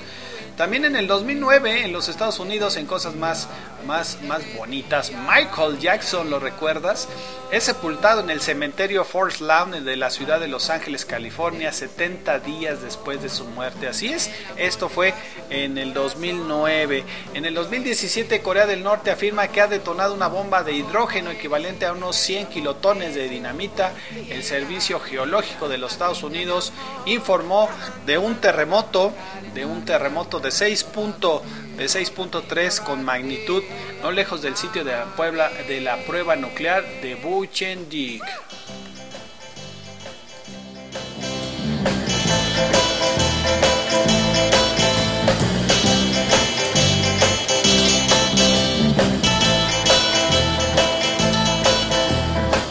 También 0.58 0.86
en 0.86 0.96
el 0.96 1.06
2009 1.08 1.84
en 1.84 1.92
los 1.92 2.08
Estados 2.08 2.40
Unidos 2.40 2.78
en 2.78 2.86
cosas 2.86 3.16
más, 3.16 3.50
más, 3.86 4.22
más 4.24 4.42
bonitas, 4.56 5.12
Michael 5.12 5.80
Jackson, 5.80 6.30
¿lo 6.30 6.40
recuerdas? 6.40 7.10
Es 7.52 7.66
sepultado 7.66 8.22
en 8.22 8.30
el 8.30 8.42
cementerio 8.42 9.04
Forest 9.04 9.42
Lawn 9.42 9.84
de 9.84 9.96
la 9.98 10.10
ciudad 10.10 10.40
de 10.40 10.48
Los 10.48 10.70
Ángeles, 10.70 11.06
California, 11.06 11.72
70 11.72 12.40
días 12.40 12.82
después 12.82 13.22
de 13.22 13.30
su 13.30 13.46
muerte. 13.46 13.88
Así 13.88 14.08
es, 14.08 14.32
esto 14.56 14.90
fue 14.90 15.14
en 15.50 15.78
el 15.78 15.94
2009. 15.94 17.04
En 17.34 17.46
el 17.46 17.54
2017 17.54 18.42
Corea 18.42 18.66
del 18.66 18.84
Norte 18.84 19.12
afirma 19.12 19.50
que 19.50 19.62
ha 19.62 19.68
detonado 19.68 20.14
una 20.14 20.28
bomba 20.28 20.64
de 20.64 20.74
hidrógeno 20.74 21.32
equivalente 21.32 21.86
a 21.86 21.92
unos 21.92 22.16
100 22.16 22.48
kilotones 22.48 23.14
de 23.14 23.28
dinamita. 23.28 23.94
El 24.30 24.44
Servicio 24.44 25.00
Geológico 25.00 25.68
de 25.68 25.78
los 25.78 25.92
Estados 25.92 26.24
Unidos 26.24 26.74
informó 27.06 27.70
de 28.06 28.18
un 28.18 28.36
terremoto, 28.36 29.14
de 29.54 29.66
un 29.66 29.86
terremoto 29.86 30.40
de 30.46 30.52
6 30.52 30.86
de 31.76 31.86
6.3 31.86 32.84
con 32.84 33.04
magnitud 33.04 33.64
no 34.04 34.12
lejos 34.12 34.44
del 34.44 34.56
sitio 34.56 34.84
de 34.84 34.92
la, 34.92 35.06
Puebla, 35.16 35.50
de 35.68 35.82
la 35.82 35.98
prueba 36.06 36.36
nuclear 36.36 36.84
de 37.02 37.16
Buchenwald. 37.16 38.22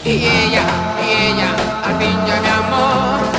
Y 0.05 0.11
ella, 0.11 0.65
y 1.03 1.11
ella, 1.27 1.81
al 1.83 1.97
fin 1.99 2.25
ya 2.25 2.39
me 2.41 2.49
amó, 2.49 3.34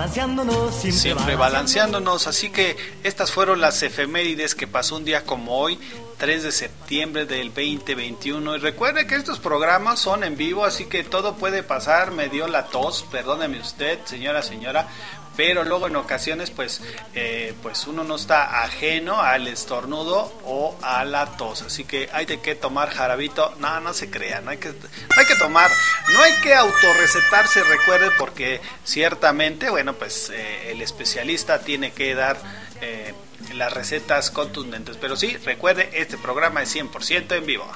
balanceándonos, 0.00 0.74
siempre, 0.74 0.98
Siempre 0.98 1.36
balanceándonos, 1.36 2.26
así 2.26 2.48
que 2.48 2.74
estas 3.04 3.32
fueron 3.32 3.60
las 3.60 3.82
efemérides 3.82 4.54
que 4.54 4.66
pasó 4.66 4.96
un 4.96 5.04
día 5.04 5.26
como 5.26 5.58
hoy, 5.58 5.78
3 6.16 6.42
de 6.42 6.52
septiembre 6.52 7.26
del 7.26 7.48
2021. 7.48 8.56
Y 8.56 8.58
recuerde 8.60 9.06
que 9.06 9.16
estos 9.16 9.40
programas 9.40 9.98
son 9.98 10.24
en 10.24 10.38
vivo, 10.38 10.64
así 10.64 10.86
que 10.86 11.04
todo 11.04 11.34
puede 11.34 11.62
pasar. 11.62 12.12
Me 12.12 12.30
dio 12.30 12.48
la 12.48 12.68
tos, 12.68 13.04
perdóneme 13.10 13.60
usted, 13.60 13.98
señora, 14.06 14.42
señora. 14.42 14.88
Pero 15.36 15.64
luego 15.64 15.86
en 15.86 15.96
ocasiones, 15.96 16.50
pues, 16.50 16.82
eh, 17.14 17.54
pues 17.62 17.86
uno 17.86 18.04
no 18.04 18.16
está 18.16 18.62
ajeno 18.62 19.20
al 19.20 19.46
estornudo 19.46 20.32
o 20.44 20.76
a 20.82 21.04
la 21.04 21.36
tos. 21.36 21.62
Así 21.62 21.84
que 21.84 22.08
hay 22.12 22.26
de 22.26 22.40
que 22.40 22.54
tomar 22.54 22.90
jarabito. 22.90 23.54
No, 23.58 23.80
no 23.80 23.94
se 23.94 24.10
crea, 24.10 24.40
no 24.40 24.50
hay 24.50 24.58
que, 24.58 24.68
hay 24.68 25.26
que 25.26 25.36
tomar, 25.36 25.70
no 26.12 26.22
hay 26.22 26.32
que 26.42 26.54
autorrecetarse, 26.54 27.62
recuerde, 27.64 28.10
porque 28.18 28.60
ciertamente, 28.84 29.70
bueno, 29.70 29.94
pues 29.94 30.30
eh, 30.30 30.72
el 30.72 30.82
especialista 30.82 31.60
tiene 31.60 31.92
que 31.92 32.14
dar 32.14 32.36
eh, 32.80 33.14
las 33.54 33.72
recetas 33.72 34.30
contundentes. 34.30 34.96
Pero 34.96 35.16
sí, 35.16 35.36
recuerde, 35.38 35.90
este 35.94 36.18
programa 36.18 36.62
es 36.62 36.74
100% 36.74 37.36
en 37.36 37.46
vivo. 37.46 37.66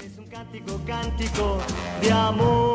cántico 0.87 1.63
de 2.01 2.13
amor. 2.13 2.75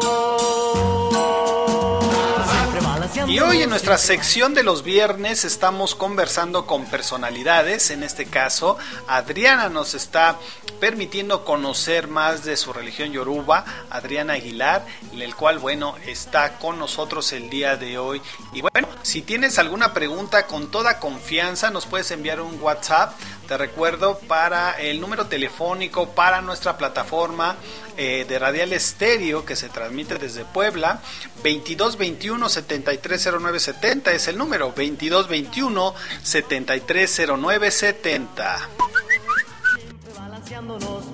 Y 3.27 3.39
hoy 3.39 3.63
en 3.63 3.69
nuestra 3.69 3.97
sección 3.97 4.53
de 4.53 4.63
los 4.63 4.83
viernes 4.83 5.43
estamos 5.43 5.95
conversando 5.95 6.67
con 6.67 6.85
personalidades, 6.85 7.89
en 7.89 8.03
este 8.03 8.25
caso 8.25 8.77
Adriana 9.07 9.69
nos 9.69 9.95
está 9.95 10.37
permitiendo 10.79 11.43
conocer 11.43 12.07
más 12.07 12.43
de 12.43 12.55
su 12.55 12.71
religión 12.71 13.11
yoruba, 13.11 13.65
Adriana 13.89 14.33
Aguilar, 14.33 14.85
el 15.17 15.35
cual 15.35 15.59
bueno 15.59 15.95
está 16.05 16.59
con 16.59 16.77
nosotros 16.77 17.33
el 17.33 17.49
día 17.49 17.77
de 17.77 17.97
hoy. 17.97 18.21
Y 18.53 18.61
bueno, 18.61 18.87
si 19.01 19.21
tienes 19.21 19.59
alguna 19.59 19.93
pregunta 19.93 20.45
con 20.45 20.69
toda 20.69 20.99
confianza 20.99 21.71
nos 21.71 21.85
puedes 21.85 22.11
enviar 22.11 22.39
un 22.41 22.61
WhatsApp, 22.61 23.13
te 23.47 23.57
recuerdo 23.57 24.19
para 24.19 24.79
el 24.79 25.01
número 25.01 25.25
telefónico 25.25 26.09
para 26.09 26.41
nuestra 26.41 26.77
plataforma 26.77 27.55
eh, 27.97 28.25
de 28.29 28.39
Radial 28.39 28.71
Estéreo 28.73 29.43
que 29.43 29.55
se 29.55 29.69
transmite 29.69 30.15
desde 30.19 30.45
Puebla, 30.45 31.01
2221 31.43 32.47
730970 33.01 34.11
es 34.11 34.27
el 34.27 34.37
número 34.37 34.65
2221 34.67 35.95
730970. 36.23 38.69
balanceándonos, 40.17 41.05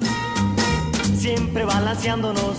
siempre 1.20 1.66
balanceándonos. 1.66 2.58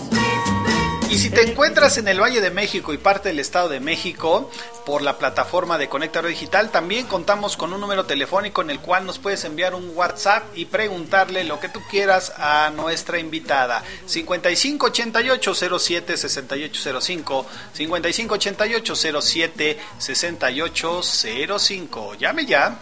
Y 1.09 1.19
si 1.19 1.31
te 1.31 1.49
encuentras 1.49 1.99
en 1.99 2.09
el 2.09 2.20
Valle 2.20 2.41
de 2.41 2.51
México 2.51 2.93
y 2.93 2.99
parte 2.99 3.28
del 3.28 3.39
Estado 3.39 3.69
de 3.69 3.78
México, 3.78 4.51
por 4.85 5.03
la 5.03 5.19
plataforma 5.19 5.78
de 5.78 5.89
Conectador 5.89 6.31
Digital, 6.31 6.70
también 6.70 7.07
contamos 7.07 7.57
con 7.57 7.73
un 7.73 7.81
número 7.81 8.07
telefónico 8.07 8.62
en 8.62 8.70
el 8.70 8.81
cual 8.81 9.07
nos 9.07 9.19
puedes 9.19 9.45
enviar 9.45 9.74
un 9.74 9.93
WhatsApp 9.95 10.45
y 10.57 10.65
preguntarle 10.65 11.45
lo 11.45 11.61
que 11.61 11.69
tú 11.69 11.81
quieras 11.89 12.33
a 12.37 12.70
nuestra 12.74 13.20
invitada. 13.20 13.85
5588 14.07 15.78
07 15.78 16.16
6805 16.16 17.47
5588 17.73 19.23
07 19.23 19.78
6805. 19.99 22.15
Llame 22.15 22.47
ya. 22.47 22.78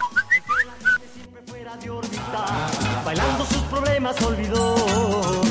Bailando 3.05 3.45
sus 3.45 3.61
problemas 3.63 4.19
olvidó. 4.23 5.44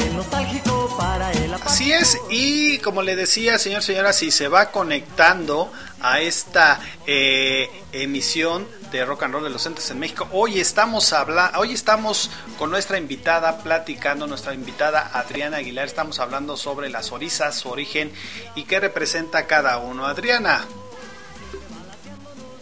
El 0.00 0.16
nostálgico, 0.16 0.96
para 0.98 1.30
el 1.32 1.54
Así 1.54 1.92
es, 1.92 2.18
y 2.30 2.78
como 2.78 3.02
le 3.02 3.16
decía, 3.16 3.58
señor, 3.58 3.82
señora, 3.82 4.12
si 4.12 4.30
se 4.30 4.48
va 4.48 4.70
conectando 4.70 5.72
a 6.00 6.20
esta 6.20 6.80
eh, 7.06 7.70
emisión 7.92 8.66
de 8.90 9.04
Rock 9.04 9.24
and 9.24 9.34
Roll 9.34 9.44
de 9.44 9.50
los 9.50 9.64
Entes 9.66 9.90
en 9.90 9.98
México, 9.98 10.28
hoy 10.32 10.58
estamos 10.58 11.12
habla 11.12 11.52
hoy 11.56 11.72
estamos 11.72 12.30
con 12.58 12.70
nuestra 12.70 12.98
invitada 12.98 13.58
platicando, 13.58 14.26
nuestra 14.26 14.54
invitada 14.54 15.10
Adriana 15.12 15.58
Aguilar, 15.58 15.86
estamos 15.86 16.18
hablando 16.18 16.56
sobre 16.56 16.88
las 16.88 17.12
orizas, 17.12 17.56
su 17.56 17.68
origen 17.68 18.10
y 18.54 18.64
qué 18.64 18.80
representa 18.80 19.46
cada 19.46 19.78
uno. 19.78 20.06
Adriana. 20.06 20.66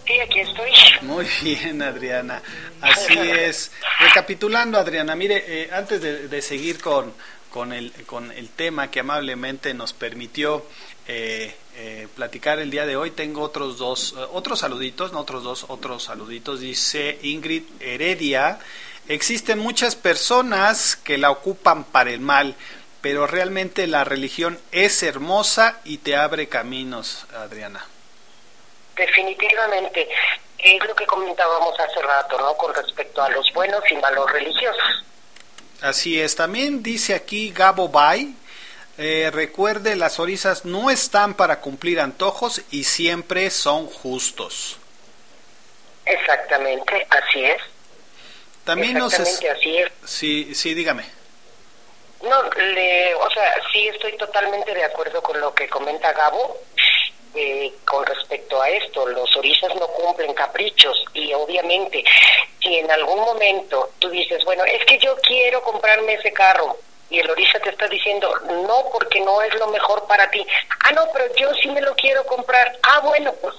Sí, 0.09 0.19
aquí 0.21 0.41
estoy. 0.41 0.71
Muy 1.03 1.27
bien, 1.43 1.83
Adriana. 1.83 2.41
Así 2.81 3.13
es. 3.19 3.71
Recapitulando, 4.01 4.79
Adriana, 4.79 5.15
mire, 5.15 5.45
eh, 5.47 5.69
antes 5.71 6.01
de, 6.01 6.43
seguir 6.43 6.81
con, 6.81 7.13
con, 7.51 7.75
el, 7.75 7.93
con 8.07 8.33
el 8.33 8.49
tema 8.49 8.91
que 8.91 9.01
amablemente 9.01 9.75
nos 9.75 9.93
permitió 9.93 10.65
eh, 11.07 11.55
eh, 11.77 12.09
platicar 12.17 12.59
el 12.59 12.71
día 12.71 12.87
de 12.87 12.97
hoy, 12.97 13.11
tengo 13.11 13.43
otros 13.43 13.77
dos, 13.77 14.15
eh, 14.17 14.25
otros 14.33 14.61
saluditos, 14.61 15.13
no 15.13 15.21
otros 15.21 15.45
dos, 15.45 15.67
otros 15.69 16.05
saluditos. 16.05 16.61
Dice 16.61 17.19
Ingrid 17.23 17.65
Heredia, 17.81 18.61
existen 19.09 19.59
muchas 19.59 19.95
personas 19.95 20.97
que 20.97 21.19
la 21.19 21.31
ocupan 21.31 21.85
para 21.85 22.13
el 22.13 22.21
mal, 22.21 22.57
pero 23.03 23.27
realmente 23.27 23.87
la 23.87 24.05
religión 24.05 24.59
es 24.73 25.03
hermosa 25.03 25.81
y 25.85 25.99
te 25.99 26.17
abre 26.17 26.49
caminos, 26.49 27.27
Adriana. 27.37 27.85
Definitivamente, 28.99 30.09
es 30.59 30.85
lo 30.85 30.95
que 30.95 31.07
comentábamos 31.07 31.79
hace 31.79 32.03
rato, 32.03 32.37
¿no? 32.39 32.55
Con 32.57 32.75
respecto 32.75 33.23
a 33.23 33.29
los 33.31 33.51
buenos 33.53 33.81
y 33.91 33.95
malos 33.97 34.31
religiosos. 34.33 35.05
Así 35.81 36.21
es, 36.21 36.35
también 36.35 36.83
dice 36.83 37.15
aquí 37.15 37.53
Gabo 37.53 37.89
Bay, 37.89 38.35
eh, 38.99 39.31
recuerde, 39.33 39.95
las 39.95 40.19
orizas 40.19 40.65
no 40.65 40.91
están 40.91 41.35
para 41.35 41.61
cumplir 41.61 42.01
antojos 42.01 42.61
y 42.73 42.83
siempre 42.83 43.49
son 43.51 43.87
justos. 43.87 44.77
Exactamente, 46.05 47.07
así 47.11 47.45
es. 47.45 47.63
También 48.65 48.99
nos 48.99 49.15
es- 49.15 49.41
así 49.57 49.79
es. 49.79 49.93
Sí, 50.05 50.55
sí, 50.55 50.75
dígame. 50.75 51.05
No, 52.23 52.43
le, 52.51 53.15
o 53.15 53.31
sea, 53.31 53.55
sí 53.73 53.87
estoy 53.87 54.17
totalmente 54.17 54.75
de 54.75 54.83
acuerdo 54.83 55.23
con 55.23 55.41
lo 55.41 55.55
que 55.55 55.69
comenta 55.69 56.13
Gabo 56.13 56.59
eh, 57.41 57.73
con 57.85 58.05
respecto 58.05 58.61
a 58.61 58.69
esto. 58.69 59.07
Los 59.07 59.37
orizas 59.37 59.73
no 59.77 59.87
cumplen 59.87 60.35
caprichos 60.35 61.05
y 61.15 61.33
obviamente 61.33 62.03
si 62.61 62.79
en 62.79 62.91
algún 62.91 63.21
momento 63.21 63.91
tú 64.01 64.11
dices, 64.11 64.45
bueno, 64.45 64.65
es 64.65 64.85
que 64.85 64.99
yo 64.99 65.17
quiero 65.19 65.63
comprarme 65.63 66.15
ese 66.15 66.33
carro 66.33 66.77
y 67.11 67.21
el 67.21 67.31
orisa 67.31 67.61
te 67.61 67.71
está 67.71 67.87
diciendo, 67.87 68.35
no, 68.67 68.91
porque 68.93 69.21
no 69.21 69.41
es 69.43 69.55
lo 69.55 69.69
mejor 69.69 70.07
para 70.07 70.29
ti. 70.31 70.45
Ah, 70.85 70.93
no, 70.93 71.03
pero 71.13 71.33
yo 71.37 71.55
sí 71.55 71.69
me 71.69 71.81
lo 71.81 71.95
quiero 71.95 72.27
comprar. 72.27 72.77
Ah, 72.83 73.01
bueno, 73.01 73.33
pues 73.41 73.55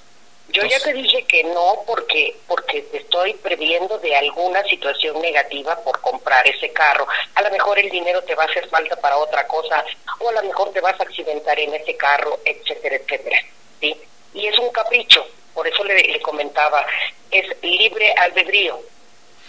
yo 0.50 0.64
ya 0.66 0.80
te 0.80 0.94
dije 0.94 1.24
que 1.26 1.44
no 1.44 1.84
porque 1.86 2.36
porque 2.48 2.82
te 2.82 2.98
estoy 2.98 3.34
previendo 3.36 4.00
de 4.00 4.16
alguna 4.16 4.64
situación 4.64 5.22
negativa 5.22 5.76
por 5.84 6.02
comprar 6.02 6.46
ese 6.48 6.72
carro. 6.74 7.08
A 7.36 7.42
lo 7.44 7.52
mejor 7.52 7.80
el 7.80 7.90
dinero 7.90 8.22
te 8.24 8.36
va 8.36 8.44
a 8.44 8.48
hacer 8.48 8.68
falta 8.68 8.96
para 8.98 9.18
otra 9.18 9.48
cosa 9.48 9.86
o 10.20 10.30
a 10.30 10.34
lo 10.34 10.44
mejor 10.44 10.72
te 10.72 10.82
vas 10.82 11.00
a 11.00 11.04
accidentar 11.04 11.60
en 11.60 11.74
ese 11.76 11.96
carro, 11.96 12.40
etcétera, 12.44 12.96
etcétera. 12.96 13.38
¿Sí? 13.80 13.96
Y 14.34 14.46
es 14.46 14.58
un 14.60 14.72
capricho, 14.72 15.26
por 15.54 15.68
eso 15.68 15.84
le, 15.84 15.96
le 16.02 16.22
comentaba, 16.22 16.86
es 17.32 17.46
libre 17.62 18.14
albedrío. 18.14 18.80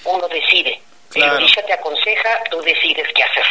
Uno 0.04 0.26
decide. 0.28 0.80
Claro. 1.10 1.38
El 1.38 1.52
te 1.52 1.72
aconseja, 1.72 2.38
tú 2.50 2.60
decides 2.62 3.06
qué 3.14 3.22
hacer. 3.22 3.44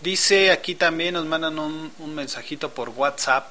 Dice 0.00 0.50
aquí 0.50 0.74
también, 0.74 1.14
nos 1.14 1.26
mandan 1.26 1.58
un, 1.58 1.92
un 1.98 2.14
mensajito 2.14 2.70
por 2.70 2.90
WhatsApp. 2.90 3.48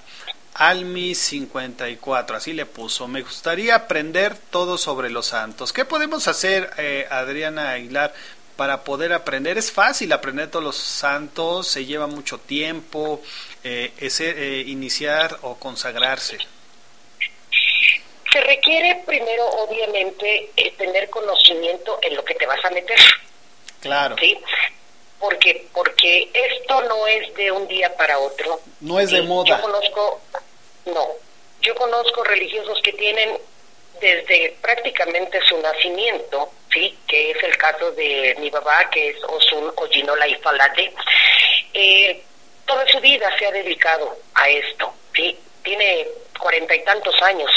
Almi54, 0.55 2.35
así 2.35 2.53
le 2.53 2.65
puso. 2.65 3.07
Me 3.07 3.21
gustaría 3.21 3.75
aprender 3.75 4.35
todo 4.51 4.77
sobre 4.77 5.09
los 5.09 5.27
santos. 5.27 5.73
¿Qué 5.73 5.85
podemos 5.85 6.27
hacer, 6.27 6.69
eh, 6.77 7.07
Adriana 7.09 7.71
Aguilar, 7.71 8.13
para 8.55 8.83
poder 8.83 9.13
aprender. 9.13 9.57
Es 9.57 9.71
fácil 9.71 10.11
aprender 10.13 10.49
todos 10.49 10.63
los 10.63 10.77
santos, 10.77 11.67
se 11.67 11.85
lleva 11.85 12.07
mucho 12.07 12.37
tiempo, 12.37 13.21
eh, 13.63 13.93
es, 13.97 14.19
eh, 14.19 14.63
iniciar 14.67 15.37
o 15.41 15.55
consagrarse. 15.55 16.37
Se 18.33 18.41
requiere 18.41 19.03
primero, 19.05 19.47
obviamente, 19.47 20.49
eh, 20.57 20.71
tener 20.71 21.07
conocimiento 21.11 21.99
en 22.01 22.15
lo 22.15 22.25
que 22.25 22.33
te 22.33 22.47
vas 22.47 22.65
a 22.65 22.71
meter. 22.71 22.97
Claro. 23.79 24.15
¿sí? 24.19 24.35
Porque, 25.19 25.67
porque 25.71 26.31
esto 26.33 26.81
no 26.81 27.05
es 27.05 27.31
de 27.35 27.51
un 27.51 27.67
día 27.67 27.95
para 27.95 28.17
otro. 28.17 28.59
No 28.81 28.99
es 28.99 29.11
de 29.11 29.17
Sí, 29.17 29.27
moda. 29.27 29.49
Yo 29.55 29.61
conozco, 29.61 30.21
no, 30.85 31.09
yo 31.61 31.75
conozco 31.75 32.23
religiosos 32.23 32.81
que 32.81 32.93
tienen 32.93 33.37
desde 34.01 34.57
prácticamente 34.61 35.39
su 35.47 35.55
nacimiento, 35.59 36.49
sí, 36.73 36.97
que 37.07 37.31
es 37.31 37.43
el 37.43 37.55
caso 37.55 37.91
de 37.91 38.35
mi 38.39 38.49
papá, 38.49 38.89
que 38.89 39.09
es 39.09 39.23
Osun 39.25 39.71
Ojinola 39.75 40.27
y 40.27 40.35
Falate, 40.35 40.91
eh, 41.73 42.23
toda 42.65 42.85
su 42.87 42.99
vida 42.99 43.29
se 43.37 43.45
ha 43.45 43.51
dedicado 43.51 44.17
a 44.33 44.49
esto, 44.49 44.91
sí, 45.15 45.37
tiene 45.63 46.07
cuarenta 46.39 46.75
y 46.75 46.83
tantos 46.83 47.15
años 47.21 47.51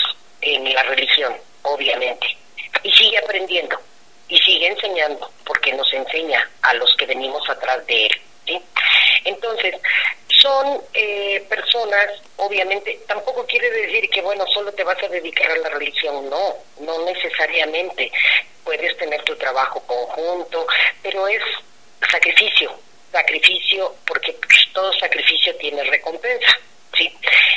en 0.54 0.72
la 0.72 0.82
religión, 0.84 1.36
obviamente, 1.62 2.26
y 2.82 2.92
sigue 2.92 3.18
aprendiendo 3.18 3.78
y 4.28 4.38
sigue 4.38 4.68
enseñando, 4.68 5.30
porque 5.44 5.72
nos 5.72 5.92
enseña 5.92 6.48
a 6.62 6.74
los 6.74 6.94
que 6.96 7.06
venimos 7.06 7.48
atrás 7.48 7.86
de 7.86 8.06
él. 8.06 8.20
¿sí? 8.46 8.62
Entonces, 9.24 9.74
son 10.28 10.80
eh, 10.94 11.44
personas, 11.48 12.10
obviamente, 12.36 13.00
tampoco 13.06 13.46
quiere 13.46 13.70
decir 13.70 14.08
que, 14.10 14.20
bueno, 14.22 14.44
solo 14.52 14.72
te 14.72 14.84
vas 14.84 15.02
a 15.02 15.08
dedicar 15.08 15.50
a 15.50 15.56
la 15.58 15.68
religión, 15.70 16.28
no, 16.28 16.54
no 16.80 17.04
necesariamente. 17.04 18.10
Puedes 18.64 18.96
tener 18.96 19.22
tu 19.22 19.36
trabajo 19.36 19.80
conjunto, 19.86 20.66
pero 21.02 21.28
es 21.28 21.42
sacrificio, 22.10 22.72
sacrificio, 23.12 23.94
porque 24.06 24.32
pues, 24.32 24.68
todo 24.72 24.92
sacrificio 24.98 25.54
tiene 25.56 25.84
recompensa. 25.84 26.58
¿Sí? 26.96 27.12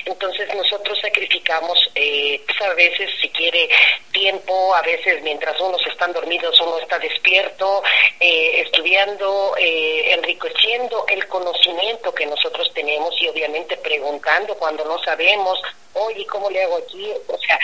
Entonces 0.06 0.54
nosotros 0.56 1.00
sacrificamos, 1.00 1.78
eh, 1.96 2.42
pues 2.46 2.62
a 2.62 2.74
veces 2.74 3.10
si 3.22 3.30
quiere 3.30 3.70
tiempo, 4.12 4.74
a 4.76 4.82
veces 4.82 5.22
mientras 5.24 5.60
unos 5.60 5.86
están 5.88 6.14
dormidos 6.14 6.60
uno 6.62 6.80
está 6.80 7.00
despierto, 7.00 7.84
eh, 8.20 8.62
estudiando, 8.62 9.56
eh, 9.58 10.14
enriqueciendo 10.14 11.06
el 11.08 11.28
conocimiento 11.28 12.14
que 12.14 12.26
nosotros 12.26 12.72
tenemos 12.74 13.14
y 13.22 13.28
obviamente 13.28 13.78
preguntando 13.78 14.56
cuando 14.56 14.86
no 14.86 14.98
sabemos, 15.04 15.60
oye, 15.94 16.26
¿cómo 16.26 16.50
le 16.50 16.64
hago 16.64 16.78
aquí? 16.78 17.12
O 17.28 17.38
sea, 17.38 17.60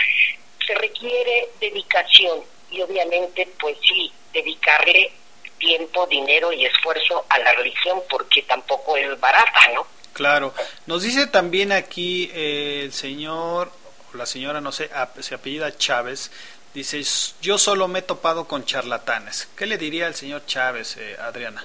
se 0.66 0.74
requiere 0.74 1.48
dedicación 1.60 2.42
y 2.70 2.80
obviamente 2.80 3.48
pues 3.58 3.76
sí, 3.86 4.12
dedicarle 4.32 5.10
tiempo, 5.58 6.06
dinero 6.06 6.52
y 6.52 6.66
esfuerzo 6.66 7.24
a 7.28 7.38
la 7.38 7.52
religión 7.52 8.02
porque 8.10 8.42
tampoco 8.42 8.96
es 8.96 9.18
barata, 9.18 9.68
¿no? 9.74 9.86
Claro. 10.16 10.54
Nos 10.86 11.02
dice 11.02 11.26
también 11.26 11.72
aquí 11.72 12.30
eh, 12.34 12.80
el 12.84 12.92
señor, 12.94 13.70
o 14.12 14.16
la 14.16 14.24
señora, 14.24 14.62
no 14.62 14.72
sé, 14.72 14.88
se 15.20 15.34
apellida 15.34 15.76
Chávez, 15.76 16.30
dice, 16.72 17.00
"S- 17.00 17.34
yo 17.42 17.58
solo 17.58 17.86
me 17.86 17.98
he 17.98 18.02
topado 18.02 18.48
con 18.48 18.64
charlatanes. 18.64 19.46
¿Qué 19.58 19.66
le 19.66 19.76
diría 19.76 20.06
al 20.06 20.14
señor 20.14 20.46
Chávez, 20.46 20.96
eh, 20.96 21.18
Adriana? 21.20 21.62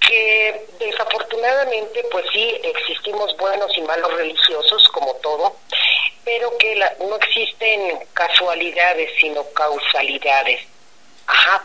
que 0.00 0.64
desafortunadamente 0.80 2.02
pues 2.10 2.24
sí 2.32 2.54
existimos 2.62 3.36
buenos 3.36 3.70
y 3.76 3.82
malos 3.82 4.10
religiosos 4.14 4.88
como 4.88 5.12
todo 5.16 5.54
pero 6.24 6.56
que 6.56 6.74
la- 6.76 6.94
no 7.00 7.14
existen 7.16 7.98
casualidades 8.14 9.10
sino 9.20 9.44
causalidades 9.52 10.60
ajá 11.26 11.62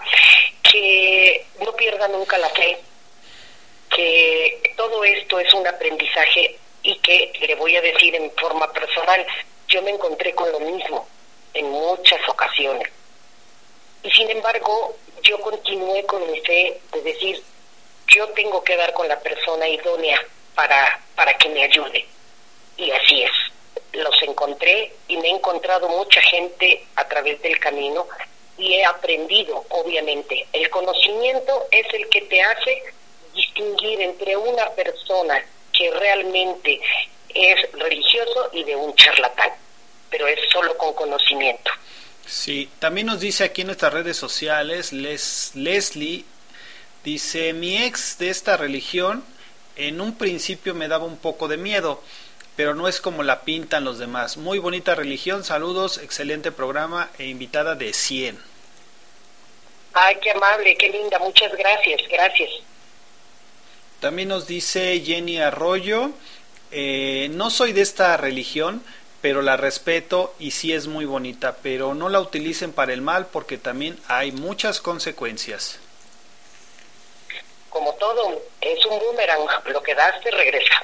que 0.69 1.45
no 1.63 1.73
pierda 1.73 2.07
nunca 2.09 2.37
la 2.37 2.49
fe 2.49 2.81
que 3.95 4.73
todo 4.75 5.03
esto 5.03 5.39
es 5.39 5.53
un 5.53 5.67
aprendizaje 5.67 6.57
y 6.81 6.95
que 6.99 7.31
le 7.47 7.55
voy 7.55 7.75
a 7.75 7.81
decir 7.81 8.15
en 8.15 8.31
forma 8.31 8.71
personal 8.71 9.25
yo 9.67 9.81
me 9.81 9.91
encontré 9.91 10.33
con 10.33 10.51
lo 10.51 10.59
mismo 10.59 11.07
en 11.53 11.69
muchas 11.69 12.19
ocasiones 12.27 12.89
y 14.03 14.11
sin 14.11 14.29
embargo 14.29 14.95
yo 15.21 15.39
continué 15.39 16.03
con 16.05 16.29
mi 16.29 16.39
fe 16.41 16.79
de 16.91 17.01
decir 17.01 17.41
yo 18.07 18.27
tengo 18.29 18.63
que 18.63 18.75
dar 18.75 18.93
con 18.93 19.07
la 19.07 19.19
persona 19.19 19.67
idónea 19.67 20.19
para, 20.55 20.99
para 21.15 21.33
que 21.37 21.49
me 21.49 21.63
ayude. 21.63 22.05
Y 22.77 22.91
así 22.91 23.23
es. 23.23 23.31
Los 23.93 24.21
encontré 24.23 24.91
y 25.07 25.17
me 25.17 25.27
he 25.27 25.31
encontrado 25.31 25.87
mucha 25.89 26.21
gente 26.21 26.85
a 26.95 27.07
través 27.07 27.41
del 27.41 27.59
camino 27.59 28.07
y 28.57 28.73
he 28.75 28.85
aprendido, 28.85 29.65
obviamente. 29.69 30.47
El 30.53 30.69
conocimiento 30.69 31.65
es 31.71 31.85
el 31.93 32.09
que 32.09 32.21
te 32.21 32.41
hace 32.41 32.83
distinguir 33.33 34.01
entre 34.01 34.35
una 34.35 34.69
persona 34.71 35.43
que 35.71 35.91
realmente 35.91 36.79
es 37.33 37.71
religioso 37.73 38.49
y 38.53 38.63
de 38.63 38.75
un 38.75 38.93
charlatán, 38.95 39.51
pero 40.09 40.27
es 40.27 40.39
solo 40.51 40.77
con 40.77 40.93
conocimiento. 40.93 41.71
Sí, 42.25 42.69
también 42.79 43.07
nos 43.07 43.19
dice 43.19 43.43
aquí 43.43 43.61
en 43.61 43.67
nuestras 43.67 43.93
redes 43.93 44.17
sociales, 44.17 44.93
Les, 44.93 45.51
Leslie, 45.55 46.25
dice, 47.03 47.53
mi 47.53 47.83
ex 47.83 48.17
de 48.17 48.29
esta 48.29 48.55
religión 48.55 49.25
en 49.75 49.99
un 49.99 50.17
principio 50.17 50.73
me 50.73 50.87
daba 50.87 51.05
un 51.05 51.17
poco 51.17 51.47
de 51.47 51.57
miedo, 51.57 52.01
pero 52.55 52.75
no 52.75 52.87
es 52.87 53.01
como 53.01 53.23
la 53.23 53.41
pintan 53.41 53.83
los 53.83 53.97
demás. 53.97 54.37
Muy 54.37 54.59
bonita 54.59 54.95
religión, 54.95 55.43
saludos, 55.43 55.97
excelente 55.97 56.51
programa 56.51 57.09
e 57.17 57.25
invitada 57.25 57.75
de 57.75 57.91
100. 57.93 58.39
Ay, 59.93 60.17
qué 60.21 60.31
amable, 60.31 60.75
qué 60.77 60.89
linda, 60.89 61.19
muchas 61.19 61.51
gracias, 61.55 62.01
gracias. 62.09 62.49
También 64.03 64.27
nos 64.27 64.47
dice 64.47 64.99
Jenny 64.99 65.39
Arroyo, 65.39 66.11
eh, 66.71 67.29
no 67.31 67.49
soy 67.49 67.71
de 67.71 67.79
esta 67.79 68.17
religión, 68.17 68.83
pero 69.21 69.41
la 69.41 69.55
respeto 69.55 70.35
y 70.39 70.51
sí 70.51 70.73
es 70.73 70.87
muy 70.87 71.05
bonita, 71.05 71.55
pero 71.63 71.95
no 71.95 72.09
la 72.09 72.19
utilicen 72.19 72.73
para 72.73 72.91
el 72.91 73.01
mal 73.01 73.27
porque 73.27 73.57
también 73.57 73.97
hay 74.09 74.33
muchas 74.33 74.81
consecuencias. 74.81 75.79
Como 77.69 77.93
todo, 77.93 78.41
es 78.59 78.85
un 78.87 78.99
boomerang, 78.99 79.47
lo 79.71 79.81
que 79.81 79.95
das 79.95 80.21
te 80.21 80.31
regresa. 80.31 80.83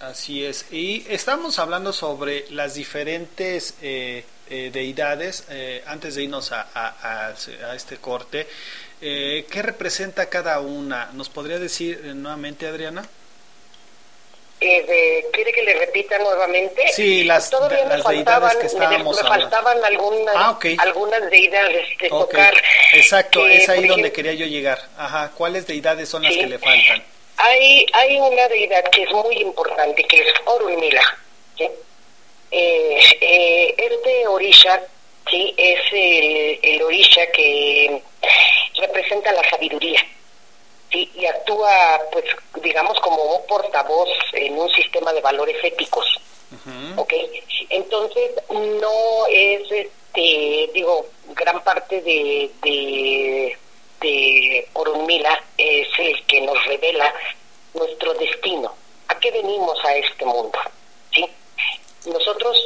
Así 0.00 0.42
es. 0.42 0.72
Y 0.72 1.04
estamos 1.10 1.58
hablando 1.58 1.92
sobre 1.92 2.46
las 2.48 2.72
diferentes 2.72 3.74
eh, 3.82 4.24
eh, 4.50 4.70
deidades, 4.72 5.44
eh, 5.50 5.82
antes 5.86 6.14
de 6.14 6.24
irnos 6.24 6.52
a, 6.52 6.66
a- 6.74 7.28
a- 7.28 7.74
este 7.74 7.96
corte, 7.98 8.46
eh, 9.00 9.46
¿qué 9.50 9.62
representa 9.62 10.28
cada 10.28 10.60
una? 10.60 11.10
¿Nos 11.12 11.28
podría 11.28 11.58
decir 11.58 12.00
eh, 12.04 12.14
nuevamente, 12.14 12.66
Adriana? 12.66 13.02
Eh, 14.60 14.84
de- 14.86 15.26
¿Quiere 15.32 15.52
que 15.52 15.62
le 15.64 15.74
repita 15.74 16.16
nuevamente? 16.18 16.86
Sí, 16.94 17.24
las- 17.24 17.50
Todavía 17.50 17.84
las 17.84 18.04
deidades 18.06 18.54
que 18.56 18.66
estábamos 18.66 19.20
me, 19.20 19.28
faltaban 19.28 19.84
algunas, 19.84 20.34
Ah, 20.36 20.50
ok. 20.52 20.66
algunas 20.78 21.28
deidades 21.30 21.98
de 21.98 22.08
Ok, 22.12 22.30
tocar. 22.30 22.54
Exacto, 22.92 23.42
que, 23.44 23.56
es 23.56 23.68
ahí 23.68 23.80
donde 23.88 24.08
ejemplo, 24.08 24.12
quería 24.12 24.34
yo 24.34 24.46
llegar. 24.46 24.78
Ajá, 24.96 25.32
¿cuáles 25.36 25.66
deidades 25.66 26.08
son 26.08 26.22
las 26.22 26.32
Sí. 26.34 26.40
que 26.40 26.46
le 26.46 26.58
faltan? 26.60 27.02
Hay, 27.38 27.86
hay 27.92 28.18
una 28.20 28.46
deidad 28.46 28.84
que 28.92 29.02
es 29.02 29.10
muy 29.10 29.36
importante, 29.38 30.04
que 30.04 30.20
es 30.20 30.26
Orunmila. 30.44 31.02
¿sí? 31.58 31.68
Eh, 32.54 33.00
eh, 33.22 33.74
este 33.78 34.28
orisha 34.28 34.78
¿sí? 35.30 35.54
es 35.56 35.80
el, 35.90 36.58
el 36.62 36.82
orisha 36.82 37.26
que 37.32 38.02
representa 38.78 39.32
la 39.32 39.48
sabiduría. 39.48 40.00
¿sí? 40.90 41.10
Y 41.14 41.24
actúa, 41.24 42.00
pues, 42.12 42.24
digamos, 42.62 43.00
como 43.00 43.22
un 43.22 43.46
portavoz 43.46 44.08
en 44.34 44.58
un 44.58 44.68
sistema 44.70 45.12
de 45.14 45.22
valores 45.22 45.56
éticos. 45.64 46.06
Entonces, 47.70 48.32
no 48.50 49.26
es, 49.30 49.62
este, 49.72 50.70
digo, 50.74 51.06
gran 51.34 51.62
parte 51.64 52.02
de, 52.02 52.50
de, 52.62 53.56
de 54.00 54.68
Orunmila 54.74 55.42
es 55.56 55.88
el 55.98 56.22
que 56.26 56.42
nos 56.42 56.62
revela 56.66 57.12
nuestro 57.72 58.12
destino. 58.14 58.74
¿A 59.08 59.18
qué 59.18 59.30
venimos 59.30 59.82
a 59.84 59.96
este 59.96 60.24
mundo? 60.26 60.58
¿sí? 61.14 61.26
Nosotros 62.06 62.56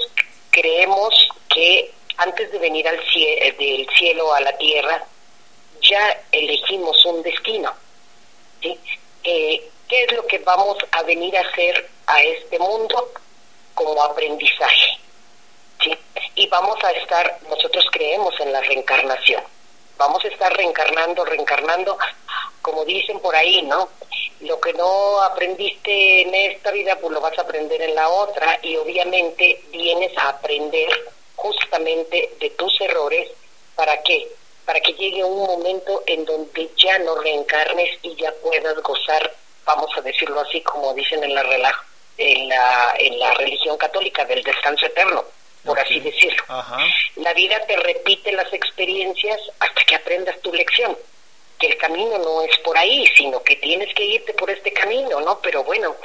creemos 0.50 1.28
que 1.48 1.92
antes 2.18 2.50
de 2.50 2.58
venir 2.58 2.86
al 2.88 2.98
cie- 3.06 3.56
del 3.56 3.86
cielo 3.96 4.32
a 4.34 4.40
la 4.40 4.56
tierra, 4.56 5.04
ya 5.82 6.22
elegimos 6.32 7.04
un 7.04 7.22
destino. 7.22 7.72
¿sí? 8.62 8.78
Eh, 9.24 9.70
¿Qué 9.88 10.04
es 10.04 10.12
lo 10.12 10.26
que 10.26 10.38
vamos 10.38 10.78
a 10.92 11.02
venir 11.02 11.36
a 11.36 11.42
hacer 11.42 11.88
a 12.06 12.22
este 12.22 12.58
mundo 12.58 13.12
como 13.74 14.02
aprendizaje? 14.02 14.98
¿sí? 15.82 15.94
Y 16.36 16.46
vamos 16.48 16.82
a 16.82 16.90
estar, 16.92 17.38
nosotros 17.48 17.84
creemos 17.92 18.34
en 18.40 18.52
la 18.52 18.60
reencarnación. 18.62 19.42
Vamos 19.98 20.24
a 20.24 20.28
estar 20.28 20.52
reencarnando, 20.56 21.24
reencarnando, 21.24 21.98
como 22.66 22.84
dicen 22.84 23.20
por 23.20 23.36
ahí, 23.36 23.62
¿no? 23.62 23.88
Lo 24.40 24.60
que 24.60 24.72
no 24.72 25.22
aprendiste 25.22 26.22
en 26.22 26.34
esta 26.34 26.72
vida, 26.72 26.98
pues 27.00 27.12
lo 27.12 27.20
vas 27.20 27.38
a 27.38 27.42
aprender 27.42 27.80
en 27.80 27.94
la 27.94 28.08
otra 28.08 28.58
y 28.60 28.74
obviamente 28.74 29.62
vienes 29.70 30.10
a 30.18 30.30
aprender 30.30 30.88
justamente 31.36 32.34
de 32.40 32.50
tus 32.50 32.80
errores. 32.80 33.30
¿Para 33.76 34.02
qué? 34.02 34.26
para 34.66 34.80
que 34.80 34.92
llegue 34.94 35.22
un 35.22 35.46
momento 35.46 36.02
en 36.06 36.24
donde 36.24 36.68
ya 36.76 36.98
no 36.98 37.14
reencarnes 37.14 37.98
y 38.02 38.16
ya 38.16 38.32
puedas 38.42 38.76
gozar, 38.82 39.32
vamos 39.64 39.88
a 39.96 40.00
decirlo 40.00 40.40
así 40.40 40.60
como 40.62 40.92
dicen 40.92 41.22
en 41.22 41.34
la, 41.34 41.42
en 42.18 42.48
la, 42.48 42.94
en 42.98 43.18
la 43.18 43.32
religión 43.34 43.78
católica, 43.78 44.24
del 44.24 44.42
descanso 44.42 44.86
eterno, 44.86 45.24
por 45.64 45.78
así 45.78 46.00
decirlo. 46.00 46.42
La 47.14 47.32
vida 47.32 47.64
te 47.66 47.76
repite 47.76 48.32
las 48.32 48.52
experiencias 48.52 49.40
hasta 49.60 49.84
que 49.84 49.94
aprendas 49.94 50.40
tu 50.40 50.52
lección. 50.52 50.98
Que 51.58 51.68
el 51.68 51.76
camino 51.78 52.18
no 52.18 52.42
es 52.42 52.56
por 52.58 52.76
ahí, 52.76 53.06
sino 53.16 53.42
que 53.42 53.56
tienes 53.56 53.92
que 53.94 54.04
irte 54.04 54.32
por 54.34 54.50
este 54.50 54.72
camino, 54.72 55.20
¿no? 55.20 55.38
Pero 55.40 55.64
bueno, 55.64 55.96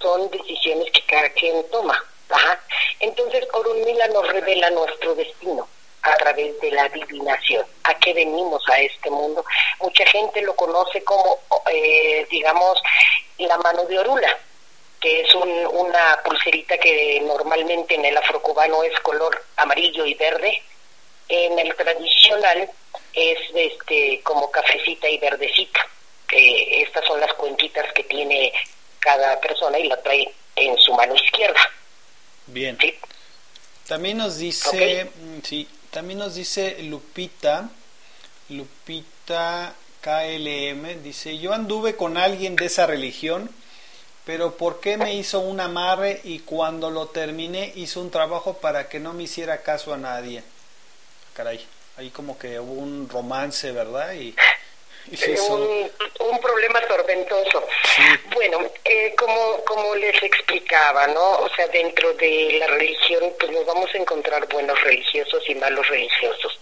son 0.00 0.30
decisiones 0.30 0.90
que 0.92 1.02
cada 1.06 1.28
quien 1.30 1.68
toma. 1.70 2.02
Ajá. 2.30 2.60
Entonces, 3.00 3.46
Orunmila 3.52 4.08
nos 4.08 4.26
revela 4.28 4.70
nuestro 4.70 5.14
destino 5.14 5.68
a 6.02 6.16
través 6.16 6.58
de 6.60 6.70
la 6.70 6.84
adivinación. 6.84 7.66
¿A 7.84 7.94
qué 7.98 8.12
venimos 8.14 8.62
a 8.68 8.80
este 8.80 9.10
mundo? 9.10 9.44
Mucha 9.80 10.06
gente 10.06 10.40
lo 10.42 10.54
conoce 10.56 11.02
como, 11.04 11.38
eh, 11.70 12.26
digamos, 12.30 12.80
la 13.38 13.56
mano 13.58 13.84
de 13.84 13.98
Orula, 13.98 14.38
que 15.00 15.20
es 15.20 15.34
un- 15.34 15.66
una 15.66 16.20
pulserita 16.24 16.78
que 16.78 17.20
normalmente 17.22 17.94
en 17.94 18.04
el 18.06 18.16
afrocubano 18.16 18.82
es 18.84 18.98
color 19.00 19.44
amarillo 19.56 20.06
y 20.06 20.14
verde. 20.14 20.62
En 21.28 21.58
el 21.58 21.74
tradicional 21.74 22.70
es 23.14 23.38
este 23.54 24.20
como 24.22 24.50
cafecita 24.50 25.08
y 25.08 25.18
verdecita. 25.18 25.80
que 26.26 26.82
estas 26.82 27.04
son 27.06 27.20
las 27.20 27.32
cuentitas 27.34 27.92
que 27.92 28.02
tiene 28.04 28.50
cada 28.98 29.38
persona 29.40 29.78
y 29.78 29.88
la 29.88 30.02
trae 30.02 30.32
en 30.56 30.76
su 30.78 30.92
mano 30.94 31.14
izquierda. 31.14 31.60
Bien. 32.46 32.78
También 33.86 34.16
nos 34.16 34.38
dice, 34.38 35.04
mm, 35.04 35.40
sí, 35.42 35.68
también 35.90 36.18
nos 36.18 36.34
dice 36.34 36.82
Lupita, 36.82 37.68
Lupita 38.48 39.74
KLM, 40.00 41.02
dice, 41.02 41.38
yo 41.38 41.52
anduve 41.52 41.96
con 41.96 42.16
alguien 42.16 42.56
de 42.56 42.66
esa 42.66 42.86
religión, 42.86 43.50
pero 44.24 44.56
¿por 44.56 44.80
qué 44.80 44.96
me 44.96 45.14
hizo 45.14 45.40
un 45.40 45.60
amarre 45.60 46.20
y 46.24 46.40
cuando 46.40 46.90
lo 46.90 47.08
terminé 47.08 47.72
hizo 47.76 48.00
un 48.00 48.10
trabajo 48.10 48.54
para 48.54 48.88
que 48.88 49.00
no 49.00 49.12
me 49.12 49.24
hiciera 49.24 49.62
caso 49.62 49.92
a 49.92 49.98
nadie? 49.98 50.42
Caray, 51.34 51.64
ahí 51.96 52.10
como 52.10 52.38
que 52.38 52.58
hubo 52.60 52.72
un 52.72 53.08
romance, 53.08 53.70
¿verdad? 53.72 54.12
Y, 54.14 54.34
y 55.10 55.16
se 55.16 55.32
hizo- 55.32 55.54
un, 55.54 55.90
un 56.30 56.40
problema 56.40 56.80
tormentoso. 56.88 57.66
Bueno, 58.34 58.58
eh, 58.84 59.14
como, 59.16 59.64
como 59.64 59.94
les 59.96 60.20
explicaba, 60.22 61.06
¿no? 61.08 61.38
O 61.38 61.48
sea, 61.54 61.66
dentro 61.68 62.12
de 62.14 62.56
la 62.58 62.66
religión, 62.68 63.32
pues 63.38 63.52
nos 63.52 63.64
vamos 63.66 63.90
a 63.94 63.98
encontrar 63.98 64.46
buenos 64.48 64.80
religiosos 64.82 65.42
y 65.48 65.54
malos 65.54 65.86
religiosos. 65.88 66.58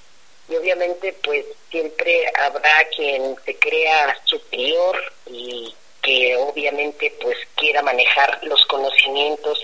Y 0.48 0.56
obviamente, 0.56 1.14
pues 1.24 1.46
siempre 1.70 2.30
habrá 2.38 2.84
quien 2.94 3.36
se 3.44 3.56
crea 3.59 4.18
superior 4.24 5.00
y 5.26 5.74
que 6.02 6.36
obviamente, 6.36 7.14
pues 7.22 7.36
quiera 7.54 7.80
manejar 7.80 8.40
los 8.42 8.66
conocimientos 8.66 9.62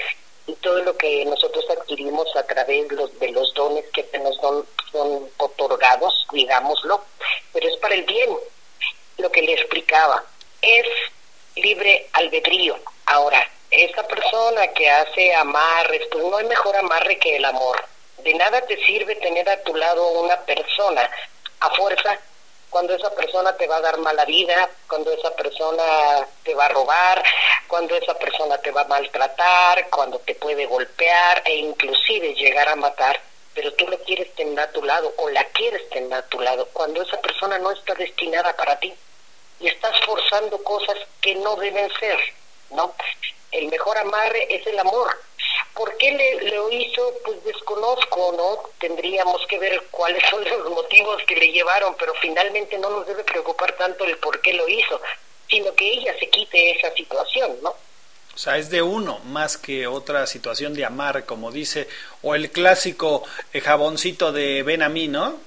y 0.48 0.54
todo 0.54 0.82
lo 0.82 0.96
que 0.96 1.24
nosotros 1.26 1.64
adquirimos 1.70 2.34
a 2.34 2.42
través 2.42 2.88
de 2.88 2.96
los, 2.96 3.18
de 3.20 3.30
los 3.32 3.52
dones 3.52 3.84
que 3.92 4.18
nos 4.18 4.34
son, 4.38 4.66
son 4.90 5.30
otorgados, 5.36 6.26
digámoslo, 6.32 7.04
pero 7.52 7.68
es 7.68 7.76
para 7.76 7.94
el 7.94 8.04
bien 8.04 8.30
lo 9.18 9.30
que 9.30 9.42
le 9.42 9.52
explicaba, 9.52 10.24
es 10.62 10.86
libre 11.56 12.08
albedrío. 12.14 12.78
Ahora, 13.04 13.46
esa 13.70 14.02
persona 14.06 14.68
que 14.68 14.88
hace 14.88 15.34
amarres, 15.34 16.02
pues 16.10 16.24
no 16.24 16.38
hay 16.38 16.46
mejor 16.46 16.74
amarre 16.76 17.18
que 17.18 17.36
el 17.36 17.44
amor. 17.44 17.84
De 18.18 18.32
nada 18.34 18.62
te 18.62 18.82
sirve 18.86 19.16
tener 19.16 19.48
a 19.50 19.62
tu 19.62 19.76
lado 19.76 20.08
una 20.12 20.40
persona 20.40 21.08
a 21.60 21.70
fuerza 21.74 22.18
cuando 22.70 22.94
esa 22.94 23.10
persona 23.14 23.56
te 23.56 23.66
va 23.66 23.76
a 23.76 23.80
dar 23.80 23.98
mala 23.98 24.24
vida, 24.24 24.70
cuando 24.88 25.10
esa 25.12 25.34
persona 25.34 25.82
te 26.42 26.54
va 26.54 26.66
a 26.66 26.68
robar, 26.68 27.22
cuando 27.66 27.96
esa 27.96 28.14
persona 28.14 28.58
te 28.58 28.70
va 28.70 28.82
a 28.82 28.88
maltratar, 28.88 29.88
cuando 29.90 30.18
te 30.20 30.34
puede 30.34 30.66
golpear 30.66 31.42
e 31.44 31.56
inclusive 31.56 32.34
llegar 32.34 32.68
a 32.68 32.76
matar, 32.76 33.20
pero 33.54 33.72
tú 33.74 33.86
lo 33.88 33.98
quieres 34.00 34.34
tener 34.34 34.60
a 34.60 34.70
tu 34.70 34.82
lado 34.82 35.12
o 35.16 35.30
la 35.30 35.44
quieres 35.46 35.88
tener 35.90 36.14
a 36.14 36.26
tu 36.28 36.40
lado, 36.40 36.68
cuando 36.72 37.02
esa 37.02 37.20
persona 37.20 37.58
no 37.58 37.72
está 37.72 37.94
destinada 37.94 38.54
para 38.56 38.78
ti 38.78 38.94
y 39.60 39.68
estás 39.68 39.98
forzando 40.04 40.62
cosas 40.62 40.96
que 41.20 41.34
no 41.36 41.56
deben 41.56 41.90
ser, 41.98 42.18
¿no? 42.70 42.94
El 43.50 43.68
mejor 43.68 43.96
amarre 43.98 44.46
es 44.54 44.66
el 44.66 44.78
amor. 44.78 45.18
¿Por 45.78 45.96
qué 45.96 46.10
le, 46.10 46.50
lo 46.50 46.72
hizo? 46.72 47.14
Pues 47.24 47.44
desconozco, 47.44 48.34
¿no? 48.36 48.68
Tendríamos 48.80 49.46
que 49.46 49.60
ver 49.60 49.80
cuáles 49.92 50.20
son 50.28 50.42
los 50.42 50.70
motivos 50.70 51.22
que 51.24 51.36
le 51.36 51.52
llevaron, 51.52 51.94
pero 51.96 52.12
finalmente 52.14 52.76
no 52.78 52.90
nos 52.90 53.06
debe 53.06 53.22
preocupar 53.22 53.70
tanto 53.76 54.04
el 54.04 54.16
por 54.16 54.40
qué 54.40 54.54
lo 54.54 54.68
hizo, 54.68 55.00
sino 55.48 55.72
que 55.76 55.88
ella 55.88 56.18
se 56.18 56.28
quite 56.30 56.72
esa 56.72 56.92
situación, 56.94 57.58
¿no? 57.62 57.70
O 57.70 58.38
sea, 58.38 58.58
es 58.58 58.70
de 58.70 58.82
uno 58.82 59.20
más 59.26 59.56
que 59.56 59.86
otra 59.86 60.26
situación 60.26 60.74
de 60.74 60.84
amarre, 60.84 61.24
como 61.24 61.52
dice, 61.52 61.86
o 62.22 62.34
el 62.34 62.50
clásico 62.50 63.22
eh, 63.52 63.60
jaboncito 63.60 64.32
de 64.32 64.64
ven 64.64 64.82
a 64.82 64.88
mí, 64.88 65.06
¿no? 65.06 65.38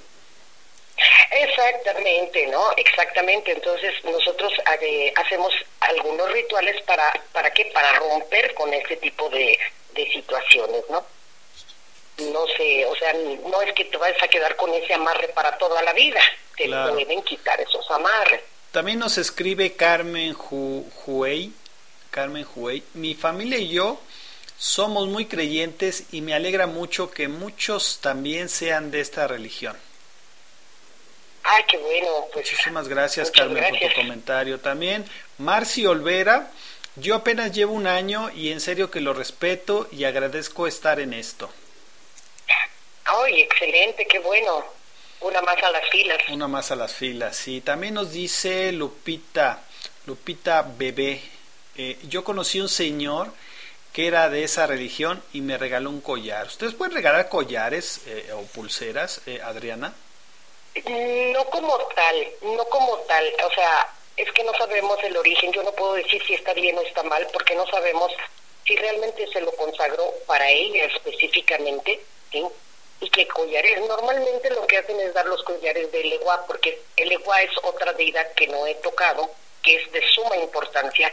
Exactamente, 1.29 2.47
¿no? 2.47 2.71
Exactamente. 2.77 3.51
Entonces 3.51 3.93
nosotros 4.05 4.53
eh, 4.81 5.11
hacemos 5.13 5.53
algunos 5.81 6.31
rituales 6.31 6.81
para, 6.83 7.11
¿para 7.33 7.51
qué? 7.51 7.65
Para 7.73 7.99
romper 7.99 8.53
con 8.53 8.73
ese 8.73 8.95
tipo 8.97 9.29
de, 9.29 9.57
de 9.95 10.11
situaciones, 10.11 10.83
¿no? 10.89 11.05
No 12.31 12.45
sé, 12.57 12.85
o 12.85 12.95
sea, 12.95 13.13
no 13.13 13.61
es 13.61 13.73
que 13.73 13.85
te 13.85 13.97
vayas 13.97 14.21
a 14.21 14.27
quedar 14.27 14.55
con 14.55 14.71
ese 14.73 14.93
amarre 14.93 15.29
para 15.29 15.57
toda 15.57 15.81
la 15.81 15.93
vida. 15.93 16.19
Te 16.55 16.65
Claro. 16.65 16.93
pueden 16.93 17.21
quitar 17.23 17.59
esos 17.59 17.89
amarres. 17.89 18.41
También 18.71 18.99
nos 18.99 19.17
escribe 19.17 19.73
Carmen 19.73 20.33
Ju- 20.35 20.85
Juey, 20.93 21.51
Carmen 22.11 22.43
Juey, 22.43 22.83
mi 22.93 23.15
familia 23.15 23.57
y 23.57 23.69
yo 23.69 23.99
somos 24.57 25.07
muy 25.07 25.25
creyentes 25.25 26.03
y 26.11 26.21
me 26.21 26.35
alegra 26.35 26.67
mucho 26.67 27.09
que 27.09 27.27
muchos 27.27 27.99
también 28.01 28.47
sean 28.49 28.91
de 28.91 29.01
esta 29.01 29.27
religión. 29.27 29.75
Ay, 31.43 31.63
qué 31.67 31.77
bueno. 31.77 32.27
Pues, 32.31 32.49
Muchísimas 32.51 32.87
gracias, 32.87 33.31
Carmen, 33.31 33.63
por 33.69 33.79
tu 33.89 33.95
comentario. 33.95 34.59
También, 34.59 35.05
Marci 35.39 35.85
Olvera, 35.87 36.51
yo 36.95 37.15
apenas 37.15 37.51
llevo 37.51 37.73
un 37.73 37.87
año 37.87 38.29
y 38.31 38.51
en 38.51 38.59
serio 38.59 38.91
que 38.91 39.01
lo 39.01 39.13
respeto 39.13 39.87
y 39.91 40.03
agradezco 40.03 40.67
estar 40.67 40.99
en 40.99 41.13
esto. 41.13 41.49
Ay, 43.05 43.41
excelente, 43.41 44.05
qué 44.05 44.19
bueno. 44.19 44.65
Una 45.21 45.41
más 45.41 45.61
a 45.61 45.69
las 45.71 45.87
filas. 45.89 46.17
Una 46.29 46.47
más 46.47 46.71
a 46.71 46.75
las 46.75 46.93
filas. 46.93 47.47
Y 47.47 47.61
también 47.61 47.93
nos 47.93 48.11
dice 48.11 48.71
Lupita, 48.71 49.61
Lupita 50.05 50.63
Bebé, 50.63 51.21
eh, 51.77 51.97
yo 52.09 52.23
conocí 52.23 52.59
un 52.59 52.69
señor 52.69 53.31
que 53.93 54.07
era 54.07 54.29
de 54.29 54.43
esa 54.43 54.67
religión 54.67 55.21
y 55.33 55.41
me 55.41 55.57
regaló 55.57 55.89
un 55.89 56.01
collar. 56.01 56.47
¿Ustedes 56.47 56.73
pueden 56.73 56.95
regalar 56.95 57.29
collares 57.29 58.01
eh, 58.07 58.31
o 58.33 58.41
pulseras, 58.43 59.21
eh, 59.25 59.41
Adriana? 59.43 59.93
No 60.75 61.45
como 61.45 61.77
tal, 61.95 62.27
no 62.41 62.63
como 62.65 62.97
tal, 62.99 63.25
o 63.45 63.53
sea, 63.53 63.89
es 64.21 64.31
que 64.33 64.43
no 64.43 64.53
sabemos 64.53 65.03
el 65.03 65.17
origen, 65.17 65.51
yo 65.51 65.63
no 65.63 65.71
puedo 65.71 65.93
decir 65.93 66.21
si 66.27 66.35
está 66.35 66.53
bien 66.53 66.77
o 66.77 66.81
está 66.81 67.01
mal, 67.01 67.27
porque 67.33 67.55
no 67.55 67.65
sabemos 67.67 68.11
si 68.65 68.75
realmente 68.75 69.27
se 69.33 69.41
lo 69.41 69.51
consagró 69.53 70.13
para 70.27 70.47
ella 70.47 70.85
específicamente, 70.85 71.99
¿sí? 72.31 72.45
Y 72.99 73.09
que 73.09 73.27
collares, 73.27 73.79
normalmente 73.87 74.51
lo 74.51 74.67
que 74.67 74.77
hacen 74.77 74.99
es 74.99 75.11
dar 75.15 75.25
los 75.25 75.41
collares 75.43 75.91
de 75.91 76.01
Eleguá, 76.01 76.45
porque 76.45 76.79
Eleguá 76.97 77.41
es 77.41 77.49
otra 77.63 77.93
deidad 77.93 78.31
que 78.33 78.45
no 78.45 78.67
he 78.67 78.75
tocado, 78.75 79.27
que 79.63 79.77
es 79.77 79.91
de 79.91 80.03
suma 80.13 80.37
importancia, 80.37 81.11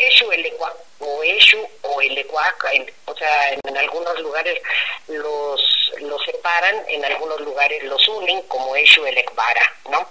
Eshu 0.00 0.30
Eleguá, 0.32 0.74
o 1.00 1.22
Eshu 1.22 1.68
o 1.82 2.00
Eleguá, 2.00 2.54
en- 2.72 2.92
o 3.06 3.14
sea, 3.14 3.52
en, 3.52 3.76
algunos 3.76 4.18
lugares 4.20 4.60
los, 5.08 5.92
los 6.00 6.22
separan, 6.24 6.84
en 6.88 7.04
algunos 7.04 7.40
lugares 7.40 7.82
los 7.84 8.06
unen, 8.08 8.42
como 8.42 8.74
Eshu 8.76 9.04
Elegbara, 9.06 9.74
¿no? 9.90 10.08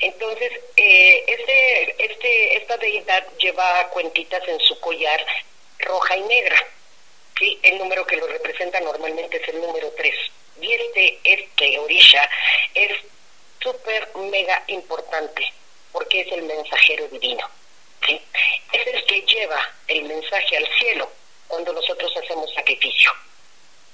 Entonces, 0.00 0.52
eh, 0.76 1.24
este, 1.26 2.04
este, 2.04 2.56
esta 2.56 2.76
deidad 2.78 3.24
lleva 3.38 3.88
cuentitas 3.90 4.46
en 4.48 4.58
su 4.60 4.78
collar 4.80 5.24
roja 5.78 6.16
y 6.16 6.22
negra, 6.22 6.66
¿sí? 7.38 7.58
El 7.62 7.78
número 7.78 8.06
que 8.06 8.16
lo 8.16 8.26
representa 8.26 8.80
normalmente 8.80 9.36
es 9.40 9.48
el 9.48 9.60
número 9.60 9.90
3. 9.96 10.14
Y 10.60 10.72
este, 10.72 11.18
este 11.24 11.78
orisha 11.78 12.28
es 12.74 12.92
súper 13.60 14.08
mega 14.16 14.62
importante 14.68 15.44
porque 15.92 16.20
es 16.22 16.32
el 16.32 16.42
mensajero 16.42 17.06
divino. 17.08 17.48
¿Sí? 18.06 18.20
Es 18.72 18.86
el 18.86 19.04
que 19.06 19.22
lleva 19.22 19.70
el 19.88 20.04
mensaje 20.04 20.56
al 20.56 20.68
cielo 20.78 21.10
cuando 21.48 21.72
nosotros 21.72 22.12
hacemos 22.16 22.52
sacrificio. 22.54 23.10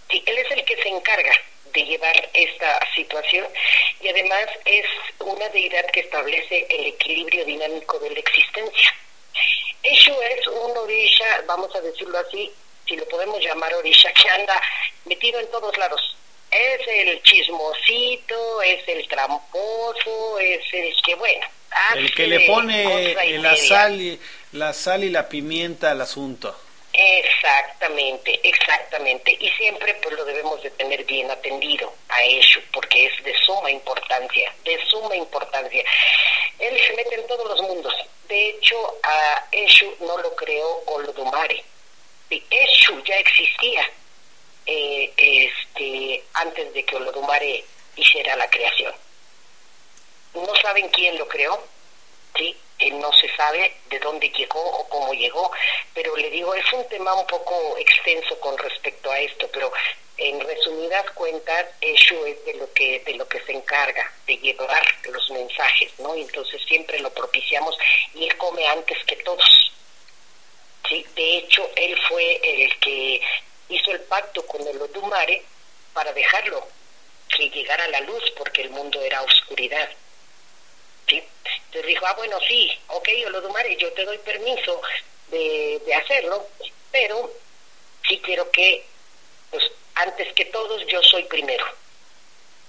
Él 0.08 0.38
es 0.38 0.50
el 0.50 0.64
que 0.64 0.76
se 0.82 0.88
encarga 0.88 1.32
de 1.72 1.84
llevar 1.84 2.30
esta 2.32 2.80
situación 2.94 3.46
y 4.00 4.08
además 4.08 4.46
es 4.64 4.86
una 5.18 5.48
deidad 5.50 5.84
que 5.86 6.00
establece 6.00 6.66
el 6.70 6.86
equilibrio 6.86 7.44
dinámico 7.44 7.98
de 7.98 8.10
la 8.10 8.20
existencia. 8.20 8.94
Eshu 9.82 10.20
es 10.22 10.46
un 10.46 10.76
orisha, 10.76 11.42
vamos 11.46 11.74
a 11.74 11.80
decirlo 11.80 12.18
así, 12.18 12.50
si 12.86 12.96
lo 12.96 13.06
podemos 13.08 13.40
llamar 13.40 13.72
orisha, 13.74 14.12
que 14.12 14.28
anda 14.30 14.60
metido 15.04 15.38
en 15.40 15.50
todos 15.50 15.76
lados, 15.76 16.16
Es 16.50 16.80
el 16.86 17.22
chismosito, 17.22 18.62
es 18.62 18.88
el 18.88 19.06
tramposo, 19.08 20.38
es 20.38 20.62
el 20.72 20.94
que, 21.04 21.14
bueno, 21.16 21.46
El 21.94 22.14
que 22.14 22.24
hace 22.24 22.30
le 22.30 22.40
pone 22.40 23.14
la 23.14 23.50
media. 23.50 23.56
sal, 23.56 24.00
y, 24.00 24.20
la 24.52 24.72
sal 24.72 25.04
y 25.04 25.10
la 25.10 25.28
pimienta 25.28 25.90
al 25.90 26.00
asunto. 26.00 26.54
Exactamente, 26.92 28.40
exactamente. 28.42 29.36
Y 29.38 29.48
siempre 29.50 29.94
pues 30.02 30.16
lo 30.16 30.24
debemos 30.24 30.60
de 30.62 30.70
tener 30.72 31.04
bien 31.04 31.30
atendido 31.30 31.92
a 32.08 32.24
Eshu, 32.24 32.60
porque 32.72 33.06
es 33.06 33.24
de 33.24 33.34
suma 33.38 33.70
importancia, 33.70 34.52
de 34.64 34.84
suma 34.86 35.14
importancia. 35.14 35.84
Él 36.58 36.76
se 36.86 36.94
mete 36.94 37.14
en 37.14 37.26
todos 37.26 37.46
los 37.46 37.62
mundos. 37.62 37.94
De 38.28 38.48
hecho, 38.50 38.76
a 39.02 39.46
Eshu 39.52 39.94
no 40.00 40.18
lo 40.18 40.34
creó 40.34 40.82
Olodumare. 40.86 41.62
Eshu 42.30 43.02
ya 43.04 43.16
existía 43.16 43.88
eh, 44.66 45.12
este, 45.16 46.24
antes 46.34 46.72
de 46.74 46.84
que 46.84 46.96
Olodumare 46.96 47.64
hiciera 47.96 48.34
la 48.36 48.50
creación. 48.50 48.92
No 50.46 50.54
saben 50.56 50.88
quién 50.88 51.18
lo 51.18 51.26
creó, 51.28 51.62
¿sí? 52.36 52.56
No 52.92 53.12
se 53.12 53.28
sabe 53.36 53.74
de 53.90 53.98
dónde 53.98 54.28
llegó 54.30 54.60
o 54.60 54.88
cómo 54.88 55.12
llegó, 55.12 55.50
pero 55.94 56.16
le 56.16 56.30
digo, 56.30 56.54
es 56.54 56.72
un 56.72 56.86
tema 56.88 57.12
un 57.14 57.26
poco 57.26 57.76
extenso 57.76 58.38
con 58.40 58.56
respecto 58.56 59.10
a 59.10 59.18
esto, 59.18 59.48
pero 59.52 59.72
en 60.16 60.40
resumidas 60.40 61.10
cuentas, 61.12 61.66
Eshu 61.80 62.24
es 62.26 62.44
de 62.44 62.54
lo 62.54 62.72
que 62.72 63.00
de 63.00 63.14
lo 63.14 63.28
que 63.28 63.40
se 63.40 63.52
encarga 63.52 64.10
de 64.26 64.36
llevar 64.36 64.82
los 65.04 65.30
mensajes, 65.30 65.92
¿no? 65.98 66.14
Entonces 66.14 66.60
siempre 66.66 66.98
lo 67.00 67.10
propiciamos 67.10 67.76
y 68.14 68.24
él 68.24 68.36
come 68.36 68.66
antes 68.66 68.98
que 69.04 69.16
todos. 69.16 69.72
Sí, 70.88 71.04
de 71.14 71.38
hecho, 71.38 71.70
él 71.76 71.96
fue 72.08 72.40
el 72.42 72.78
que 72.80 73.20
hizo 73.68 73.90
el 73.92 74.00
pacto 74.02 74.44
con 74.46 74.66
el 74.66 74.80
Odumare 74.80 75.42
para 75.92 76.12
dejarlo 76.12 76.66
que 77.28 77.50
llegara 77.50 77.86
la 77.88 78.00
luz 78.00 78.22
porque 78.36 78.62
el 78.62 78.70
mundo 78.70 79.00
era 79.02 79.22
oscuridad. 79.22 79.88
¿Sí? 81.08 81.22
Entonces 81.66 81.86
dijo, 81.86 82.06
ah, 82.06 82.14
bueno, 82.16 82.38
sí, 82.46 82.70
ok, 82.88 83.08
Olodumare, 83.26 83.76
yo 83.76 83.92
te 83.92 84.04
doy 84.04 84.18
permiso 84.18 84.80
de, 85.30 85.80
de 85.84 85.94
hacerlo, 85.94 86.46
pero 86.90 87.32
sí 88.06 88.20
quiero 88.24 88.50
que, 88.50 88.84
pues, 89.50 89.64
antes 89.94 90.32
que 90.34 90.46
todos, 90.46 90.86
yo 90.86 91.02
soy 91.02 91.24
primero. 91.24 91.64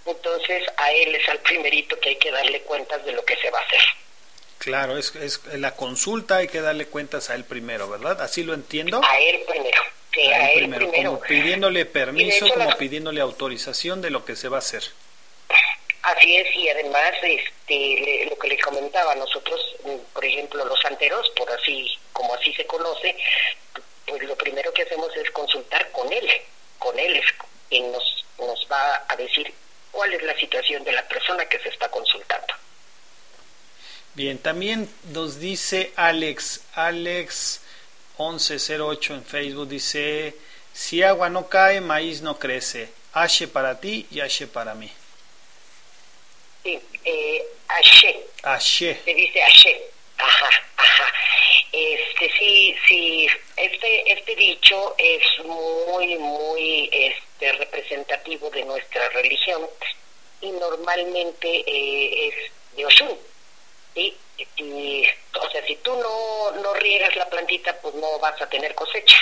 Entonces 0.06 0.64
a 0.78 0.92
él 0.92 1.16
es 1.16 1.28
al 1.30 1.40
primerito 1.40 2.00
que 2.00 2.10
hay 2.10 2.16
que 2.18 2.32
darle 2.32 2.62
cuentas 2.62 3.04
de 3.06 3.12
lo 3.12 3.24
que 3.24 3.38
se 3.38 3.50
va 3.52 3.60
a 3.60 3.64
hacer. 3.64 3.80
Claro, 4.58 4.98
es, 4.98 5.16
es 5.16 5.42
la 5.54 5.76
consulta 5.76 6.38
hay 6.38 6.48
que 6.48 6.62
darle 6.62 6.88
cuentas 6.88 7.30
a 7.30 7.36
él 7.36 7.46
primero, 7.46 7.90
¿verdad? 7.90 8.22
Así 8.22 8.44
lo 8.44 8.54
entiendo. 8.54 9.02
A 9.04 9.20
él 9.20 9.42
primero. 9.48 9.82
Sí, 10.14 10.28
a, 10.28 10.52
él 10.52 10.70
primero. 10.70 10.92
como 10.92 11.20
pidiéndole 11.22 11.86
permiso, 11.86 12.46
hecho, 12.46 12.56
como 12.56 12.76
pidiéndole 12.78 13.22
autorización 13.22 14.02
de 14.02 14.10
lo 14.10 14.26
que 14.26 14.36
se 14.36 14.50
va 14.50 14.58
a 14.58 14.60
hacer. 14.60 14.84
Así 16.16 16.38
es, 16.38 16.56
y 16.56 16.70
además 16.70 17.14
este, 17.22 18.26
lo 18.30 18.38
que 18.40 18.48
les 18.48 18.62
comentaba, 18.64 19.14
nosotros, 19.14 19.62
mm, 19.84 20.14
por 20.14 20.26
ejemplo, 20.26 20.66
los 20.66 20.80
santeros, 20.82 21.30
por 21.36 21.52
así, 21.52 21.88
como 22.14 22.34
así 22.34 22.52
se 22.54 22.66
conoce, 22.66 23.16
pues 24.08 24.24
lo 24.24 24.36
primero 24.36 24.74
que 24.74 24.82
hacemos 24.82 25.16
es 25.16 25.30
consultar 25.30 25.92
con 25.92 26.12
él, 26.12 26.28
con 26.80 26.98
él 26.98 27.16
es 27.16 27.26
quien 27.70 27.92
nos, 27.92 28.26
nos 28.40 28.68
va 28.72 29.06
a 29.08 29.16
decir 29.18 29.54
cuál 29.92 30.12
es 30.14 30.24
la 30.24 30.36
situación 30.38 30.84
de 30.84 30.94
la 30.94 31.08
persona 31.08 31.46
que 31.46 31.60
se 31.60 31.70
está 31.70 31.90
consultando. 31.92 32.56
Bien, 34.16 34.40
también 34.40 34.90
nos 35.14 35.40
dice 35.40 35.94
Alex, 35.96 36.62
Alex 36.74 37.62
1108 38.18 39.14
en 39.14 39.26
Facebook, 39.26 39.68
dice, 39.68 40.36
si 40.74 41.04
agua 41.04 41.30
no 41.30 41.50
cae, 41.50 41.82
maíz 41.82 42.24
no 42.24 42.40
crece, 42.40 42.90
Ashe 43.14 43.48
para 43.48 43.80
ti 43.80 44.08
y 44.10 44.22
Ashe 44.22 44.48
para 44.48 44.74
mí. 44.74 44.92
Sí, 46.64 46.80
eh, 47.06 47.44
Ashe. 48.44 49.00
se 49.04 49.14
dice 49.14 49.44
Ashe. 49.44 49.82
Ajá, 50.18 50.50
ajá. 50.78 51.14
Este 51.72 52.32
sí, 52.38 52.76
sí, 52.88 53.28
este 53.56 54.12
este 54.12 54.36
dicho 54.36 54.96
es 54.98 55.46
muy 55.46 56.18
muy 56.18 56.90
este 56.92 57.54
representativo 57.54 58.50
de 58.50 58.66
nuestra 58.66 59.08
religión 59.10 59.68
y 60.42 60.52
normalmente 60.52 61.64
eh, 61.66 62.28
es 62.28 62.52
de 62.76 62.86
Oshun. 62.86 63.18
¿sí? 63.94 64.18
Y, 64.58 65.04
o 65.40 65.50
sea, 65.52 65.66
si 65.66 65.76
tú 65.78 65.96
no 65.96 66.52
no 66.62 66.74
riegas 66.76 67.16
la 67.16 67.30
plantita, 67.30 67.74
pues 67.82 67.96
no 67.96 68.20
vas 68.20 68.42
a 68.42 68.50
tener 68.50 68.74
cosecha. 68.76 69.18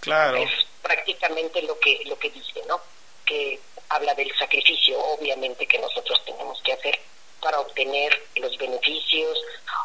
Claro. 0.00 0.38
Es 0.38 0.50
prácticamente 0.82 1.62
lo 1.62 1.78
que 1.78 2.00
lo 2.04 2.18
que 2.18 2.30
dice, 2.30 2.62
¿no? 2.68 2.80
Que 3.24 3.58
habla 3.88 4.14
del 4.14 4.30
sacrificio, 4.38 4.98
obviamente 4.98 5.66
que 5.66 5.78
nosotros 5.78 6.20
tenemos 6.24 6.60
que 6.62 6.72
hacer 6.72 6.98
para 7.40 7.60
obtener 7.60 8.12
los 8.36 8.56
beneficios 8.58 9.38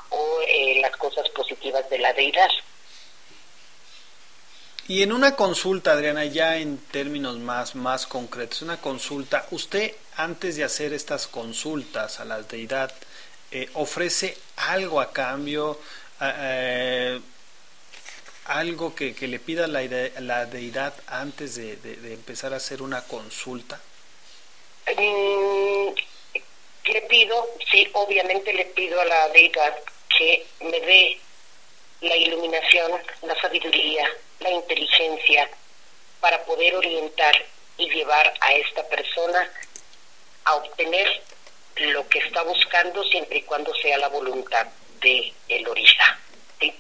o 0.10 0.40
eh, 0.48 0.80
las 0.82 0.96
cosas 0.98 1.28
positivas 1.30 1.90
de 1.90 2.00
la 2.00 2.14
deidad. 2.14 2.50
Y 4.88 5.04
en 5.04 5.12
una 5.14 5.36
consulta, 5.36 5.92
Adriana, 5.94 6.26
ya 6.26 6.58
en 6.58 6.78
términos 6.78 7.38
más, 7.38 7.76
más 7.76 8.08
concretos, 8.08 8.62
una 8.64 8.78
consulta, 8.82 9.46
usted 9.52 9.94
antes 10.18 10.56
de 10.58 10.64
hacer 10.64 10.92
estas 10.94 11.28
consultas 11.28 12.20
a 12.20 12.26
la 12.26 12.42
deidad, 12.42 12.92
eh, 13.52 13.70
ofrece 13.74 14.38
algo 14.58 15.00
a 15.00 15.12
cambio, 15.14 15.80
algo 18.46 18.96
que, 18.96 19.14
que 19.16 19.28
le 19.28 19.40
pida 19.40 19.68
la, 19.68 19.82
la 20.20 20.46
deidad 20.46 20.94
antes 21.08 21.56
de- 21.56 21.76
de 21.78 22.14
empezar 22.14 22.54
a 22.54 22.58
hacer 22.58 22.82
una 22.82 23.02
consulta. 23.04 23.80
Mm, 24.88 25.94
le 26.86 27.02
pido, 27.04 27.48
sí, 27.72 27.88
obviamente 27.94 28.54
le 28.54 28.66
pido 28.66 29.00
a 29.00 29.06
la 29.06 29.30
deidad 29.30 29.78
que 30.18 30.46
me 30.60 30.80
dé 30.80 31.20
la 32.02 32.16
iluminación, 32.16 32.92
la 33.22 33.40
sabiduría, 33.40 34.10
la 34.40 34.50
inteligencia 34.50 35.50
para 36.20 36.44
poder 36.46 36.76
orientar 36.76 37.34
y 37.78 37.90
llevar 37.90 38.34
a 38.42 38.54
esta 38.54 38.88
persona 38.88 39.50
a 40.46 40.56
obtener 40.56 41.22
lo 41.78 42.08
que 42.10 42.20
está 42.20 42.44
buscando 42.44 43.04
siempre 43.06 43.40
y 43.40 43.44
cuando 43.44 43.74
sea 43.76 43.98
la 43.98 44.10
voluntad 44.10 44.68
de 45.00 45.34
el 45.48 45.68
orisa. 45.68 46.20
¿sí? 46.60 46.74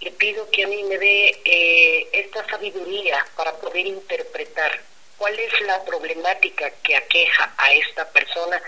Le 0.00 0.10
pido 0.12 0.50
que 0.50 0.64
a 0.64 0.68
mí 0.68 0.82
me 0.84 0.98
dé 0.98 1.40
eh, 1.44 2.08
esta 2.12 2.46
sabiduría 2.48 3.24
para 3.36 3.52
poder 3.56 3.86
interpretar 3.86 4.80
cuál 5.18 5.38
es 5.38 5.60
la 5.62 5.84
problemática 5.84 6.70
que 6.82 6.96
aqueja 6.96 7.54
a 7.56 7.72
esta 7.72 8.08
persona 8.10 8.60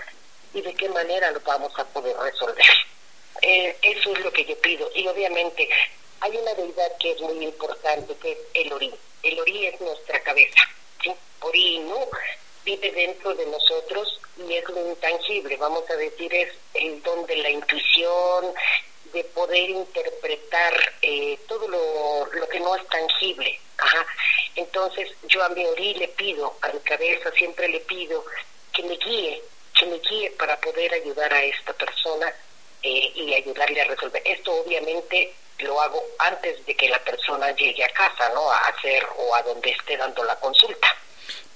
y 0.53 0.61
de 0.61 0.73
qué 0.73 0.89
manera 0.89 1.31
lo 1.31 1.39
vamos 1.41 1.71
a 1.77 1.85
poder 1.85 2.15
resolver. 2.17 2.65
Eh, 3.41 3.77
eso 3.81 4.13
es 4.13 4.19
lo 4.19 4.31
que 4.31 4.45
yo 4.45 4.59
pido. 4.59 4.89
Y 4.95 5.07
obviamente 5.07 5.69
hay 6.21 6.35
una 6.35 6.53
deidad 6.55 6.97
que 6.99 7.11
es 7.11 7.21
muy 7.21 7.45
importante, 7.45 8.15
que 8.17 8.31
es 8.31 8.37
el 8.53 8.73
Ori. 8.73 8.93
El 9.23 9.39
Ori 9.39 9.67
es 9.67 9.79
nuestra 9.79 10.21
cabeza. 10.21 10.61
¿sí? 11.03 11.13
Ori 11.41 11.75
Inu 11.75 12.07
vive 12.65 12.91
dentro 12.91 13.33
de 13.35 13.45
nosotros 13.45 14.19
y 14.37 14.55
es 14.55 14.67
lo 14.69 14.89
intangible, 14.89 15.57
vamos 15.57 15.89
a 15.89 15.95
decir, 15.95 16.33
es 16.33 16.53
el 16.73 17.01
don 17.03 17.25
de 17.25 17.35
la 17.37 17.49
intuición, 17.49 18.53
de 19.11 19.23
poder 19.25 19.69
interpretar 19.69 20.73
eh, 21.01 21.37
todo 21.47 21.67
lo, 21.67 22.25
lo 22.33 22.47
que 22.47 22.59
no 22.59 22.75
es 22.75 22.87
tangible. 22.87 23.59
Ajá. 23.77 24.05
Entonces 24.55 25.09
yo 25.23 25.43
a 25.43 25.49
mi 25.49 25.65
Ori 25.65 25.93
le 25.95 26.07
pido, 26.09 26.57
a 26.61 26.67
mi 26.69 26.79
cabeza 26.79 27.31
siempre 27.31 27.67
le 27.67 27.79
pido 27.81 28.23
que 28.73 28.83
me 28.83 28.97
guíe, 28.97 29.41
que 29.77 29.85
me 29.85 29.99
guíe 29.99 30.31
para 30.31 30.59
poder 30.59 30.93
ayudar 30.93 31.33
a 31.33 31.43
esta 31.43 31.73
persona 31.73 32.33
eh, 32.83 33.11
y 33.15 33.33
ayudarle 33.33 33.81
a 33.81 33.85
resolver. 33.85 34.21
Esto 34.25 34.53
obviamente 34.53 35.33
lo 35.59 35.79
hago 35.81 36.01
antes 36.19 36.65
de 36.65 36.75
que 36.75 36.89
la 36.89 36.99
persona 36.99 37.51
llegue 37.51 37.83
a 37.83 37.89
casa, 37.89 38.29
¿no? 38.33 38.49
A 38.51 38.57
hacer 38.67 39.05
o 39.17 39.35
a 39.35 39.41
donde 39.43 39.71
esté 39.71 39.97
dando 39.97 40.23
la 40.23 40.35
consulta. 40.39 40.95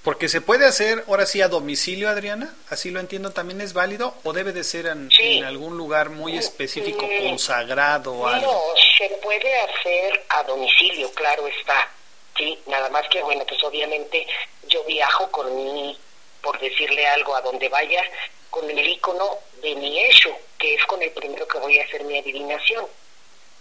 Porque 0.04 0.28
se 0.28 0.42
puede 0.42 0.66
hacer 0.66 1.06
ahora 1.08 1.26
sí 1.26 1.42
a 1.42 1.48
domicilio, 1.48 2.10
Adriana, 2.10 2.54
así 2.70 2.92
lo 2.92 3.00
entiendo, 3.00 3.32
también 3.32 3.62
es 3.62 3.72
válido 3.72 4.14
o 4.24 4.34
debe 4.34 4.52
de 4.52 4.66
ser 4.66 4.88
en, 4.88 5.10
en 5.18 5.44
algún 5.46 5.78
lugar 5.78 6.10
muy 6.10 6.38
específico, 6.38 7.08
Mm, 7.08 7.30
consagrado 7.30 8.14
o 8.14 8.28
algo. 8.28 8.52
No, 8.52 8.62
se 8.98 9.08
puede 9.24 9.60
hacer 9.62 10.26
a 10.30 10.44
domicilio, 10.44 11.10
claro 11.14 11.48
está. 11.48 11.90
Sí, 12.38 12.60
nada 12.66 12.90
más 12.90 13.08
que 13.10 13.22
bueno, 13.24 13.46
pues 13.48 13.64
obviamente 13.64 14.28
yo 14.68 14.84
viajo 14.84 15.30
con 15.32 15.56
mi, 15.56 15.98
por 16.42 16.60
decirle 16.60 17.08
algo, 17.08 17.36
a 17.36 17.42
donde 17.42 17.70
vaya, 17.70 18.04
con 18.50 18.70
el 18.70 18.86
icono 18.90 19.38
de 19.62 19.74
mi 19.76 20.00
Eshu, 20.06 20.32
que 20.58 20.76
es 20.76 20.86
con 20.86 21.02
el 21.02 21.12
primero 21.12 21.48
que 21.48 21.60
voy 21.60 21.80
a 21.80 21.84
hacer 21.86 22.04
mi 22.04 22.20
adivinación. 22.20 22.86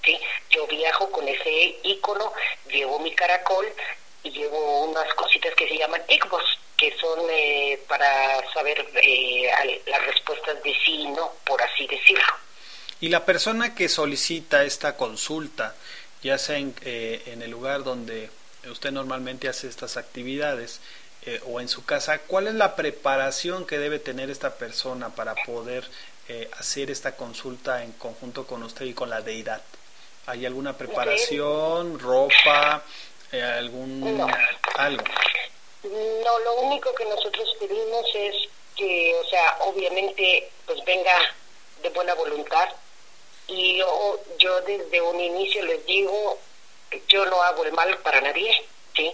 Sí, 0.05 0.19
yo 0.51 0.66
viajo 0.66 1.09
con 1.12 1.28
ese 1.28 1.77
icono, 1.85 2.32
llevo 2.69 2.98
mi 2.98 3.14
caracol 3.14 3.66
y 4.24 4.31
llevo 4.31 4.71
unas 4.93 5.12
cositas 5.14 5.55
que 5.55 5.69
se 5.69 5.77
llaman 5.77 6.01
que 6.77 6.97
son 6.98 7.20
eh, 7.31 7.81
para 7.89 8.09
saber 8.52 8.85
eh, 9.02 9.51
las 9.86 10.06
respuestas 10.06 10.62
de 10.62 10.73
sí 10.85 11.02
y 11.02 11.06
no, 11.09 11.32
por 11.44 11.62
así 11.62 11.86
decirlo. 11.86 12.24
Y 13.01 13.09
la 13.09 13.24
persona 13.24 13.74
que 13.74 13.89
solicita 13.89 14.64
esta 14.64 14.97
consulta, 14.97 15.74
ya 16.23 16.39
sea 16.39 16.59
en, 16.59 16.74
eh, 16.85 17.23
en 17.27 17.43
el 17.43 17.51
lugar 17.51 17.85
donde 17.85 18.31
usted 18.70 18.93
normalmente 18.93 19.48
hace 19.48 19.69
estas 19.69 19.97
actividades, 19.97 20.81
o 21.47 21.60
en 21.60 21.69
su 21.69 21.85
casa, 21.85 22.19
¿cuál 22.19 22.48
es 22.48 22.55
la 22.55 22.74
preparación 22.74 23.64
que 23.64 23.78
debe 23.78 24.01
tener 24.01 24.28
esta 24.28 24.56
persona 24.56 25.10
para 25.10 25.36
poder 25.36 25.89
eh, 26.28 26.48
hacer 26.59 26.90
esta 26.90 27.16
consulta 27.16 27.82
en 27.82 27.93
conjunto 27.93 28.47
con 28.47 28.62
usted 28.62 28.86
y 28.86 28.94
con 28.94 29.10
la 29.10 29.20
deidad? 29.20 29.60
¿Hay 30.27 30.47
alguna 30.47 30.77
preparación, 30.78 31.98
ropa, 31.98 32.82
eh, 33.32 33.42
algún 33.42 34.20
algo? 34.76 35.04
No, 35.82 36.38
lo 36.38 36.54
único 36.60 36.94
que 36.94 37.04
nosotros 37.06 37.56
pedimos 37.59 38.06
es 38.14 38.36
que, 38.76 39.14
o 39.16 39.24
sea, 39.28 39.56
obviamente, 39.60 40.50
pues 40.66 40.84
venga 40.84 41.16
de 41.82 41.88
buena 41.90 42.14
voluntad. 42.14 42.68
Y 43.48 43.78
yo, 43.78 44.20
yo 44.38 44.60
desde 44.62 45.00
un 45.00 45.20
inicio 45.20 45.64
les 45.64 45.84
digo, 45.84 46.38
yo 47.09 47.26
no 47.26 47.42
hago 47.42 47.64
el 47.64 47.72
mal 47.72 47.98
para 47.98 48.20
nadie, 48.20 48.52
¿sí? 48.94 49.12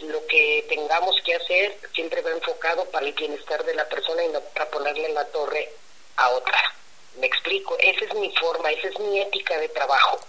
Lo 0.00 0.24
que 0.26 0.66
tengamos 0.68 1.16
que 1.24 1.34
hacer 1.34 1.78
siempre 1.94 2.20
va 2.22 2.30
enfocado 2.30 2.84
para 2.86 3.06
el 3.06 3.14
bienestar 3.14 3.64
de 3.64 3.74
la 3.74 3.88
persona 3.88 4.24
y 4.24 4.28
no 4.28 4.40
para 4.40 4.70
ponerle 4.70 5.06
en 5.06 5.14
la 5.14 5.24
torre 5.26 5.72
a 6.16 6.28
otra. 6.30 6.74
Me 7.16 7.26
explico, 7.26 7.76
esa 7.78 8.04
es 8.04 8.14
mi 8.14 8.30
forma, 8.36 8.70
esa 8.70 8.88
es 8.88 8.98
mi 9.00 9.20
ética 9.20 9.58
de 9.58 9.68
trabajo. 9.70 10.20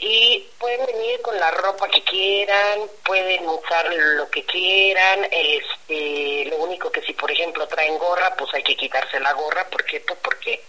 Y 0.00 0.46
pueden 0.58 0.86
venir 0.86 1.20
con 1.22 1.38
la 1.38 1.50
ropa 1.50 1.88
que 1.88 2.02
quieran, 2.04 2.80
pueden 3.04 3.48
usar 3.48 3.92
lo 3.92 4.30
que 4.30 4.44
quieran, 4.44 5.26
este, 5.30 6.44
lo 6.50 6.58
único 6.58 6.90
que 6.92 7.02
si 7.02 7.12
por 7.14 7.30
ejemplo 7.30 7.66
traen 7.66 7.98
gorra, 7.98 8.34
pues 8.36 8.52
hay 8.54 8.62
que 8.62 8.76
quitarse 8.76 9.18
la 9.18 9.32
gorra, 9.32 9.68
¿por 9.68 9.84
qué? 9.84 10.00
Pues 10.00 10.18
porque 10.22 10.62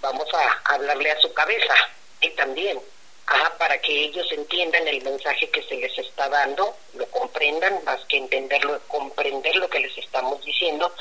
vamos 0.00 0.28
a 0.32 0.74
hablarle 0.74 1.10
a 1.10 1.20
su 1.20 1.32
cabeza 1.34 1.74
y 2.20 2.30
también, 2.30 2.80
ajá, 3.26 3.58
para 3.58 3.78
que 3.80 4.04
ellos 4.04 4.30
entiendan 4.30 4.86
el 4.86 5.02
mensaje 5.02 5.50
que 5.50 5.62
se 5.64 5.74
les 5.74 5.98
está 5.98 6.28
dando, 6.28 6.76
lo 6.94 7.06
comprendan, 7.10 7.82
más 7.84 8.04
que 8.04 8.18
entenderlo, 8.18 8.80
comprender 8.86 9.56
lo 9.56 9.68
que 9.68 9.80
les 9.80 9.98
estamos 9.98 10.44
diciendo 10.44 10.94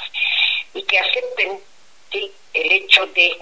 y 0.73 0.81
que 0.83 0.99
acepten 0.99 1.61
el 2.11 2.71
hecho 2.71 3.05
de 3.07 3.37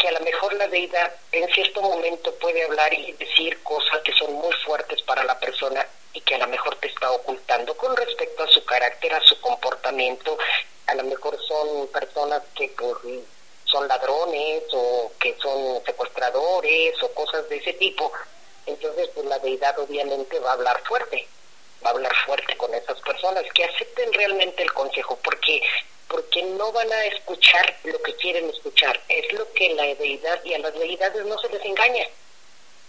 que 0.00 0.08
a 0.08 0.12
lo 0.12 0.20
mejor 0.20 0.52
la 0.54 0.68
deidad 0.68 1.14
en 1.32 1.48
cierto 1.52 1.80
momento 1.80 2.34
puede 2.34 2.64
hablar 2.64 2.92
y 2.92 3.12
decir 3.12 3.62
cosas 3.62 4.00
que 4.02 4.12
son 4.12 4.32
muy 4.34 4.52
fuertes 4.64 5.00
para 5.02 5.24
la 5.24 5.38
persona 5.40 5.86
y 6.12 6.20
que 6.20 6.34
a 6.34 6.38
lo 6.38 6.46
mejor 6.48 6.76
te 6.76 6.88
está 6.88 7.10
ocultando 7.10 7.76
con 7.76 7.96
respecto 7.96 8.42
a 8.42 8.48
su 8.48 8.64
carácter, 8.64 9.14
a 9.14 9.20
su 9.22 9.40
comportamiento. 9.40 10.36
A 10.86 10.94
lo 10.94 11.04
mejor 11.04 11.38
son 11.46 11.88
personas 11.88 12.42
que 12.54 12.68
por, 12.68 13.00
son 13.64 13.88
ladrones 13.88 14.64
o 14.72 15.12
que 15.18 15.34
son 15.40 15.82
secuestradores 15.84 17.02
o 17.02 17.12
cosas 17.14 17.48
de 17.48 17.56
ese 17.56 17.72
tipo. 17.74 18.12
Entonces, 18.66 19.08
pues 19.14 19.26
la 19.26 19.38
deidad 19.38 19.78
obviamente 19.78 20.38
va 20.40 20.50
a 20.50 20.54
hablar 20.54 20.80
fuerte, 20.84 21.26
va 21.84 21.90
a 21.90 21.92
hablar 21.92 22.12
fuerte 22.26 22.56
con 22.56 22.74
esas 22.74 23.00
personas 23.00 23.44
que 23.54 23.64
acepten 23.64 24.12
realmente 24.12 24.62
el 24.62 24.72
consejo, 24.72 25.18
porque 25.22 25.62
porque 26.08 26.42
no 26.42 26.72
van 26.72 26.92
a 26.92 27.04
escuchar 27.06 27.78
lo 27.84 28.00
que 28.02 28.14
quieren 28.16 28.48
escuchar. 28.50 29.00
Es 29.08 29.32
lo 29.32 29.52
que 29.52 29.74
la 29.74 29.84
deidad 29.94 30.44
y 30.44 30.54
a 30.54 30.58
las 30.58 30.74
deidades 30.74 31.24
no 31.26 31.38
se 31.38 31.48
les 31.50 31.64
engaña. 31.64 32.06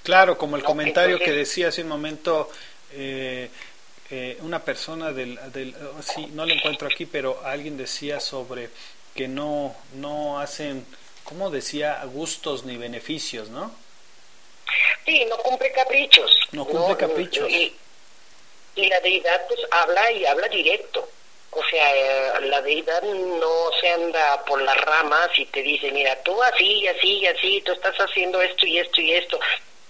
Claro, 0.04 0.38
como 0.38 0.56
el 0.56 0.64
No, 0.64 0.68
comentario 0.68 1.22
que 1.22 1.32
decía 1.32 1.68
hace 1.70 1.82
un 1.82 1.90
momento 1.90 2.50
eh, 2.92 3.50
eh, 4.10 4.38
una 4.42 4.64
persona 4.64 5.12
del, 5.12 5.38
del 5.52 5.76
oh, 5.76 6.02
sí, 6.02 6.28
no 6.28 6.46
lo 6.46 6.54
encuentro 6.54 6.88
aquí, 6.88 7.06
pero 7.06 7.42
alguien 7.44 7.78
decía 7.78 8.20
sobre 8.20 8.70
que 9.14 9.28
no 9.28 9.76
no 9.94 10.40
hacen, 10.40 10.86
¿cómo 11.24 11.50
decía? 11.50 12.04
Gustos 12.06 12.64
ni 12.66 12.78
beneficios, 12.78 13.50
¿no? 13.50 13.72
Sí, 15.06 15.26
no 15.26 15.38
cumple 15.38 15.72
caprichos. 15.72 16.32
No 16.52 16.66
cumple 16.66 16.98
caprichos. 16.98 17.50
Y, 17.50 17.76
y 18.76 18.88
la 18.88 19.00
deidad 19.02 19.48
pues 19.48 19.60
habla 19.72 20.12
y 20.12 20.26
habla 20.26 20.48
directo. 20.50 21.10
O 21.58 21.64
sea, 21.72 21.96
eh, 21.96 22.42
la 22.42 22.62
deidad 22.62 23.02
no 23.02 23.72
se 23.82 23.90
anda 23.90 24.44
por 24.46 24.62
las 24.62 24.80
ramas 24.82 25.30
y 25.40 25.46
te 25.48 25.64
dice, 25.64 25.92
mira, 25.92 26.16
tú 26.22 26.42
así 26.44 26.88
así 26.88 27.26
así, 27.26 27.62
tú 27.66 27.72
estás 27.72 27.96
haciendo 27.96 28.40
esto 28.40 28.68
y 28.68 28.78
esto 28.78 29.02
y 29.02 29.14
esto. 29.14 29.40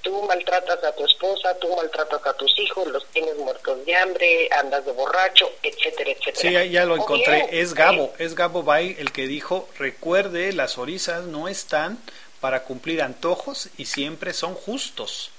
Tú 0.02 0.24
maltratas 0.24 0.82
a 0.82 0.96
tu 0.96 1.04
esposa, 1.04 1.60
tú 1.60 1.68
maltratas 1.76 2.26
a 2.26 2.34
tus 2.36 2.58
hijos, 2.60 2.88
los 2.88 3.06
tienes 3.08 3.36
muertos 3.36 3.86
de 3.86 3.96
hambre, 3.98 4.48
andas 4.58 4.86
de 4.86 4.94
borracho, 4.94 5.52
etcétera, 5.62 6.12
etcétera. 6.12 6.38
Sí, 6.38 6.52
ya, 6.52 6.64
ya 6.64 6.86
lo 6.86 6.96
encontré. 6.96 7.50
Es 7.52 7.74
Gabo, 7.74 8.14
es 8.18 8.34
Gabo 8.34 8.64
Bay 8.64 8.96
el 8.98 9.12
que 9.12 9.28
dijo, 9.28 9.68
recuerde, 9.78 10.54
las 10.54 10.78
orisas 10.78 11.26
no 11.26 11.50
están 11.50 11.98
para 12.40 12.64
cumplir 12.64 13.02
antojos 13.02 13.70
y 13.78 13.86
siempre 13.86 14.32
son 14.32 14.54
justos. 14.54 15.32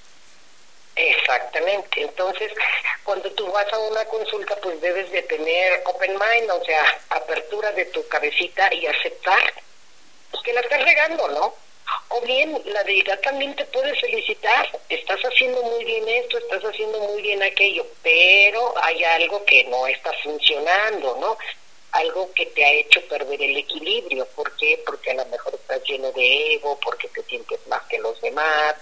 Exactamente. 0.99 2.01
Entonces, 2.01 2.51
cuando 3.05 3.31
tú 3.31 3.49
vas 3.51 3.71
a 3.71 3.79
una 3.79 4.03
consulta, 4.05 4.55
pues 4.57 4.81
debes 4.81 5.09
de 5.11 5.21
tener 5.23 5.81
open 5.85 6.11
mind, 6.11 6.51
o 6.51 6.63
sea, 6.65 6.83
apertura 7.09 7.71
de 7.71 7.85
tu 7.85 8.05
cabecita 8.09 8.73
y 8.73 8.85
aceptar 8.85 9.53
pues, 10.29 10.43
que 10.43 10.51
la 10.51 10.59
estás 10.59 10.83
regando, 10.83 11.27
¿no? 11.29 11.55
O 12.09 12.21
bien, 12.21 12.61
la 12.65 12.83
deidad 12.83 13.17
también 13.21 13.55
te 13.55 13.63
puede 13.65 13.95
felicitar. 13.95 14.67
Estás 14.89 15.21
haciendo 15.21 15.63
muy 15.63 15.85
bien 15.85 16.07
esto, 16.09 16.37
estás 16.37 16.63
haciendo 16.65 16.99
muy 16.99 17.21
bien 17.21 17.41
aquello, 17.43 17.85
pero 18.03 18.73
hay 18.83 19.01
algo 19.05 19.43
que 19.45 19.63
no 19.65 19.87
está 19.87 20.11
funcionando, 20.21 21.17
¿no? 21.21 21.37
Algo 21.93 22.29
que 22.33 22.45
te 22.47 22.65
ha 22.65 22.71
hecho 22.73 23.01
perder 23.07 23.41
el 23.41 23.57
equilibrio. 23.57 24.25
¿Por 24.35 24.53
qué? 24.57 24.83
Porque 24.85 25.11
a 25.11 25.15
lo 25.15 25.25
mejor 25.27 25.55
estás 25.55 25.81
lleno 25.85 26.11
de 26.11 26.55
ego, 26.55 26.77
porque 26.83 27.07
te 27.07 27.23
sientes 27.23 27.65
más 27.67 27.83
que 27.83 27.99
los 27.99 28.19
demás. 28.19 28.75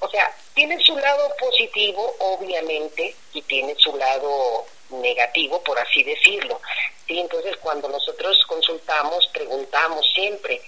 O 0.00 0.08
sea, 0.08 0.34
tiene 0.54 0.78
su 0.82 0.96
lado 0.96 1.32
positivo, 1.38 2.14
obviamente, 2.18 3.14
y 3.32 3.42
tiene 3.42 3.74
su 3.76 3.96
lado 3.96 4.66
negativo, 4.90 5.62
por 5.62 5.78
así 5.78 6.02
decirlo. 6.02 6.60
Sí, 7.06 7.18
entonces 7.18 7.56
cuando 7.58 7.88
nosotros 7.88 8.44
consultamos, 8.46 9.26
preguntamos 9.32 10.04
siempre, 10.14 10.60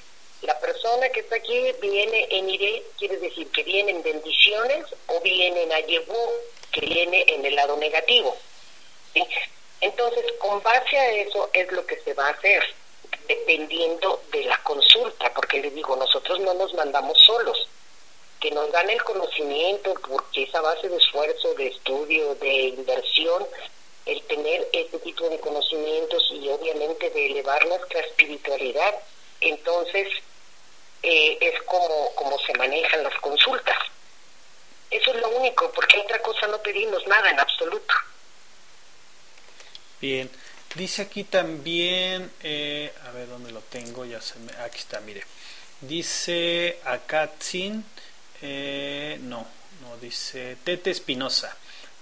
la 0.42 0.58
persona 0.60 1.08
que 1.08 1.20
está 1.20 1.36
aquí 1.36 1.72
viene 1.80 2.28
en 2.30 2.48
iré, 2.48 2.82
quiere 2.96 3.16
decir 3.18 3.50
que 3.50 3.64
viene 3.64 3.90
en 3.90 4.02
bendiciones 4.02 4.86
o 5.08 5.20
viene 5.20 5.64
en 5.64 5.72
ayebú, 5.72 6.16
que 6.70 6.80
viene 6.82 7.24
en 7.26 7.44
el 7.44 7.56
lado 7.56 7.76
negativo. 7.76 8.36
¿sí? 9.14 9.24
Entonces, 9.80 10.24
con 10.38 10.62
base 10.62 10.96
a 10.96 11.10
eso 11.12 11.50
es 11.52 11.70
lo 11.72 11.84
que 11.86 11.98
se 12.00 12.14
va 12.14 12.28
a 12.28 12.32
hacer, 12.32 12.62
dependiendo 13.26 14.22
de 14.30 14.44
la 14.44 14.62
consulta, 14.62 15.32
porque 15.34 15.60
le 15.60 15.70
digo, 15.70 15.96
nosotros 15.96 16.38
no 16.40 16.54
nos 16.54 16.72
mandamos 16.74 17.18
solos, 17.24 17.68
que 18.40 18.50
nos 18.50 18.70
dan 18.72 18.88
el 18.90 19.02
conocimiento, 19.02 19.94
porque 20.08 20.44
esa 20.44 20.60
base 20.60 20.88
de 20.88 20.96
esfuerzo, 20.96 21.54
de 21.54 21.68
estudio, 21.68 22.34
de 22.36 22.54
inversión, 22.68 23.46
el 24.06 24.22
tener 24.22 24.68
este 24.72 24.98
tipo 25.00 25.28
de 25.28 25.38
conocimientos 25.40 26.22
y 26.32 26.48
obviamente 26.48 27.10
de 27.10 27.26
elevar 27.26 27.66
nuestra 27.66 28.00
espiritualidad, 28.00 28.94
entonces 29.40 30.08
eh, 31.02 31.38
es 31.40 31.62
como, 31.62 32.14
como 32.14 32.38
se 32.38 32.54
manejan 32.54 33.02
las 33.02 33.14
consultas. 33.20 33.76
Eso 34.90 35.12
es 35.12 35.20
lo 35.20 35.28
único, 35.28 35.70
porque 35.72 35.98
otra 35.98 36.20
cosa 36.20 36.46
no 36.46 36.58
pedimos 36.62 37.06
nada 37.06 37.30
en 37.30 37.38
absoluto. 37.38 37.94
Bien, 40.00 40.30
dice 40.74 41.02
aquí 41.02 41.24
también, 41.24 42.32
eh, 42.42 42.92
a 43.04 43.10
ver 43.10 43.28
dónde 43.28 43.52
lo 43.52 43.60
tengo, 43.60 44.04
ya 44.04 44.20
se 44.22 44.38
me, 44.38 44.52
aquí 44.62 44.78
está, 44.78 45.00
mire. 45.00 45.22
Dice 45.80 46.78
Akatzin, 46.84 47.84
eh, 48.42 49.18
no, 49.22 49.46
no, 49.82 49.96
dice 49.98 50.56
Tete 50.64 50.90
Espinosa. 50.90 51.56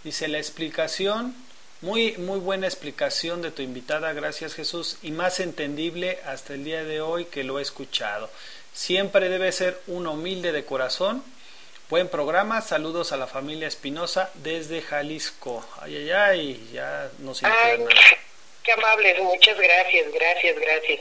Dice 0.04 0.28
la 0.28 0.38
explicación, 0.38 1.34
muy, 1.80 2.16
muy 2.16 2.38
buena 2.38 2.66
explicación 2.66 3.42
de 3.42 3.50
tu 3.50 3.62
invitada, 3.62 4.12
gracias 4.12 4.54
Jesús, 4.54 4.98
y 5.02 5.10
más 5.10 5.40
entendible 5.40 6.18
hasta 6.24 6.54
el 6.54 6.64
día 6.64 6.84
de 6.84 7.00
hoy 7.00 7.24
que 7.26 7.44
lo 7.44 7.58
he 7.58 7.62
escuchado. 7.62 8.30
Siempre 8.72 9.28
debe 9.28 9.50
ser 9.52 9.80
un 9.86 10.06
humilde 10.06 10.52
de 10.52 10.64
corazón. 10.64 11.24
Buen 11.88 12.08
programa, 12.08 12.60
saludos 12.62 13.12
a 13.12 13.16
la 13.16 13.26
familia 13.26 13.68
Espinosa 13.68 14.30
desde 14.34 14.82
Jalisco. 14.82 15.64
Ay, 15.80 15.96
ay, 15.96 16.10
ay, 16.10 16.70
ya 16.72 17.10
nos 17.20 17.42
Ay, 17.42 17.50
internan. 17.74 17.88
qué 18.62 18.72
amables, 18.72 19.22
muchas 19.22 19.56
gracias, 19.58 20.12
gracias, 20.12 20.56
gracias. 20.58 21.00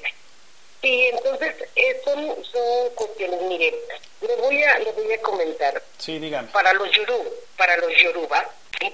Y 0.85 1.07
entonces, 1.07 1.55
eh, 1.75 1.99
son, 2.03 2.45
son 2.45 2.89
cuestiones, 2.93 3.41
mire, 3.41 3.73
le 4.21 4.35
voy 4.35 4.63
a, 4.63 4.77
le 4.77 4.91
voy 4.91 5.11
a 5.13 5.21
comentar. 5.21 5.81
Sí, 5.97 6.19
dígame. 6.19 6.47
Para 6.49 6.73
los 6.73 6.91
yoruba, 6.91 7.25
para 7.57 7.75
los 7.77 7.91
yoruba, 8.03 8.47
¿sí? 8.79 8.93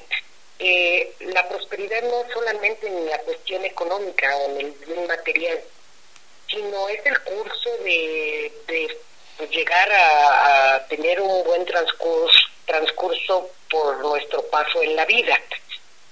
eh, 0.59 1.13
la 1.19 1.49
prosperidad 1.49 2.01
no 2.03 2.22
es 2.22 2.31
solamente 2.31 2.88
en 2.88 3.07
la 3.07 3.18
cuestión 3.19 3.65
económica 3.65 4.34
o 4.38 4.51
en 4.51 4.68
el 4.68 4.72
bien 4.72 5.05
material, 5.05 5.59
sino 6.47 6.88
es 6.88 7.05
el 7.05 7.19
curso 7.23 7.69
de, 7.84 8.53
de 8.68 9.47
llegar 9.49 9.91
a, 9.91 10.76
a 10.76 10.88
tener 10.88 11.19
un 11.19 11.43
buen 11.43 11.65
transcurso, 11.65 12.39
transcurso 12.68 13.49
por 13.69 13.97
nuestro 13.99 14.43
paso 14.43 14.81
en 14.81 14.95
la 14.95 15.03
vida. 15.03 15.38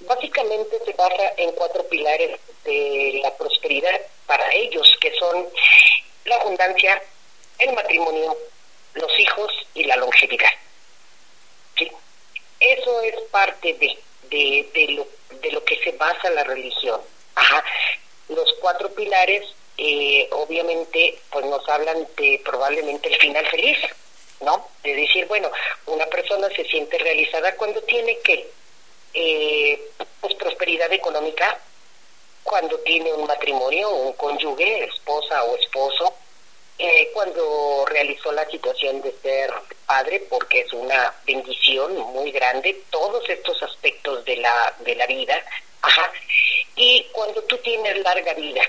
Básicamente 0.01 0.79
se 0.85 0.93
basa 0.93 1.33
en 1.37 1.51
cuatro 1.51 1.83
pilares 1.87 2.39
de 2.63 3.19
la 3.23 3.35
prosperidad 3.35 3.99
para 4.25 4.51
ellos, 4.53 4.95
que 5.01 5.13
son 5.15 5.47
la 6.25 6.35
abundancia, 6.35 7.01
el 7.57 7.73
matrimonio, 7.73 8.37
los 8.93 9.19
hijos 9.19 9.51
y 9.73 9.83
la 9.83 9.97
longevidad. 9.97 10.51
¿Sí? 11.77 11.91
Eso 12.59 13.01
es 13.01 13.15
parte 13.31 13.73
de, 13.73 13.97
de, 14.29 14.69
de, 14.73 14.87
lo, 14.93 15.07
de 15.41 15.51
lo 15.51 15.63
que 15.63 15.77
se 15.83 15.91
basa 15.93 16.29
la 16.29 16.43
religión. 16.43 17.01
Ajá. 17.35 17.63
Los 18.29 18.53
cuatro 18.59 18.93
pilares, 18.93 19.43
eh, 19.77 20.27
obviamente, 20.31 21.19
pues 21.31 21.45
nos 21.45 21.67
hablan 21.69 22.07
de 22.17 22.41
probablemente 22.43 23.09
el 23.09 23.15
final 23.19 23.47
feliz, 23.47 23.77
¿no? 24.41 24.67
De 24.83 24.93
decir, 24.93 25.25
bueno, 25.27 25.51
una 25.87 26.05
persona 26.07 26.47
se 26.49 26.63
siente 26.65 26.97
realizada 26.97 27.55
cuando 27.55 27.81
tiene 27.83 28.17
que, 28.19 28.49
eh, 29.13 29.91
pues, 30.21 30.35
prosperidad 30.35 30.91
económica, 30.91 31.57
cuando 32.43 32.79
tiene 32.79 33.13
un 33.13 33.27
matrimonio, 33.27 33.89
un 33.89 34.13
cónyuge, 34.13 34.85
esposa 34.85 35.43
o 35.43 35.55
esposo, 35.55 36.15
eh, 36.77 37.11
cuando 37.13 37.85
realizó 37.87 38.31
la 38.31 38.45
situación 38.49 39.01
de 39.01 39.13
ser 39.21 39.51
padre, 39.85 40.25
porque 40.29 40.61
es 40.61 40.73
una 40.73 41.13
bendición 41.25 41.97
muy 42.13 42.31
grande, 42.31 42.83
todos 42.89 43.27
estos 43.29 43.61
aspectos 43.63 44.23
de 44.25 44.37
la, 44.37 44.73
de 44.79 44.95
la 44.95 45.05
vida, 45.05 45.43
ajá, 45.81 46.11
y 46.75 47.05
cuando 47.11 47.43
tú 47.43 47.57
tienes 47.57 47.99
larga 47.99 48.33
vida, 48.33 48.61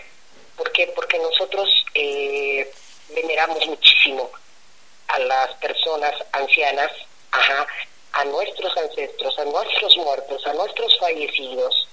¿por 0.57 0.73
qué? 0.73 0.89
Porque 0.89 1.19
nosotros 1.19 1.69
eh, 1.95 2.71
veneramos 3.11 3.65
muchísimo 3.67 4.31
a 5.07 5.19
las 5.21 5.55
personas 5.55 6.13
ancianas, 6.33 6.91
ajá, 7.31 7.67
a 8.13 8.25
nuestros 8.25 8.77
ancestros, 8.77 9.39
a 9.39 9.45
nuestros 9.45 9.97
muertos, 9.99 10.47
a 10.47 10.55
nuestros 10.55 10.99
fallecidos. 10.99 11.89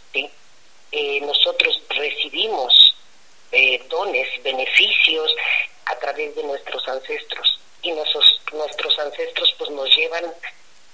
Eh, 0.91 1.19
nosotros 1.21 1.81
recibimos 1.89 2.95
eh, 3.51 3.83
dones, 3.89 4.27
beneficios 4.41 5.35
a 5.85 5.95
través 5.97 6.35
de 6.35 6.43
nuestros 6.43 6.87
ancestros 6.87 7.59
y 7.81 7.91
nuestros, 7.91 8.41
nuestros 8.53 8.97
ancestros 8.99 9.53
pues 9.57 9.69
nos 9.71 9.95
llevan 9.95 10.25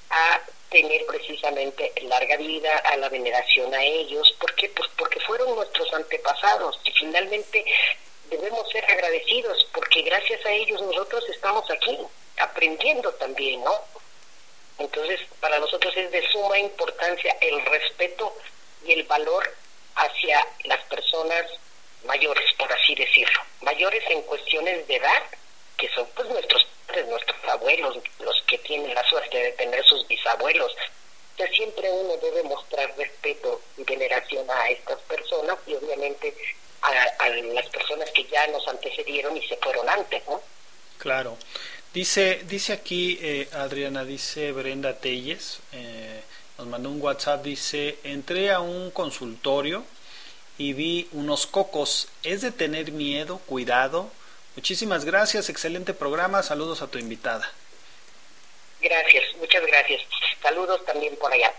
a 0.09 0.41
tener 0.69 1.05
precisamente 1.05 1.93
larga 2.03 2.37
vida, 2.37 2.75
a 2.79 2.97
la 2.97 3.09
veneración 3.09 3.73
a 3.73 3.83
ellos. 3.83 4.35
¿Por 4.39 4.53
qué? 4.55 4.69
Pues 4.69 4.89
porque 4.97 5.19
fueron 5.21 5.55
nuestros 5.55 5.93
antepasados 5.93 6.79
y 6.85 6.91
finalmente 6.91 7.63
debemos 8.29 8.67
ser 8.71 8.83
agradecidos 8.85 9.67
porque 9.73 10.01
gracias 10.01 10.43
a 10.45 10.51
ellos 10.51 10.81
nosotros 10.81 11.23
estamos 11.29 11.69
aquí 11.69 11.97
aprendiendo 12.37 13.11
también, 13.13 13.63
¿no? 13.63 13.79
Entonces, 14.77 15.19
para 15.39 15.59
nosotros 15.59 15.95
es 15.95 16.11
de 16.11 16.27
suma 16.29 16.57
importancia 16.57 17.35
el 17.41 17.63
respeto 17.65 18.35
y 18.85 18.93
el 18.93 19.03
valor 19.03 19.55
hacia 19.95 20.45
las 20.65 20.83
personas 20.85 21.45
mayores, 22.05 22.51
por 22.57 22.71
así 22.71 22.95
decirlo. 22.95 23.39
Mayores 23.61 24.03
en 24.09 24.21
cuestiones 24.23 24.87
de 24.87 24.95
edad, 24.95 25.23
que 25.77 25.87
son 25.89 26.07
pues 26.15 26.27
nuestros 26.29 26.65
padres, 26.87 27.07
nuestros 27.07 27.43
abuelos, 27.45 27.97
los 28.19 28.41
que 28.47 28.57
tienen 28.59 28.93
la 28.93 29.03
suerte 29.09 29.37
de 29.37 29.51
tener 29.53 29.83
sus 29.85 30.07
bisabuelos. 30.07 30.75
que 31.37 31.47
siempre 31.47 31.89
uno 31.89 32.15
debe 32.17 32.43
mostrar 32.43 32.93
respeto 32.97 33.61
y 33.77 33.83
veneración 33.83 34.49
a 34.51 34.69
estas 34.69 34.99
personas 35.01 35.57
y 35.65 35.73
obviamente 35.73 36.35
a, 36.81 36.89
a 37.19 37.29
las 37.29 37.65
personas 37.69 38.09
que 38.11 38.23
ya 38.25 38.45
nos 38.47 38.67
antecedieron 38.67 39.35
y 39.35 39.47
se 39.47 39.57
fueron 39.57 39.89
antes, 39.89 40.21
¿no? 40.27 40.41
Claro. 40.99 41.37
Dice, 41.93 42.41
dice 42.45 42.73
aquí, 42.73 43.19
eh, 43.21 43.47
Adriana, 43.53 44.03
dice 44.03 44.51
Brenda 44.51 44.97
Telles, 44.97 45.59
eh, 45.73 46.21
nos 46.57 46.65
mandó 46.65 46.89
un 46.89 46.99
WhatsApp, 46.99 47.43
dice, 47.43 47.99
entré 48.03 48.49
a 48.51 48.61
un 48.61 48.89
consultorio 48.89 49.83
y 50.57 50.73
vi 50.73 51.07
unos 51.11 51.45
cocos. 51.45 52.07
Es 52.23 52.41
de 52.41 52.51
tener 52.51 52.91
miedo, 52.91 53.37
cuidado. 53.45 54.09
Muchísimas 54.55 55.05
gracias, 55.05 55.49
excelente 55.49 55.93
programa. 55.93 56.41
Saludos 56.41 56.81
a 56.81 56.87
tu 56.87 56.97
invitada. 56.97 57.51
Gracias, 58.81 59.23
muchas 59.37 59.63
gracias. 59.63 60.01
Saludos 60.41 60.83
también 60.85 61.15
por 61.17 61.31
allá. 61.31 61.53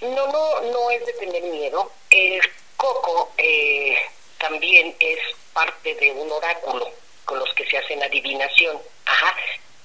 No, 0.00 0.28
no, 0.28 0.60
no 0.60 0.90
es 0.92 1.04
de 1.06 1.12
tener 1.14 1.42
miedo. 1.42 1.90
El 2.08 2.40
coco 2.76 3.32
eh, 3.36 3.96
también 4.38 4.94
es 5.00 5.18
parte 5.52 5.92
de 5.96 6.12
un 6.12 6.30
oráculo 6.30 6.88
con 7.24 7.40
los 7.40 7.52
que 7.54 7.68
se 7.68 7.78
hacen 7.78 8.00
adivinación. 8.00 8.78
Ajá. 9.06 9.34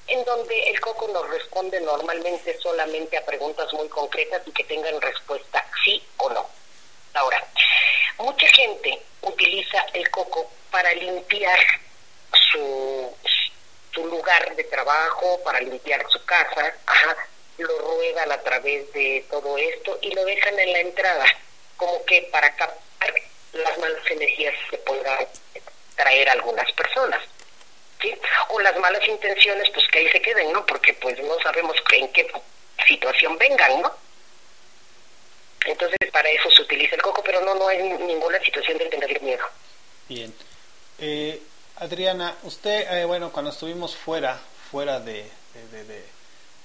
En 0.08 0.24
donde 0.24 0.70
el 0.70 0.80
coco 0.80 1.08
nos 1.10 1.30
responde 1.30 1.82
normalmente 1.82 2.58
solamente 2.60 3.18
a 3.18 3.26
preguntas 3.26 3.72
muy 3.74 3.90
concretas 3.90 4.42
y 4.46 4.52
que 4.52 4.64
tengan 4.64 5.00
respuesta 5.02 5.66
sí 5.84 6.02
o 6.18 6.30
no. 6.30 6.50
Ahora, 7.14 7.46
mucha 8.20 8.48
gente 8.48 9.02
utiliza 9.22 9.86
el 9.94 10.10
coco 10.10 10.50
para 10.72 10.94
limpiar 10.94 11.60
su, 12.52 13.16
su 13.94 14.06
lugar 14.06 14.56
de 14.56 14.64
trabajo, 14.66 15.42
para 15.44 15.60
limpiar 15.60 16.06
su 16.10 16.24
casa, 16.26 16.74
ajá, 16.86 17.18
lo 17.58 17.80
ruedan 17.80 18.32
a 18.32 18.42
través 18.42 18.92
de 18.94 19.26
todo 19.30 19.58
esto 19.58 19.98
y 20.02 20.14
lo 20.14 20.24
dejan 20.26 20.60
en 20.60 20.74
la 20.74 20.80
entrada, 20.80 21.26
como 21.76 22.04
que 22.06 22.22
para 22.32 22.56
captar 22.56 23.14
las 23.54 23.78
malas 23.80 24.12
energías 24.12 24.54
que 24.70 24.78
puedan 24.78 25.28
traer 25.96 26.30
algunas 26.30 26.72
personas. 26.74 27.22
¿Sí? 28.02 28.14
O 28.50 28.60
las 28.60 28.78
malas 28.80 29.06
intenciones, 29.08 29.70
pues 29.74 29.88
que 29.92 30.00
ahí 30.00 30.10
se 30.10 30.22
queden, 30.22 30.52
¿no? 30.52 30.66
Porque 30.66 30.94
pues 30.96 31.18
no 31.20 31.40
sabemos 31.42 31.76
en 31.94 32.12
qué 32.12 32.32
situación 32.88 33.38
vengan, 33.38 33.82
¿no? 33.82 33.92
Entonces, 35.66 35.98
para 36.12 36.30
eso 36.30 36.50
se 36.52 36.62
utiliza 36.62 36.96
el 36.96 37.02
coco, 37.02 37.22
pero 37.24 37.42
no, 37.42 37.56
no 37.56 37.68
hay 37.68 37.82
ninguna 37.82 38.40
situación 38.40 38.78
de 38.78 38.86
tenerle 38.86 39.20
miedo. 39.20 39.46
Bien. 40.08 40.34
Eh, 41.00 41.42
Adriana, 41.78 42.36
usted, 42.44 42.90
eh, 42.92 43.06
bueno, 43.06 43.32
cuando 43.32 43.52
estuvimos 43.52 43.96
fuera, 43.96 44.40
fuera 44.72 45.00
de, 45.00 45.30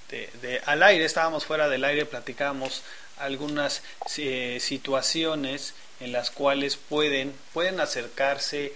de, 0.09 0.29
de, 0.41 0.61
al 0.65 0.83
aire, 0.83 1.05
estábamos 1.05 1.45
fuera 1.45 1.67
del 1.69 1.83
aire, 1.83 2.05
platicamos 2.05 2.83
algunas 3.17 3.83
eh, 4.17 4.57
situaciones 4.59 5.73
en 5.99 6.11
las 6.11 6.31
cuales 6.31 6.77
pueden, 6.77 7.37
pueden 7.53 7.79
acercarse 7.79 8.73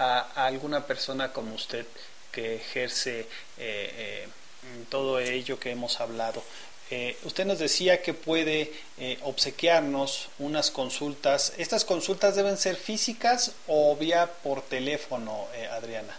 a, 0.00 0.26
a 0.34 0.46
alguna 0.46 0.86
persona 0.86 1.32
como 1.32 1.54
usted 1.54 1.86
que 2.32 2.56
ejerce 2.56 3.26
eh, 3.58 4.26
todo 4.88 5.20
ello 5.20 5.60
que 5.60 5.70
hemos 5.70 6.00
hablado. 6.00 6.42
Eh, 6.92 7.16
usted 7.22 7.44
nos 7.44 7.60
decía 7.60 8.02
que 8.02 8.14
puede 8.14 8.72
eh, 8.98 9.16
obsequiarnos 9.22 10.28
unas 10.40 10.72
consultas. 10.72 11.52
¿Estas 11.56 11.84
consultas 11.84 12.34
deben 12.34 12.58
ser 12.58 12.74
físicas 12.74 13.52
o 13.68 13.94
vía 13.94 14.28
por 14.42 14.62
teléfono, 14.62 15.46
eh, 15.54 15.68
Adriana? 15.68 16.16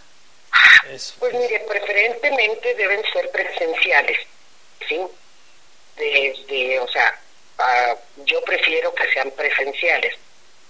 Eso, 0.90 1.16
pues 1.20 1.34
mire, 1.34 1.60
preferentemente 1.68 2.74
deben 2.76 3.02
ser 3.12 3.30
presenciales, 3.32 4.18
¿sí? 4.88 5.00
Desde, 5.98 6.80
o 6.80 6.88
sea, 6.88 7.20
uh, 7.60 8.24
yo 8.26 8.42
prefiero 8.44 8.94
que 8.96 9.12
sean 9.14 9.30
presenciales, 9.32 10.16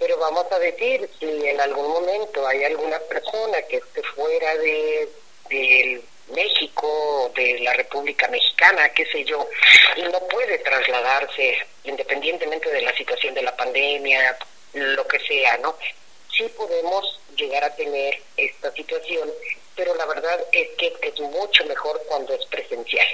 pero 0.02 0.18
vamos 0.18 0.50
a 0.50 0.58
decir, 0.58 1.08
si 1.20 1.46
en 1.46 1.60
algún 1.60 1.86
momento 1.86 2.44
hay 2.44 2.64
alguna 2.64 2.98
persona 2.98 3.62
que 3.62 3.76
esté 3.76 4.02
fuera 4.02 4.52
de 4.56 5.08
del 5.48 6.02
México, 6.34 7.30
de 7.36 7.60
la 7.60 7.72
República 7.74 8.26
Mexicana, 8.26 8.88
qué 8.88 9.06
sé 9.06 9.22
yo, 9.24 9.46
y 9.94 10.02
no 10.02 10.18
puede 10.26 10.58
trasladarse 10.58 11.56
independientemente 11.84 12.68
de 12.70 12.82
la 12.82 12.92
situación 12.96 13.32
de 13.34 13.42
la 13.42 13.54
pandemia, 13.54 14.36
lo 14.72 15.06
que 15.06 15.20
sea, 15.20 15.56
¿no? 15.58 15.76
Sí 16.36 16.50
podemos 16.56 17.20
llegar 17.36 17.62
a 17.62 17.76
tener 17.76 18.20
esta 18.36 18.72
situación, 18.72 19.30
pero 19.76 19.94
la 19.94 20.06
verdad 20.06 20.40
es 20.50 20.68
que 20.78 20.96
es 21.00 21.20
mucho 21.20 21.64
mejor 21.66 22.02
cuando 22.08 22.34
es 22.34 22.44
presencial. 22.46 23.06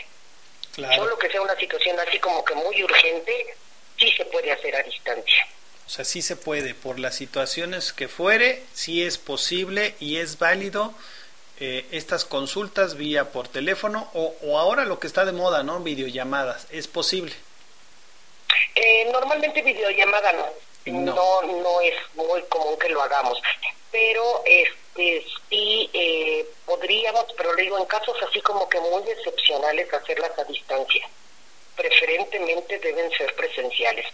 Claro. 0.73 1.02
Solo 1.02 1.19
que 1.19 1.28
sea 1.28 1.43
una 1.43 1.56
situación 1.56 2.01
así 2.01 2.19
como 2.19 2.43
que 2.47 2.55
muy 2.55 2.82
urgente, 2.82 3.55
sí 3.98 4.10
se 4.12 4.24
puede 4.24 4.52
hacer 4.52 4.74
a 4.74 4.82
distancia. 4.82 5.47
O 5.89 5.90
sea, 5.90 6.05
sí 6.05 6.20
se 6.20 6.36
puede, 6.36 6.74
por 6.74 6.98
las 6.98 7.15
situaciones 7.15 7.94
que 7.94 8.09
fuere, 8.09 8.62
sí 8.74 9.02
es 9.02 9.16
posible 9.16 9.94
y 10.01 10.19
es 10.19 10.39
válido 10.39 10.93
eh, 11.60 11.86
estas 11.93 12.27
consultas 12.27 12.94
vía 12.94 13.32
por 13.32 13.48
teléfono 13.48 14.10
o, 14.12 14.35
o, 14.43 14.59
ahora 14.59 14.85
lo 14.85 15.01
que 15.01 15.06
está 15.06 15.24
de 15.24 15.32
moda, 15.32 15.62
¿no? 15.62 15.81
Videollamadas. 15.81 16.66
¿Es 16.70 16.86
posible? 16.86 17.32
Eh, 18.74 19.09
normalmente 19.10 19.62
videollamada 19.62 20.31
no. 20.35 20.47
no. 20.93 21.15
No, 21.15 21.43
no. 21.43 21.81
es 21.81 21.94
muy 22.16 22.43
común 22.51 22.78
que 22.78 22.90
lo 22.90 23.01
hagamos. 23.01 23.40
Pero 23.90 24.43
este 24.44 25.24
sí 25.48 25.89
eh, 25.94 26.47
podríamos, 26.66 27.24
pero 27.35 27.55
le 27.55 27.62
digo, 27.62 27.78
en 27.78 27.86
casos 27.86 28.15
así 28.28 28.43
como 28.43 28.69
que 28.69 28.78
muy 28.78 29.09
excepcionales, 29.09 29.90
hacerlas 29.94 30.39
a 30.39 30.44
distancia. 30.44 31.09
Preferentemente 31.74 32.78
deben 32.78 33.10
ser 33.12 33.35
presenciales. 33.35 34.05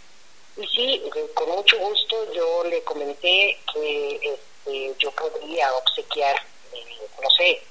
Y 0.57 0.67
sí, 0.69 1.03
con 1.35 1.51
mucho 1.51 1.79
gusto 1.79 2.33
yo 2.33 2.65
le 2.65 2.83
comenté 2.83 3.59
que 3.73 4.17
este, 4.23 4.95
yo 4.99 5.11
podría 5.13 5.73
obsequiar 5.75 6.41
no 7.23 7.31
sé, 7.31 7.63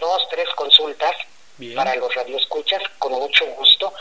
dos, 0.00 0.22
tres 0.30 0.48
consultas 0.56 1.14
Bien. 1.58 1.74
para 1.76 1.94
los 1.96 2.12
radioescuchas, 2.14 2.82
con 2.98 3.12
mucho 3.12 3.46
gusto. 3.56 3.92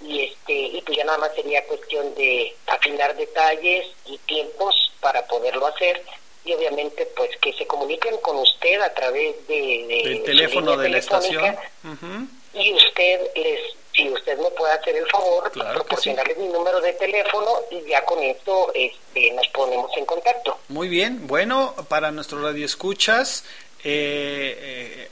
Y 0.00 0.24
este 0.24 0.52
y 0.52 0.82
pues 0.82 0.98
ya 0.98 1.04
nada 1.04 1.18
más 1.18 1.34
sería 1.34 1.64
cuestión 1.66 2.12
de 2.16 2.56
afinar 2.66 3.14
detalles 3.16 3.86
y 4.06 4.18
tiempos 4.18 4.92
para 5.00 5.24
poderlo 5.28 5.66
hacer 5.66 6.02
y 6.44 6.52
obviamente 6.54 7.06
pues 7.14 7.30
que 7.36 7.52
se 7.52 7.66
comuniquen 7.68 8.16
con 8.18 8.36
usted 8.38 8.80
a 8.80 8.92
través 8.94 9.46
de, 9.46 9.54
de 9.54 10.00
el 10.00 10.24
teléfono 10.24 10.76
de 10.76 10.88
la 10.88 10.98
estación 10.98 11.56
uh 11.84 11.88
-huh. 11.88 12.28
y 12.54 12.74
usted 12.74 13.30
les 13.36 13.60
si 13.94 14.08
usted 14.10 14.38
me 14.38 14.50
puede 14.50 14.72
hacer 14.72 14.96
el 14.96 15.06
favor, 15.06 15.50
proporcionarle 15.52 16.34
mi 16.36 16.48
número 16.48 16.80
de 16.80 16.92
teléfono 16.94 17.50
y 17.70 17.88
ya 17.88 18.04
con 18.04 18.22
esto 18.22 18.72
este, 18.74 19.32
nos 19.32 19.46
ponemos 19.48 19.90
en 19.96 20.06
contacto. 20.06 20.58
Muy 20.68 20.88
bien, 20.88 21.26
bueno, 21.26 21.74
para 21.88 22.10
nuestro 22.10 22.42
radio 22.42 22.64
escuchas, 22.64 23.44
eh, 23.84 25.08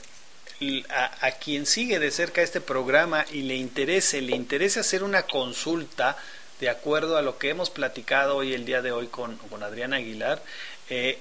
eh, 0.59 0.83
a, 0.89 1.27
a, 1.27 1.31
quien 1.31 1.65
sigue 1.65 1.99
de 1.99 2.11
cerca 2.11 2.41
este 2.41 2.61
programa 2.61 3.25
y 3.31 3.41
le 3.41 3.55
interese, 3.55 4.21
le 4.21 4.35
interese 4.35 4.79
hacer 4.79 5.03
una 5.03 5.23
consulta 5.23 6.17
de 6.61 6.69
acuerdo 6.69 7.17
a 7.17 7.21
lo 7.21 7.37
que 7.37 7.49
hemos 7.49 7.69
platicado 7.71 8.37
hoy 8.37 8.53
el 8.53 8.65
día 8.65 8.81
de 8.81 8.91
hoy 8.91 9.07
con, 9.07 9.35
con 9.37 9.63
Adriana 9.63 9.97
Aguilar, 9.97 10.41
eh, 10.89 11.19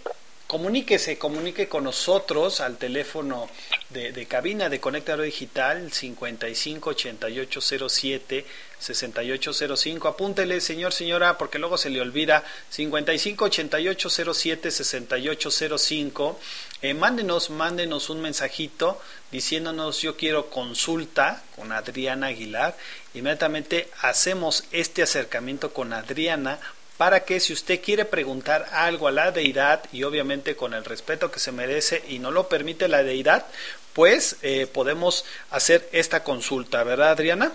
comuníquese, 0.51 1.17
comunique 1.17 1.69
con 1.69 1.85
nosotros 1.85 2.61
al 2.61 2.77
teléfono 2.77 3.49
de, 3.91 4.27
cabina 4.27 4.69
de 4.69 4.81
Conectador 4.81 5.25
Digital 5.25 5.93
55 5.93 6.91
88 6.91 7.61
07 7.89 8.45
6805. 8.81 10.09
Apúntele, 10.09 10.61
señor, 10.61 10.93
señora, 10.93 11.39
porque 11.39 11.61
luego 11.61 11.79
se 11.79 11.89
le 11.89 12.01
olvida. 12.01 12.43
55 12.69 13.45
88 13.45 14.11
07 14.35 14.71
6805. 14.73 16.41
Eh, 16.83 16.95
mándenos, 16.95 17.51
mándenos 17.51 18.11
un 18.11 18.21
mensajito 18.21 19.01
diciéndonos 19.31 20.03
yo 20.03 20.17
quiero 20.17 20.51
consulta 20.51 21.45
con 21.55 21.71
Adriana 21.71 22.27
Aguilar. 22.27 22.77
Inmediatamente 23.15 23.89
hacemos 24.01 24.65
este 24.73 25.05
acercamiento 25.05 25.73
con 25.73 25.93
Adriana 25.93 26.59
para 27.01 27.25
que 27.25 27.41
si 27.41 27.55
usted 27.55 27.81
quiere 27.81 28.05
preguntar 28.05 28.67
algo 28.73 29.09
a 29.09 29.11
la 29.11 29.33
deidad 29.33 29.81
y 29.91 30.03
obviamente 30.03 30.55
con 30.55 30.75
el 30.75 30.85
respeto 30.85 31.31
que 31.31 31.41
se 31.41 31.51
merece 31.51 32.05
y 32.09 32.19
no 32.19 32.31
lo 32.31 32.51
permite 32.51 32.89
la 32.89 33.03
deidad, 33.03 33.47
pues 33.95 34.37
eh, 34.43 34.67
podemos 34.67 35.25
hacer 35.51 35.89
esta 35.93 36.23
consulta, 36.23 36.85
¿verdad 36.85 37.13
Adriana? 37.13 37.53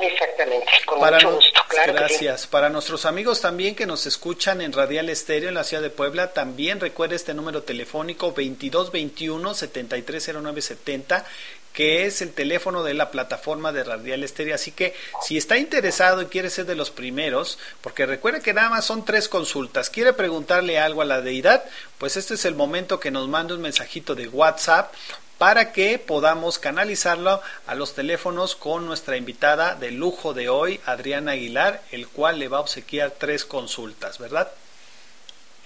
Exactamente, 0.00 0.70
con 0.86 1.00
Para 1.00 1.16
mucho 1.16 1.34
gusto, 1.34 1.60
claro. 1.66 1.94
que 1.94 1.98
sí. 2.14 2.26
Gracias. 2.26 2.46
Para 2.46 2.68
nuestros 2.68 3.06
amigos 3.06 3.40
también 3.40 3.74
que 3.74 3.86
nos 3.86 4.06
escuchan 4.06 4.60
en 4.60 4.72
Radial 4.72 5.08
Estéreo 5.08 5.48
en 5.48 5.56
la 5.56 5.64
ciudad 5.64 5.82
de 5.82 5.90
Puebla, 5.90 6.32
también 6.32 6.78
recuerde 6.78 7.16
este 7.16 7.34
número 7.34 7.64
telefónico 7.64 8.32
2221-730970, 8.36 11.24
que 11.72 12.06
es 12.06 12.22
el 12.22 12.32
teléfono 12.32 12.82
de 12.82 12.94
la 12.94 13.10
plataforma 13.10 13.72
de 13.72 13.84
Radial 13.84 14.24
Estéreo. 14.24 14.54
Así 14.54 14.72
que 14.72 14.94
si 15.22 15.36
está 15.36 15.58
interesado 15.58 16.22
y 16.22 16.26
quiere 16.26 16.50
ser 16.50 16.66
de 16.66 16.74
los 16.74 16.90
primeros, 16.90 17.58
porque 17.80 18.06
recuerde 18.06 18.40
que 18.40 18.54
nada 18.54 18.70
más 18.70 18.84
son 18.84 19.04
tres 19.04 19.28
consultas, 19.28 19.90
quiere 19.90 20.12
preguntarle 20.12 20.78
algo 20.78 21.02
a 21.02 21.06
la 21.06 21.20
deidad, 21.20 21.64
pues 21.98 22.16
este 22.16 22.34
es 22.34 22.44
el 22.44 22.54
momento 22.54 23.00
que 23.00 23.10
nos 23.10 23.28
mande 23.28 23.54
un 23.54 23.60
mensajito 23.60 24.14
de 24.14 24.28
WhatsApp 24.28 24.92
para 25.38 25.72
que 25.72 25.98
podamos 26.00 26.58
canalizarlo 26.58 27.40
a 27.66 27.74
los 27.76 27.94
teléfonos 27.94 28.56
con 28.56 28.86
nuestra 28.86 29.16
invitada 29.16 29.76
de 29.76 29.92
lujo 29.92 30.34
de 30.34 30.48
hoy, 30.48 30.80
Adriana 30.84 31.32
Aguilar, 31.32 31.82
el 31.92 32.08
cual 32.08 32.40
le 32.40 32.48
va 32.48 32.58
a 32.58 32.62
obsequiar 32.62 33.12
tres 33.12 33.44
consultas, 33.44 34.18
¿verdad? 34.18 34.50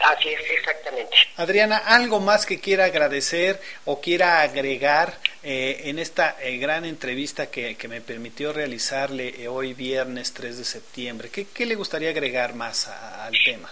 Así 0.05 0.31
es, 0.31 0.41
exactamente. 0.51 1.17
Adriana, 1.37 1.77
¿algo 1.79 2.19
más 2.19 2.45
que 2.45 2.59
quiera 2.61 2.87
agradecer 2.87 3.61
o 3.85 4.01
quiera 4.01 4.41
agregar 4.43 5.17
eh, 5.45 5.83
en 5.85 5.99
esta 6.01 6.37
eh, 6.43 6.57
gran 6.59 6.85
entrevista 6.85 7.51
que, 7.51 7.77
que 7.77 7.87
me 7.89 8.01
permitió 8.01 8.53
realizarle 8.53 9.29
eh, 9.43 9.49
hoy 9.49 9.75
viernes 9.75 10.35
3 10.35 10.59
de 10.59 10.65
septiembre? 10.65 11.31
¿Qué, 11.31 11.47
qué 11.55 11.67
le 11.67 11.77
gustaría 11.77 12.11
agregar 12.11 12.55
más 12.55 12.89
a- 12.89 13.27
al 13.27 13.35
tema? 13.45 13.71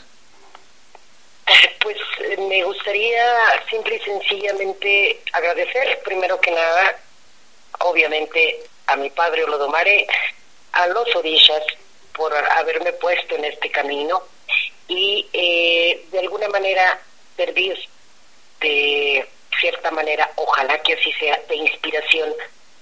Pues 1.81 1.97
eh, 2.21 2.37
me 2.49 2.63
gustaría 2.65 3.25
simple 3.69 3.97
y 3.97 4.01
sencillamente 4.01 5.21
agradecer, 5.33 6.01
primero 6.05 6.41
que 6.41 6.51
nada, 6.53 6.97
obviamente, 7.81 8.61
a 8.87 8.97
mi 8.97 9.11
padre 9.11 9.45
Olodomare, 9.45 10.07
a 10.73 10.87
los 10.89 11.15
orillas, 11.17 11.63
por 12.15 12.33
haberme 12.35 12.93
puesto 12.95 13.35
en 13.37 13.47
este 13.47 13.71
camino 13.71 14.23
y 14.91 15.27
eh, 15.33 16.05
de 16.11 16.19
alguna 16.19 16.49
manera 16.49 17.01
servir 17.37 17.79
de 18.61 19.27
cierta 19.61 19.91
manera, 19.91 20.31
ojalá 20.37 20.81
que 20.83 20.95
así 20.95 21.13
sea, 21.13 21.41
de 21.49 21.57
inspiración 21.57 22.35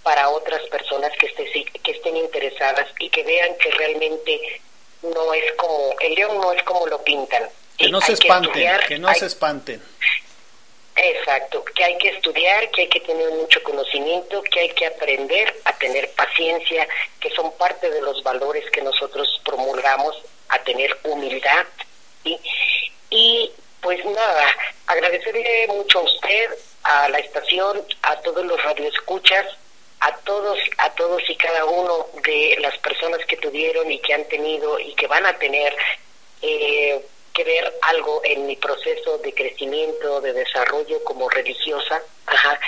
para 0.02 0.28
otras 0.30 0.62
personas 0.68 1.12
que, 1.18 1.26
esté- 1.26 1.70
que 1.82 1.90
estén 1.92 2.16
interesadas 2.16 2.86
y 2.98 3.10
que 3.10 3.22
vean 3.24 3.54
que 3.58 3.70
realmente 3.72 4.60
no 5.02 5.34
es 5.34 5.52
como, 5.56 5.94
el 6.00 6.14
león 6.14 6.38
no 6.40 6.52
es 6.52 6.62
como 6.64 6.86
lo 6.86 7.02
pintan. 7.04 7.44
Que 7.76 7.88
no 7.88 8.00
se 8.00 8.12
espanten, 8.14 8.50
estudiar, 8.50 8.86
que 8.86 8.98
no 8.98 9.08
hay- 9.08 9.18
se 9.20 9.26
espanten. 9.26 9.82
Exacto, 10.96 11.64
que 11.76 11.84
hay 11.84 11.96
que 11.98 12.08
estudiar, 12.08 12.68
que 12.72 12.82
hay 12.82 12.88
que 12.88 13.00
tener 13.00 13.30
mucho 13.30 13.62
conocimiento, 13.62 14.42
que 14.42 14.60
hay 14.60 14.70
que 14.70 14.86
aprender 14.86 15.54
a 15.64 15.72
tener 15.78 16.10
paciencia, 16.12 16.88
que 17.20 17.30
son 17.30 17.52
parte 17.56 17.88
de 17.88 18.00
los 18.00 18.20
valores 18.24 18.68
que 18.72 18.82
nosotros 18.82 19.28
promulgamos, 19.44 20.16
a 20.48 20.58
tener 20.64 20.96
humildad. 21.04 21.66
¿Sí? 22.24 22.38
Y 23.10 23.50
pues 23.80 24.04
nada, 24.04 24.44
agradecerle 24.86 25.66
mucho 25.68 26.00
a 26.00 26.02
usted, 26.02 26.50
a 26.82 27.08
la 27.08 27.18
estación, 27.18 27.82
a 28.02 28.16
todos 28.20 28.44
los 28.44 28.62
radioescuchas, 28.62 29.46
a 30.00 30.16
todos, 30.18 30.58
a 30.78 30.90
todos 30.90 31.22
y 31.28 31.36
cada 31.36 31.64
uno 31.64 32.06
de 32.22 32.56
las 32.60 32.76
personas 32.78 33.24
que 33.26 33.36
tuvieron 33.36 33.90
y 33.90 33.98
que 34.00 34.14
han 34.14 34.24
tenido 34.24 34.78
y 34.78 34.94
que 34.94 35.06
van 35.06 35.26
a 35.26 35.38
tener 35.38 35.74
eh, 36.42 37.00
que 37.32 37.44
ver 37.44 37.72
algo 37.82 38.20
en 38.24 38.46
mi 38.46 38.56
proceso 38.56 39.18
de 39.18 39.32
crecimiento, 39.32 40.20
de 40.20 40.32
desarrollo 40.32 41.02
como 41.04 41.28
religiosa. 41.28 42.02
Ajá. 42.26 42.60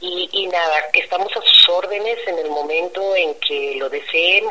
Y, 0.00 0.28
y 0.32 0.46
nada, 0.46 0.88
estamos 0.92 1.34
a 1.36 1.40
sus 1.42 1.68
órdenes 1.68 2.18
en 2.26 2.38
el 2.38 2.50
momento 2.50 3.16
en 3.16 3.34
que 3.40 3.76
lo 3.76 3.88
deseen. 3.88 4.44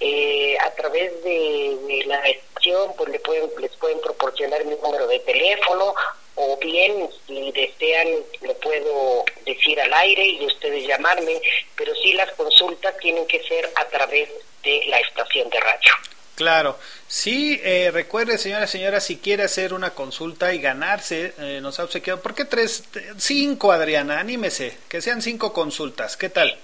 Eh, 0.00 0.56
a 0.58 0.70
través 0.70 1.22
de, 1.22 2.02
la 2.06 2.26
estación, 2.26 2.92
pues 2.96 3.10
le 3.10 3.20
pueden, 3.20 3.50
les 3.60 3.70
pueden 3.72 4.00
proporcionar 4.00 4.64
mi 4.64 4.74
número 4.74 5.06
de 5.06 5.20
teléfono 5.20 5.94
o 6.34 6.56
bien 6.56 7.08
si 7.26 7.52
desean 7.52 8.08
lo 8.40 8.54
puedo 8.54 9.24
decir 9.44 9.78
al 9.80 9.92
aire 9.92 10.26
y 10.26 10.46
ustedes 10.46 10.86
llamarme, 10.86 11.40
pero 11.76 11.94
sí 11.96 12.14
las 12.14 12.30
consultas 12.32 12.96
tienen 12.98 13.26
que 13.26 13.42
ser 13.42 13.70
a 13.74 13.84
través 13.86 14.30
de 14.62 14.82
la 14.86 14.98
estación 15.00 15.50
de 15.50 15.60
radio. 15.60 15.92
Claro, 16.34 16.78
sí, 17.06 17.60
eh, 17.62 17.90
recuerde, 17.92 18.38
señora, 18.38 18.66
señora, 18.66 19.00
si 19.00 19.18
quiere 19.18 19.42
hacer 19.42 19.74
una 19.74 19.90
consulta 19.90 20.54
y 20.54 20.58
ganarse, 20.58 21.34
eh, 21.38 21.58
nos 21.60 21.78
ha 21.78 21.84
obsequiado, 21.84 22.22
¿por 22.22 22.34
qué 22.34 22.46
tres? 22.46 22.84
Cinco, 23.18 23.72
Adriana, 23.72 24.18
anímese, 24.18 24.78
que 24.88 25.02
sean 25.02 25.20
cinco 25.20 25.52
consultas, 25.52 26.16
¿qué 26.16 26.30
tal? 26.30 26.58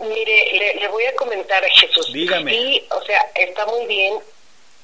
Mire, 0.00 0.52
le, 0.52 0.74
le 0.74 0.88
voy 0.88 1.04
a 1.06 1.14
comentar 1.14 1.64
a 1.64 1.68
Jesús. 1.68 2.12
Dígame. 2.12 2.50
Sí, 2.50 2.86
o 2.90 3.02
sea, 3.04 3.30
está 3.34 3.64
muy 3.66 3.86
bien, 3.86 4.18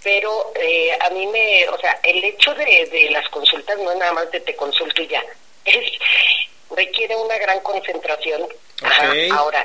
pero 0.03 0.53
eh, 0.55 0.97
a 1.01 1.11
mí 1.11 1.27
me, 1.27 1.69
o 1.69 1.78
sea, 1.78 1.99
el 2.03 2.23
hecho 2.24 2.55
de, 2.55 2.87
de 2.87 3.11
las 3.11 3.28
consultas 3.28 3.78
no 3.78 3.91
es 3.93 3.99
nada 3.99 4.12
más 4.12 4.31
de 4.31 4.41
te 4.41 4.55
consulto 4.57 5.03
y 5.03 5.09
ya. 5.09 5.23
Es, 5.65 5.93
requiere 6.70 7.15
una 7.16 7.37
gran 7.39 7.61
concentración. 7.61 8.49
Ajá, 8.82 9.12
Ahora, 9.32 9.65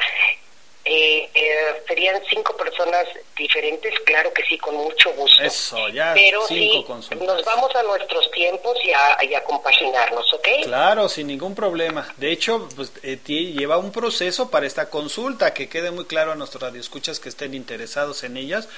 eh, 0.86 1.30
eh, 1.34 1.84
serían 1.88 2.22
cinco 2.30 2.56
personas 2.56 3.08
diferentes, 3.36 3.92
claro 4.06 4.32
que 4.32 4.44
sí, 4.44 4.58
con 4.60 4.76
mucho 4.76 5.12
gusto. 5.14 5.44
Eso, 5.44 5.90
ya 5.90 6.14
pero 6.14 6.46
cinco 6.48 7.02
sí, 7.02 7.16
nos 7.16 7.44
vamos 7.44 7.76
a 7.76 7.82
nuestros 7.84 8.30
tiempos 8.32 8.78
y 8.84 8.92
a, 8.94 9.24
y 9.24 9.34
a 9.34 9.44
compaginarnos, 9.44 10.32
¿ok? 10.34 10.48
Claro, 10.64 11.10
sin 11.10 11.28
ningún 11.28 11.56
problema. 11.56 12.14
De 12.18 12.32
hecho, 12.32 12.70
pues, 12.76 12.92
eh, 13.02 13.18
lleva 13.26 13.78
un 13.78 13.92
proceso 13.92 14.52
para 14.52 14.68
esta 14.68 14.90
consulta, 14.90 15.54
que 15.54 15.68
quede 15.68 15.90
muy 15.90 16.06
claro 16.06 16.32
a 16.32 16.36
nuestros 16.36 16.62
radioescuchas 16.62 17.20
que 17.20 17.30
estén 17.30 17.56
interesados 17.56 18.24
en 18.24 18.38
ellas, 18.38 18.70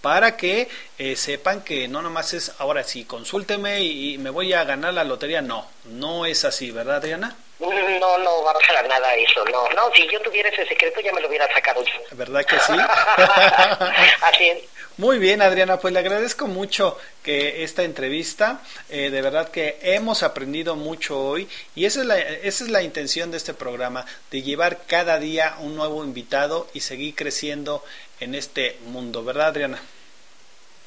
para 0.00 0.36
que 0.36 0.68
eh, 0.98 1.14
sepan 1.14 1.62
que 1.62 1.86
no 1.86 2.02
nomás 2.02 2.34
es, 2.34 2.52
ahora 2.58 2.82
sí, 2.82 3.04
consúlteme 3.04 3.82
y, 3.82 4.14
y 4.14 4.18
me 4.18 4.30
voy 4.30 4.52
a 4.52 4.64
ganar 4.64 4.94
la 4.94 5.04
lotería. 5.04 5.42
No, 5.42 5.68
no 5.84 6.26
es 6.26 6.44
así, 6.44 6.72
¿verdad, 6.72 6.96
Adriana? 6.96 7.36
No, 7.62 8.18
no 8.18 8.42
va 8.42 8.52
para 8.66 8.82
nada 8.88 9.14
eso, 9.14 9.44
no. 9.44 9.68
No, 9.70 9.92
si 9.94 10.08
yo 10.08 10.20
tuviera 10.20 10.48
ese 10.48 10.66
secreto 10.66 11.00
ya 11.00 11.12
me 11.12 11.20
lo 11.20 11.28
hubiera 11.28 11.52
sacado 11.54 11.84
yo. 11.84 12.16
¿Verdad 12.16 12.44
que 12.44 12.58
sí? 12.58 12.72
Así 14.20 14.48
es. 14.48 14.62
Muy 14.98 15.18
bien, 15.18 15.40
Adriana, 15.40 15.78
pues 15.78 15.94
le 15.94 16.00
agradezco 16.00 16.46
mucho 16.48 16.98
que 17.22 17.64
esta 17.64 17.82
entrevista, 17.82 18.60
eh, 18.90 19.10
de 19.10 19.22
verdad 19.22 19.48
que 19.48 19.78
hemos 19.80 20.22
aprendido 20.22 20.76
mucho 20.76 21.18
hoy 21.18 21.48
y 21.74 21.86
esa 21.86 22.00
es, 22.00 22.06
la, 22.06 22.18
esa 22.18 22.64
es 22.64 22.70
la 22.70 22.82
intención 22.82 23.30
de 23.30 23.38
este 23.38 23.54
programa, 23.54 24.04
de 24.30 24.42
llevar 24.42 24.80
cada 24.86 25.18
día 25.18 25.56
un 25.60 25.76
nuevo 25.76 26.04
invitado 26.04 26.68
y 26.74 26.80
seguir 26.80 27.14
creciendo 27.14 27.82
en 28.20 28.34
este 28.34 28.76
mundo, 28.84 29.24
¿verdad, 29.24 29.46
Adriana? 29.46 29.82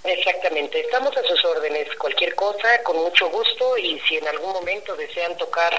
Exactamente, 0.03 0.81
estamos 0.81 1.17
a 1.17 1.23
sus 1.23 1.43
órdenes, 1.45 1.87
cualquier 1.97 2.35
cosa, 2.35 2.83
con 2.83 2.97
mucho 2.97 3.27
gusto 3.29 3.75
y 3.75 3.99
si 4.01 4.17
en 4.17 4.27
algún 4.27 4.53
momento 4.53 4.95
desean 4.95 5.35
tocar 5.35 5.73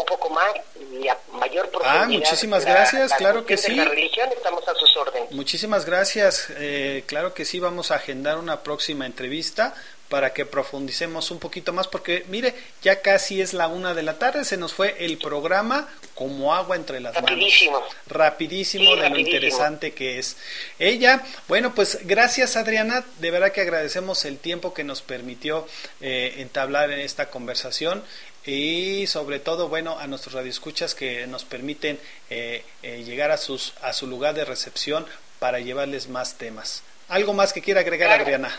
un 0.00 0.06
poco 0.06 0.30
más 0.30 0.52
y 0.92 1.08
a 1.08 1.18
mayor 1.32 1.68
profundidad. 1.70 2.02
Ah, 2.02 2.08
muchísimas 2.08 2.64
gracias, 2.64 3.10
la 3.10 3.16
claro 3.16 3.46
que 3.46 3.56
sí. 3.56 3.74
La 3.74 3.84
religión, 3.84 4.28
estamos 4.32 4.66
a 4.68 4.74
sus 4.74 4.96
órdenes. 4.96 5.30
Muchísimas 5.32 5.84
gracias. 5.84 6.48
Eh, 6.56 7.04
claro 7.06 7.34
que 7.34 7.44
sí, 7.44 7.60
vamos 7.60 7.90
a 7.90 7.96
agendar 7.96 8.38
una 8.38 8.62
próxima 8.62 9.06
entrevista 9.06 9.74
para 10.08 10.32
que 10.32 10.46
profundicemos 10.46 11.30
un 11.30 11.38
poquito 11.38 11.72
más, 11.72 11.88
porque 11.88 12.24
mire, 12.28 12.54
ya 12.82 13.00
casi 13.02 13.40
es 13.40 13.52
la 13.54 13.66
una 13.68 13.92
de 13.94 14.02
la 14.02 14.18
tarde, 14.18 14.44
se 14.44 14.56
nos 14.56 14.72
fue 14.72 14.94
el 15.04 15.18
programa 15.18 15.88
como 16.14 16.54
agua 16.54 16.76
entre 16.76 17.00
las 17.00 17.14
Rapidísimo. 17.14 17.80
manos. 17.80 17.94
Rapidísimo 18.06 18.84
Sí, 18.84 18.90
de 18.90 18.96
lo 18.96 19.02
rapidísimo. 19.02 19.26
interesante 19.36 19.92
que 19.92 20.18
es. 20.18 20.36
Ella, 20.78 21.22
bueno, 21.48 21.74
pues 21.74 21.98
gracias 22.04 22.56
Adriana, 22.56 23.04
de 23.18 23.30
verdad 23.30 23.52
que 23.52 23.60
agradecemos 23.62 24.24
el 24.24 24.38
tiempo 24.38 24.72
que 24.74 24.84
nos 24.84 25.02
permitió 25.02 25.66
eh, 26.00 26.34
entablar 26.38 26.90
en 26.90 27.00
esta 27.00 27.28
conversación 27.30 28.02
y 28.44 29.06
sobre 29.08 29.40
todo, 29.40 29.68
bueno, 29.68 29.98
a 29.98 30.06
nuestros 30.06 30.34
radioescuchas 30.34 30.94
que 30.94 31.26
nos 31.26 31.44
permiten 31.44 31.98
eh, 32.30 32.62
eh, 32.84 33.02
llegar 33.04 33.32
a, 33.32 33.36
sus, 33.38 33.72
a 33.82 33.92
su 33.92 34.06
lugar 34.06 34.34
de 34.34 34.44
recepción 34.44 35.04
para 35.40 35.58
llevarles 35.58 36.08
más 36.08 36.34
temas. 36.38 36.82
¿Algo 37.08 37.32
más 37.34 37.52
que 37.52 37.60
quiera 37.60 37.80
agregar, 37.80 38.08
Claro. 38.08 38.22
Adriana? 38.22 38.56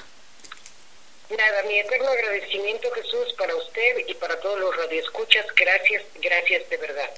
Nada, 1.29 1.63
mi 1.63 1.77
eterno 1.79 2.07
agradecimiento, 2.07 2.89
Jesús, 2.91 3.33
para 3.37 3.53
usted 3.55 4.07
y 4.07 4.13
para 4.13 4.39
todos 4.39 4.59
los 4.59 4.75
radioescuchas. 4.77 5.45
Gracias, 5.55 6.03
gracias 6.21 6.69
de 6.69 6.77
verdad. 6.77 7.09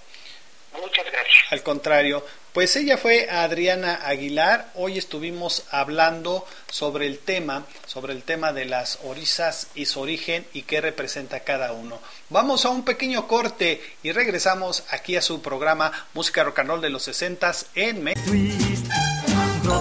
Muchas 0.73 1.05
gracias. 1.05 1.51
Al 1.51 1.63
contrario, 1.63 2.25
pues 2.53 2.75
ella 2.75 2.97
fue 2.97 3.27
Adriana 3.29 4.01
Aguilar. 4.05 4.71
Hoy 4.75 4.97
estuvimos 4.97 5.65
hablando 5.71 6.45
sobre 6.69 7.05
el 7.05 7.19
tema, 7.19 7.65
sobre 7.85 8.13
el 8.13 8.23
tema 8.23 8.53
de 8.53 8.65
las 8.65 8.99
orizas 9.03 9.67
y 9.75 9.85
su 9.85 9.99
origen 10.01 10.47
y 10.53 10.63
qué 10.63 10.81
representa 10.81 11.41
cada 11.41 11.73
uno. 11.73 11.99
Vamos 12.29 12.65
a 12.65 12.69
un 12.69 12.85
pequeño 12.85 13.27
corte 13.27 13.81
y 14.03 14.11
regresamos 14.11 14.83
aquí 14.89 15.15
a 15.15 15.21
su 15.21 15.41
programa 15.41 16.07
Música 16.13 16.43
Rock 16.43 16.59
and 16.59 16.69
Roll 16.69 16.81
de 16.81 16.89
los 16.89 17.03
60 17.03 17.51
en 17.75 18.03
México. 18.03 19.28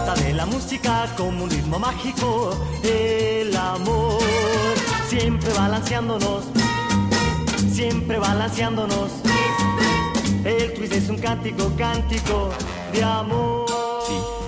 Brota 0.09 0.23
de 0.23 0.33
la 0.33 0.47
música 0.47 1.07
como 1.19 1.45
un 1.45 1.51
ritmo 1.51 1.79
mágico, 1.79 2.51
el 2.83 3.55
amor, 3.55 4.19
siempre 5.07 5.53
balanceándonos, 5.53 6.45
siempre 7.71 8.19
balanceándonos. 8.19 9.11
El 10.45 10.73
twist 10.73 10.95
es 10.95 11.11
un 11.11 11.19
cántico, 11.19 11.71
cántico 11.77 12.51
de 12.93 13.05
amor. 13.05 13.67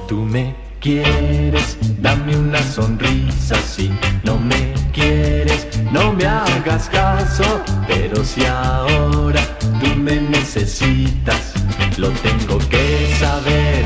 Tú 0.09 0.16
me 0.16 0.55
quieres, 0.81 1.77
dame 2.01 2.37
una 2.37 2.62
sonrisa. 2.62 3.57
Si 3.61 3.91
no 4.24 4.39
me 4.39 4.73
quieres, 4.93 5.69
no 5.93 6.12
me 6.15 6.27
hagas 6.27 6.89
caso. 6.89 7.45
Pero 7.87 8.24
si 8.24 8.45
ahora 8.47 9.43
tú 9.81 9.95
me 9.97 10.20
necesitas, 10.20 11.53
lo 11.99 12.09
tengo 12.11 12.59
que 12.70 13.15
saber. 13.19 13.85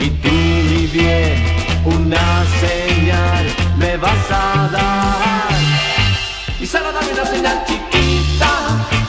Y 0.00 0.10
tú, 0.10 0.51
bien, 0.86 1.42
una 1.84 2.44
señal 2.60 3.46
me 3.76 3.96
vas 3.96 4.30
a 4.30 4.68
dar. 4.72 5.60
Y 6.60 6.66
solo 6.66 6.92
dame 6.92 7.12
una 7.12 7.26
señal 7.26 7.64
chiquita, 7.66 8.50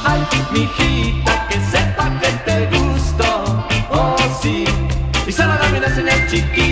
ay, 0.03 0.21
mijita, 0.51 1.47
que 1.47 1.59
sepa 1.71 2.11
que 2.19 2.29
te 2.45 2.77
gusto, 2.77 3.67
oh 3.91 4.15
sí. 4.41 4.65
Y 5.27 5.31
solo 5.31 5.53
dame 5.57 5.77
una 5.79 5.95
señal 5.95 6.27
chiquita, 6.29 6.62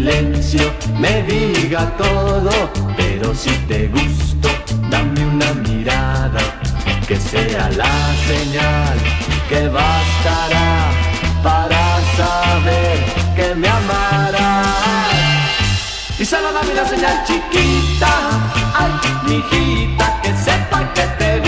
silencio 0.00 0.72
me 0.98 1.22
diga 1.24 1.84
todo. 1.98 2.50
Pero 2.96 3.34
si 3.34 3.50
te 3.68 3.88
gusto, 3.88 4.48
dame 4.90 5.24
una 5.26 5.52
mirada, 5.68 6.40
que 7.06 7.16
sea 7.16 7.70
la 7.76 7.94
señal 8.26 8.98
que 9.48 9.68
bastará 9.68 10.90
para 11.42 11.82
saber 12.16 12.98
que 13.36 13.54
me 13.54 13.68
amarás. 13.68 14.68
Y 16.18 16.24
solo 16.24 16.52
dame 16.52 16.72
una 16.72 16.86
señal 16.86 17.24
chiquita, 17.26 18.12
ay, 18.74 18.92
mijita, 19.26 20.20
que 20.22 20.32
sepa 20.34 20.92
que 20.94 21.02
te 21.18 21.39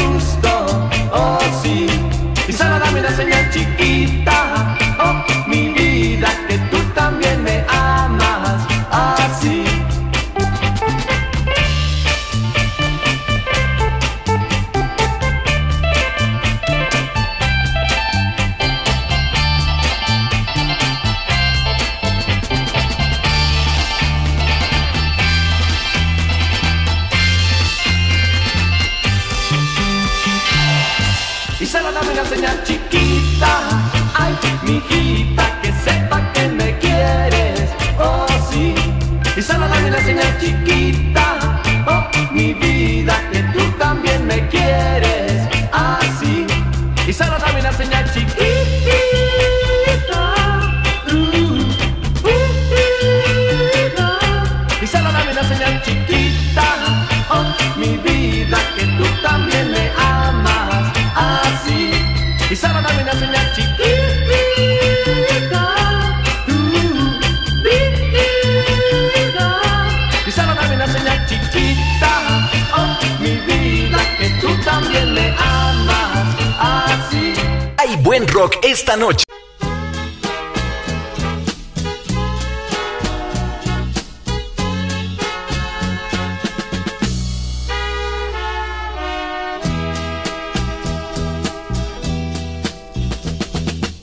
buen 78.12 78.28
rock 78.28 78.58
esta 78.62 78.94
noche. 78.94 79.24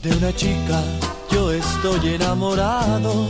De 0.02 0.10
una 0.16 0.34
chica 0.34 0.82
yo 1.30 1.52
estoy 1.52 2.14
enamorado, 2.16 3.28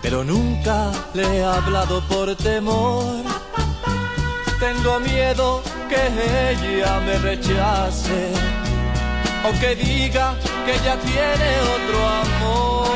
pero 0.00 0.24
nunca 0.24 0.90
le 1.12 1.24
he 1.24 1.44
hablado 1.44 2.00
por 2.08 2.34
temor. 2.34 3.22
Tengo 4.58 4.98
miedo 5.00 5.60
que 5.90 6.00
ella 6.50 7.00
me 7.00 7.18
rechace 7.18 8.57
o 9.44 9.52
que 9.60 9.74
diga 9.76 10.34
que 10.66 10.74
ya 10.84 10.96
tiene 10.96 11.50
otro 11.76 11.98
amor. 12.06 12.88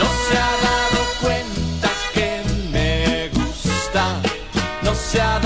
No 0.00 0.08
se 0.24 0.34
ha 0.44 0.52
dado 0.68 1.00
cuenta 1.22 1.88
que 2.14 2.28
me 2.72 3.28
gusta, 3.28 4.04
no 4.82 4.94
se 4.94 5.20
ha 5.20 5.38
dado 5.38 5.43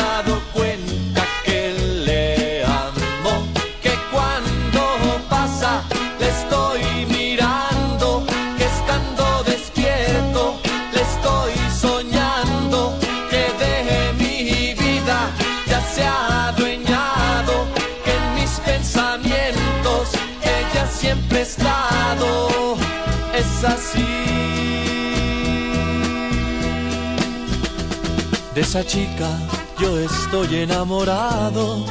esa 28.68 28.84
chica 28.84 29.30
yo 29.78 29.98
estoy 29.98 30.56
enamorado, 30.56 31.86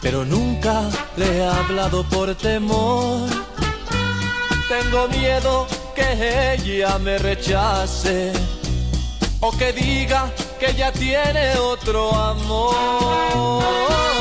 pero 0.00 0.24
nunca 0.24 0.88
le 1.16 1.38
he 1.38 1.44
hablado 1.44 2.04
por 2.04 2.32
temor. 2.36 3.28
Tengo 4.68 5.08
miedo 5.08 5.66
que 5.96 6.54
ella 6.54 7.00
me 7.00 7.18
rechace 7.18 8.32
o 9.40 9.50
que 9.50 9.72
diga 9.72 10.30
que 10.60 10.70
ella 10.70 10.92
tiene 10.92 11.58
otro 11.58 12.14
amor. 12.14 14.13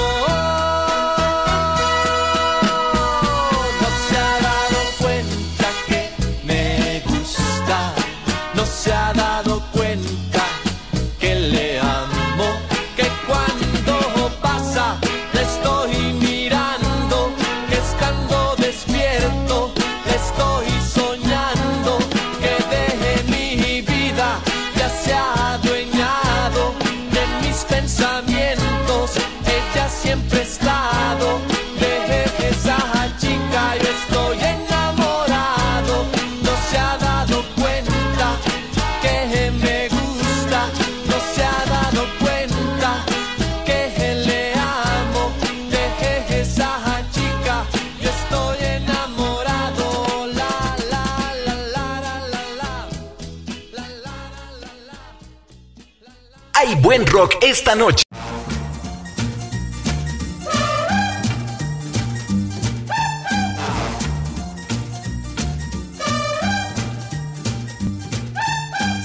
Noche. 57.75 58.03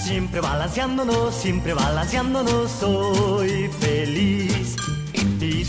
Siempre 0.05 0.41
balanceándonos, 0.41 1.35
siempre 1.35 1.75
balanceándonos, 1.75 2.71
soy 2.71 3.71
feliz. 3.81 4.77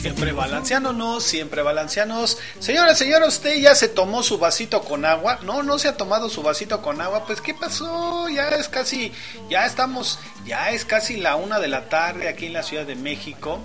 Siempre 0.01 0.31
balanceándonos, 0.31 1.23
siempre 1.23 1.61
balanceándonos. 1.61 2.38
Señora, 2.59 2.95
señora, 2.95 3.27
¿usted 3.27 3.59
ya 3.59 3.76
se 3.76 3.89
tomó 3.89 4.23
su 4.23 4.38
vasito 4.38 4.81
con 4.81 5.03
agua? 5.03 5.39
No, 5.43 5.61
no 5.61 5.77
se 5.77 5.89
ha 5.89 5.97
tomado 5.97 6.30
su 6.30 6.41
vasito 6.41 6.81
con 6.81 7.01
agua. 7.01 7.26
Pues, 7.26 7.41
¿qué 7.41 7.53
pasó? 7.53 8.30
Ya 8.30 8.47
es 8.49 8.69
casi, 8.69 9.11
ya 9.49 9.65
estamos, 9.65 10.17
ya 10.49 10.71
es 10.71 10.84
casi 10.84 11.15
la 11.17 11.35
una 11.35 11.59
de 11.59 11.67
la 11.67 11.89
tarde 11.89 12.27
aquí 12.27 12.47
en 12.47 12.53
la 12.53 12.63
Ciudad 12.63 12.85
de 12.85 12.95
México. 12.95 13.59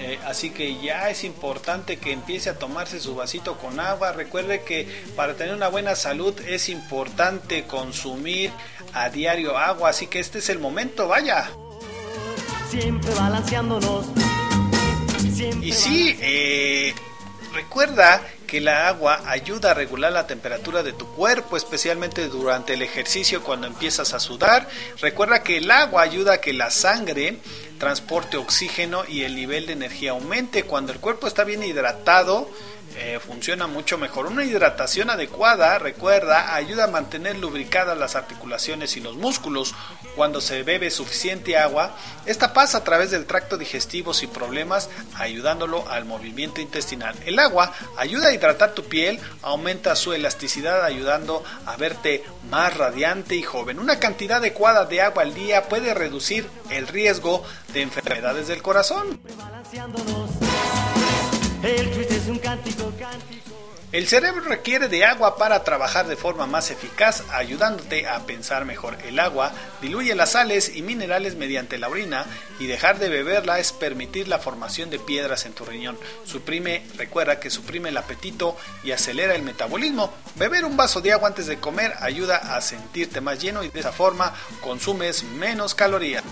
Eh, 0.00 0.18
así 0.26 0.50
que 0.50 0.82
ya 0.82 1.08
es 1.08 1.22
importante 1.22 1.98
que 1.98 2.10
empiece 2.10 2.50
a 2.50 2.58
tomarse 2.58 2.98
su 2.98 3.14
vasito 3.14 3.56
con 3.56 3.78
agua. 3.78 4.10
Recuerde 4.10 4.62
que 4.62 4.88
para 5.14 5.34
tener 5.34 5.54
una 5.54 5.68
buena 5.68 5.94
salud 5.94 6.34
es 6.40 6.68
importante 6.68 7.64
consumir 7.66 8.50
a 8.92 9.10
diario 9.10 9.56
agua. 9.56 9.90
Así 9.90 10.08
que 10.08 10.18
este 10.18 10.40
es 10.40 10.48
el 10.48 10.58
momento, 10.58 11.06
vaya. 11.06 11.48
Siempre 12.68 13.14
balanceándonos. 13.14 14.06
Y 15.62 15.72
sí, 15.72 16.18
eh, 16.20 16.94
recuerda 17.52 18.20
que 18.54 18.60
la 18.60 18.86
agua 18.86 19.20
ayuda 19.26 19.72
a 19.72 19.74
regular 19.74 20.12
la 20.12 20.28
temperatura 20.28 20.84
de 20.84 20.92
tu 20.92 21.08
cuerpo, 21.08 21.56
especialmente 21.56 22.28
durante 22.28 22.74
el 22.74 22.82
ejercicio 22.82 23.42
cuando 23.42 23.66
empiezas 23.66 24.14
a 24.14 24.20
sudar. 24.20 24.68
Recuerda 25.00 25.42
que 25.42 25.56
el 25.56 25.68
agua 25.72 26.02
ayuda 26.02 26.34
a 26.34 26.40
que 26.40 26.52
la 26.52 26.70
sangre 26.70 27.38
transporte 27.80 28.36
oxígeno 28.36 29.02
y 29.08 29.22
el 29.22 29.34
nivel 29.34 29.66
de 29.66 29.72
energía 29.72 30.12
aumente. 30.12 30.62
Cuando 30.62 30.92
el 30.92 31.00
cuerpo 31.00 31.26
está 31.26 31.42
bien 31.42 31.64
hidratado, 31.64 32.48
eh, 32.96 33.18
funciona 33.18 33.66
mucho 33.66 33.98
mejor. 33.98 34.26
Una 34.26 34.44
hidratación 34.44 35.10
adecuada, 35.10 35.78
recuerda, 35.78 36.54
ayuda 36.54 36.84
a 36.84 36.88
mantener 36.88 37.36
lubricadas 37.36 37.98
las 37.98 38.14
articulaciones 38.14 38.96
y 38.96 39.00
los 39.00 39.16
músculos. 39.16 39.74
Cuando 40.14 40.40
se 40.40 40.62
bebe 40.62 40.90
suficiente 40.92 41.58
agua, 41.58 41.96
esta 42.24 42.52
pasa 42.52 42.78
a 42.78 42.84
través 42.84 43.10
del 43.10 43.26
tracto 43.26 43.58
digestivo 43.58 44.14
sin 44.14 44.30
problemas, 44.30 44.88
ayudándolo 45.16 45.88
al 45.88 46.04
movimiento 46.04 46.60
intestinal. 46.60 47.16
El 47.26 47.40
agua 47.40 47.72
ayuda 47.96 48.28
a 48.28 48.32
hidratar 48.32 48.74
tu 48.74 48.84
piel, 48.84 49.18
aumenta 49.42 49.96
su 49.96 50.12
elasticidad, 50.12 50.84
ayudando 50.84 51.42
a 51.66 51.76
verte 51.76 52.22
más 52.48 52.76
radiante 52.76 53.34
y 53.34 53.42
joven. 53.42 53.80
Una 53.80 53.98
cantidad 53.98 54.38
adecuada 54.38 54.84
de 54.86 55.02
agua 55.02 55.22
al 55.24 55.34
día 55.34 55.68
puede 55.68 55.94
reducir 55.94 56.48
el 56.70 56.86
riesgo 56.86 57.42
de 57.72 57.82
enfermedades 57.82 58.46
del 58.46 58.62
corazón. 58.62 59.20
El 61.64 61.88
es 61.88 62.26
un 62.28 62.38
cántico, 62.38 62.92
cántico. 62.98 63.54
El 63.90 64.06
cerebro 64.06 64.42
requiere 64.42 64.88
de 64.88 65.06
agua 65.06 65.38
para 65.38 65.64
trabajar 65.64 66.06
de 66.06 66.14
forma 66.14 66.46
más 66.46 66.70
eficaz, 66.70 67.24
ayudándote 67.30 68.06
a 68.06 68.26
pensar 68.26 68.66
mejor. 68.66 68.98
El 69.06 69.18
agua 69.18 69.50
diluye 69.80 70.14
las 70.14 70.32
sales 70.32 70.76
y 70.76 70.82
minerales 70.82 71.36
mediante 71.36 71.78
la 71.78 71.88
orina 71.88 72.26
y 72.58 72.66
dejar 72.66 72.98
de 72.98 73.08
beberla 73.08 73.60
es 73.60 73.72
permitir 73.72 74.28
la 74.28 74.40
formación 74.40 74.90
de 74.90 74.98
piedras 74.98 75.46
en 75.46 75.54
tu 75.54 75.64
riñón. 75.64 75.96
Suprime, 76.26 76.84
recuerda 76.98 77.40
que 77.40 77.48
suprime 77.48 77.88
el 77.88 77.96
apetito 77.96 78.58
y 78.82 78.92
acelera 78.92 79.34
el 79.34 79.42
metabolismo. 79.42 80.12
Beber 80.34 80.66
un 80.66 80.76
vaso 80.76 81.00
de 81.00 81.12
agua 81.12 81.28
antes 81.28 81.46
de 81.46 81.60
comer 81.60 81.94
ayuda 82.00 82.56
a 82.56 82.60
sentirte 82.60 83.22
más 83.22 83.40
lleno 83.40 83.64
y 83.64 83.70
de 83.70 83.80
esa 83.80 83.92
forma 83.92 84.34
consumes 84.60 85.22
menos 85.22 85.74
calorías. 85.74 86.24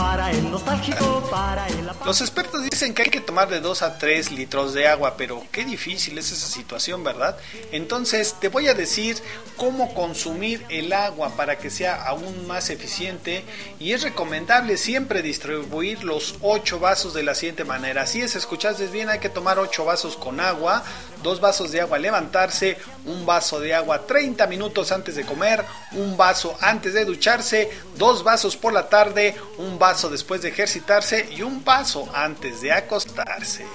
Para 0.00 0.30
el 0.30 0.50
nostálgico, 0.50 1.28
para 1.30 1.68
el 1.68 1.90
Los 2.06 2.22
expertos 2.22 2.62
dicen 2.64 2.94
que 2.94 3.02
hay 3.02 3.10
que 3.10 3.20
tomar 3.20 3.50
de 3.50 3.60
2 3.60 3.82
a 3.82 3.98
3 3.98 4.32
litros 4.32 4.72
de 4.72 4.88
agua, 4.88 5.14
pero 5.18 5.44
qué 5.52 5.66
difícil 5.66 6.16
es 6.16 6.32
esa 6.32 6.46
situación, 6.46 7.04
¿verdad? 7.04 7.36
Entonces 7.70 8.34
te 8.40 8.48
voy 8.48 8.68
a 8.68 8.74
decir 8.74 9.18
cómo 9.58 9.92
consumir 9.92 10.64
el 10.70 10.94
agua 10.94 11.36
para 11.36 11.58
que 11.58 11.68
sea 11.68 12.02
aún 12.02 12.46
más 12.46 12.70
eficiente 12.70 13.44
y 13.78 13.92
es 13.92 14.00
recomendable 14.00 14.78
siempre 14.78 15.20
distribuir 15.20 16.02
los 16.02 16.36
8 16.40 16.80
vasos 16.80 17.12
de 17.12 17.22
la 17.22 17.34
siguiente 17.34 17.64
manera. 17.64 18.02
Así 18.02 18.22
es, 18.22 18.36
escuchaste 18.36 18.86
bien, 18.86 19.10
hay 19.10 19.18
que 19.18 19.28
tomar 19.28 19.58
8 19.58 19.84
vasos 19.84 20.16
con 20.16 20.40
agua, 20.40 20.82
2 21.22 21.40
vasos 21.42 21.72
de 21.72 21.82
agua 21.82 21.98
al 21.98 22.02
levantarse, 22.02 22.78
un 23.04 23.26
vaso 23.26 23.60
de 23.60 23.74
agua 23.74 24.06
30 24.06 24.46
minutos 24.46 24.92
antes 24.92 25.14
de 25.14 25.26
comer, 25.26 25.62
un 25.92 26.16
vaso 26.16 26.56
antes 26.62 26.94
de 26.94 27.04
ducharse, 27.04 27.70
dos 27.98 28.24
vasos 28.24 28.56
por 28.56 28.72
la 28.72 28.88
tarde, 28.88 29.36
un 29.58 29.78
vaso 29.78 29.89
después 29.90 30.40
de 30.40 30.50
ejercitarse 30.50 31.28
y 31.36 31.42
un 31.42 31.64
vaso 31.64 32.08
antes 32.14 32.60
de 32.60 32.70
acostarse. 32.70 33.66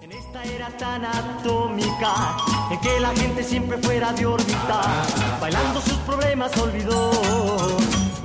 En 0.00 0.10
esta 0.10 0.42
era 0.42 0.76
tan 0.76 1.04
atómica, 1.04 2.36
en 2.72 2.80
que 2.80 2.98
la 2.98 3.14
gente 3.14 3.44
siempre 3.44 3.78
fuera 3.78 4.12
de 4.12 4.26
órbita, 4.26 5.04
bailando 5.40 5.80
sus 5.80 5.98
problemas 5.98 6.56
olvidó. 6.58 7.12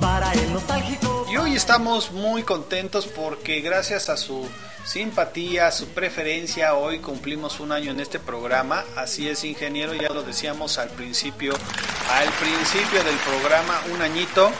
Para 0.00 0.32
el 0.32 0.52
nostálgico. 0.52 1.26
Y 1.30 1.36
hoy 1.36 1.54
estamos 1.54 2.10
muy 2.10 2.42
contentos 2.42 3.06
porque 3.06 3.60
gracias 3.60 4.08
a 4.08 4.16
su 4.16 4.48
simpatía, 4.84 5.70
su 5.70 5.88
preferencia, 5.88 6.74
hoy 6.74 6.98
cumplimos 6.98 7.60
un 7.60 7.70
año 7.70 7.92
en 7.92 8.00
este 8.00 8.18
programa. 8.18 8.84
Así 8.96 9.28
es, 9.28 9.44
ingeniero, 9.44 9.94
ya 9.94 10.08
lo 10.08 10.24
decíamos 10.24 10.78
al 10.78 10.88
principio, 10.88 11.54
al 12.10 12.28
principio 12.32 13.04
del 13.04 13.16
programa, 13.18 13.80
un 13.94 14.02
añito. 14.02 14.50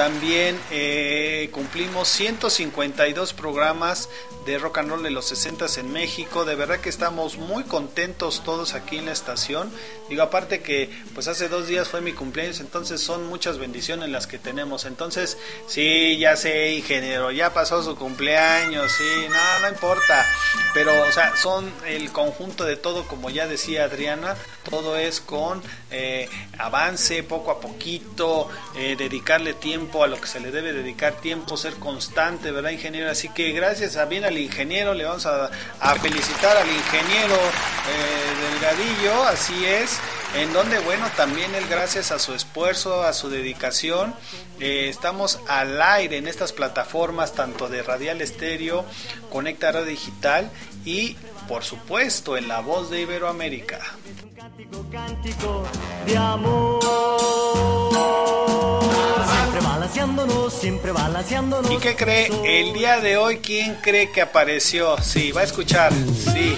También 0.00 0.58
eh, 0.70 1.50
cumplimos 1.52 2.08
152 2.08 3.34
programas 3.34 4.08
de 4.46 4.58
rock 4.58 4.78
and 4.78 4.88
roll 4.88 5.02
de 5.02 5.10
los 5.10 5.26
60 5.26 5.66
en 5.76 5.92
México. 5.92 6.46
De 6.46 6.54
verdad 6.54 6.80
que 6.80 6.88
estamos 6.88 7.36
muy 7.36 7.64
contentos 7.64 8.42
todos 8.42 8.72
aquí 8.72 8.96
en 8.96 9.04
la 9.04 9.12
estación. 9.12 9.70
Digo, 10.08 10.22
aparte 10.22 10.62
que 10.62 10.88
pues 11.14 11.28
hace 11.28 11.50
dos 11.50 11.68
días 11.68 11.88
fue 11.88 12.00
mi 12.00 12.14
cumpleaños, 12.14 12.60
entonces 12.60 13.02
son 13.02 13.26
muchas 13.28 13.58
bendiciones 13.58 14.08
las 14.08 14.26
que 14.26 14.38
tenemos. 14.38 14.86
Entonces, 14.86 15.36
sí, 15.66 16.16
ya 16.18 16.34
sé, 16.34 16.72
ingeniero, 16.72 17.30
ya 17.30 17.52
pasó 17.52 17.82
su 17.82 17.94
cumpleaños, 17.94 18.90
sí, 18.90 19.28
no, 19.28 19.60
no 19.60 19.68
importa. 19.68 20.26
Pero, 20.72 20.92
o 21.02 21.12
sea, 21.12 21.36
son 21.36 21.70
el 21.86 22.10
conjunto 22.10 22.64
de 22.64 22.76
todo, 22.76 23.06
como 23.06 23.28
ya 23.28 23.46
decía 23.46 23.84
Adriana, 23.84 24.34
todo 24.68 24.96
es 24.96 25.20
con 25.20 25.62
eh, 25.90 26.28
avance, 26.58 27.22
poco 27.22 27.50
a 27.50 27.60
poquito, 27.60 28.48
eh, 28.76 28.96
dedicarle 28.96 29.54
tiempo 29.54 29.89
a 30.02 30.06
lo 30.06 30.20
que 30.20 30.26
se 30.26 30.40
le 30.40 30.50
debe 30.50 30.72
dedicar 30.72 31.14
tiempo, 31.14 31.56
ser 31.56 31.74
constante, 31.74 32.50
¿verdad, 32.50 32.70
ingeniero? 32.70 33.10
Así 33.10 33.28
que 33.28 33.52
gracias 33.52 33.96
a 33.96 34.04
bien 34.04 34.24
al 34.24 34.38
ingeniero, 34.38 34.94
le 34.94 35.04
vamos 35.04 35.26
a, 35.26 35.50
felicitar 36.00 36.56
al 36.56 36.68
ingeniero 36.68 37.34
eh, 37.34 38.50
Delgadillo, 38.52 39.24
así 39.24 39.66
es, 39.66 39.98
en 40.34 40.52
donde, 40.52 40.78
bueno, 40.78 41.06
también 41.16 41.54
él 41.54 41.66
gracias 41.68 42.12
a 42.12 42.18
su 42.18 42.32
esfuerzo, 42.34 43.02
a 43.02 43.12
su 43.12 43.28
dedicación, 43.28 44.14
eh, 44.60 44.88
estamos 44.88 45.40
al 45.48 45.82
aire 45.82 46.18
en 46.18 46.28
estas 46.28 46.52
plataformas, 46.52 47.34
tanto 47.34 47.68
de 47.68 47.82
Radial 47.82 48.20
Estéreo, 48.20 48.84
Conecta 49.30 49.72
Radio 49.72 49.86
Digital 49.86 50.50
y, 50.84 51.16
por 51.48 51.64
supuesto, 51.64 52.36
en 52.36 52.46
la 52.48 52.60
voz 52.60 52.90
de 52.90 53.00
Iberoamérica. 53.00 53.80
Cántico 54.90 55.64
de 56.06 56.16
amor. 56.16 56.80
Siempre 59.50 59.68
balanceándonos. 59.68 60.52
siempre 60.54 60.92
balanceándonos. 60.92 61.70
¿Y 61.72 61.76
qué 61.78 61.96
cree? 61.96 62.30
El 62.44 62.72
día 62.72 63.00
de 63.00 63.16
hoy, 63.16 63.38
¿quién 63.38 63.74
cree 63.82 64.12
que 64.12 64.20
apareció? 64.22 64.96
Sí, 65.02 65.32
va 65.32 65.40
a 65.40 65.44
escuchar. 65.44 65.92
Sí. 65.92 66.56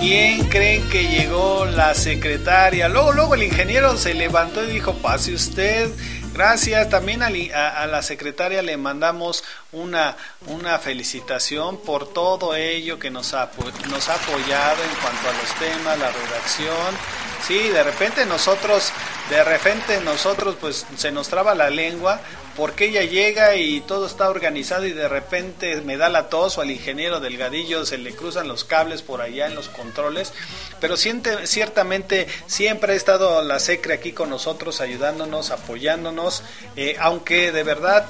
¿Quién 0.00 0.48
creen 0.48 0.88
que 0.88 1.06
llegó 1.06 1.64
la 1.66 1.94
secretaria? 1.94 2.88
Luego, 2.88 3.12
luego 3.12 3.34
el 3.36 3.44
ingeniero 3.44 3.96
se 3.96 4.14
levantó 4.14 4.64
y 4.64 4.72
dijo, 4.72 4.94
pase 4.94 5.32
usted. 5.32 5.88
Gracias. 6.34 6.88
También 6.88 7.22
a, 7.22 7.28
a- 7.68 7.86
la 7.86 8.02
secretaria 8.02 8.62
le 8.62 8.76
mandamos 8.76 9.44
una, 9.70 10.16
una 10.46 10.78
felicitación 10.80 11.76
por 11.82 12.12
todo 12.12 12.56
ello 12.56 12.98
que 12.98 13.10
nos 13.12 13.32
ha, 13.34 13.48
nos 13.88 14.08
ha 14.08 14.14
apoyado 14.14 14.82
en 14.82 14.90
cuanto 15.02 15.28
a 15.28 15.32
los 15.40 15.54
temas, 15.60 15.98
la 16.00 16.10
redacción. 16.10 17.29
Sí, 17.46 17.68
de 17.68 17.82
repente 17.82 18.26
nosotros, 18.26 18.92
de 19.30 19.42
repente 19.42 20.00
nosotros 20.02 20.56
pues 20.60 20.86
se 20.96 21.10
nos 21.10 21.28
traba 21.28 21.54
la 21.54 21.70
lengua 21.70 22.20
porque 22.56 22.86
ella 22.86 23.02
llega 23.02 23.56
y 23.56 23.80
todo 23.80 24.06
está 24.06 24.28
organizado 24.28 24.86
y 24.86 24.92
de 24.92 25.08
repente 25.08 25.80
me 25.80 25.96
da 25.96 26.08
la 26.08 26.28
tos 26.28 26.58
o 26.58 26.60
al 26.60 26.70
ingeniero 26.70 27.18
Delgadillo 27.18 27.86
se 27.86 27.96
le 27.96 28.14
cruzan 28.14 28.48
los 28.48 28.64
cables 28.64 29.02
por 29.02 29.22
allá 29.22 29.46
en 29.46 29.54
los 29.54 29.68
controles, 29.68 30.32
pero 30.80 30.96
siente, 30.96 31.46
ciertamente 31.46 32.26
siempre 32.46 32.92
ha 32.92 32.96
estado 32.96 33.42
la 33.42 33.58
SECRE 33.58 33.94
aquí 33.94 34.12
con 34.12 34.30
nosotros 34.30 34.80
ayudándonos, 34.80 35.50
apoyándonos, 35.50 36.42
eh, 36.76 36.96
aunque 37.00 37.52
de 37.52 37.62
verdad 37.62 38.06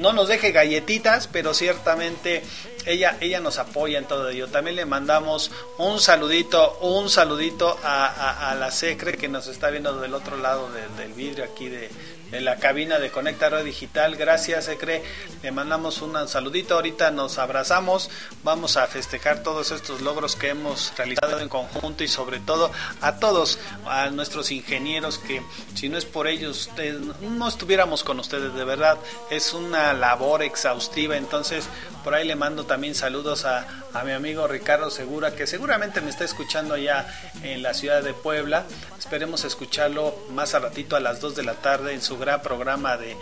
no 0.00 0.12
nos 0.12 0.28
deje 0.28 0.50
galletitas, 0.52 1.28
pero 1.28 1.54
ciertamente 1.54 2.42
ella, 2.86 3.16
ella 3.20 3.40
nos 3.40 3.58
apoya 3.58 3.98
en 3.98 4.06
todo 4.06 4.28
ello. 4.30 4.48
También 4.48 4.76
le 4.76 4.86
mandamos 4.86 5.50
un 5.78 6.00
saludito, 6.00 6.78
un 6.80 7.08
saludito 7.10 7.78
a, 7.84 8.50
a- 8.50 8.54
la 8.54 8.70
Secre 8.70 9.16
que 9.16 9.28
nos 9.28 9.46
está 9.46 9.70
viendo 9.70 10.00
del 10.00 10.14
otro 10.14 10.36
lado 10.36 10.68
del 10.96 11.12
vidrio 11.12 11.44
aquí 11.44 11.68
de, 11.68 11.90
de 12.30 12.40
la 12.40 12.56
cabina 12.56 12.98
de 12.98 13.10
Conecta 13.10 13.50
Digital. 13.62 14.16
Gracias, 14.16 14.66
Secre. 14.66 15.02
Le 15.42 15.50
mandamos 15.50 16.00
un 16.02 16.28
saludito. 16.28 16.74
Ahorita 16.74 17.10
nos 17.10 17.38
abrazamos. 17.38 18.10
Vamos 18.44 18.76
a 18.76 18.86
festejar 18.86 19.42
todos 19.42 19.72
estos 19.72 20.00
logros 20.00 20.36
que 20.36 20.50
hemos 20.50 20.92
realizado 20.96 21.40
en 21.40 21.48
conjunto 21.48 22.04
y 22.04 22.08
sobre 22.08 22.38
todo 22.38 22.70
a 23.00 23.16
todos, 23.16 23.58
a 23.86 24.10
nuestros 24.10 24.50
ingenieros 24.52 25.18
que 25.18 25.42
si 25.74 25.88
no 25.88 25.98
es 25.98 26.04
por 26.04 26.28
ellos, 26.28 26.68
ustedes 26.68 27.00
no 27.20 27.48
estuviéramos 27.48 28.04
con 28.04 28.20
ustedes, 28.20 28.54
de 28.54 28.64
verdad. 28.64 28.98
Es 29.30 29.52
una 29.52 29.92
labor 29.92 30.42
exhaustiva. 30.42 31.16
Entonces, 31.16 31.68
por 32.04 32.14
ahí 32.14 32.26
le 32.26 32.36
mando 32.36 32.64
también 32.64 32.94
saludos 32.94 33.44
a, 33.44 33.66
a 33.92 34.04
mi 34.04 34.12
amigo 34.12 34.46
Ricardo 34.46 34.90
Segura, 34.90 35.34
que 35.34 35.46
seguramente 35.46 36.00
me 36.00 36.10
está 36.10 36.24
escuchando 36.24 36.74
allá 36.74 37.06
en 37.42 37.62
la 37.62 37.74
ciudad 37.74 38.02
de 38.02 38.14
Puebla. 38.14 38.64
Esperemos 38.98 39.44
escucharlo 39.44 40.14
más 40.30 40.54
a 40.54 40.60
ratito 40.60 40.94
a 40.94 41.00
las 41.00 41.20
2 41.20 41.34
de 41.34 41.42
la 41.42 41.54
tarde 41.54 41.94
en 41.94 42.02
su 42.02 42.16
gran 42.20 42.42
programa 42.42 42.96
de 42.96 43.16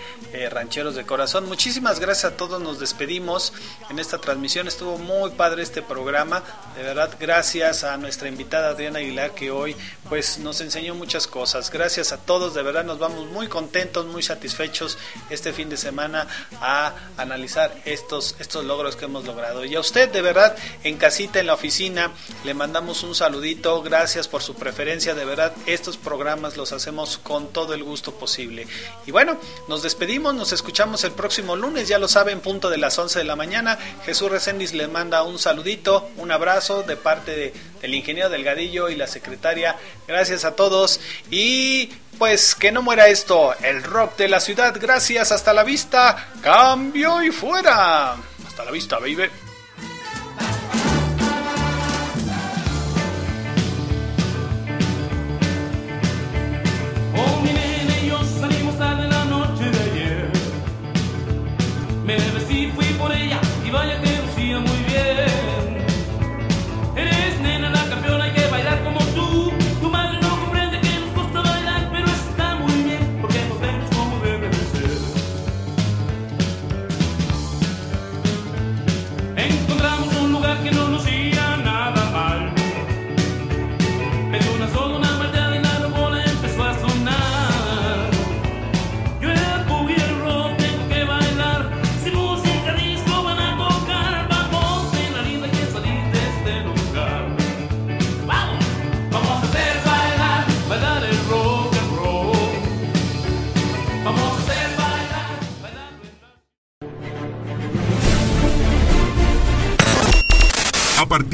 Rancheros 0.50 0.94
de 0.94 1.06
Corazón. 1.06 1.46
Muchísimas 1.46 2.00
gracias 2.00 2.32
a 2.32 2.36
todos, 2.36 2.60
nos 2.60 2.78
despedimos 2.78 3.52
en 3.88 3.98
esta 3.98 4.18
transmisión. 4.18 4.68
Estuvo 4.68 4.98
muy 4.98 5.30
padre 5.30 5.62
este 5.62 5.82
programa. 5.82 6.42
De 6.76 6.82
verdad, 6.82 7.10
gracias 7.18 7.84
a 7.84 7.96
nuestra 7.96 8.28
invitada 8.28 8.70
Adriana 8.70 8.98
Aguilar 8.98 9.32
que 9.32 9.50
hoy 9.50 9.76
pues 10.08 10.38
nos 10.38 10.60
enseñó 10.60 10.94
muchas 10.94 11.26
cosas. 11.26 11.70
Gracias 11.70 12.12
a 12.12 12.18
todos, 12.18 12.54
de 12.54 12.62
verdad 12.62 12.84
nos 12.84 12.98
vamos 12.98 13.26
muy 13.30 13.48
contentos, 13.48 14.06
muy 14.06 14.22
satisfechos 14.22 14.98
este 15.30 15.52
fin 15.52 15.68
de 15.68 15.76
semana 15.76 16.26
a 16.60 16.94
analizar 17.16 17.74
estos, 17.84 18.36
estos 18.38 18.64
logros 18.64 18.96
que 18.96 19.04
hemos 19.04 19.24
logrado. 19.24 19.64
Y 19.64 19.74
a 19.74 19.80
usted, 19.80 20.10
de 20.10 20.22
verdad, 20.22 20.56
en 20.84 20.96
casita, 20.96 21.40
en 21.40 21.46
la 21.46 21.54
oficina, 21.54 22.12
le 22.44 22.54
mandamos 22.54 23.02
un 23.02 23.14
saludito. 23.14 23.82
Gracias 23.82 24.28
por 24.28 24.42
su 24.42 24.54
preferencia. 24.54 25.14
De 25.14 25.24
verdad, 25.24 25.52
estos 25.66 25.96
programas 25.96 26.56
los 26.56 26.72
hacemos 26.72 27.18
con 27.18 27.48
todo 27.52 27.74
el 27.74 27.84
gusto 27.84 28.12
posible. 28.14 28.66
Y 29.06 29.10
bueno, 29.10 29.38
nos 29.68 29.82
despedimos, 29.82 30.34
nos 30.34 30.52
escuchamos 30.52 31.02
el 31.04 31.12
próximo 31.12 31.56
lunes, 31.56 31.88
ya 31.88 31.98
lo 31.98 32.08
saben, 32.08 32.40
punto 32.40 32.68
de 32.70 32.78
las 32.78 32.98
11 32.98 33.18
de 33.20 33.24
la 33.24 33.36
mañana. 33.36 33.78
Jesús 34.04 34.30
Reséndiz 34.30 34.72
le 34.74 34.86
manda 34.88 35.22
un 35.22 35.38
saludito, 35.38 36.10
un 36.16 36.30
abrazo 36.30 36.82
de 36.82 36.96
parte 36.96 37.30
de- 37.34 37.54
del 37.80 37.94
ingeniero 37.94 38.28
Delgadillo 38.28 38.88
y 38.88 38.96
la 38.96 39.06
secretaria. 39.06 39.76
Gracias 40.06 40.44
a 40.44 40.54
todos 40.56 41.00
y 41.30 41.86
pues 42.18 42.54
que 42.54 42.72
no 42.72 42.82
muera 42.82 43.06
esto, 43.08 43.54
el 43.62 43.82
rock 43.82 44.16
de 44.16 44.28
la 44.28 44.40
ciudad. 44.40 44.76
Gracias, 44.80 45.30
hasta 45.32 45.52
la 45.52 45.62
vista, 45.62 46.28
cambio 46.42 47.22
y 47.22 47.30
fuera. 47.30 48.16
Hasta 48.46 48.64
la 48.64 48.70
vista, 48.72 48.98
baby. 48.98 49.28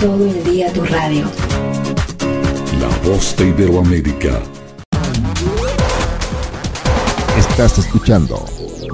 Todo 0.00 0.24
el 0.24 0.42
día 0.44 0.72
tu 0.72 0.82
radio. 0.82 1.30
La 2.80 2.88
voz 3.06 3.36
de 3.36 3.48
Iberoamérica. 3.48 4.40
Estás 7.36 7.76
escuchando 7.76 8.46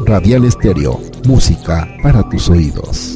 Radial 0.04 0.46
Estéreo, 0.46 1.00
música 1.24 1.86
para 2.02 2.28
tus 2.28 2.48
oídos. 2.50 3.15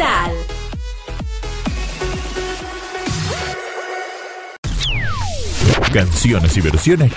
Canciones 5.93 6.55
y 6.55 6.61
versiones 6.61 7.11